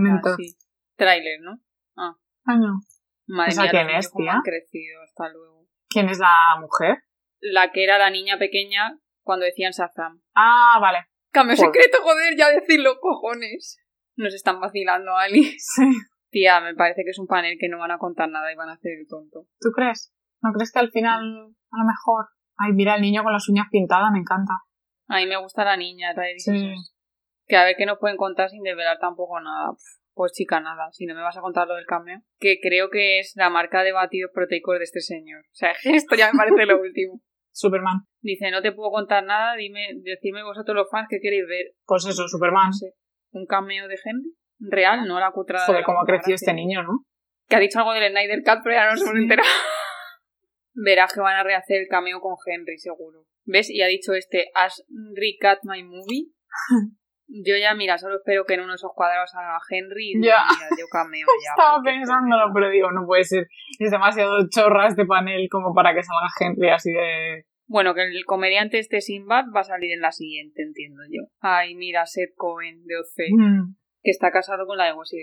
mentor 0.00 0.36
sí. 0.36 0.56
Trailer, 0.96 1.40
¿no? 1.40 1.60
Ah, 1.96 2.16
no. 2.56 2.80
Madre 3.26 3.50
¿Esa 3.50 3.62
mía, 3.62 3.70
quién 3.72 3.90
es, 3.90 4.12
tía? 4.12 4.32
han 4.32 4.42
crecido. 4.42 5.02
Hasta 5.02 5.28
luego. 5.28 5.66
¿Quién 5.88 6.08
es 6.08 6.18
la 6.18 6.56
mujer? 6.60 7.02
La 7.40 7.72
que 7.72 7.84
era 7.84 7.98
la 7.98 8.10
niña 8.10 8.38
pequeña 8.38 8.98
cuando 9.22 9.44
decían 9.44 9.72
Shazam. 9.72 10.22
Ah, 10.34 10.78
vale. 10.80 11.06
Cambio 11.30 11.56
Joder. 11.56 11.72
secreto, 11.72 11.98
joder, 12.02 12.36
ya 12.36 12.48
decirlo, 12.48 12.98
cojones. 13.00 13.78
Nos 14.18 14.34
están 14.34 14.60
vacilando, 14.60 15.16
Ali. 15.16 15.42
Sí. 15.58 15.88
Tía, 16.30 16.60
me 16.60 16.74
parece 16.74 17.04
que 17.04 17.10
es 17.10 17.18
un 17.18 17.26
panel 17.26 17.56
que 17.58 17.68
no 17.68 17.78
van 17.78 17.92
a 17.92 17.98
contar 17.98 18.28
nada 18.28 18.52
y 18.52 18.56
van 18.56 18.68
a 18.68 18.74
hacer 18.74 18.92
el 19.00 19.06
tonto. 19.08 19.46
¿Tú 19.60 19.70
crees? 19.74 20.12
¿No 20.42 20.52
crees 20.52 20.72
que 20.72 20.78
al 20.78 20.90
final, 20.90 21.22
a 21.22 21.78
lo 21.78 21.84
mejor... 21.86 22.26
Ay, 22.58 22.72
mira 22.74 22.96
el 22.96 23.02
niño 23.02 23.22
con 23.22 23.32
las 23.32 23.48
uñas 23.48 23.68
pintadas, 23.70 24.10
me 24.12 24.18
encanta. 24.18 24.52
A 25.06 25.16
mí 25.16 25.26
me 25.26 25.40
gusta 25.40 25.64
la 25.64 25.76
niña, 25.76 26.12
de 26.12 26.34
Sí. 26.36 26.74
Que 27.46 27.56
a 27.56 27.64
ver 27.64 27.76
qué 27.78 27.86
nos 27.86 27.98
pueden 27.98 28.18
contar 28.18 28.50
sin 28.50 28.62
desvelar 28.62 28.98
tampoco 28.98 29.40
nada. 29.40 29.70
Pues 30.12 30.32
chica, 30.32 30.60
nada. 30.60 30.90
Si 30.92 31.06
no 31.06 31.14
me 31.14 31.22
vas 31.22 31.38
a 31.38 31.40
contar 31.40 31.66
lo 31.66 31.76
del 31.76 31.86
cambio. 31.86 32.20
Que 32.38 32.58
creo 32.60 32.90
que 32.90 33.20
es 33.20 33.32
la 33.36 33.48
marca 33.48 33.82
de 33.84 33.92
batidos 33.92 34.32
proteicos 34.34 34.78
de 34.78 34.84
este 34.84 35.00
señor. 35.00 35.40
O 35.40 35.54
sea, 35.54 35.72
esto 35.84 36.16
ya 36.16 36.32
me 36.32 36.36
parece 36.36 36.66
lo 36.66 36.80
último. 36.80 37.22
Superman. 37.52 38.02
Dice, 38.20 38.50
no 38.50 38.60
te 38.60 38.72
puedo 38.72 38.90
contar 38.90 39.24
nada, 39.24 39.54
dime, 39.54 39.88
decidme 40.02 40.42
vosotros 40.42 40.76
los 40.76 40.90
fans 40.90 41.06
que 41.08 41.20
queréis 41.20 41.46
ver. 41.48 41.66
Pues 41.86 42.04
eso, 42.04 42.28
Superman. 42.28 42.66
No 42.66 42.72
sé, 42.72 42.94
un 43.38 43.46
cameo 43.46 43.88
de 43.88 43.96
Henry. 44.04 44.34
Real, 44.60 45.06
no 45.06 45.20
la 45.20 45.30
cutrada. 45.30 45.64
de 45.64 45.72
Joder, 45.72 45.84
cómo 45.84 46.00
ha 46.02 46.04
crecido 46.04 46.34
este 46.34 46.52
niño, 46.52 46.82
¿no? 46.82 47.04
Que 47.48 47.56
ha 47.56 47.60
dicho 47.60 47.78
algo 47.78 47.92
del 47.94 48.10
Snyder 48.10 48.42
Cut, 48.44 48.60
pero 48.64 48.74
ya 48.74 48.90
no 48.90 48.96
se 48.96 49.04
hemos 49.04 49.16
enterado. 49.16 49.48
Verás 50.74 51.12
que 51.12 51.20
van 51.20 51.36
a 51.36 51.42
rehacer 51.42 51.80
el 51.82 51.88
cameo 51.88 52.20
con 52.20 52.34
Henry, 52.46 52.78
seguro. 52.78 53.24
¿Ves? 53.44 53.70
Y 53.70 53.82
ha 53.82 53.86
dicho 53.86 54.12
este, 54.14 54.50
has 54.54 54.84
recut 55.14 55.58
my 55.64 55.82
movie. 55.82 56.26
Yo 57.30 57.56
ya, 57.60 57.74
mira, 57.74 57.98
solo 57.98 58.16
espero 58.16 58.44
que 58.46 58.54
en 58.54 58.60
uno 58.60 58.70
de 58.72 58.76
esos 58.76 58.90
cuadrados 58.94 59.34
haga 59.34 59.58
Henry 59.68 60.12
y 60.12 60.14
Ya. 60.24 60.44
mira, 60.48 60.68
yo 60.78 60.86
cameo 60.90 61.26
ya. 61.44 61.50
Estaba 61.50 61.74
porque- 61.76 61.90
pensándolo, 61.90 62.50
pero 62.54 62.70
digo, 62.70 62.90
no 62.90 63.04
puede 63.04 63.22
ser. 63.24 63.46
Es 63.78 63.90
demasiado 63.90 64.38
chorra 64.48 64.86
este 64.88 65.04
panel 65.04 65.46
como 65.50 65.74
para 65.74 65.94
que 65.94 66.02
salga 66.02 66.26
Henry 66.40 66.70
así 66.70 66.90
de. 66.90 67.44
Bueno, 67.70 67.94
que 67.94 68.02
el 68.02 68.24
comediante 68.24 68.78
este 68.78 69.00
Sinbad 69.02 69.44
va 69.54 69.60
a 69.60 69.64
salir 69.64 69.92
en 69.92 70.00
la 70.00 70.10
siguiente, 70.10 70.62
entiendo 70.62 71.02
yo. 71.10 71.28
Ay, 71.40 71.74
mira, 71.74 72.06
Seth 72.06 72.34
Cohen 72.34 72.84
de 72.86 72.96
OC, 72.96 73.30
Mm, 73.36 73.74
que 74.02 74.10
está 74.10 74.30
casado 74.30 74.66
con 74.66 74.78
la 74.78 74.86
de 74.86 74.92
Gossip 74.92 75.18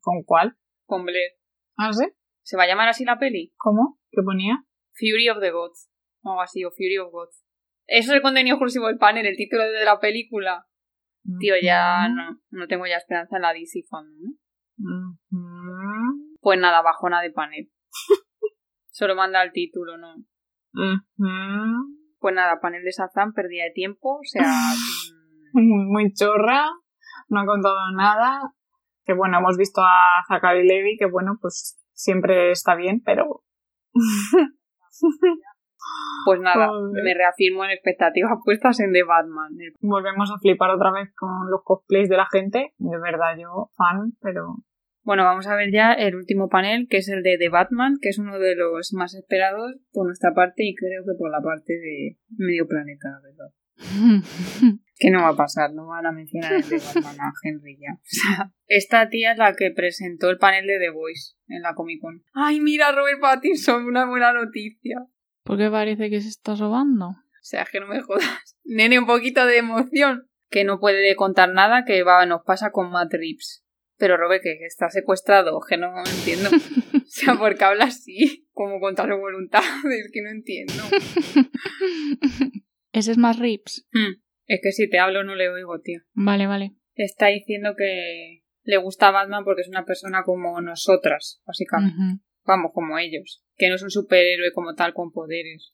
¿Con 0.00 0.22
cuál? 0.22 0.56
con 0.86 1.04
Blair. 1.04 1.32
¿Ah, 1.76 1.92
sí? 1.92 2.04
¿Se 2.42 2.56
va 2.56 2.62
a 2.64 2.66
llamar 2.68 2.88
así 2.88 3.04
la 3.04 3.18
peli? 3.18 3.52
¿Cómo? 3.56 3.98
¿Qué 4.10 4.22
ponía? 4.22 4.64
Fury 4.92 5.28
of 5.30 5.40
the 5.40 5.50
Gods. 5.50 5.90
O 6.22 6.30
algo 6.30 6.42
así, 6.42 6.64
o 6.64 6.70
Fury 6.70 6.98
of 6.98 7.10
Gods. 7.10 7.42
Eso 7.86 8.12
es 8.12 8.16
el 8.16 8.22
contenido 8.22 8.54
exclusivo 8.56 8.86
del 8.86 8.98
panel, 8.98 9.26
el 9.26 9.36
título 9.36 9.64
de 9.64 9.84
la 9.84 9.98
película. 9.98 10.66
Tío, 11.40 11.54
ya 11.60 12.06
Mm, 12.08 12.14
no, 12.14 12.40
no 12.50 12.66
tengo 12.68 12.86
ya 12.86 12.98
esperanza 12.98 13.36
en 13.36 13.42
la 13.42 13.52
DC 13.54 13.82
fandom, 13.88 14.14
¿no? 14.22 14.30
mm, 14.76 15.18
mm, 15.30 16.34
Pues 16.40 16.58
nada, 16.60 16.82
bajona 16.82 17.20
de 17.22 17.30
panel. 17.32 17.70
Solo 18.90 19.16
manda 19.16 19.42
el 19.42 19.52
título, 19.52 19.96
¿no? 19.96 20.14
Pues 22.18 22.34
nada, 22.34 22.60
panel 22.60 22.82
de 22.82 22.90
Shazam, 22.90 23.32
pérdida 23.32 23.64
de 23.64 23.72
tiempo, 23.72 24.16
o 24.16 24.24
sea... 24.24 24.42
Muy, 25.54 25.86
muy 25.86 26.12
chorra. 26.12 26.64
No 27.28 27.40
ha 27.40 27.46
contado 27.46 27.76
nada. 27.96 28.40
Que 29.04 29.12
bueno, 29.14 29.38
hemos 29.38 29.56
visto 29.56 29.82
a 29.82 30.24
Zachary 30.26 30.66
Levy, 30.66 30.96
que 30.98 31.06
bueno, 31.06 31.38
pues 31.40 31.80
siempre 31.92 32.50
está 32.50 32.74
bien, 32.74 33.00
pero. 33.04 33.42
Pues 36.24 36.40
nada, 36.40 36.68
Joder. 36.68 37.04
me 37.04 37.12
reafirmo 37.12 37.64
en 37.64 37.72
expectativas 37.72 38.38
puestas 38.42 38.80
en 38.80 38.92
The 38.92 39.02
Batman. 39.02 39.50
Volvemos 39.80 40.30
a 40.30 40.38
flipar 40.38 40.70
otra 40.70 40.90
vez 40.90 41.12
con 41.14 41.50
los 41.50 41.60
cosplays 41.62 42.08
de 42.08 42.16
la 42.16 42.26
gente. 42.32 42.72
De 42.78 42.98
verdad, 42.98 43.36
yo 43.36 43.70
fan, 43.76 44.12
pero. 44.22 44.56
Bueno, 45.04 45.24
vamos 45.24 45.46
a 45.46 45.54
ver 45.54 45.70
ya 45.70 45.92
el 45.92 46.14
último 46.14 46.48
panel, 46.48 46.88
que 46.88 46.96
es 46.96 47.08
el 47.08 47.22
de 47.22 47.36
The 47.36 47.50
Batman, 47.50 47.98
que 48.00 48.08
es 48.08 48.18
uno 48.18 48.38
de 48.38 48.56
los 48.56 48.94
más 48.94 49.14
esperados 49.14 49.74
por 49.92 50.06
nuestra 50.06 50.32
parte 50.32 50.64
y 50.64 50.74
creo 50.74 51.04
que 51.04 51.12
por 51.18 51.30
la 51.30 51.42
parte 51.42 51.74
de 51.74 52.18
Medio 52.36 52.66
Planeta, 52.66 53.10
la 53.10 53.20
verdad. 53.20 53.50
Que 54.96 55.10
no 55.10 55.22
va 55.22 55.30
a 55.30 55.36
pasar, 55.36 55.72
no 55.72 55.88
van 55.88 56.06
a 56.06 56.12
mencionar 56.12 56.52
el 56.52 56.68
de 56.68 56.78
Batman 56.78 57.20
a 57.20 57.32
Henry 57.42 57.76
ya. 57.80 57.94
O 57.94 58.00
sea, 58.04 58.52
esta 58.68 59.08
tía 59.08 59.32
es 59.32 59.38
la 59.38 59.54
que 59.56 59.72
presentó 59.72 60.30
el 60.30 60.38
panel 60.38 60.68
de 60.68 60.78
The 60.78 60.90
Voice 60.90 61.34
en 61.48 61.62
la 61.62 61.74
Comic 61.74 62.00
Con. 62.00 62.22
¡Ay, 62.32 62.60
mira, 62.60 62.92
Robert 62.92 63.20
Pattinson! 63.20 63.86
Una 63.86 64.06
buena 64.06 64.32
noticia. 64.32 65.04
¿Por 65.42 65.58
qué 65.58 65.68
parece 65.68 66.10
que 66.10 66.20
se 66.20 66.28
está 66.28 66.54
sobando? 66.54 67.08
O 67.08 67.46
sea, 67.46 67.66
que 67.70 67.80
no 67.80 67.88
me 67.88 68.00
jodas. 68.02 68.56
Nene, 68.62 69.00
un 69.00 69.06
poquito 69.06 69.44
de 69.46 69.58
emoción. 69.58 70.28
Que 70.48 70.62
no 70.62 70.78
puede 70.78 71.16
contar 71.16 71.52
nada 71.52 71.84
que 71.84 72.04
va, 72.04 72.24
nos 72.24 72.42
pasa 72.44 72.70
con 72.70 72.90
Matt 72.90 73.12
Reeves. 73.12 73.64
Pero 73.96 74.16
Robert, 74.16 74.42
que 74.42 74.58
que 74.58 74.66
está 74.66 74.90
secuestrado, 74.90 75.60
que 75.68 75.76
no 75.76 75.92
entiendo. 76.04 76.50
O 77.04 77.16
sea, 77.16 77.34
¿por 77.36 77.56
qué 77.56 77.62
habla 77.64 77.84
así? 77.84 78.48
Como 78.52 78.80
contra 78.80 79.06
su 79.06 79.16
voluntad, 79.16 79.60
es 80.00 80.10
que 80.12 80.20
no 80.22 80.30
entiendo. 80.30 80.72
Ese 82.92 83.12
es 83.12 83.18
más 83.18 83.38
Rips. 83.38 83.86
Hmm, 83.92 84.20
Es 84.46 84.60
que 84.62 84.72
si 84.72 84.88
te 84.88 84.98
hablo 84.98 85.22
no 85.24 85.34
le 85.34 85.48
oigo, 85.48 85.80
tío. 85.80 86.00
Vale, 86.14 86.46
vale. 86.46 86.72
Está 86.94 87.28
diciendo 87.28 87.74
que 87.76 88.42
le 88.64 88.76
gusta 88.78 89.10
Batman 89.10 89.44
porque 89.44 89.62
es 89.62 89.68
una 89.68 89.84
persona 89.84 90.22
como 90.24 90.60
nosotras, 90.60 91.40
básicamente. 91.46 92.22
Vamos, 92.44 92.72
como 92.74 92.98
ellos. 92.98 93.44
Que 93.56 93.68
no 93.68 93.74
es 93.76 93.82
un 93.82 93.90
superhéroe 93.90 94.52
como 94.52 94.74
tal 94.74 94.92
con 94.94 95.12
poderes. 95.12 95.72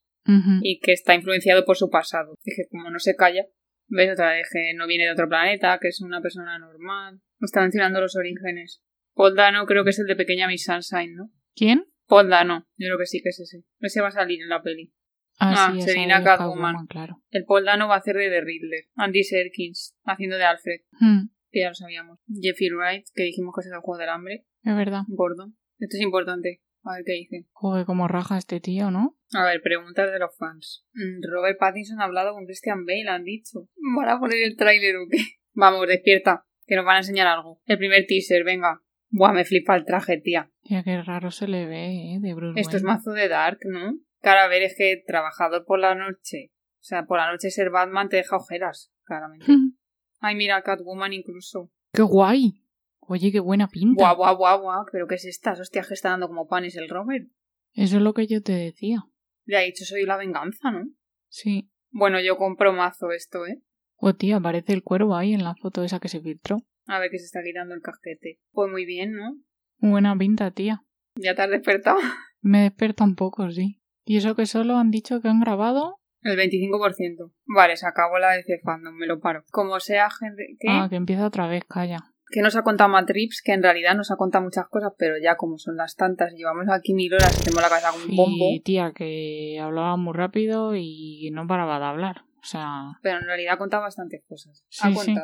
y 0.63 0.79
que 0.81 0.93
está 0.93 1.15
influenciado 1.15 1.65
por 1.65 1.77
su 1.77 1.89
pasado. 1.91 2.35
Dije, 2.45 2.67
como 2.71 2.91
no 2.91 2.99
se 2.99 3.17
calla, 3.17 3.47
ves 3.89 4.13
otra 4.13 4.33
vez 4.33 4.49
que 4.53 4.73
no 4.75 4.87
viene 4.87 5.05
de 5.05 5.13
otro 5.13 5.29
planeta, 5.29 5.79
que 5.81 5.89
es 5.89 6.01
una 6.01 6.21
persona 6.21 6.59
normal. 6.59 7.21
Está 7.41 7.63
mencionando 7.63 8.01
los 8.01 8.17
orígenes. 8.17 8.83
Paul 9.15 9.35
Dano 9.35 9.67
creo 9.67 9.85
que 9.85 9.91
es 9.91 9.99
el 9.99 10.07
de 10.07 10.17
Pequeña 10.17 10.47
Miss 10.49 10.65
Sunshine, 10.65 11.15
¿no? 11.15 11.31
¿Quién? 11.55 11.87
Paul 12.07 12.29
Dano, 12.29 12.67
yo 12.77 12.87
creo 12.89 12.99
que 12.99 13.07
sí 13.07 13.23
que 13.23 13.29
es 13.31 13.41
ese. 13.41 13.65
Ese 13.81 14.01
va 14.01 14.09
a 14.09 14.13
salir 14.13 14.41
en 14.43 14.49
la 14.49 14.63
peli. 14.63 14.93
Ah, 15.39 15.71
sí, 15.73 15.79
esa 15.79 15.89
Selina 15.89 16.23
Catwoman. 16.23 16.87
claro. 16.87 17.23
El 17.31 17.45
Paul 17.45 17.65
Dano 17.65 17.89
va 17.89 17.95
a 17.95 17.99
hacer 17.99 18.17
de 18.17 18.29
The 18.29 18.41
Riddler. 18.43 18.85
Andy 18.95 19.25
Serkins, 19.25 19.97
haciendo 20.05 20.37
de 20.37 20.45
Alfred, 20.45 20.81
Hmm, 21.01 21.29
que 21.51 21.61
ya 21.61 21.69
lo 21.69 21.75
sabíamos. 21.75 22.19
Jeffrey 22.41 22.69
Wright, 22.71 23.07
que 23.15 23.23
dijimos 23.25 23.55
que 23.55 23.61
es 23.67 23.73
el 23.73 23.81
juego 23.81 23.99
del 23.99 24.11
hambre. 24.11 24.45
es 24.63 24.77
verdad. 24.77 25.03
Gordon. 25.09 25.57
Esto 25.79 25.97
es 25.97 26.03
importante. 26.03 26.61
A 26.83 26.95
ver 26.97 27.05
qué 27.07 27.13
dicen. 27.13 27.47
Joder, 27.53 27.85
como 27.87 28.09
raja 28.09 28.37
este 28.39 28.61
tío, 28.61 28.91
¿no? 28.91 29.19
A 29.33 29.45
ver, 29.45 29.61
preguntas 29.63 30.11
de 30.11 30.19
los 30.19 30.37
fans. 30.37 30.85
Mm, 30.95 31.23
Robert 31.31 31.59
Pattinson 31.59 32.01
ha 32.01 32.05
hablado 32.05 32.33
con 32.35 32.45
Christian 32.47 32.85
Bale, 32.87 33.09
han 33.09 33.25
dicho. 33.25 33.69
¿Van 33.97 34.09
a 34.09 34.19
poner 34.19 34.43
el 34.43 34.57
tráiler 34.57 34.97
o 34.97 35.07
qué? 35.11 35.19
Vamos, 35.53 35.87
despierta, 35.87 36.47
que 36.71 36.77
nos 36.77 36.85
van 36.85 36.95
a 36.95 36.99
enseñar 37.01 37.27
algo. 37.27 37.61
El 37.67 37.79
primer 37.79 38.07
teaser, 38.07 38.45
venga. 38.45 38.81
Buah, 39.09 39.33
me 39.33 39.45
flipa 39.45 39.75
el 39.75 39.85
traje, 39.85 40.19
tía. 40.19 40.53
Tía, 40.63 40.85
qué 40.85 41.03
raro 41.03 41.33
se 41.33 41.49
le 41.49 41.67
ve, 41.67 42.15
¿eh? 42.15 42.19
De 42.21 42.33
Bruce 42.33 42.61
Esto 42.61 42.77
es 42.77 42.85
Wayne. 42.85 42.95
mazo 42.97 43.11
de 43.11 43.27
Dark, 43.27 43.59
¿no? 43.65 43.99
Cara, 44.21 44.45
a 44.45 44.47
ver, 44.47 44.63
es 44.63 44.77
que 44.79 45.03
trabajador 45.05 45.65
por 45.67 45.81
la 45.81 45.97
noche. 45.97 46.53
O 46.75 46.85
sea, 46.85 47.07
por 47.07 47.19
la 47.19 47.29
noche 47.29 47.51
ser 47.51 47.71
Batman 47.71 48.09
te 48.09 48.19
deja 48.19 48.37
ojeras, 48.37 48.93
claramente. 49.03 49.47
Ay, 50.21 50.37
mira, 50.37 50.63
Catwoman 50.63 51.13
incluso. 51.13 51.73
¡Qué 51.93 52.03
guay! 52.03 52.63
Oye, 53.01 53.33
qué 53.33 53.41
buena 53.41 53.67
pinta. 53.67 54.05
Buah, 54.05 54.15
buah, 54.15 54.35
buah, 54.35 54.57
buah. 54.59 54.85
¿Pero 54.93 55.09
qué 55.09 55.17
es 55.17 55.25
esta? 55.25 55.55
Hostia, 55.55 55.83
que 55.83 55.95
está 55.95 56.11
dando 56.11 56.29
como 56.29 56.47
panes 56.47 56.77
el 56.77 56.89
Robert. 56.89 57.27
Eso 57.73 57.97
es 57.97 58.03
lo 58.03 58.15
que 58.15 58.29
yo 58.29 58.45
te 58.45 58.53
decía. 58.53 59.03
Le 59.45 59.57
ha 59.57 59.61
dicho, 59.63 59.85
soy 59.85 60.05
la 60.05 60.17
venganza, 60.17 60.71
¿no? 60.71 60.85
Sí. 61.29 61.69
Bueno, 61.91 62.21
yo 62.21 62.37
compro 62.37 62.73
mazo 62.73 63.11
esto, 63.11 63.45
¿eh? 63.45 63.61
Oh, 64.03 64.15
tía, 64.15 64.37
aparece 64.37 64.73
el 64.73 64.83
cuervo 64.83 65.15
ahí 65.15 65.35
en 65.35 65.45
la 65.45 65.55
foto 65.55 65.85
esa 65.85 66.01
que 66.01 66.09
se 66.09 66.21
filtró. 66.21 66.63
A 66.87 66.99
ver 66.99 67.11
que 67.11 67.19
se 67.19 67.27
está 67.27 67.43
quitando 67.45 67.75
el 67.75 67.83
casquete. 67.83 68.41
Pues 68.51 68.71
muy 68.71 68.87
bien, 68.87 69.13
¿no? 69.13 69.37
Buena 69.79 70.17
pinta, 70.17 70.51
tía. 70.51 70.83
Ya 71.17 71.35
te 71.35 71.43
has 71.43 71.51
despertado. 71.51 71.99
Me 72.41 72.63
despierta 72.63 73.05
un 73.05 73.15
poco, 73.15 73.51
sí. 73.51 73.81
Y 74.05 74.17
eso 74.17 74.35
que 74.35 74.47
solo 74.47 74.77
han 74.77 74.91
dicho 74.91 75.21
que 75.21 75.29
han 75.29 75.41
grabado. 75.41 75.99
El 76.23 76.39
25%. 76.39 77.33
Vale, 77.47 77.77
se 77.77 77.87
acabó 77.87 78.19
la 78.19 78.33
DC 78.33 78.61
Fandom, 78.65 78.95
me 78.95 79.07
lo 79.07 79.21
paro. 79.21 79.45
Como 79.51 79.79
sea, 79.81 80.09
Henry... 80.21 80.57
¿Qué? 80.59 80.69
Ah, 80.69 80.87
que 80.89 80.97
empieza 80.97 81.27
otra 81.27 81.47
vez, 81.47 81.65
calla. 81.67 81.99
Que 82.31 82.43
nos 82.43 82.57
ha 82.57 82.63
contado 82.63 82.91
Matt 82.91 83.11
Reeves, 83.11 83.43
que 83.43 83.53
en 83.53 83.63
realidad 83.63 83.95
nos 83.95 84.11
ha 84.11 84.17
contado 84.17 84.45
muchas 84.45 84.69
cosas, 84.69 84.93
pero 84.99 85.17
ya 85.23 85.37
como 85.37 85.59
son 85.59 85.77
las 85.77 85.97
tantas, 85.97 86.35
llevamos 86.35 86.67
aquí 86.71 86.95
mil 86.95 87.13
horas 87.13 87.39
y 87.39 87.45
tenemos 87.45 87.63
la 87.63 87.69
cabeza 87.69 87.93
como 87.93 88.05
un 88.05 88.17
bombo. 88.17 88.51
Y 88.53 88.61
tía, 88.61 88.93
que 88.95 89.59
hablaba 89.61 89.97
muy 89.97 90.15
rápido 90.15 90.75
y 90.77 91.31
no 91.33 91.47
paraba 91.47 91.79
de 91.79 91.85
hablar. 91.87 92.25
O 92.43 92.47
sea, 92.47 92.99
Pero 93.03 93.19
en 93.19 93.27
realidad 93.27 93.55
ha 93.55 93.59
contado 93.59 93.83
bastantes 93.83 94.23
cosas. 94.27 94.65
Sí, 94.69 94.89
ha 94.89 95.05
sí. 95.05 95.15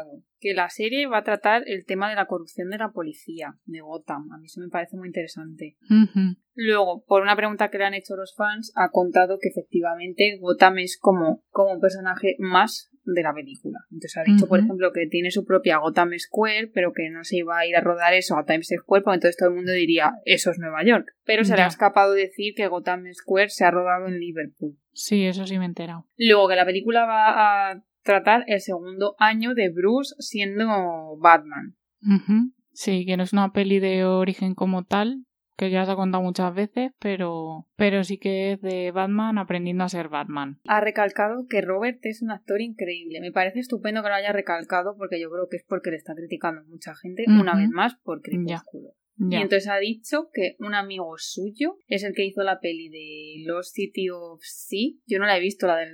Que 0.46 0.54
la 0.54 0.68
serie 0.70 1.08
va 1.08 1.18
a 1.18 1.24
tratar 1.24 1.64
el 1.66 1.84
tema 1.84 2.08
de 2.08 2.14
la 2.14 2.26
corrupción 2.26 2.70
de 2.70 2.78
la 2.78 2.92
policía 2.92 3.56
de 3.64 3.80
Gotham. 3.80 4.30
A 4.32 4.38
mí 4.38 4.46
eso 4.46 4.60
me 4.60 4.68
parece 4.68 4.96
muy 4.96 5.08
interesante. 5.08 5.76
Luego, 6.54 7.04
por 7.04 7.22
una 7.22 7.34
pregunta 7.34 7.68
que 7.68 7.78
le 7.78 7.84
han 7.84 7.94
hecho 7.94 8.14
los 8.14 8.34
fans, 8.36 8.72
ha 8.76 8.90
contado 8.90 9.38
que 9.40 9.48
efectivamente 9.48 10.38
Gotham 10.40 10.78
es 10.78 10.98
como, 11.00 11.42
como 11.50 11.72
un 11.72 11.80
personaje 11.80 12.36
más 12.38 12.92
de 13.04 13.22
la 13.22 13.34
película. 13.34 13.80
Entonces 13.90 14.16
ha 14.16 14.22
dicho, 14.22 14.46
por 14.46 14.60
ejemplo, 14.60 14.92
que 14.92 15.08
tiene 15.08 15.32
su 15.32 15.44
propia 15.44 15.78
Gotham 15.78 16.12
Square, 16.16 16.70
pero 16.72 16.92
que 16.92 17.10
no 17.10 17.24
se 17.24 17.38
iba 17.38 17.58
a 17.58 17.66
ir 17.66 17.76
a 17.76 17.80
rodar 17.80 18.14
eso 18.14 18.36
a 18.36 18.44
Times 18.44 18.68
Square, 18.68 19.02
porque 19.02 19.16
entonces 19.16 19.36
todo 19.36 19.48
el 19.48 19.56
mundo 19.56 19.72
diría, 19.72 20.12
eso 20.24 20.52
es 20.52 20.58
Nueva 20.58 20.84
York. 20.84 21.06
Pero 21.24 21.44
se 21.44 21.56
le 21.56 21.62
ha 21.62 21.66
escapado 21.66 22.12
decir 22.12 22.54
que 22.54 22.68
Gotham 22.68 23.04
Square 23.12 23.48
se 23.48 23.64
ha 23.64 23.72
rodado 23.72 24.06
en 24.06 24.20
Liverpool. 24.20 24.78
sí, 24.92 25.26
eso 25.26 25.44
sí 25.44 25.58
me 25.58 25.64
he 25.64 25.68
enterado. 25.68 26.06
Luego 26.16 26.48
que 26.48 26.56
la 26.56 26.64
película 26.64 27.04
va 27.04 27.70
a 27.70 27.82
tratar 28.06 28.44
el 28.46 28.60
segundo 28.60 29.14
año 29.18 29.54
de 29.54 29.68
Bruce 29.68 30.14
siendo 30.18 31.18
Batman. 31.18 31.76
Sí, 32.72 33.04
que 33.04 33.16
no 33.16 33.24
es 33.24 33.32
una 33.34 33.52
peli 33.52 33.80
de 33.80 34.04
origen 34.04 34.54
como 34.54 34.84
tal, 34.84 35.24
que 35.56 35.70
ya 35.70 35.84
se 35.84 35.92
ha 35.92 35.96
contado 35.96 36.22
muchas 36.22 36.54
veces, 36.54 36.92
pero, 36.98 37.66
pero 37.76 38.04
sí 38.04 38.18
que 38.18 38.52
es 38.52 38.60
de 38.60 38.90
Batman 38.92 39.38
aprendiendo 39.38 39.84
a 39.84 39.88
ser 39.88 40.08
Batman. 40.08 40.60
Ha 40.66 40.80
recalcado 40.80 41.46
que 41.48 41.62
Robert 41.62 41.98
es 42.02 42.22
un 42.22 42.30
actor 42.30 42.60
increíble. 42.60 43.20
Me 43.20 43.32
parece 43.32 43.60
estupendo 43.60 44.02
que 44.02 44.08
lo 44.08 44.14
haya 44.14 44.32
recalcado 44.32 44.96
porque 44.96 45.20
yo 45.20 45.30
creo 45.30 45.48
que 45.50 45.56
es 45.56 45.64
porque 45.66 45.90
le 45.90 45.96
está 45.96 46.14
criticando 46.14 46.62
mucha 46.68 46.94
gente, 46.94 47.24
una 47.28 47.56
vez 47.56 47.70
más, 47.70 47.96
por 47.96 48.20
Crepúsculo. 48.22 48.94
Y 49.18 49.34
entonces 49.36 49.68
ha 49.68 49.78
dicho 49.78 50.28
que 50.32 50.56
un 50.58 50.74
amigo 50.74 51.14
suyo 51.16 51.78
es 51.86 52.04
el 52.04 52.12
que 52.12 52.26
hizo 52.26 52.42
la 52.42 52.60
peli 52.60 52.90
de 52.90 53.44
Lost 53.46 53.74
City 53.74 54.10
of 54.10 54.40
Sea. 54.42 54.92
Yo 55.06 55.18
no 55.18 55.24
la 55.24 55.38
he 55.38 55.40
visto, 55.40 55.66
la 55.66 55.76
de 55.76 55.86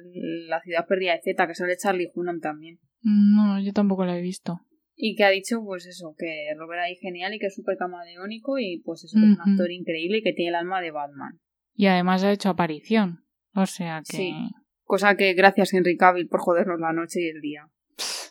la 0.49 0.61
ciudad 0.61 0.87
perdida 0.89 1.13
de 1.13 1.23
Z, 1.23 1.47
que 1.47 1.55
sale 1.55 1.77
Charlie 1.77 2.11
Hunnam 2.15 2.41
también. 2.41 2.81
No, 3.03 3.61
yo 3.61 3.73
tampoco 3.73 4.05
la 4.05 4.19
he 4.19 4.23
visto. 4.23 4.61
Y 4.97 5.15
que 5.15 5.25
ha 5.25 5.31
dicho, 5.31 5.63
pues 5.65 5.87
eso, 5.87 6.15
que 6.19 6.49
Robert 6.57 6.83
ahí 6.83 6.97
genial 6.97 7.35
y 7.35 7.39
que 7.39 7.47
es 7.47 7.55
súper 7.55 7.77
camaleónico 7.77 8.59
y 8.59 8.83
pues 8.85 9.05
eso, 9.05 9.17
que 9.19 9.25
es 9.25 9.39
un 9.39 9.53
actor 9.53 9.71
increíble 9.71 10.19
y 10.19 10.23
que 10.23 10.33
tiene 10.33 10.51
el 10.51 10.55
alma 10.57 10.81
de 10.81 10.91
Batman. 10.91 11.41
Y 11.75 11.87
además 11.87 12.25
ha 12.25 12.33
hecho 12.33 12.51
aparición. 12.51 13.25
O 13.55 13.67
sea 13.67 14.03
que. 14.09 14.17
Sí. 14.17 14.35
Cosa 14.83 15.17
que 15.17 15.33
gracias 15.35 15.73
Henry 15.73 15.97
Cavill 15.97 16.29
por 16.29 16.41
jodernos 16.41 16.81
la 16.81 16.93
noche 16.93 17.21
y 17.21 17.29
el 17.29 17.41
día. 17.41 17.69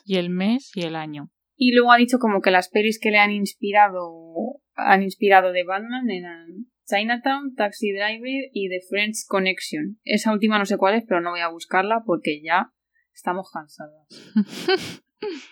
Y 0.04 0.16
el 0.16 0.30
mes 0.30 0.70
y 0.74 0.82
el 0.82 0.96
año. 0.96 1.30
Y 1.56 1.72
luego 1.72 1.92
ha 1.92 1.96
dicho 1.96 2.18
como 2.18 2.40
que 2.40 2.50
las 2.50 2.68
pelis 2.68 2.98
que 3.00 3.10
le 3.10 3.18
han 3.18 3.30
inspirado 3.30 4.60
han 4.74 5.02
inspirado 5.02 5.52
de 5.52 5.64
Batman 5.64 6.10
eran 6.10 6.66
Chinatown, 6.86 7.54
Taxi 7.54 7.92
Driver 7.92 8.50
y 8.52 8.68
The 8.68 8.80
French 8.88 9.26
Connection. 9.28 9.98
Esa 10.04 10.32
última 10.32 10.58
no 10.58 10.66
sé 10.66 10.76
cuál 10.76 10.94
es, 10.94 11.04
pero 11.06 11.20
no 11.20 11.30
voy 11.30 11.40
a 11.40 11.48
buscarla 11.48 12.02
porque 12.04 12.42
ya 12.42 12.72
estamos 13.12 13.50
cansadas. 13.52 14.06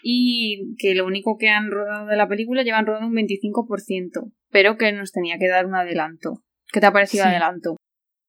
y 0.02 0.76
que 0.78 0.94
lo 0.94 1.06
único 1.06 1.36
que 1.38 1.48
han 1.48 1.70
rodado 1.70 2.06
de 2.06 2.16
la 2.16 2.28
película 2.28 2.62
llevan 2.62 2.86
rodado 2.86 3.06
un 3.06 3.14
25%, 3.14 4.32
pero 4.50 4.76
que 4.76 4.92
nos 4.92 5.12
tenía 5.12 5.38
que 5.38 5.48
dar 5.48 5.66
un 5.66 5.74
adelanto. 5.74 6.42
¿Qué 6.72 6.80
te 6.80 6.86
ha 6.86 6.92
parecido 6.92 7.24
el 7.24 7.30
adelanto? 7.30 7.76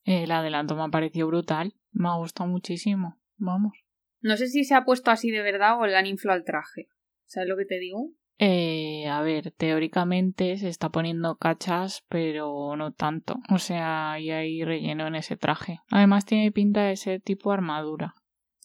El 0.03 0.31
adelanto 0.31 0.75
me 0.75 0.83
ha 0.83 0.89
parecido 0.89 1.27
brutal, 1.27 1.73
me 1.91 2.09
ha 2.09 2.15
gustado 2.15 2.49
muchísimo, 2.49 3.19
vamos. 3.37 3.73
No 4.21 4.37
sé 4.37 4.47
si 4.47 4.63
se 4.63 4.75
ha 4.75 4.83
puesto 4.83 5.11
así 5.11 5.31
de 5.31 5.41
verdad 5.41 5.79
o 5.79 5.85
le 5.85 5.95
han 5.95 6.05
inflado 6.05 6.37
el 6.37 6.45
traje. 6.45 6.87
¿Sabes 7.25 7.49
lo 7.49 7.57
que 7.57 7.65
te 7.65 7.79
digo? 7.79 8.11
Eh, 8.43 9.07
a 9.07 9.21
ver, 9.21 9.51
teóricamente 9.51 10.57
se 10.57 10.67
está 10.67 10.89
poniendo 10.89 11.37
cachas, 11.37 12.03
pero 12.09 12.75
no 12.75 12.91
tanto. 12.91 13.37
O 13.53 13.59
sea, 13.59 14.13
hay 14.13 14.31
ahí 14.31 14.63
relleno 14.63 15.05
en 15.05 15.13
ese 15.13 15.37
traje. 15.37 15.79
Además 15.91 16.25
tiene 16.25 16.51
pinta 16.51 16.81
de 16.85 16.95
ser 16.95 17.21
tipo 17.21 17.51
armadura. 17.51 18.15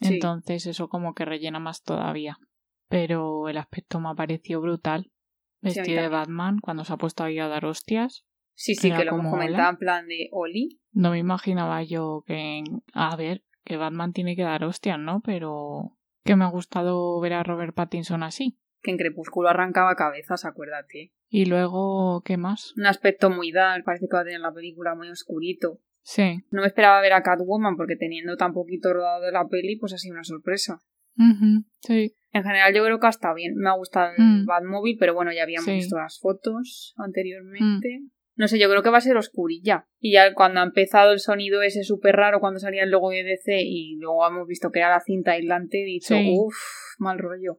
Entonces 0.00 0.64
eso 0.64 0.88
como 0.88 1.14
que 1.14 1.26
rellena 1.26 1.58
más 1.58 1.82
todavía. 1.82 2.38
Pero 2.88 3.50
el 3.50 3.58
aspecto 3.58 4.00
me 4.00 4.08
ha 4.08 4.14
parecido 4.14 4.62
brutal. 4.62 5.12
Vestido 5.60 6.00
de 6.00 6.08
Batman, 6.08 6.58
cuando 6.58 6.86
se 6.86 6.94
ha 6.94 6.96
puesto 6.96 7.24
ahí 7.24 7.38
a 7.38 7.48
dar 7.48 7.66
hostias. 7.66 8.24
Sí, 8.54 8.76
sí, 8.76 8.90
que 8.90 9.04
lo 9.04 9.18
hemos 9.18 9.30
comentado 9.30 9.68
en 9.68 9.76
plan 9.76 10.08
de 10.08 10.30
Oli. 10.32 10.80
No 10.92 11.10
me 11.10 11.18
imaginaba 11.18 11.82
yo 11.82 12.24
que... 12.26 12.64
A 12.94 13.14
ver, 13.16 13.44
que 13.62 13.76
Batman 13.76 14.14
tiene 14.14 14.36
que 14.36 14.42
dar 14.42 14.64
hostias, 14.64 14.98
¿no? 14.98 15.20
Pero 15.20 15.98
que 16.24 16.34
me 16.34 16.46
ha 16.46 16.48
gustado 16.48 17.20
ver 17.20 17.34
a 17.34 17.42
Robert 17.42 17.74
Pattinson 17.74 18.22
así. 18.22 18.58
Que 18.86 18.92
en 18.92 18.98
Crepúsculo 18.98 19.48
arrancaba 19.48 19.96
cabezas, 19.96 20.44
acuérdate. 20.44 21.12
Y 21.28 21.46
luego, 21.46 22.22
¿qué 22.24 22.36
más? 22.36 22.72
Un 22.76 22.86
aspecto 22.86 23.30
muy 23.30 23.50
dark, 23.50 23.82
parece 23.82 24.06
que 24.08 24.14
va 24.14 24.20
a 24.20 24.24
tener 24.24 24.38
la 24.38 24.52
película 24.52 24.94
muy 24.94 25.08
oscurito. 25.10 25.80
Sí. 26.02 26.44
No 26.52 26.60
me 26.60 26.68
esperaba 26.68 27.00
ver 27.00 27.12
a 27.12 27.24
Catwoman 27.24 27.76
porque 27.76 27.96
teniendo 27.96 28.36
tan 28.36 28.52
poquito 28.52 28.92
rodado 28.92 29.24
de 29.24 29.32
la 29.32 29.48
peli, 29.48 29.74
pues 29.76 29.92
ha 29.92 29.98
sido 29.98 30.14
una 30.14 30.22
sorpresa. 30.22 30.78
Sí. 31.80 32.14
En 32.30 32.44
general 32.44 32.72
yo 32.72 32.84
creo 32.84 33.00
que 33.00 33.06
ha 33.08 33.10
estado 33.10 33.34
bien. 33.34 33.56
Me 33.56 33.68
ha 33.70 33.72
gustado 33.72 34.12
el 34.16 34.22
mm. 34.22 34.46
Pero 35.00 35.14
bueno, 35.14 35.32
ya 35.32 35.42
habíamos 35.42 35.66
visto 35.66 35.96
las 35.96 36.20
fotos 36.20 36.94
anteriormente. 36.96 38.02
Mm. 38.02 38.10
No 38.36 38.46
sé, 38.46 38.60
yo 38.60 38.70
creo 38.70 38.84
que 38.84 38.90
va 38.90 38.98
a 38.98 39.00
ser 39.00 39.16
oscurilla. 39.16 39.88
Y 39.98 40.12
ya 40.12 40.32
cuando 40.32 40.60
ha 40.60 40.62
empezado 40.62 41.10
el 41.10 41.18
sonido 41.18 41.60
ese 41.62 41.82
súper 41.82 42.14
raro 42.14 42.38
cuando 42.38 42.60
salía 42.60 42.84
el 42.84 42.90
logo 42.90 43.10
de 43.10 43.24
DC 43.24 43.62
y 43.62 43.96
luego 43.96 44.24
hemos 44.28 44.46
visto 44.46 44.70
que 44.70 44.78
era 44.78 44.90
la 44.90 45.00
cinta 45.00 45.32
aislante, 45.32 45.82
he 45.82 45.86
dicho, 45.86 46.14
uff, 46.14 46.54
mal 46.98 47.18
rollo. 47.18 47.58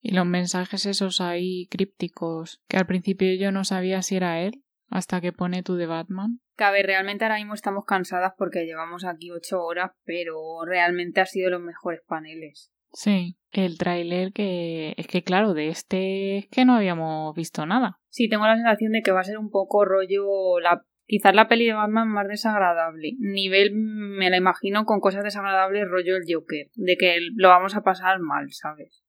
Y 0.00 0.12
los 0.12 0.26
mensajes 0.26 0.86
esos 0.86 1.20
ahí 1.20 1.66
crípticos, 1.70 2.62
que 2.68 2.76
al 2.76 2.86
principio 2.86 3.34
yo 3.34 3.52
no 3.52 3.64
sabía 3.64 4.02
si 4.02 4.16
era 4.16 4.40
él, 4.40 4.62
hasta 4.88 5.20
que 5.20 5.32
pone 5.32 5.62
tú 5.62 5.74
de 5.74 5.86
Batman. 5.86 6.40
Ver, 6.56 6.86
realmente 6.86 7.24
ahora 7.24 7.36
mismo 7.36 7.54
estamos 7.54 7.84
cansadas 7.84 8.32
porque 8.36 8.64
llevamos 8.64 9.04
aquí 9.04 9.30
ocho 9.30 9.62
horas, 9.62 9.92
pero 10.04 10.64
realmente 10.64 11.20
ha 11.20 11.26
sido 11.26 11.50
los 11.50 11.60
mejores 11.60 12.00
paneles. 12.06 12.72
Sí, 12.92 13.36
el 13.52 13.78
tráiler 13.78 14.32
que 14.32 14.94
es 14.96 15.06
que 15.06 15.22
claro, 15.22 15.54
de 15.54 15.68
este 15.68 16.38
es 16.38 16.48
que 16.48 16.64
no 16.64 16.74
habíamos 16.74 17.34
visto 17.34 17.66
nada. 17.66 18.00
Sí, 18.08 18.28
tengo 18.28 18.46
la 18.46 18.56
sensación 18.56 18.92
de 18.92 19.02
que 19.02 19.12
va 19.12 19.20
a 19.20 19.24
ser 19.24 19.38
un 19.38 19.50
poco 19.50 19.84
rollo 19.84 20.58
la 20.60 20.82
quizás 21.06 21.34
la 21.34 21.48
peli 21.48 21.66
de 21.66 21.72
Batman 21.72 22.08
más 22.08 22.28
desagradable. 22.28 23.12
Nivel 23.18 23.72
me 23.74 24.30
la 24.30 24.36
imagino 24.36 24.84
con 24.84 25.00
cosas 25.00 25.24
desagradables 25.24 25.88
rollo 25.88 26.16
el 26.16 26.24
Joker, 26.28 26.70
de 26.74 26.96
que 26.96 27.18
lo 27.34 27.48
vamos 27.48 27.74
a 27.76 27.82
pasar 27.82 28.20
mal, 28.20 28.52
¿sabes? 28.52 29.04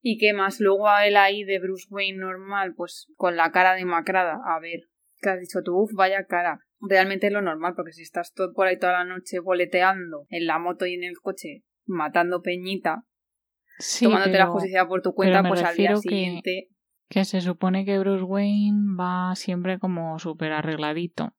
Y 0.00 0.18
que 0.18 0.32
más 0.32 0.60
luego 0.60 0.88
a 0.88 1.06
él 1.06 1.16
ahí 1.16 1.44
de 1.44 1.60
Bruce 1.60 1.86
Wayne 1.90 2.18
normal, 2.18 2.74
pues 2.74 3.06
con 3.16 3.36
la 3.36 3.52
cara 3.52 3.74
demacrada, 3.74 4.38
a 4.44 4.58
ver, 4.58 4.80
que 5.20 5.30
has 5.30 5.40
dicho 5.40 5.60
tú, 5.64 5.76
uff, 5.80 5.92
vaya 5.94 6.26
cara. 6.26 6.60
Realmente 6.80 7.28
es 7.28 7.32
lo 7.32 7.42
normal, 7.42 7.74
porque 7.76 7.92
si 7.92 8.02
estás 8.02 8.32
todo 8.32 8.52
por 8.52 8.66
ahí 8.66 8.78
toda 8.78 8.94
la 8.94 9.04
noche 9.04 9.38
boleteando 9.38 10.26
en 10.28 10.46
la 10.46 10.58
moto 10.58 10.86
y 10.86 10.94
en 10.94 11.04
el 11.04 11.18
coche, 11.20 11.62
matando 11.86 12.42
peñita, 12.42 13.04
tomándote 14.00 14.38
la 14.38 14.46
justicia 14.46 14.86
por 14.86 15.02
tu 15.02 15.14
cuenta, 15.14 15.42
pues 15.42 15.62
al 15.62 15.76
día 15.76 15.96
siguiente. 15.96 16.68
Que, 17.08 17.24
se 17.24 17.40
supone 17.40 17.84
que 17.84 17.98
Bruce 17.98 18.24
Wayne 18.24 18.96
va 18.98 19.34
siempre 19.36 19.78
como 19.78 20.18
súper 20.18 20.52
arregladito. 20.52 21.34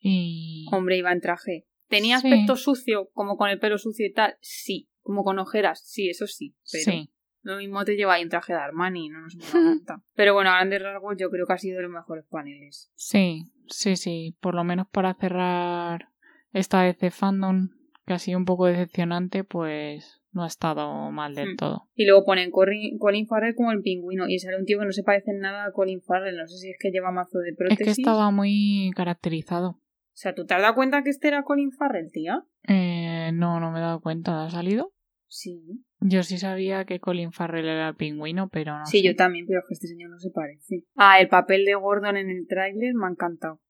Y. 0.00 0.66
Hombre, 0.72 0.96
iba 0.96 1.12
en 1.12 1.20
traje. 1.20 1.66
¿Tenía 1.88 2.16
aspecto 2.16 2.56
sucio, 2.56 3.10
como 3.12 3.36
con 3.36 3.50
el 3.50 3.58
pelo 3.58 3.76
sucio 3.76 4.06
y 4.06 4.12
tal? 4.12 4.36
Sí. 4.40 4.88
Como 5.10 5.24
con 5.24 5.40
ojeras, 5.40 5.82
sí, 5.84 6.08
eso 6.08 6.28
sí. 6.28 6.54
Pero 6.70 6.84
sí. 6.84 7.10
Lo 7.42 7.56
mismo 7.56 7.84
te 7.84 7.96
lleva 7.96 8.14
ahí 8.14 8.22
un 8.22 8.28
traje 8.28 8.52
de 8.52 8.60
Armani, 8.60 9.08
no 9.08 9.22
nos 9.22 9.34
cuenta. 9.34 10.04
Pero 10.14 10.34
bueno, 10.34 10.50
a 10.50 10.58
grandes 10.58 10.80
rasgos 10.80 11.16
yo 11.18 11.30
creo 11.30 11.46
que 11.48 11.52
ha 11.52 11.58
sido 11.58 11.78
de 11.78 11.82
los 11.82 11.90
mejores 11.90 12.24
paneles. 12.30 12.92
Sí, 12.94 13.50
sí, 13.66 13.96
sí. 13.96 14.36
Por 14.40 14.54
lo 14.54 14.62
menos 14.62 14.86
para 14.92 15.14
cerrar 15.14 16.10
esta 16.52 16.84
vez 16.84 16.96
de 17.00 17.10
fandom, 17.10 17.70
que 18.06 18.12
ha 18.12 18.20
sido 18.20 18.38
un 18.38 18.44
poco 18.44 18.66
decepcionante, 18.66 19.42
pues 19.42 20.22
no 20.30 20.44
ha 20.44 20.46
estado 20.46 21.10
mal 21.10 21.34
del 21.34 21.54
hmm. 21.54 21.56
todo. 21.56 21.88
Y 21.96 22.06
luego 22.06 22.24
ponen 22.24 22.52
Colin 22.52 23.26
Farrell 23.26 23.56
como 23.56 23.72
el 23.72 23.82
pingüino 23.82 24.28
y 24.28 24.38
sale 24.38 24.58
un 24.58 24.64
tío 24.64 24.78
que 24.78 24.86
no 24.86 24.92
se 24.92 25.02
parece 25.02 25.32
en 25.32 25.40
nada 25.40 25.64
a 25.64 25.72
Colin 25.72 26.02
Farrell. 26.02 26.36
No 26.36 26.46
sé 26.46 26.56
si 26.56 26.70
es 26.70 26.76
que 26.78 26.92
lleva 26.92 27.10
mazo 27.10 27.40
de 27.40 27.52
prótesis. 27.52 27.80
Es 27.80 27.96
que 27.96 28.00
estaba 28.02 28.30
muy 28.30 28.92
caracterizado. 28.94 29.70
O 29.70 30.22
sea, 30.22 30.36
¿tú 30.36 30.46
te 30.46 30.54
has 30.54 30.62
dado 30.62 30.76
cuenta 30.76 31.02
que 31.02 31.10
este 31.10 31.26
era 31.26 31.42
Colin 31.42 31.72
Farrell, 31.72 32.12
tía? 32.12 32.44
Eh, 32.68 33.32
no, 33.32 33.58
no 33.58 33.72
me 33.72 33.78
he 33.78 33.82
dado 33.82 34.00
cuenta. 34.00 34.44
¿Ha 34.44 34.50
salido? 34.50 34.92
Sí. 35.30 35.84
Yo 36.00 36.24
sí 36.24 36.38
sabía 36.38 36.84
que 36.84 36.98
Colin 36.98 37.30
Farrell 37.30 37.68
era 37.68 37.88
el 37.90 37.94
pingüino, 37.94 38.48
pero 38.48 38.76
no. 38.76 38.84
Sí, 38.84 39.00
yo 39.00 39.14
también, 39.14 39.46
pero 39.46 39.62
que 39.66 39.74
este 39.74 39.86
señor 39.86 40.10
no 40.10 40.18
se 40.18 40.30
parece. 40.30 40.84
Ah, 40.96 41.20
el 41.20 41.28
papel 41.28 41.64
de 41.64 41.76
Gordon 41.76 42.16
en 42.16 42.28
el 42.30 42.48
tráiler 42.48 42.94
me 42.94 43.06
ha 43.06 43.10
encantado. 43.10 43.60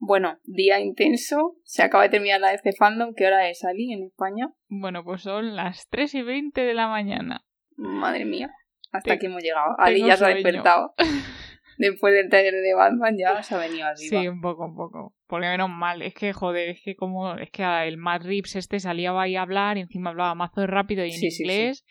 Bueno, 0.00 0.38
día 0.42 0.80
intenso. 0.80 1.56
Se 1.62 1.82
acaba 1.82 2.02
de 2.02 2.10
terminar 2.10 2.40
la 2.40 2.50
de 2.50 2.72
Fandom. 2.76 3.14
¿Qué 3.14 3.26
hora 3.26 3.48
es, 3.48 3.64
Ali, 3.64 3.92
en 3.92 4.02
España? 4.02 4.52
Bueno, 4.68 5.04
pues 5.04 5.22
son 5.22 5.54
las 5.54 5.86
3 5.88 6.12
y 6.16 6.22
20 6.22 6.60
de 6.62 6.74
la 6.74 6.88
mañana. 6.88 7.44
Madre 7.76 8.24
mía. 8.24 8.50
Hasta 8.90 9.14
aquí 9.14 9.26
hemos 9.26 9.42
llegado. 9.42 9.78
Ali 9.78 10.04
ya 10.04 10.16
se 10.16 10.24
ha 10.24 10.28
despertado. 10.28 10.94
Después 11.78 12.12
del 12.12 12.28
taller 12.28 12.54
de 12.54 12.74
Batman 12.74 13.16
ya 13.16 13.40
se 13.42 13.54
ha 13.54 13.58
venido 13.58 13.86
arriba. 13.86 14.20
Sí, 14.20 14.26
un 14.26 14.40
poco, 14.40 14.64
un 14.64 14.74
poco. 14.74 15.14
Porque 15.28 15.46
menos 15.46 15.68
mal, 15.68 16.00
es 16.00 16.14
que 16.14 16.32
joder, 16.32 16.70
es 16.70 16.80
que 16.82 16.96
como, 16.96 17.34
es 17.34 17.50
que 17.50 17.62
el 17.86 17.98
Matt 17.98 18.22
Reeves 18.22 18.56
este 18.56 18.80
salía 18.80 19.12
ahí 19.20 19.36
a 19.36 19.42
hablar 19.42 19.76
y 19.76 19.82
encima 19.82 20.10
hablaba 20.10 20.34
mazo 20.34 20.62
de 20.62 20.66
rápido 20.66 21.04
y 21.04 21.10
en 21.10 21.20
inglés 21.22 21.84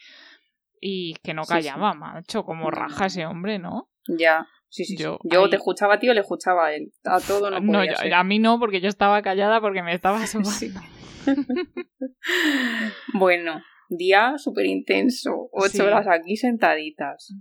y 0.82 1.14
que 1.24 1.34
no 1.34 1.44
callaba, 1.44 1.94
macho, 1.94 2.44
como 2.44 2.72
raja 2.72 3.06
ese 3.06 3.26
hombre, 3.26 3.60
¿no? 3.60 3.90
Ya. 4.08 4.48
Sí, 4.70 4.84
sí, 4.84 4.98
yo, 4.98 5.20
yo 5.24 5.50
te 5.50 5.56
escuchaba 5.56 5.94
a 5.94 6.00
ti 6.00 6.10
o 6.10 6.14
le 6.14 6.20
escuchaba 6.20 6.68
a 6.68 6.74
él. 6.74 6.92
A 7.06 7.20
todo 7.22 7.50
no 7.50 7.66
podía 7.66 7.94
no, 8.10 8.16
A 8.16 8.24
mí 8.24 8.40
no, 8.40 8.60
porque 8.60 8.82
yo 8.82 8.90
estaba 8.90 9.22
callada 9.22 9.62
porque 9.62 9.82
me 9.82 9.94
estaba 9.94 10.18
asomando. 10.24 10.82
bueno, 13.14 13.62
día 13.90 14.34
súper 14.38 14.66
intenso. 14.66 15.48
Ocho 15.52 15.86
horas 15.86 16.08
aquí 16.08 16.36
sentaditas. 16.36 17.34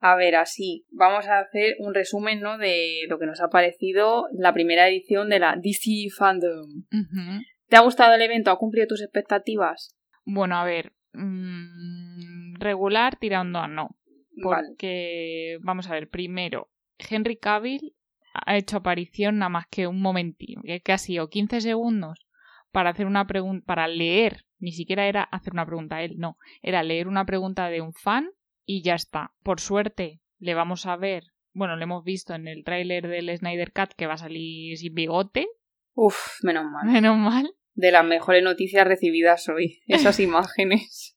A 0.00 0.16
ver, 0.16 0.36
así, 0.36 0.86
vamos 0.90 1.26
a 1.26 1.40
hacer 1.40 1.76
un 1.78 1.94
resumen 1.94 2.40
¿no? 2.40 2.58
de 2.58 3.06
lo 3.08 3.18
que 3.18 3.26
nos 3.26 3.40
ha 3.40 3.48
parecido 3.48 4.26
la 4.32 4.52
primera 4.52 4.88
edición 4.88 5.28
de 5.28 5.38
la 5.38 5.56
DC 5.56 6.10
Fandom. 6.16 6.84
¿Te 7.68 7.76
ha 7.76 7.80
gustado 7.80 8.14
el 8.14 8.22
evento? 8.22 8.50
¿Ha 8.50 8.58
cumplido 8.58 8.86
tus 8.86 9.02
expectativas? 9.02 9.96
Bueno, 10.24 10.56
a 10.56 10.64
ver, 10.64 10.92
mm, 11.14 12.54
regular 12.60 13.16
tirando 13.16 13.58
a 13.58 13.68
no. 13.68 13.96
Porque, 14.42 15.58
vamos 15.60 15.90
a 15.90 15.94
ver, 15.94 16.08
primero, 16.08 16.70
Henry 16.98 17.36
Cavill 17.36 17.94
ha 18.32 18.56
hecho 18.56 18.78
aparición 18.78 19.38
nada 19.38 19.50
más 19.50 19.66
que 19.68 19.86
un 19.86 20.00
momentín, 20.00 20.62
que 20.62 20.92
ha 20.92 20.98
sido 20.98 21.28
15 21.28 21.60
segundos 21.60 22.26
para 22.70 22.90
hacer 22.90 23.06
una 23.06 23.26
pregunta, 23.26 23.64
para 23.66 23.88
leer, 23.88 24.44
ni 24.58 24.72
siquiera 24.72 25.06
era 25.06 25.22
hacer 25.22 25.52
una 25.52 25.66
pregunta 25.66 25.96
a 25.96 26.02
él, 26.02 26.14
no, 26.16 26.38
era 26.62 26.82
leer 26.82 27.08
una 27.08 27.26
pregunta 27.26 27.68
de 27.68 27.82
un 27.82 27.92
fan 27.92 28.30
y 28.64 28.82
ya 28.82 28.94
está. 28.94 29.32
Por 29.42 29.60
suerte, 29.60 30.20
le 30.38 30.54
vamos 30.54 30.86
a 30.86 30.96
ver, 30.96 31.24
bueno, 31.52 31.76
lo 31.76 31.82
hemos 31.82 32.04
visto 32.04 32.34
en 32.34 32.48
el 32.48 32.64
tráiler 32.64 33.06
del 33.08 33.36
Snyder 33.36 33.72
Cut 33.72 33.92
que 33.96 34.06
va 34.06 34.14
a 34.14 34.18
salir 34.18 34.76
sin 34.78 34.94
bigote. 34.94 35.48
Uf, 35.94 36.42
menos 36.42 36.64
mal. 36.64 36.86
Menos 36.86 37.16
mal. 37.16 37.54
De 37.74 37.90
las 37.90 38.04
mejores 38.04 38.42
noticias 38.42 38.86
recibidas 38.86 39.48
hoy, 39.48 39.80
esas 39.86 40.20
imágenes. 40.20 41.16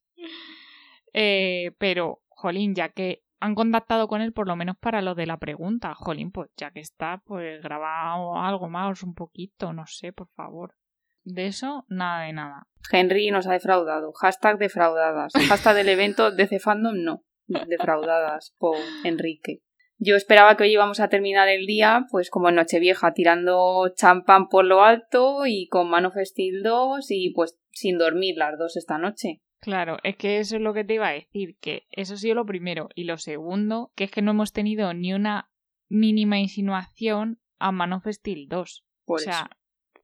Eh, 1.14 1.72
pero, 1.78 2.22
Jolín, 2.30 2.76
ya 2.76 2.90
que 2.90 3.24
han 3.40 3.56
contactado 3.56 4.08
con 4.08 4.22
él 4.22 4.34
por 4.34 4.48
lo 4.48 4.56
menos 4.56 4.78
para 4.78 5.02
lo 5.02 5.16
de 5.16 5.26
la 5.26 5.38
pregunta, 5.38 5.94
Jolín, 5.94 6.32
pues 6.32 6.50
ya 6.58 6.72
que 6.72 6.80
está, 6.80 7.22
pues 7.26 7.62
grabado 7.62 8.38
algo 8.38 8.70
más, 8.70 9.04
un 9.04 9.14
poquito, 9.14 9.74
no 9.74 9.86
sé, 9.86 10.14
por 10.14 10.30
favor. 10.30 10.76
De 11.24 11.48
eso, 11.48 11.86
nada 11.88 12.26
de 12.26 12.34
nada. 12.34 12.68
Henry 12.92 13.32
nos 13.32 13.48
ha 13.48 13.54
defraudado. 13.54 14.14
Hashtag 14.14 14.60
defraudadas. 14.60 15.34
Hashtag 15.34 15.76
del 15.76 15.90
evento 15.90 16.32
de 16.32 16.48
Cefandom, 16.48 17.02
no 17.02 17.24
defraudadas 17.48 18.56
por 18.58 18.78
Enrique. 19.04 19.62
Yo 19.98 20.16
esperaba 20.16 20.58
que 20.58 20.64
hoy 20.64 20.74
íbamos 20.74 21.00
a 21.00 21.08
terminar 21.08 21.48
el 21.48 21.66
día, 21.66 22.06
pues 22.12 22.30
como 22.30 22.50
en 22.50 22.56
Nochevieja, 22.56 23.14
tirando 23.14 23.94
champán 23.96 24.50
por 24.50 24.66
lo 24.66 24.84
alto 24.84 25.46
y 25.46 25.68
con 25.68 25.90
Man 25.90 26.06
of 26.06 26.18
Steel 26.18 26.64
2 26.64 27.12
y 27.12 27.32
pues 27.34 27.58
sin 27.72 27.98
dormir 27.98 28.36
las 28.38 28.58
dos 28.58 28.76
esta 28.76 28.98
noche. 28.98 29.42
Claro, 29.62 29.98
es 30.04 30.18
que 30.18 30.40
eso 30.40 30.58
es 30.58 30.62
lo 30.62 30.74
que 30.74 30.84
te 30.84 30.96
iba 30.96 31.08
a 31.08 31.14
decir, 31.14 31.58
que 31.60 31.88
eso 31.92 32.16
ha 32.16 32.18
sido 32.18 32.36
lo 32.36 32.46
primero. 32.46 32.90
Y 32.94 33.06
lo 33.06 33.18
segundo, 33.18 33.92
que 33.96 34.04
es 34.04 34.12
que 34.12 34.22
no 34.22 34.32
hemos 34.32 34.52
tenido 34.52 34.94
ni 34.94 35.14
una 35.14 35.50
mínima 35.88 36.40
insinuación 36.40 37.40
a 37.58 37.72
Man 37.72 37.94
of 37.94 38.06
Steel 38.06 38.48
2. 38.50 38.86
o 39.06 39.18
sea, 39.18 39.50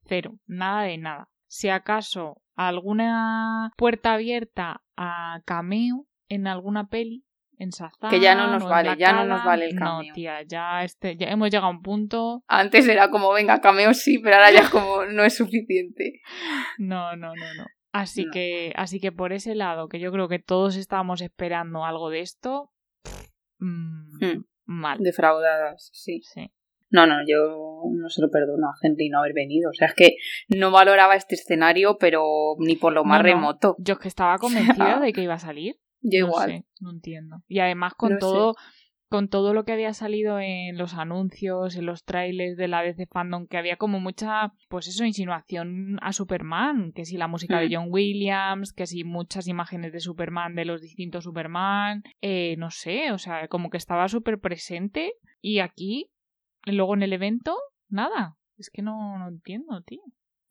cero, 0.05 0.39
nada 0.45 0.83
de 0.83 0.97
nada. 0.97 1.29
Si 1.47 1.67
acaso 1.67 2.41
alguna 2.55 3.73
puerta 3.75 4.13
abierta 4.13 4.83
a 4.95 5.41
cameo 5.45 6.07
en 6.29 6.47
alguna 6.47 6.87
peli 6.87 7.25
en 7.61 7.69
Que 8.09 8.19
ya 8.19 8.35
no 8.35 8.47
nos 8.47 8.63
vale, 8.63 8.95
ya 8.97 9.13
no 9.13 9.25
nos 9.25 9.43
vale 9.45 9.65
el 9.69 9.75
No, 9.75 9.97
cameo. 9.97 10.13
tía, 10.13 10.41
ya, 10.43 10.83
este, 10.83 11.15
ya 11.15 11.27
hemos 11.29 11.49
llegado 11.49 11.67
a 11.67 11.71
un 11.71 11.81
punto. 11.81 12.43
Antes 12.47 12.87
era 12.87 13.09
como, 13.09 13.31
venga, 13.31 13.61
cameo 13.61 13.93
sí, 13.93 14.19
pero 14.19 14.35
ahora 14.37 14.51
ya 14.51 14.59
es 14.61 14.69
como, 14.69 15.05
no 15.11 15.23
es 15.23 15.35
suficiente. 15.35 16.21
No, 16.77 17.15
no, 17.15 17.35
no, 17.35 17.53
no. 17.57 17.65
Así 17.93 18.25
No. 18.25 18.31
que, 18.31 18.73
así 18.75 18.99
que 18.99 19.11
por 19.11 19.33
ese 19.33 19.53
lado, 19.53 19.87
que 19.89 19.99
yo 19.99 20.11
creo 20.11 20.27
que 20.29 20.39
todos 20.39 20.75
estábamos 20.75 21.21
esperando 21.21 21.85
algo 21.85 22.09
de 22.09 22.21
esto, 22.21 22.71
mm, 23.59 24.17
Hmm. 24.19 24.43
mal. 24.65 24.97
Defraudadas, 24.99 25.89
sí. 25.93 26.21
Sí. 26.23 26.51
No, 26.89 27.07
no, 27.07 27.15
yo 27.25 27.83
no 27.93 28.09
se 28.09 28.21
lo 28.21 28.29
perdono 28.29 28.67
a 28.67 28.73
Henry 28.81 29.07
no 29.09 29.19
haber 29.19 29.33
venido. 29.33 29.69
O 29.69 29.73
sea, 29.73 29.87
es 29.87 29.93
que 29.93 30.17
no 30.49 30.71
valoraba 30.71 31.15
este 31.15 31.35
escenario, 31.35 31.97
pero 31.97 32.23
ni 32.59 32.75
por 32.75 32.91
lo 32.91 33.05
más 33.05 33.19
No, 33.19 33.23
no. 33.29 33.33
remoto. 33.35 33.75
Yo 33.79 33.93
es 33.93 33.99
que 33.99 34.07
estaba 34.09 34.37
convencida 34.95 34.99
de 34.99 35.13
que 35.13 35.21
iba 35.21 35.35
a 35.35 35.39
salir. 35.39 35.75
Yo 36.01 36.21
no 36.21 36.27
igual. 36.27 36.49
sé, 36.49 36.65
no 36.79 36.91
entiendo. 36.91 37.43
Y 37.47 37.59
además 37.59 37.93
con 37.95 38.11
No 38.13 38.15
sé. 38.15 38.19
todo, 38.21 38.55
con 39.09 39.27
todo 39.27 39.53
lo 39.53 39.65
que 39.65 39.73
había 39.73 39.93
salido 39.93 40.39
en 40.39 40.77
los 40.77 40.93
anuncios, 40.93 41.75
en 41.75 41.85
los 41.85 42.03
trailers 42.05 42.55
de 42.57 42.67
la 42.69 42.81
DC 42.81 43.07
Fandom, 43.07 43.45
que 43.45 43.57
había 43.57 43.75
como 43.75 43.99
mucha, 43.99 44.53
pues 44.69 44.87
eso, 44.87 45.03
insinuación 45.05 45.97
a 46.01 46.13
Superman, 46.13 46.93
que 46.93 47.03
si 47.05 47.17
la 47.17 47.27
música 47.27 47.57
Hmm. 47.57 47.69
de 47.69 47.75
John 47.75 47.87
Williams, 47.89 48.71
que 48.73 48.87
si 48.87 49.03
muchas 49.03 49.47
imágenes 49.47 49.91
de 49.91 49.99
Superman, 49.99 50.55
de 50.55 50.65
los 50.65 50.81
distintos 50.81 51.25
Superman, 51.25 52.03
eh, 52.21 52.55
no 52.57 52.71
sé, 52.71 53.11
o 53.11 53.17
sea, 53.17 53.47
como 53.49 53.69
que 53.69 53.77
estaba 53.77 54.07
súper 54.07 54.39
presente 54.39 55.13
y 55.41 55.59
aquí, 55.59 56.09
luego 56.65 56.93
en 56.93 57.03
el 57.03 57.11
evento, 57.13 57.57
nada. 57.89 58.37
Es 58.57 58.69
que 58.69 58.81
no, 58.81 59.17
no 59.19 59.27
entiendo, 59.27 59.81
tío. 59.81 60.01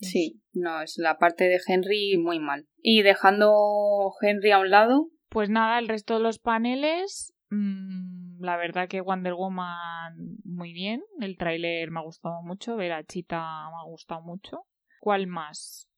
Sí, 0.01 0.41
no, 0.53 0.81
es 0.83 0.97
la 0.99 1.17
parte 1.19 1.45
de 1.45 1.61
Henry 1.67 2.17
muy 2.19 2.41
mal. 2.41 2.67
Y 2.83 3.03
dejando 3.03 4.13
Henry 4.21 4.51
a 4.51 4.59
un 4.59 4.71
lado, 4.71 5.11
Pues 5.31 5.49
nada, 5.49 5.79
el 5.79 5.87
resto 5.87 6.15
de 6.15 6.21
los 6.21 6.41
paneles, 6.41 7.33
mm, 7.51 8.43
la 8.43 8.57
verdad 8.57 8.89
que 8.89 9.01
Wonder 9.01 9.35
Woman 9.35 10.39
muy 10.45 10.73
bien, 10.73 11.03
el 11.21 11.37
tráiler 11.37 11.91
me 11.93 12.01
ha 12.01 12.03
gustado 12.03 12.43
mucho, 12.43 12.77
ver 12.77 12.93
a 12.93 13.05
Chita 13.05 13.39
me 13.39 13.77
ha 13.81 13.85
gustado 13.85 14.23
mucho. 14.23 14.67
¿Cuál 14.99 15.29
más? 15.29 15.89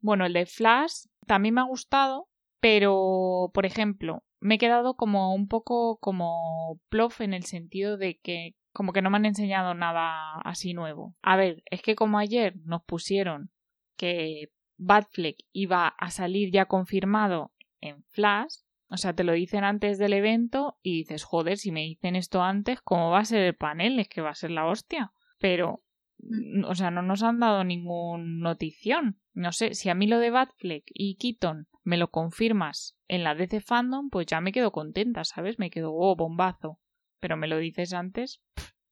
Bueno, 0.00 0.24
el 0.24 0.32
de 0.32 0.46
Flash 0.46 1.04
también 1.26 1.54
me 1.54 1.60
ha 1.60 1.64
gustado, 1.64 2.28
pero 2.60 3.50
por 3.52 3.66
ejemplo, 3.66 4.24
me 4.40 4.54
he 4.54 4.58
quedado 4.58 4.94
como 4.94 5.34
un 5.34 5.48
poco 5.48 5.98
como 5.98 6.80
plof 6.88 7.20
en 7.20 7.34
el 7.34 7.44
sentido 7.44 7.98
de 7.98 8.18
que 8.18 8.54
como 8.72 8.94
que 8.94 9.02
no 9.02 9.10
me 9.10 9.18
han 9.18 9.26
enseñado 9.26 9.74
nada 9.74 10.40
así 10.44 10.72
nuevo. 10.72 11.14
A 11.20 11.36
ver, 11.36 11.62
es 11.66 11.82
que 11.82 11.94
como 11.94 12.18
ayer 12.18 12.54
nos 12.64 12.82
pusieron 12.84 13.50
que 13.96 14.50
Batfleck 14.78 15.36
iba 15.52 15.88
a 15.88 16.10
salir 16.10 16.50
ya 16.52 16.66
confirmado 16.66 17.52
en 17.80 18.02
Flash, 18.04 18.60
o 18.90 18.96
sea, 18.96 19.12
te 19.12 19.24
lo 19.24 19.32
dicen 19.32 19.64
antes 19.64 19.98
del 19.98 20.14
evento 20.14 20.78
y 20.82 20.98
dices, 20.98 21.24
joder, 21.24 21.58
si 21.58 21.70
me 21.72 21.82
dicen 21.82 22.16
esto 22.16 22.42
antes, 22.42 22.80
¿cómo 22.80 23.10
va 23.10 23.20
a 23.20 23.24
ser 23.24 23.42
el 23.42 23.54
panel? 23.54 23.98
Es 23.98 24.08
que 24.08 24.22
va 24.22 24.30
a 24.30 24.34
ser 24.34 24.50
la 24.50 24.66
hostia. 24.66 25.12
Pero, 25.38 25.82
mm, 26.18 26.64
o 26.64 26.74
sea, 26.74 26.90
no 26.90 27.02
nos 27.02 27.22
han 27.22 27.38
dado 27.38 27.64
ningún 27.64 28.40
notición. 28.40 29.20
No 29.34 29.52
sé, 29.52 29.74
si 29.74 29.90
a 29.90 29.94
mí 29.94 30.06
lo 30.06 30.18
de 30.18 30.30
Batfleck 30.30 30.84
y 30.88 31.16
Keaton 31.16 31.68
me 31.84 31.98
lo 31.98 32.10
confirmas 32.10 32.96
en 33.08 33.24
la 33.24 33.34
DC 33.34 33.60
Fandom, 33.60 34.08
pues 34.10 34.26
ya 34.26 34.40
me 34.40 34.52
quedo 34.52 34.72
contenta, 34.72 35.24
¿sabes? 35.24 35.58
Me 35.58 35.70
quedo, 35.70 35.92
oh, 35.94 36.16
bombazo. 36.16 36.80
Pero 37.20 37.36
me 37.36 37.48
lo 37.48 37.58
dices 37.58 37.92
antes, 37.92 38.40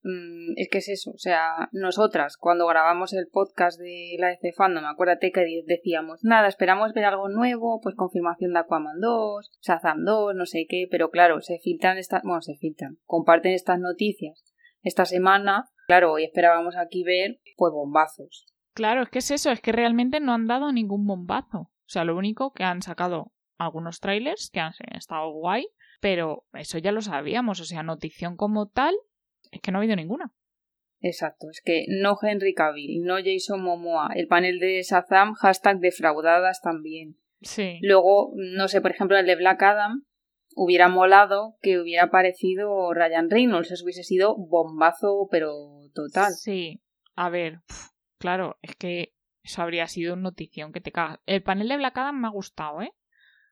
mm, 0.06 0.54
es 0.56 0.68
que 0.70 0.78
es 0.78 0.88
eso. 0.88 1.10
O 1.10 1.18
sea, 1.18 1.68
nosotras, 1.72 2.36
cuando 2.36 2.66
grabamos 2.66 3.12
el 3.12 3.28
podcast 3.28 3.78
de 3.78 4.16
la 4.18 4.28
DC 4.28 4.52
Fandom, 4.52 4.84
acuérdate 4.84 5.32
que 5.32 5.62
decíamos, 5.66 6.20
nada, 6.22 6.48
esperamos 6.48 6.92
ver 6.92 7.04
algo 7.04 7.28
nuevo, 7.28 7.80
pues 7.82 7.94
confirmación 7.94 8.52
de 8.52 8.60
Aquaman 8.60 9.00
2, 9.00 9.58
Shazam 9.60 10.04
2, 10.04 10.34
no 10.34 10.46
sé 10.46 10.66
qué, 10.68 10.86
pero 10.90 11.10
claro, 11.10 11.40
se 11.40 11.58
filtran 11.58 11.98
estas, 11.98 12.22
bueno, 12.22 12.40
se 12.40 12.56
filtran, 12.56 12.98
comparten 13.04 13.52
estas 13.52 13.78
noticias 13.78 14.54
esta 14.86 15.04
semana, 15.04 15.68
claro, 15.88 16.12
hoy 16.12 16.24
esperábamos 16.24 16.76
aquí 16.76 17.02
ver, 17.02 17.40
pues 17.56 17.72
bombazos. 17.72 18.46
Claro, 18.72 19.02
es 19.02 19.08
que 19.08 19.18
es 19.18 19.30
eso, 19.32 19.50
es 19.50 19.60
que 19.60 19.72
realmente 19.72 20.20
no 20.20 20.32
han 20.32 20.46
dado 20.46 20.70
ningún 20.70 21.06
bombazo. 21.06 21.58
O 21.58 21.88
sea, 21.88 22.04
lo 22.04 22.16
único 22.16 22.52
que 22.52 22.62
han 22.62 22.82
sacado 22.82 23.32
algunos 23.58 24.00
trailers 24.00 24.50
que 24.50 24.60
han 24.60 24.74
estado 24.94 25.30
guay, 25.30 25.66
pero 26.00 26.44
eso 26.52 26.78
ya 26.78 26.92
lo 26.92 27.00
sabíamos. 27.00 27.58
O 27.60 27.64
sea, 27.64 27.82
notición 27.82 28.36
como 28.36 28.68
tal, 28.68 28.94
es 29.50 29.60
que 29.60 29.70
no 29.70 29.78
ha 29.78 29.80
habido 29.80 29.96
ninguna. 29.96 30.32
Exacto, 31.00 31.48
es 31.50 31.60
que 31.64 31.84
no 31.88 32.16
Henry 32.20 32.54
Cavill, 32.54 33.02
no 33.02 33.16
Jason 33.16 33.62
Momoa, 33.62 34.10
el 34.14 34.26
panel 34.28 34.58
de 34.58 34.82
Shazam, 34.82 35.34
hashtag 35.34 35.78
defraudadas 35.78 36.60
también. 36.62 37.18
Sí. 37.42 37.78
Luego, 37.82 38.32
no 38.34 38.66
sé, 38.68 38.80
por 38.80 38.90
ejemplo, 38.90 39.18
el 39.18 39.26
de 39.26 39.36
Black 39.36 39.62
Adam, 39.62 40.04
hubiera 40.56 40.88
molado 40.88 41.56
que 41.60 41.78
hubiera 41.78 42.04
aparecido 42.04 42.92
Ryan 42.94 43.30
Reynolds, 43.30 43.70
eso 43.70 43.84
hubiese 43.84 44.04
sido 44.04 44.34
bombazo, 44.36 45.28
pero 45.30 45.52
total. 45.94 46.32
Sí. 46.32 46.80
A 47.14 47.28
ver, 47.28 47.60
pf, 47.66 47.90
claro, 48.18 48.58
es 48.62 48.74
que 48.74 49.14
eso 49.42 49.62
habría 49.62 49.86
sido 49.86 50.14
una 50.14 50.22
notición 50.22 50.72
que 50.72 50.80
te 50.80 50.92
cagas. 50.92 51.20
El 51.26 51.42
panel 51.42 51.68
de 51.68 51.76
Black 51.76 51.96
Adam 51.98 52.20
me 52.20 52.26
ha 52.26 52.30
gustado, 52.30 52.80
¿eh? 52.80 52.92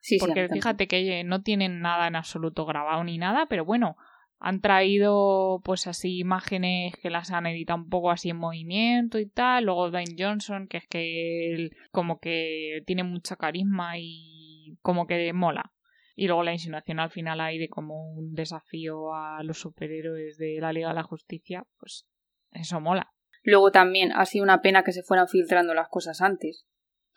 Sí, 0.01 0.17
Porque 0.19 0.47
fíjate 0.49 0.87
que 0.87 1.23
no 1.23 1.41
tienen 1.41 1.79
nada 1.79 2.07
en 2.07 2.15
absoluto 2.15 2.65
grabado 2.65 3.03
ni 3.03 3.17
nada, 3.17 3.47
pero 3.47 3.65
bueno, 3.65 3.97
han 4.45 4.61
traído 4.61 5.59
pues 5.63 5.87
así 5.87 6.19
imágenes 6.19 6.95
que 7.01 7.09
las 7.09 7.31
han 7.31 7.47
editado 7.47 7.79
un 7.79 7.89
poco 7.89 8.11
así 8.11 8.29
en 8.29 8.37
movimiento 8.37 9.17
y 9.17 9.25
tal. 9.27 9.63
Luego 9.65 9.89
Dwayne 9.89 10.15
Johnson, 10.19 10.67
que 10.67 10.77
es 10.77 10.87
que 10.87 11.51
él 11.51 11.75
como 11.91 12.19
que 12.19 12.83
tiene 12.85 13.03
mucha 13.03 13.37
carisma 13.37 13.97
y 13.97 14.77
como 14.83 15.07
que 15.07 15.33
mola. 15.33 15.73
Y 16.15 16.27
luego 16.27 16.43
la 16.43 16.53
insinuación 16.53 16.99
al 16.99 17.09
final 17.09 17.41
ahí 17.41 17.57
de 17.57 17.69
como 17.69 18.13
un 18.13 18.35
desafío 18.35 19.15
a 19.15 19.41
los 19.41 19.59
superhéroes 19.59 20.37
de 20.37 20.59
la 20.61 20.71
Liga 20.71 20.89
de 20.89 20.93
la 20.93 21.03
Justicia, 21.03 21.65
pues 21.79 22.05
eso 22.51 22.79
mola. 22.79 23.11
Luego 23.41 23.71
también 23.71 24.11
ha 24.11 24.27
sido 24.27 24.43
una 24.43 24.61
pena 24.61 24.83
que 24.83 24.91
se 24.91 25.01
fueran 25.01 25.27
filtrando 25.27 25.73
las 25.73 25.89
cosas 25.89 26.21
antes. 26.21 26.67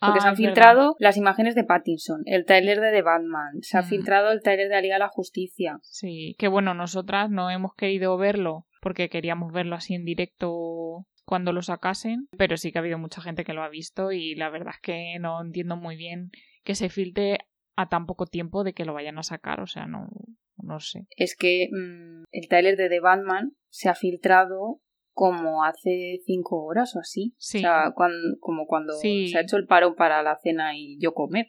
Porque 0.00 0.18
Ah, 0.18 0.22
se 0.22 0.28
han 0.28 0.34
verdad. 0.34 0.46
filtrado 0.48 0.96
las 1.00 1.16
imágenes 1.16 1.54
de 1.54 1.64
Pattinson, 1.64 2.22
el 2.26 2.44
tráiler 2.44 2.80
de 2.80 2.90
The 2.92 3.02
Batman, 3.02 3.58
se 3.62 3.78
ha 3.78 3.82
Mm. 3.82 3.88
filtrado 3.88 4.30
el 4.30 4.42
tráiler 4.42 4.68
de 4.68 4.74
la 4.74 4.80
Liga 4.80 4.94
de 4.94 5.00
la 5.00 5.08
Justicia. 5.08 5.78
Sí, 5.82 6.34
que 6.38 6.46
bueno, 6.48 6.72
nosotras 6.74 7.30
no 7.30 7.50
hemos 7.50 7.74
querido 7.74 8.16
verlo 8.16 8.66
porque 8.80 9.08
queríamos 9.08 9.52
verlo 9.52 9.74
así 9.74 9.94
en 9.94 10.04
directo 10.04 11.06
cuando 11.24 11.52
lo 11.52 11.62
sacasen, 11.62 12.28
pero 12.38 12.56
sí 12.56 12.70
que 12.72 12.78
ha 12.78 12.80
habido 12.80 12.98
mucha 12.98 13.20
gente 13.20 13.44
que 13.44 13.52
lo 13.52 13.62
ha 13.62 13.68
visto 13.68 14.12
y 14.12 14.34
la 14.34 14.48
verdad 14.50 14.74
es 14.76 14.80
que 14.80 15.16
no 15.20 15.42
entiendo 15.42 15.76
muy 15.76 15.96
bien 15.96 16.30
que 16.64 16.74
se 16.74 16.88
filtre 16.88 17.38
a 17.76 17.88
tan 17.88 18.06
poco 18.06 18.26
tiempo 18.26 18.64
de 18.64 18.72
que 18.72 18.84
lo 18.84 18.94
vayan 18.94 19.18
a 19.18 19.22
sacar, 19.22 19.60
o 19.60 19.66
sea, 19.66 19.86
no, 19.86 20.08
no 20.56 20.80
sé. 20.80 21.06
Es 21.16 21.36
que 21.36 21.68
mm, 21.70 22.24
el 22.32 22.48
tráiler 22.48 22.76
de 22.76 22.88
The 22.88 23.00
Batman 23.00 23.52
se 23.68 23.88
ha 23.88 23.94
filtrado 23.94 24.80
como 25.18 25.64
hace 25.64 26.20
cinco 26.24 26.62
horas 26.64 26.94
o 26.94 27.00
así. 27.00 27.34
Sí. 27.38 27.58
O 27.58 27.60
sea, 27.62 27.92
como 28.38 28.66
cuando 28.68 28.92
Sí. 28.92 29.26
se 29.26 29.38
ha 29.38 29.40
hecho 29.40 29.56
el 29.56 29.66
paro 29.66 29.96
para 29.96 30.22
la 30.22 30.36
cena 30.36 30.76
y 30.76 30.96
yo 31.00 31.12
comer. 31.12 31.46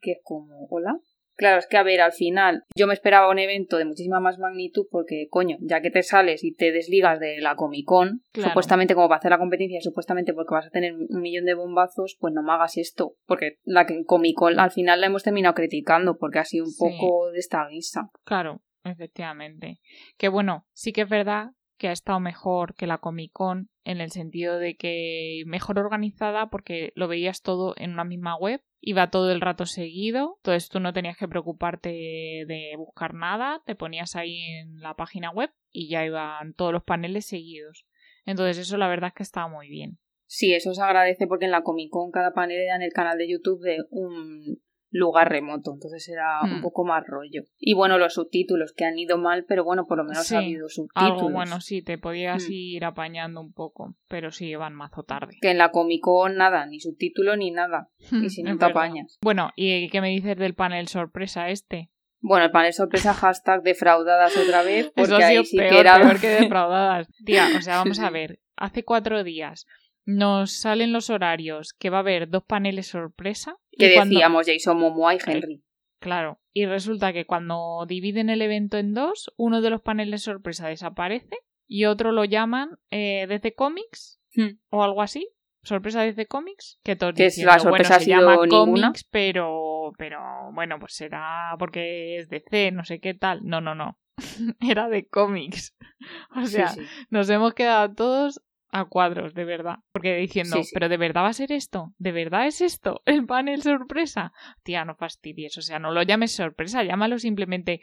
Que 0.00 0.12
es 0.12 0.20
como, 0.22 0.68
hola. 0.70 1.00
Claro, 1.34 1.58
es 1.58 1.66
que 1.66 1.76
a 1.76 1.82
ver, 1.82 2.00
al 2.00 2.12
final 2.12 2.62
yo 2.76 2.86
me 2.86 2.94
esperaba 2.94 3.28
un 3.30 3.38
evento 3.40 3.76
de 3.78 3.84
muchísima 3.84 4.20
más 4.20 4.38
magnitud 4.38 4.86
porque, 4.90 5.26
coño, 5.30 5.56
ya 5.60 5.80
que 5.80 5.90
te 5.90 6.02
sales 6.04 6.44
y 6.44 6.54
te 6.54 6.70
desligas 6.70 7.18
de 7.18 7.40
la 7.40 7.56
Comic 7.56 7.84
Con, 7.84 8.22
Claro. 8.32 8.50
supuestamente 8.50 8.94
como 8.94 9.08
para 9.08 9.18
hacer 9.18 9.30
la 9.32 9.38
competencia, 9.38 9.80
supuestamente 9.80 10.32
porque 10.32 10.54
vas 10.54 10.66
a 10.66 10.70
tener 10.70 10.94
un 10.94 11.20
millón 11.20 11.44
de 11.44 11.54
bombazos, 11.54 12.16
pues 12.20 12.32
no 12.34 12.42
me 12.44 12.52
hagas 12.52 12.76
esto. 12.76 13.14
Porque 13.26 13.58
la 13.64 13.84
Comic 14.06 14.36
Con 14.36 14.60
al 14.60 14.70
final 14.70 15.00
la 15.00 15.06
hemos 15.08 15.24
terminado 15.24 15.54
criticando 15.54 16.16
porque 16.18 16.38
ha 16.38 16.44
sido 16.44 16.64
un 16.64 16.70
Sí. 16.72 16.78
poco 16.78 17.30
de 17.32 17.38
esta 17.40 17.66
guisa. 17.68 18.10
Claro, 18.24 18.62
efectivamente. 18.84 19.78
Que 20.16 20.28
bueno, 20.28 20.66
sí 20.72 20.92
que 20.92 21.02
es 21.02 21.08
verdad 21.08 21.50
que 21.78 21.88
ha 21.88 21.92
estado 21.92 22.20
mejor 22.20 22.74
que 22.74 22.86
la 22.86 22.98
Comic 22.98 23.32
Con 23.32 23.70
en 23.84 24.00
el 24.00 24.10
sentido 24.10 24.58
de 24.58 24.76
que 24.76 25.42
mejor 25.46 25.78
organizada 25.78 26.50
porque 26.50 26.92
lo 26.94 27.08
veías 27.08 27.40
todo 27.40 27.74
en 27.78 27.92
una 27.92 28.04
misma 28.04 28.36
web, 28.36 28.60
iba 28.80 29.10
todo 29.10 29.32
el 29.32 29.40
rato 29.40 29.64
seguido, 29.64 30.34
entonces 30.38 30.68
tú 30.68 30.80
no 30.80 30.92
tenías 30.92 31.16
que 31.16 31.28
preocuparte 31.28 31.88
de 31.88 32.74
buscar 32.76 33.14
nada, 33.14 33.62
te 33.64 33.74
ponías 33.74 34.16
ahí 34.16 34.42
en 34.42 34.80
la 34.80 34.94
página 34.94 35.30
web 35.30 35.50
y 35.70 35.88
ya 35.88 36.04
iban 36.04 36.52
todos 36.54 36.72
los 36.72 36.84
paneles 36.84 37.26
seguidos. 37.26 37.86
Entonces 38.26 38.58
eso 38.58 38.76
la 38.76 38.88
verdad 38.88 39.08
es 39.08 39.14
que 39.14 39.22
estaba 39.22 39.48
muy 39.48 39.68
bien. 39.68 39.98
Sí, 40.26 40.52
eso 40.52 40.74
se 40.74 40.82
agradece 40.82 41.26
porque 41.26 41.46
en 41.46 41.52
la 41.52 41.62
Comic 41.62 41.90
Con 41.90 42.10
cada 42.10 42.34
panel 42.34 42.60
era 42.60 42.76
en 42.76 42.82
el 42.82 42.92
canal 42.92 43.16
de 43.16 43.30
YouTube 43.30 43.62
de 43.62 43.78
un 43.90 44.60
lugar 44.90 45.28
remoto, 45.30 45.72
entonces 45.74 46.08
era 46.08 46.40
un 46.44 46.58
Hmm. 46.58 46.62
poco 46.62 46.84
más 46.84 47.04
rollo. 47.06 47.42
Y 47.58 47.74
bueno, 47.74 47.98
los 47.98 48.14
subtítulos 48.14 48.72
que 48.76 48.84
han 48.84 48.98
ido 48.98 49.18
mal, 49.18 49.44
pero 49.46 49.64
bueno, 49.64 49.86
por 49.86 49.98
lo 49.98 50.04
menos 50.04 50.26
Sí, 50.26 50.34
ha 50.34 50.38
habido 50.38 50.68
subtítulos. 50.68 51.12
Algo 51.12 51.30
bueno, 51.30 51.60
sí, 51.60 51.82
te 51.82 51.98
podías 51.98 52.42
Mm. 52.48 52.52
ir 52.52 52.84
apañando 52.84 53.40
un 53.40 53.52
poco, 53.52 53.94
pero 54.08 54.30
sí 54.30 54.46
iban 54.46 54.74
mazo 54.74 55.02
tarde. 55.02 55.36
Que 55.40 55.50
en 55.50 55.58
la 55.58 55.70
Comic 55.70 56.00
Con 56.02 56.36
nada, 56.36 56.64
ni 56.66 56.80
subtítulo 56.80 57.36
ni 57.36 57.50
nada. 57.50 57.88
Y 58.10 58.30
si 58.30 58.42
no 58.42 58.56
te 58.56 58.64
apañas. 58.64 59.18
Bueno, 59.20 59.50
¿y 59.56 59.88
qué 59.90 60.00
me 60.00 60.08
dices 60.08 60.36
del 60.38 60.54
panel 60.54 60.88
sorpresa 60.88 61.50
este? 61.50 61.90
Bueno, 62.20 62.46
el 62.46 62.50
panel 62.50 62.72
sorpresa 62.72 63.14
hashtag 63.14 63.62
defraudadas 63.62 64.36
otra 64.36 64.62
vez, 64.62 64.86
porque 64.96 65.02
Eso 65.12 65.16
ha 65.16 65.28
sido 65.28 65.40
ahí 65.40 65.44
sí 65.46 65.56
peor, 65.56 65.70
que 65.70 65.78
era... 65.80 65.96
peor 66.00 66.20
que 66.20 66.28
defraudadas. 66.28 67.08
Tía, 67.24 67.46
o 67.56 67.60
sea, 67.60 67.76
vamos 67.76 68.00
a 68.00 68.10
ver. 68.10 68.40
Hace 68.56 68.84
cuatro 68.84 69.22
días 69.22 69.66
nos 70.10 70.52
salen 70.52 70.92
los 70.94 71.10
horarios 71.10 71.74
que 71.74 71.90
va 71.90 71.98
a 71.98 72.00
haber 72.00 72.30
dos 72.30 72.42
paneles 72.42 72.86
sorpresa. 72.86 73.56
Que 73.70 73.94
cuando- 73.94 74.14
decíamos 74.14 74.46
Jason 74.46 74.78
Momoa 74.78 75.14
y 75.14 75.18
Henry. 75.24 75.62
Claro, 76.00 76.40
y 76.54 76.64
resulta 76.64 77.12
que 77.12 77.26
cuando 77.26 77.84
dividen 77.86 78.30
el 78.30 78.40
evento 78.40 78.78
en 78.78 78.94
dos, 78.94 79.32
uno 79.36 79.60
de 79.60 79.68
los 79.70 79.82
paneles 79.82 80.22
sorpresa 80.22 80.68
desaparece 80.68 81.36
y 81.66 81.84
otro 81.84 82.12
lo 82.12 82.24
llaman 82.24 82.70
eh, 82.90 83.26
DC 83.28 83.54
Comics 83.54 84.18
Hmm. 84.34 84.58
o 84.70 84.82
algo 84.82 85.02
así. 85.02 85.28
Sorpresa 85.62 86.02
DC 86.02 86.26
Comics, 86.26 86.78
que 86.84 86.96
todos 86.96 87.14
diciendo, 87.14 87.52
la 87.52 87.58
sorpresa 87.58 87.94
bueno, 87.96 88.04
se 88.04 88.10
llama 88.10 88.36
ninguna. 88.46 88.86
Comics, 88.88 89.04
pero, 89.10 89.92
pero 89.98 90.20
bueno, 90.52 90.78
pues 90.78 90.94
será 90.94 91.54
porque 91.58 92.16
es 92.18 92.28
DC, 92.30 92.70
no 92.72 92.84
sé 92.84 93.00
qué 93.00 93.12
tal. 93.14 93.40
No, 93.44 93.60
no, 93.60 93.74
no. 93.74 93.98
Era 94.60 94.88
de 94.88 95.06
cómics. 95.06 95.74
O 96.36 96.42
Sí, 96.46 96.52
sea, 96.52 96.68
sí. 96.68 96.80
nos 97.10 97.28
hemos 97.28 97.52
quedado 97.54 97.92
todos 97.92 98.40
a 98.70 98.84
cuadros, 98.84 99.34
de 99.34 99.44
verdad. 99.44 99.76
Porque 99.92 100.16
diciendo, 100.16 100.56
Sí, 100.58 100.64
sí. 100.64 100.70
¿pero 100.74 100.88
de 100.88 100.96
verdad 100.96 101.22
va 101.22 101.28
a 101.28 101.32
ser 101.32 101.52
esto? 101.52 101.94
¿De 101.98 102.12
verdad 102.12 102.46
es 102.46 102.60
esto? 102.60 103.00
¿El 103.06 103.26
panel 103.26 103.62
sorpresa? 103.62 104.32
Tía, 104.62 104.84
no 104.84 104.94
fastidies. 104.94 105.56
O 105.58 105.62
sea, 105.62 105.78
no 105.78 105.90
lo 105.92 106.02
llames 106.02 106.32
sorpresa, 106.32 106.82
llámalo 106.84 107.18
simplemente 107.18 107.80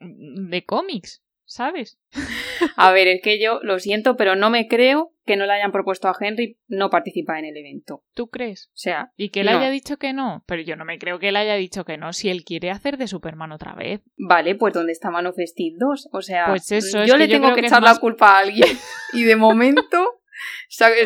mm, 0.00 0.48
de 0.50 0.64
cómics, 0.64 1.22
¿sabes? 1.44 1.98
A 2.76 2.90
ver, 2.92 3.06
es 3.08 3.20
que 3.22 3.40
yo 3.40 3.60
lo 3.62 3.78
siento, 3.78 4.16
pero 4.16 4.34
no 4.36 4.50
me 4.50 4.66
creo 4.68 5.12
que 5.24 5.36
no 5.36 5.46
le 5.46 5.52
hayan 5.52 5.72
propuesto 5.72 6.08
a 6.08 6.16
Henry 6.18 6.56
no 6.68 6.90
participar 6.90 7.38
en 7.38 7.44
el 7.46 7.56
evento. 7.56 8.02
¿Tú 8.14 8.28
crees? 8.28 8.68
O 8.68 8.76
sea, 8.78 9.12
Y 9.16 9.28
que 9.30 9.40
él 9.40 9.46
No. 9.46 9.58
haya 9.58 9.70
dicho 9.70 9.96
que 9.98 10.12
no. 10.12 10.42
Pero 10.46 10.62
yo 10.62 10.74
no 10.74 10.84
me 10.84 10.98
creo 10.98 11.18
que 11.18 11.28
él 11.28 11.36
haya 11.36 11.54
dicho 11.54 11.84
que 11.84 11.98
no. 11.98 12.12
Si 12.12 12.30
él 12.30 12.44
quiere 12.44 12.70
hacer 12.70 12.96
de 12.96 13.06
Superman 13.08 13.52
otra 13.52 13.74
vez. 13.74 14.00
vale, 14.16 14.54
pues 14.54 14.72
¿dónde 14.74 14.92
está 14.92 15.10
Man 15.10 15.26
of 15.26 15.36
Steel 15.38 15.76
2? 15.78 16.08
O 16.12 16.22
sea, 16.22 16.46
Pues 16.46 16.70
eso, 16.72 16.98
yo 16.98 17.04
es 17.04 17.12
que 17.12 17.18
le 17.18 17.28
yo 17.28 17.40
tengo 17.40 17.54
que 17.54 17.60
echar 17.66 17.82
más- 17.82 17.94
la 17.96 18.00
culpa 18.00 18.36
a 18.36 18.38
alguien. 18.40 18.66
Y 19.12 19.22
de 19.24 19.36
momento, 19.36 20.17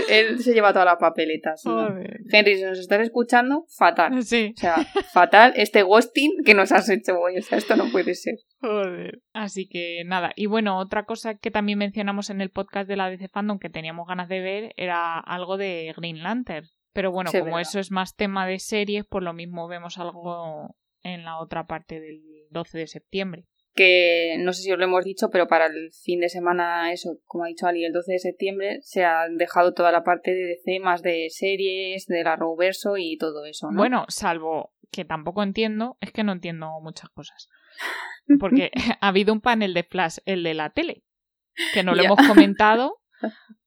él 0.08 0.38
se 0.40 0.54
lleva 0.54 0.72
todas 0.72 0.86
las 0.86 0.96
papeletas. 0.96 1.62
¿no? 1.64 1.88
Joder. 1.88 2.20
Henry, 2.30 2.56
si 2.56 2.64
nos 2.64 2.78
estás 2.78 3.00
escuchando, 3.00 3.66
fatal. 3.76 4.12
Sí. 4.22 4.54
O 4.56 4.60
sea, 4.60 4.76
fatal 5.12 5.52
este 5.56 5.82
ghosting 5.82 6.42
que 6.44 6.54
nos 6.54 6.72
has 6.72 6.88
hecho 6.88 7.18
hoy. 7.18 7.38
O 7.38 7.42
sea, 7.42 7.58
esto 7.58 7.76
no 7.76 7.90
puede 7.90 8.14
ser. 8.14 8.36
Joder. 8.60 9.20
Así 9.32 9.68
que 9.68 10.02
nada. 10.06 10.32
Y 10.36 10.46
bueno, 10.46 10.78
otra 10.78 11.04
cosa 11.04 11.34
que 11.34 11.50
también 11.50 11.78
mencionamos 11.78 12.30
en 12.30 12.40
el 12.40 12.50
podcast 12.50 12.88
de 12.88 12.96
la 12.96 13.10
DC 13.10 13.28
Fandom 13.28 13.58
que 13.58 13.70
teníamos 13.70 14.06
ganas 14.06 14.28
de 14.28 14.40
ver 14.40 14.72
era 14.76 15.18
algo 15.18 15.56
de 15.56 15.92
Green 15.96 16.22
Lantern. 16.22 16.66
Pero 16.92 17.10
bueno, 17.10 17.30
Sí, 17.30 17.38
como 17.38 17.58
eso 17.58 17.80
es 17.80 17.90
más 17.90 18.14
tema 18.14 18.46
de 18.46 18.58
series, 18.58 19.06
pues 19.08 19.24
lo 19.24 19.32
mismo 19.32 19.66
vemos 19.66 19.98
algo 19.98 20.76
en 21.02 21.24
la 21.24 21.38
otra 21.38 21.66
parte 21.66 22.00
del 22.00 22.20
12 22.50 22.78
de 22.78 22.86
septiembre. 22.86 23.44
Que 23.74 24.36
no 24.40 24.52
sé 24.52 24.62
si 24.62 24.72
os 24.72 24.78
lo 24.78 24.84
hemos 24.84 25.04
dicho, 25.04 25.30
pero 25.30 25.46
para 25.48 25.66
el 25.66 25.90
fin 25.92 26.20
de 26.20 26.28
semana, 26.28 26.92
eso, 26.92 27.18
como 27.26 27.44
ha 27.44 27.48
dicho 27.48 27.66
Ali, 27.66 27.84
el 27.84 27.92
12 27.92 28.12
de 28.12 28.18
septiembre, 28.18 28.78
se 28.82 29.04
ha 29.04 29.26
dejado 29.30 29.72
toda 29.74 29.92
la 29.92 30.04
parte 30.04 30.32
de 30.34 30.44
DC 30.46 30.80
más 30.80 31.02
de 31.02 31.28
series, 31.30 32.06
de 32.06 32.22
la 32.24 32.34
Arrowverso 32.34 32.96
y 32.98 33.16
todo 33.16 33.44
eso, 33.46 33.70
¿no? 33.70 33.78
Bueno, 33.78 34.04
salvo 34.08 34.72
que 34.90 35.04
tampoco 35.06 35.42
entiendo, 35.42 35.96
es 36.00 36.12
que 36.12 36.22
no 36.24 36.32
entiendo 36.32 36.68
muchas 36.82 37.08
cosas. 37.10 37.48
Porque 38.40 38.70
ha 39.00 39.08
habido 39.08 39.32
un 39.32 39.40
panel 39.40 39.72
de 39.74 39.84
Flash, 39.84 40.18
el 40.26 40.42
de 40.42 40.54
la 40.54 40.70
tele, 40.70 41.02
que 41.72 41.82
no 41.82 41.94
lo 41.94 42.02
Ya. 42.02 42.08
hemos 42.08 42.18
comentado 42.28 42.98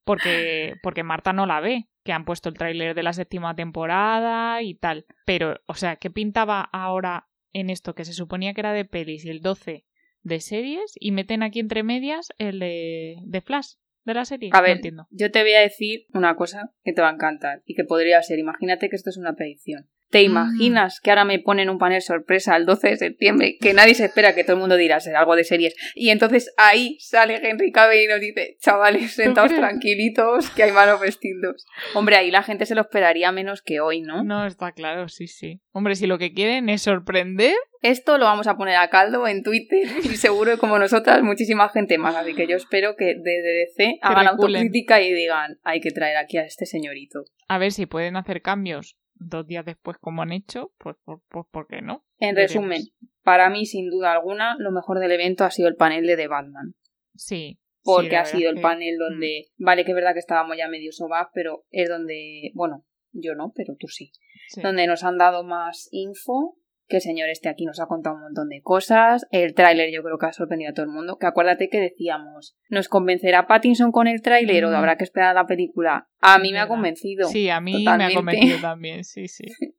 porque, 0.03 0.75
porque 0.83 1.03
Marta 1.03 1.33
no 1.33 1.45
la 1.45 1.59
ve, 1.59 1.87
que 2.03 2.13
han 2.13 2.25
puesto 2.25 2.49
el 2.49 2.55
tráiler 2.55 2.93
de 2.93 3.03
la 3.03 3.13
séptima 3.13 3.55
temporada 3.55 4.61
y 4.61 4.75
tal. 4.75 5.05
Pero, 5.25 5.59
o 5.65 5.73
sea, 5.73 5.95
¿qué 5.95 6.11
pintaba 6.11 6.61
ahora 6.61 7.27
en 7.53 7.69
esto 7.69 7.95
que 7.95 8.05
se 8.05 8.13
suponía 8.13 8.53
que 8.53 8.61
era 8.61 8.73
de 8.73 8.85
pelis 8.85 9.25
y 9.25 9.29
el 9.29 9.41
12 9.41 9.85
de 10.25 10.41
series 10.41 10.93
y 10.99 11.11
meten 11.11 11.43
aquí 11.43 11.59
entre 11.59 11.83
medias 11.83 12.33
el 12.39 12.59
de, 12.59 13.15
de 13.23 13.41
Flash 13.41 13.75
de 14.03 14.13
la 14.13 14.25
serie? 14.25 14.49
A 14.53 14.57
No 14.57 14.63
ver, 14.63 14.71
entiendo. 14.77 15.07
yo 15.11 15.31
te 15.31 15.41
voy 15.41 15.53
a 15.53 15.61
decir 15.61 16.07
una 16.13 16.35
cosa 16.35 16.73
que 16.83 16.93
te 16.93 17.01
va 17.01 17.09
a 17.09 17.13
encantar 17.13 17.61
y 17.65 17.75
que 17.75 17.83
podría 17.85 18.21
ser, 18.23 18.39
imagínate 18.39 18.89
que 18.89 18.95
esto 18.95 19.09
es 19.11 19.17
una 19.17 19.35
predicción. 19.35 19.87
¿Te 20.09 20.19
Mm. 20.21 20.25
imaginas 20.31 20.99
que 21.01 21.09
ahora 21.09 21.25
me 21.25 21.39
ponen 21.39 21.69
un 21.69 21.77
panel 21.77 22.01
sorpresa 22.01 22.55
el 22.55 22.65
12 22.65 22.89
de 22.89 22.97
septiembre 22.97 23.57
que 23.59 23.73
nadie 23.73 23.95
se 23.95 24.05
espera 24.05 24.35
que 24.35 24.43
todo 24.43 24.53
el 24.55 24.59
mundo 24.59 24.77
dirá 24.77 24.99
ser 24.99 25.15
algo 25.15 25.35
de 25.35 25.43
series? 25.43 25.75
Y 25.95 26.09
entonces 26.09 26.53
ahí 26.57 26.97
sale 26.99 27.39
Henry 27.43 27.71
Cavill 27.71 28.03
y 28.03 28.07
nos 28.07 28.19
dice, 28.19 28.57
chavales, 28.61 29.11
sentaos 29.13 29.53
tranquilitos 29.55 30.49
que 30.51 30.63
hay 30.63 30.71
malos 30.71 30.99
vestidos. 30.99 31.65
Hombre, 31.93 32.15
ahí 32.15 32.31
la 32.31 32.43
gente 32.43 32.65
se 32.65 32.75
lo 32.75 32.81
esperaría 32.81 33.31
menos 33.31 33.61
que 33.61 33.79
hoy, 33.79 34.01
¿no? 34.01 34.23
No, 34.23 34.45
está 34.45 34.71
claro, 34.71 35.07
sí, 35.09 35.27
sí. 35.27 35.61
Hombre, 35.71 35.95
si 35.95 36.07
lo 36.07 36.17
que 36.17 36.33
quieren 36.33 36.69
es 36.69 36.81
sorprender, 36.83 37.55
Esto 37.81 38.17
lo 38.17 38.25
vamos 38.25 38.47
a 38.47 38.57
poner 38.57 38.77
a 38.77 38.89
caldo 38.89 39.27
en 39.27 39.43
Twitter 39.43 39.79
y 40.03 40.15
seguro 40.17 40.51
que 40.53 40.57
como 40.57 40.79
nosotras 40.79 41.21
muchísima 41.21 41.69
gente 41.69 41.97
más. 41.99 42.15
Así 42.15 42.33
que 42.33 42.47
yo 42.47 42.55
espero 42.55 42.95
que 42.95 43.13
desde 43.15 43.53
DC 43.67 43.99
hagan 44.01 44.25
reculen. 44.25 44.55
autocrítica 44.61 45.01
y 45.01 45.13
digan 45.13 45.59
hay 45.63 45.81
que 45.81 45.91
traer 45.91 46.17
aquí 46.17 46.37
a 46.37 46.43
este 46.45 46.65
señorito. 46.65 47.25
a 47.47 47.57
ver 47.59 47.71
si 47.71 47.85
pueden 47.85 48.15
hacer 48.15 48.41
cambios 48.41 48.97
dos 49.15 49.47
días 49.47 49.65
después 49.65 49.97
como 49.99 50.21
han 50.21 50.31
hecho, 50.31 50.71
pues, 50.77 50.95
pues, 51.05 51.19
pues 51.29 51.45
¿por 51.51 51.67
qué 51.67 51.81
no? 51.81 52.05
En 52.19 52.35
Veremos. 52.35 52.53
resumen, 52.53 52.81
para 53.23 53.49
mí 53.49 53.65
sin 53.65 53.89
duda 53.89 54.13
alguna 54.13 54.55
lo 54.59 54.71
mejor 54.71 54.99
del 54.99 55.11
evento 55.11 55.43
ha 55.43 55.51
sido 55.51 55.67
el 55.67 55.75
panel 55.75 56.05
de 56.05 56.15
The 56.15 56.27
Batman. 56.27 56.75
Sí. 57.15 57.59
Porque 57.83 58.09
sí, 58.09 58.15
ha 58.15 58.25
sido 58.25 58.49
el 58.49 58.55
que- 58.55 58.61
panel 58.61 58.97
donde, 58.97 59.47
vale 59.57 59.85
que 59.85 59.91
es 59.91 59.95
verdad 59.95 60.13
que 60.13 60.19
estábamos 60.19 60.57
ya 60.57 60.67
medio 60.67 60.91
sobados, 60.91 61.29
pero 61.33 61.65
es 61.69 61.87
donde, 61.89 62.51
bueno, 62.55 62.85
yo 63.11 63.35
no, 63.35 63.51
pero 63.55 63.75
tú 63.79 63.87
sí. 63.87 64.11
sí. 64.49 64.61
donde 64.61 64.87
nos 64.87 65.03
han 65.03 65.17
dado 65.17 65.43
más 65.43 65.87
info, 65.91 66.57
que 66.87 66.97
el 66.97 67.01
señor 67.01 67.29
este 67.29 67.49
aquí 67.49 67.65
nos 67.65 67.79
ha 67.79 67.87
contado 67.87 68.15
un 68.15 68.21
montón 68.21 68.49
de 68.49 68.61
cosas, 68.61 69.25
el 69.31 69.53
tráiler 69.53 69.91
yo 69.91 70.03
creo 70.03 70.17
que 70.17 70.27
ha 70.27 70.33
sorprendido 70.33 70.71
a 70.71 70.73
todo 70.73 70.85
el 70.85 70.91
mundo, 70.91 71.17
que 71.17 71.27
acuérdate 71.27 71.69
que 71.69 71.79
decíamos, 71.79 72.57
¿nos 72.69 72.89
convencerá 72.89 73.47
Pattinson 73.47 73.91
con 73.91 74.07
el 74.07 74.21
tráiler 74.21 74.65
o 74.65 74.75
habrá 74.75 74.97
que 74.97 75.03
esperar 75.03 75.31
a 75.31 75.41
la 75.41 75.47
película? 75.47 76.07
A 76.19 76.39
mí 76.39 76.51
me 76.51 76.59
ha 76.59 76.67
convencido. 76.67 77.27
Sí, 77.27 77.49
a 77.49 77.59
mí 77.59 77.83
me 77.83 78.03
ha 78.05 78.13
convencido 78.13 78.59
también, 78.59 79.03
sí, 79.03 79.27
sí. 79.27 79.45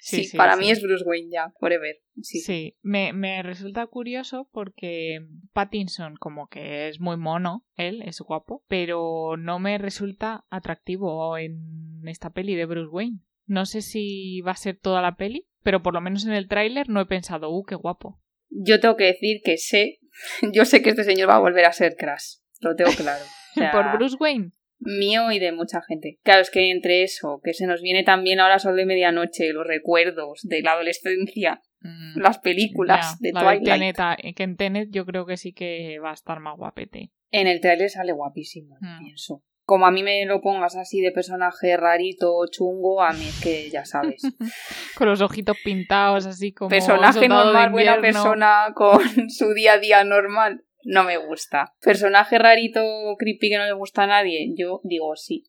Sí, 0.00 0.24
sí, 0.24 0.36
para 0.36 0.54
sí. 0.54 0.60
mí 0.60 0.70
es 0.70 0.82
Bruce 0.82 1.04
Wayne 1.04 1.30
ya, 1.32 1.52
forever. 1.58 1.96
Sí. 2.20 2.40
Sí, 2.40 2.76
me, 2.82 3.12
me 3.12 3.42
resulta 3.42 3.86
curioso 3.86 4.48
porque 4.52 5.26
Pattinson 5.52 6.16
como 6.16 6.48
que 6.48 6.88
es 6.88 7.00
muy 7.00 7.16
mono, 7.16 7.64
él 7.76 8.02
es 8.02 8.20
guapo, 8.20 8.64
pero 8.68 9.36
no 9.36 9.58
me 9.58 9.78
resulta 9.78 10.44
atractivo 10.50 11.36
en 11.38 12.02
esta 12.06 12.30
peli 12.30 12.54
de 12.54 12.66
Bruce 12.66 12.90
Wayne. 12.90 13.20
No 13.46 13.66
sé 13.66 13.82
si 13.82 14.40
va 14.42 14.52
a 14.52 14.56
ser 14.56 14.78
toda 14.78 15.02
la 15.02 15.16
peli, 15.16 15.46
pero 15.64 15.82
por 15.82 15.92
lo 15.94 16.00
menos 16.00 16.24
en 16.26 16.32
el 16.32 16.46
tráiler 16.46 16.88
no 16.88 17.00
he 17.00 17.06
pensado, 17.06 17.50
uh, 17.50 17.64
qué 17.64 17.74
guapo. 17.74 18.20
Yo 18.50 18.78
tengo 18.78 18.96
que 18.96 19.04
decir 19.06 19.40
que 19.44 19.56
sé, 19.56 19.98
yo 20.52 20.64
sé 20.64 20.82
que 20.82 20.90
este 20.90 21.02
señor 21.02 21.28
va 21.28 21.36
a 21.36 21.40
volver 21.40 21.64
a 21.64 21.72
ser 21.72 21.96
Crash, 21.96 22.36
lo 22.60 22.76
tengo 22.76 22.92
claro. 22.92 23.24
O 23.24 23.54
sea, 23.58 23.72
Por 23.72 23.92
Bruce 23.96 24.16
Wayne. 24.20 24.52
mío 24.78 25.32
y 25.32 25.38
de 25.40 25.50
mucha 25.52 25.80
gente. 25.82 26.18
Claro, 26.22 26.42
es 26.42 26.50
que 26.50 26.70
entre 26.70 27.02
eso, 27.02 27.40
que 27.42 27.54
se 27.54 27.66
nos 27.66 27.82
viene 27.82 28.04
también 28.04 28.38
ahora 28.38 28.58
Sol 28.60 28.76
de 28.76 28.86
Medianoche, 28.86 29.52
los 29.52 29.66
recuerdos 29.66 30.40
de 30.44 30.62
la 30.62 30.72
adolescencia, 30.72 31.60
Mm, 31.86 32.18
las 32.18 32.38
películas 32.38 33.18
ya, 33.20 33.28
de 33.28 33.32
la 33.34 33.40
Twilight. 33.40 33.64
Tenet, 33.64 33.96
ah, 34.00 34.16
que 34.34 34.42
en 34.42 34.56
Tenet 34.56 34.88
yo 34.90 35.04
creo 35.04 35.26
que 35.26 35.36
sí 35.36 35.52
que 35.52 35.98
va 36.02 36.12
a 36.12 36.14
estar 36.14 36.40
más 36.40 36.56
guapete. 36.56 37.10
En 37.30 37.46
el 37.46 37.60
trailer 37.60 37.90
sale 37.90 38.12
guapísimo, 38.14 38.78
Mm. 38.80 39.00
pienso. 39.00 39.42
Como 39.66 39.86
a 39.86 39.90
mí 39.90 40.02
me 40.02 40.24
lo 40.26 40.40
pongas 40.42 40.76
así 40.76 41.00
de 41.00 41.10
personaje 41.10 41.76
rarito, 41.76 42.34
chungo, 42.50 43.02
a 43.02 43.12
mí 43.12 43.26
es 43.26 43.40
que 43.40 43.70
ya 43.70 43.84
sabes. 43.84 44.22
Con 44.96 45.08
los 45.08 45.22
ojitos 45.22 45.56
pintados, 45.64 46.26
así 46.26 46.52
como. 46.52 46.68
personaje 46.68 47.28
normal, 47.28 47.70
buena 47.70 48.00
persona 48.00 48.72
con 48.74 49.00
su 49.30 49.54
día 49.54 49.74
a 49.74 49.78
día 49.78 50.04
normal, 50.04 50.64
no 50.84 51.04
me 51.04 51.16
gusta. 51.16 51.72
Personaje 51.80 52.38
rarito, 52.38 52.82
creepy 53.18 53.48
que 53.48 53.58
no 53.58 53.64
le 53.64 53.72
gusta 53.72 54.02
a 54.02 54.06
nadie, 54.06 54.52
yo 54.56 54.80
digo 54.84 55.16
sí. 55.16 55.44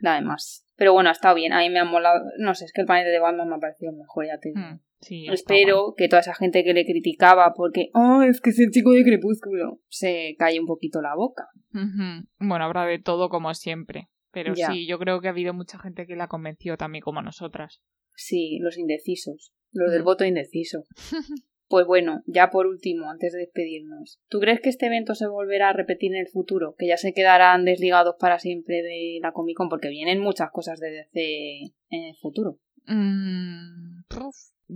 Nada 0.00 0.20
más. 0.22 0.64
Pero 0.76 0.94
bueno, 0.94 1.10
ha 1.10 1.12
estado 1.12 1.34
bien, 1.34 1.52
a 1.52 1.58
mí 1.58 1.68
me 1.68 1.78
ha 1.78 1.84
molado. 1.84 2.24
No 2.38 2.54
sé, 2.54 2.64
es 2.64 2.72
que 2.72 2.80
el 2.80 2.86
panel 2.86 3.04
de 3.04 3.18
Batman 3.18 3.50
me 3.50 3.56
ha 3.56 3.58
parecido 3.58 3.92
mejor, 3.92 4.26
ya 4.26 4.38
te 4.38 4.48
digo. 4.48 4.60
Mm, 4.60 4.80
sí, 5.00 5.26
Espero 5.28 5.94
que 5.96 6.08
toda 6.08 6.20
esa 6.20 6.34
gente 6.34 6.64
que 6.64 6.74
le 6.74 6.84
criticaba 6.84 7.52
porque, 7.54 7.90
oh, 7.94 8.22
es 8.22 8.40
que 8.40 8.50
es 8.50 8.58
el 8.58 8.70
chico 8.70 8.92
de 8.92 9.04
Crepúsculo, 9.04 9.80
se 9.88 10.34
calle 10.38 10.60
un 10.60 10.66
poquito 10.66 11.00
la 11.02 11.14
boca. 11.14 11.46
Bueno, 12.38 12.64
habrá 12.64 12.84
de 12.86 12.98
todo 12.98 13.28
como 13.28 13.52
siempre. 13.54 14.08
Pero 14.32 14.54
Ya. 14.54 14.70
sí, 14.70 14.86
yo 14.86 14.98
creo 14.98 15.20
que 15.20 15.26
ha 15.26 15.32
habido 15.32 15.52
mucha 15.54 15.78
gente 15.78 16.06
que 16.06 16.14
la 16.14 16.28
convenció 16.28 16.76
también 16.76 17.02
como 17.02 17.20
nosotras. 17.20 17.82
Sí, 18.14 18.58
los 18.60 18.78
indecisos, 18.78 19.52
los 19.72 19.90
del 19.90 20.02
Mm. 20.02 20.04
voto 20.04 20.24
indeciso. 20.24 20.84
Pues 21.68 21.86
bueno, 21.86 22.20
ya 22.26 22.50
por 22.50 22.66
último, 22.66 23.08
antes 23.08 23.32
de 23.32 23.38
despedirnos, 23.38 24.18
¿tú 24.28 24.40
crees 24.40 24.60
que 24.60 24.70
este 24.70 24.86
evento 24.86 25.14
se 25.14 25.28
volverá 25.28 25.68
a 25.68 25.72
repetir 25.72 26.12
en 26.12 26.18
el 26.18 26.26
futuro? 26.26 26.74
Que 26.76 26.88
ya 26.88 26.96
se 26.96 27.12
quedarán 27.12 27.64
desligados 27.64 28.16
para 28.18 28.40
siempre 28.40 28.82
de 28.82 29.20
la 29.22 29.30
Comic 29.30 29.56
Con, 29.56 29.68
porque 29.68 29.88
vienen 29.88 30.18
muchas 30.18 30.50
cosas 30.50 30.80
de 30.80 30.90
DC 30.90 31.72
en 31.90 32.02
el 32.08 32.16
futuro. 32.16 32.58
Mm, 32.86 34.02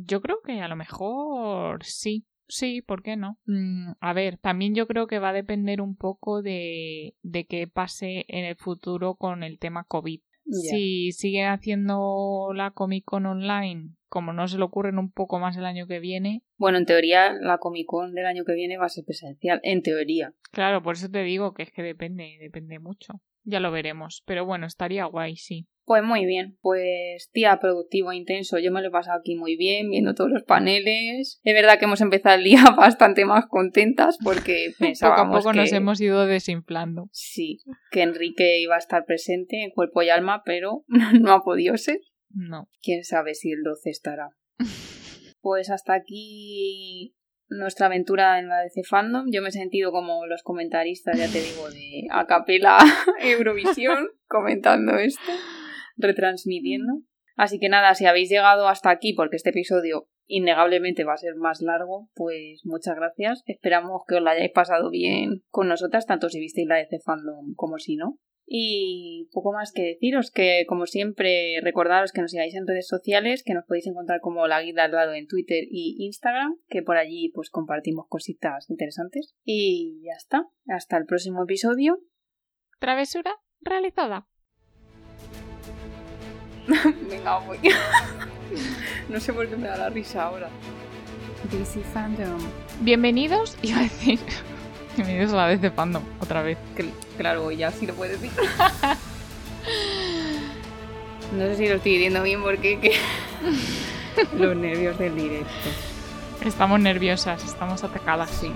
yo 0.05 0.21
creo 0.21 0.41
que 0.45 0.61
a 0.61 0.69
lo 0.69 0.77
mejor 0.77 1.85
sí. 1.85 2.25
Sí, 2.47 2.83
¿por 2.83 3.03
qué 3.03 3.17
no? 3.17 3.39
Mm, 3.47 3.93
a 4.01 4.13
ver, 4.13 4.37
también 4.37 4.75
yo 4.75 4.87
creo 4.87 5.07
que 5.07 5.19
va 5.19 5.31
a 5.31 5.33
depender 5.33 5.81
un 5.81 5.97
poco 5.97 6.43
de, 6.43 7.15
de 7.23 7.47
qué 7.47 7.67
pase 7.69 8.27
en 8.29 8.45
el 8.45 8.57
futuro 8.57 9.15
con 9.15 9.43
el 9.43 9.59
tema 9.59 9.85
COVID. 9.85 10.21
Si 10.47 11.13
siguen 11.13 11.47
haciendo 11.49 12.51
la 12.55 12.71
Comic 12.73 13.07
Con 13.07 13.25
online, 13.25 13.95
como 14.11 14.35
no 14.35 14.47
se 14.47 14.59
le 14.59 14.65
ocurren 14.65 14.99
un 14.99 15.11
poco 15.11 15.39
más 15.39 15.57
el 15.57 15.65
año 15.65 15.87
que 15.87 16.01
viene, 16.01 16.43
Bueno, 16.59 16.77
en 16.77 16.85
teoría 16.85 17.33
la 17.33 17.57
Comic 17.57 17.87
Con 17.87 18.13
del 18.13 18.27
año 18.27 18.45
que 18.45 18.53
viene 18.53 18.77
va 18.77 18.85
a 18.85 18.91
ser 18.91 19.07
presencial, 19.07 19.61
en 19.63 19.81
teoría. 19.83 20.35
claro, 20.53 20.83
por 20.83 20.97
eso 20.97 21.09
te 21.09 21.23
digo 21.23 21.55
que 21.55 21.63
es 21.63 21.71
que 21.73 21.83
depende, 21.83 22.37
depende 22.41 22.79
mucho. 22.79 23.23
Ya 23.45 23.61
lo 23.61 23.71
veremos. 23.71 24.23
Pero 24.27 24.45
bueno, 24.45 24.67
estaría 24.67 25.05
guay, 25.05 25.37
sí. 25.37 25.69
Pues 25.87 26.03
muy 26.03 26.25
bien, 26.25 26.57
pues 26.63 27.31
día 27.35 27.59
productivo 27.61 28.11
e 28.11 28.17
intenso. 28.17 28.59
Yo 28.59 28.73
me 28.73 28.81
lo 28.81 28.89
he 28.89 28.91
pasado 28.91 29.19
aquí 29.19 29.37
muy 29.37 29.57
bien, 29.57 29.91
viendo 29.91 30.15
todos 30.15 30.31
los 30.31 30.43
paneles. 30.43 31.41
Es 31.45 31.55
verdad 31.55 31.79
que 31.79 31.85
hemos 31.85 32.01
empezado 32.01 32.37
el 32.37 32.45
día 32.45 32.65
bastante 32.77 33.27
más 33.27 33.45
contentas 33.47 34.17
porque 34.25 34.73
pensábamos 34.79 35.27
poco 35.27 35.37
a 35.37 35.41
poco 35.41 35.51
que... 35.53 35.59
nos 35.59 35.73
hemos 35.73 36.01
ido 36.01 36.27
desinflando. 36.27 37.09
Sí, 37.13 37.59
que 37.91 38.03
Enrique 38.03 38.61
iba 38.61 38.77
a 38.77 38.79
estar 38.79 39.05
presente 39.05 39.63
en 39.63 39.71
cuerpo 39.71 40.03
y 40.03 40.09
alma, 40.09 40.43
pero 40.45 40.85
no 41.21 41.33
ha 41.33 41.43
podido 41.43 41.77
ser. 41.77 41.99
No. 42.31 42.69
Quién 42.83 43.05
sabe 43.05 43.35
si 43.35 43.53
el 43.53 43.63
12 43.63 43.91
estará. 43.91 44.31
Pues 45.43 45.69
hasta 45.69 45.93
aquí 45.93 47.15
nuestra 47.49 47.87
aventura 47.87 48.39
en 48.39 48.49
la 48.49 48.61
DC 48.61 48.83
Fandom. 48.89 49.27
Yo 49.31 49.43
me 49.43 49.49
he 49.49 49.53
sentido 49.53 49.93
como 49.93 50.27
los 50.27 50.43
comentaristas, 50.43 51.19
ya 51.19 51.27
te 51.27 51.41
digo, 51.41 51.69
de 51.71 52.07
Acapela 52.11 52.79
Eurovisión, 53.23 54.09
comentando 54.27 54.97
esto, 54.97 55.33
retransmitiendo. 55.97 57.01
Así 57.37 57.59
que 57.59 57.69
nada, 57.69 57.95
si 57.95 58.07
habéis 58.07 58.31
llegado 58.31 58.69
hasta 58.69 58.91
aquí, 58.91 59.13
porque 59.13 59.37
este 59.37 59.51
episodio 59.51 60.09
innegablemente 60.27 61.05
va 61.05 61.15
a 61.15 61.19
ser 61.19 61.35
más 61.37 61.61
largo, 61.61 62.09
pues 62.15 62.63
muchas 62.65 62.97
gracias. 62.97 63.43
Esperamos 63.47 64.03
que 64.07 64.17
os 64.17 64.23
la 64.23 64.33
hayáis 64.33 64.53
pasado 64.53 64.91
bien 64.91 65.43
con 65.49 65.69
nosotras, 65.69 66.07
tanto 66.07 66.29
si 66.29 66.41
visteis 66.41 66.69
la 66.69 66.77
DC 66.77 67.01
Fandom 67.05 67.55
como 67.57 67.79
si 67.79 67.97
no. 67.97 68.19
Y 68.47 69.29
poco 69.33 69.53
más 69.53 69.73
que 69.73 69.83
deciros, 69.83 70.31
que 70.31 70.65
como 70.69 70.87
siempre 70.87 71.61
recordaros 71.63 72.13
que 72.13 72.21
nos 72.21 72.31
sigáis 72.31 72.55
en 72.55 72.67
redes 72.67 72.87
sociales, 72.87 73.43
que 73.43 73.55
nos 73.55 73.65
podéis 73.65 73.87
encontrar 73.87 74.21
como 74.21 74.47
la 74.47 74.63
guida 74.63 74.85
al 74.85 74.93
lado 74.93 75.15
en 75.15 75.27
Twitter 75.27 75.65
y 75.71 75.97
Instagram, 76.05 76.57
que 76.69 76.83
por 76.83 76.97
allí 76.97 77.31
pues 77.35 77.51
compartimos 77.51 78.07
cositas 78.09 78.69
interesantes. 78.69 79.35
Y 79.45 80.03
ya 80.05 80.13
está, 80.17 80.47
hasta 80.69 80.97
el 80.99 81.07
próximo 81.07 81.45
episodio. 81.45 82.01
Travesura 82.81 83.35
realizada. 83.61 84.27
Venga, 87.11 87.39
voy. 87.39 87.59
no 89.09 89.21
sé 89.21 89.33
por 89.33 89.49
qué 89.49 89.57
me 89.57 89.69
da 89.69 89.77
la 89.77 89.91
risa 89.91 90.25
ahora. 90.25 90.51
DC 91.51 91.81
Fandom. 91.81 92.41
Bienvenidos, 92.81 93.57
iba 93.63 93.81
a 93.81 93.83
decir. 93.83 94.19
Bienvenidos 94.97 95.33
a 95.33 95.37
la 95.37 95.49
DC 95.49 95.71
Fandom, 95.71 96.03
otra 96.21 96.43
vez. 96.43 96.59
Cl- 96.77 96.93
Claro, 97.17 97.51
ya 97.51 97.71
sí 97.71 97.87
lo 97.87 97.95
puedes 97.95 98.21
decir. 98.21 98.37
no 101.33 101.45
sé 101.47 101.57
si 101.57 101.69
lo 101.69 101.75
estoy 101.77 101.93
diciendo 101.95 102.23
bien 102.23 102.43
porque 102.43 102.79
que... 102.81 102.93
los 104.39 104.57
nervios 104.57 104.99
del 104.99 105.15
directo. 105.17 105.49
Estamos 106.45 106.79
nerviosas, 106.81 107.43
estamos 107.45 107.83
atacadas. 107.83 108.31
Sí. 108.31 108.53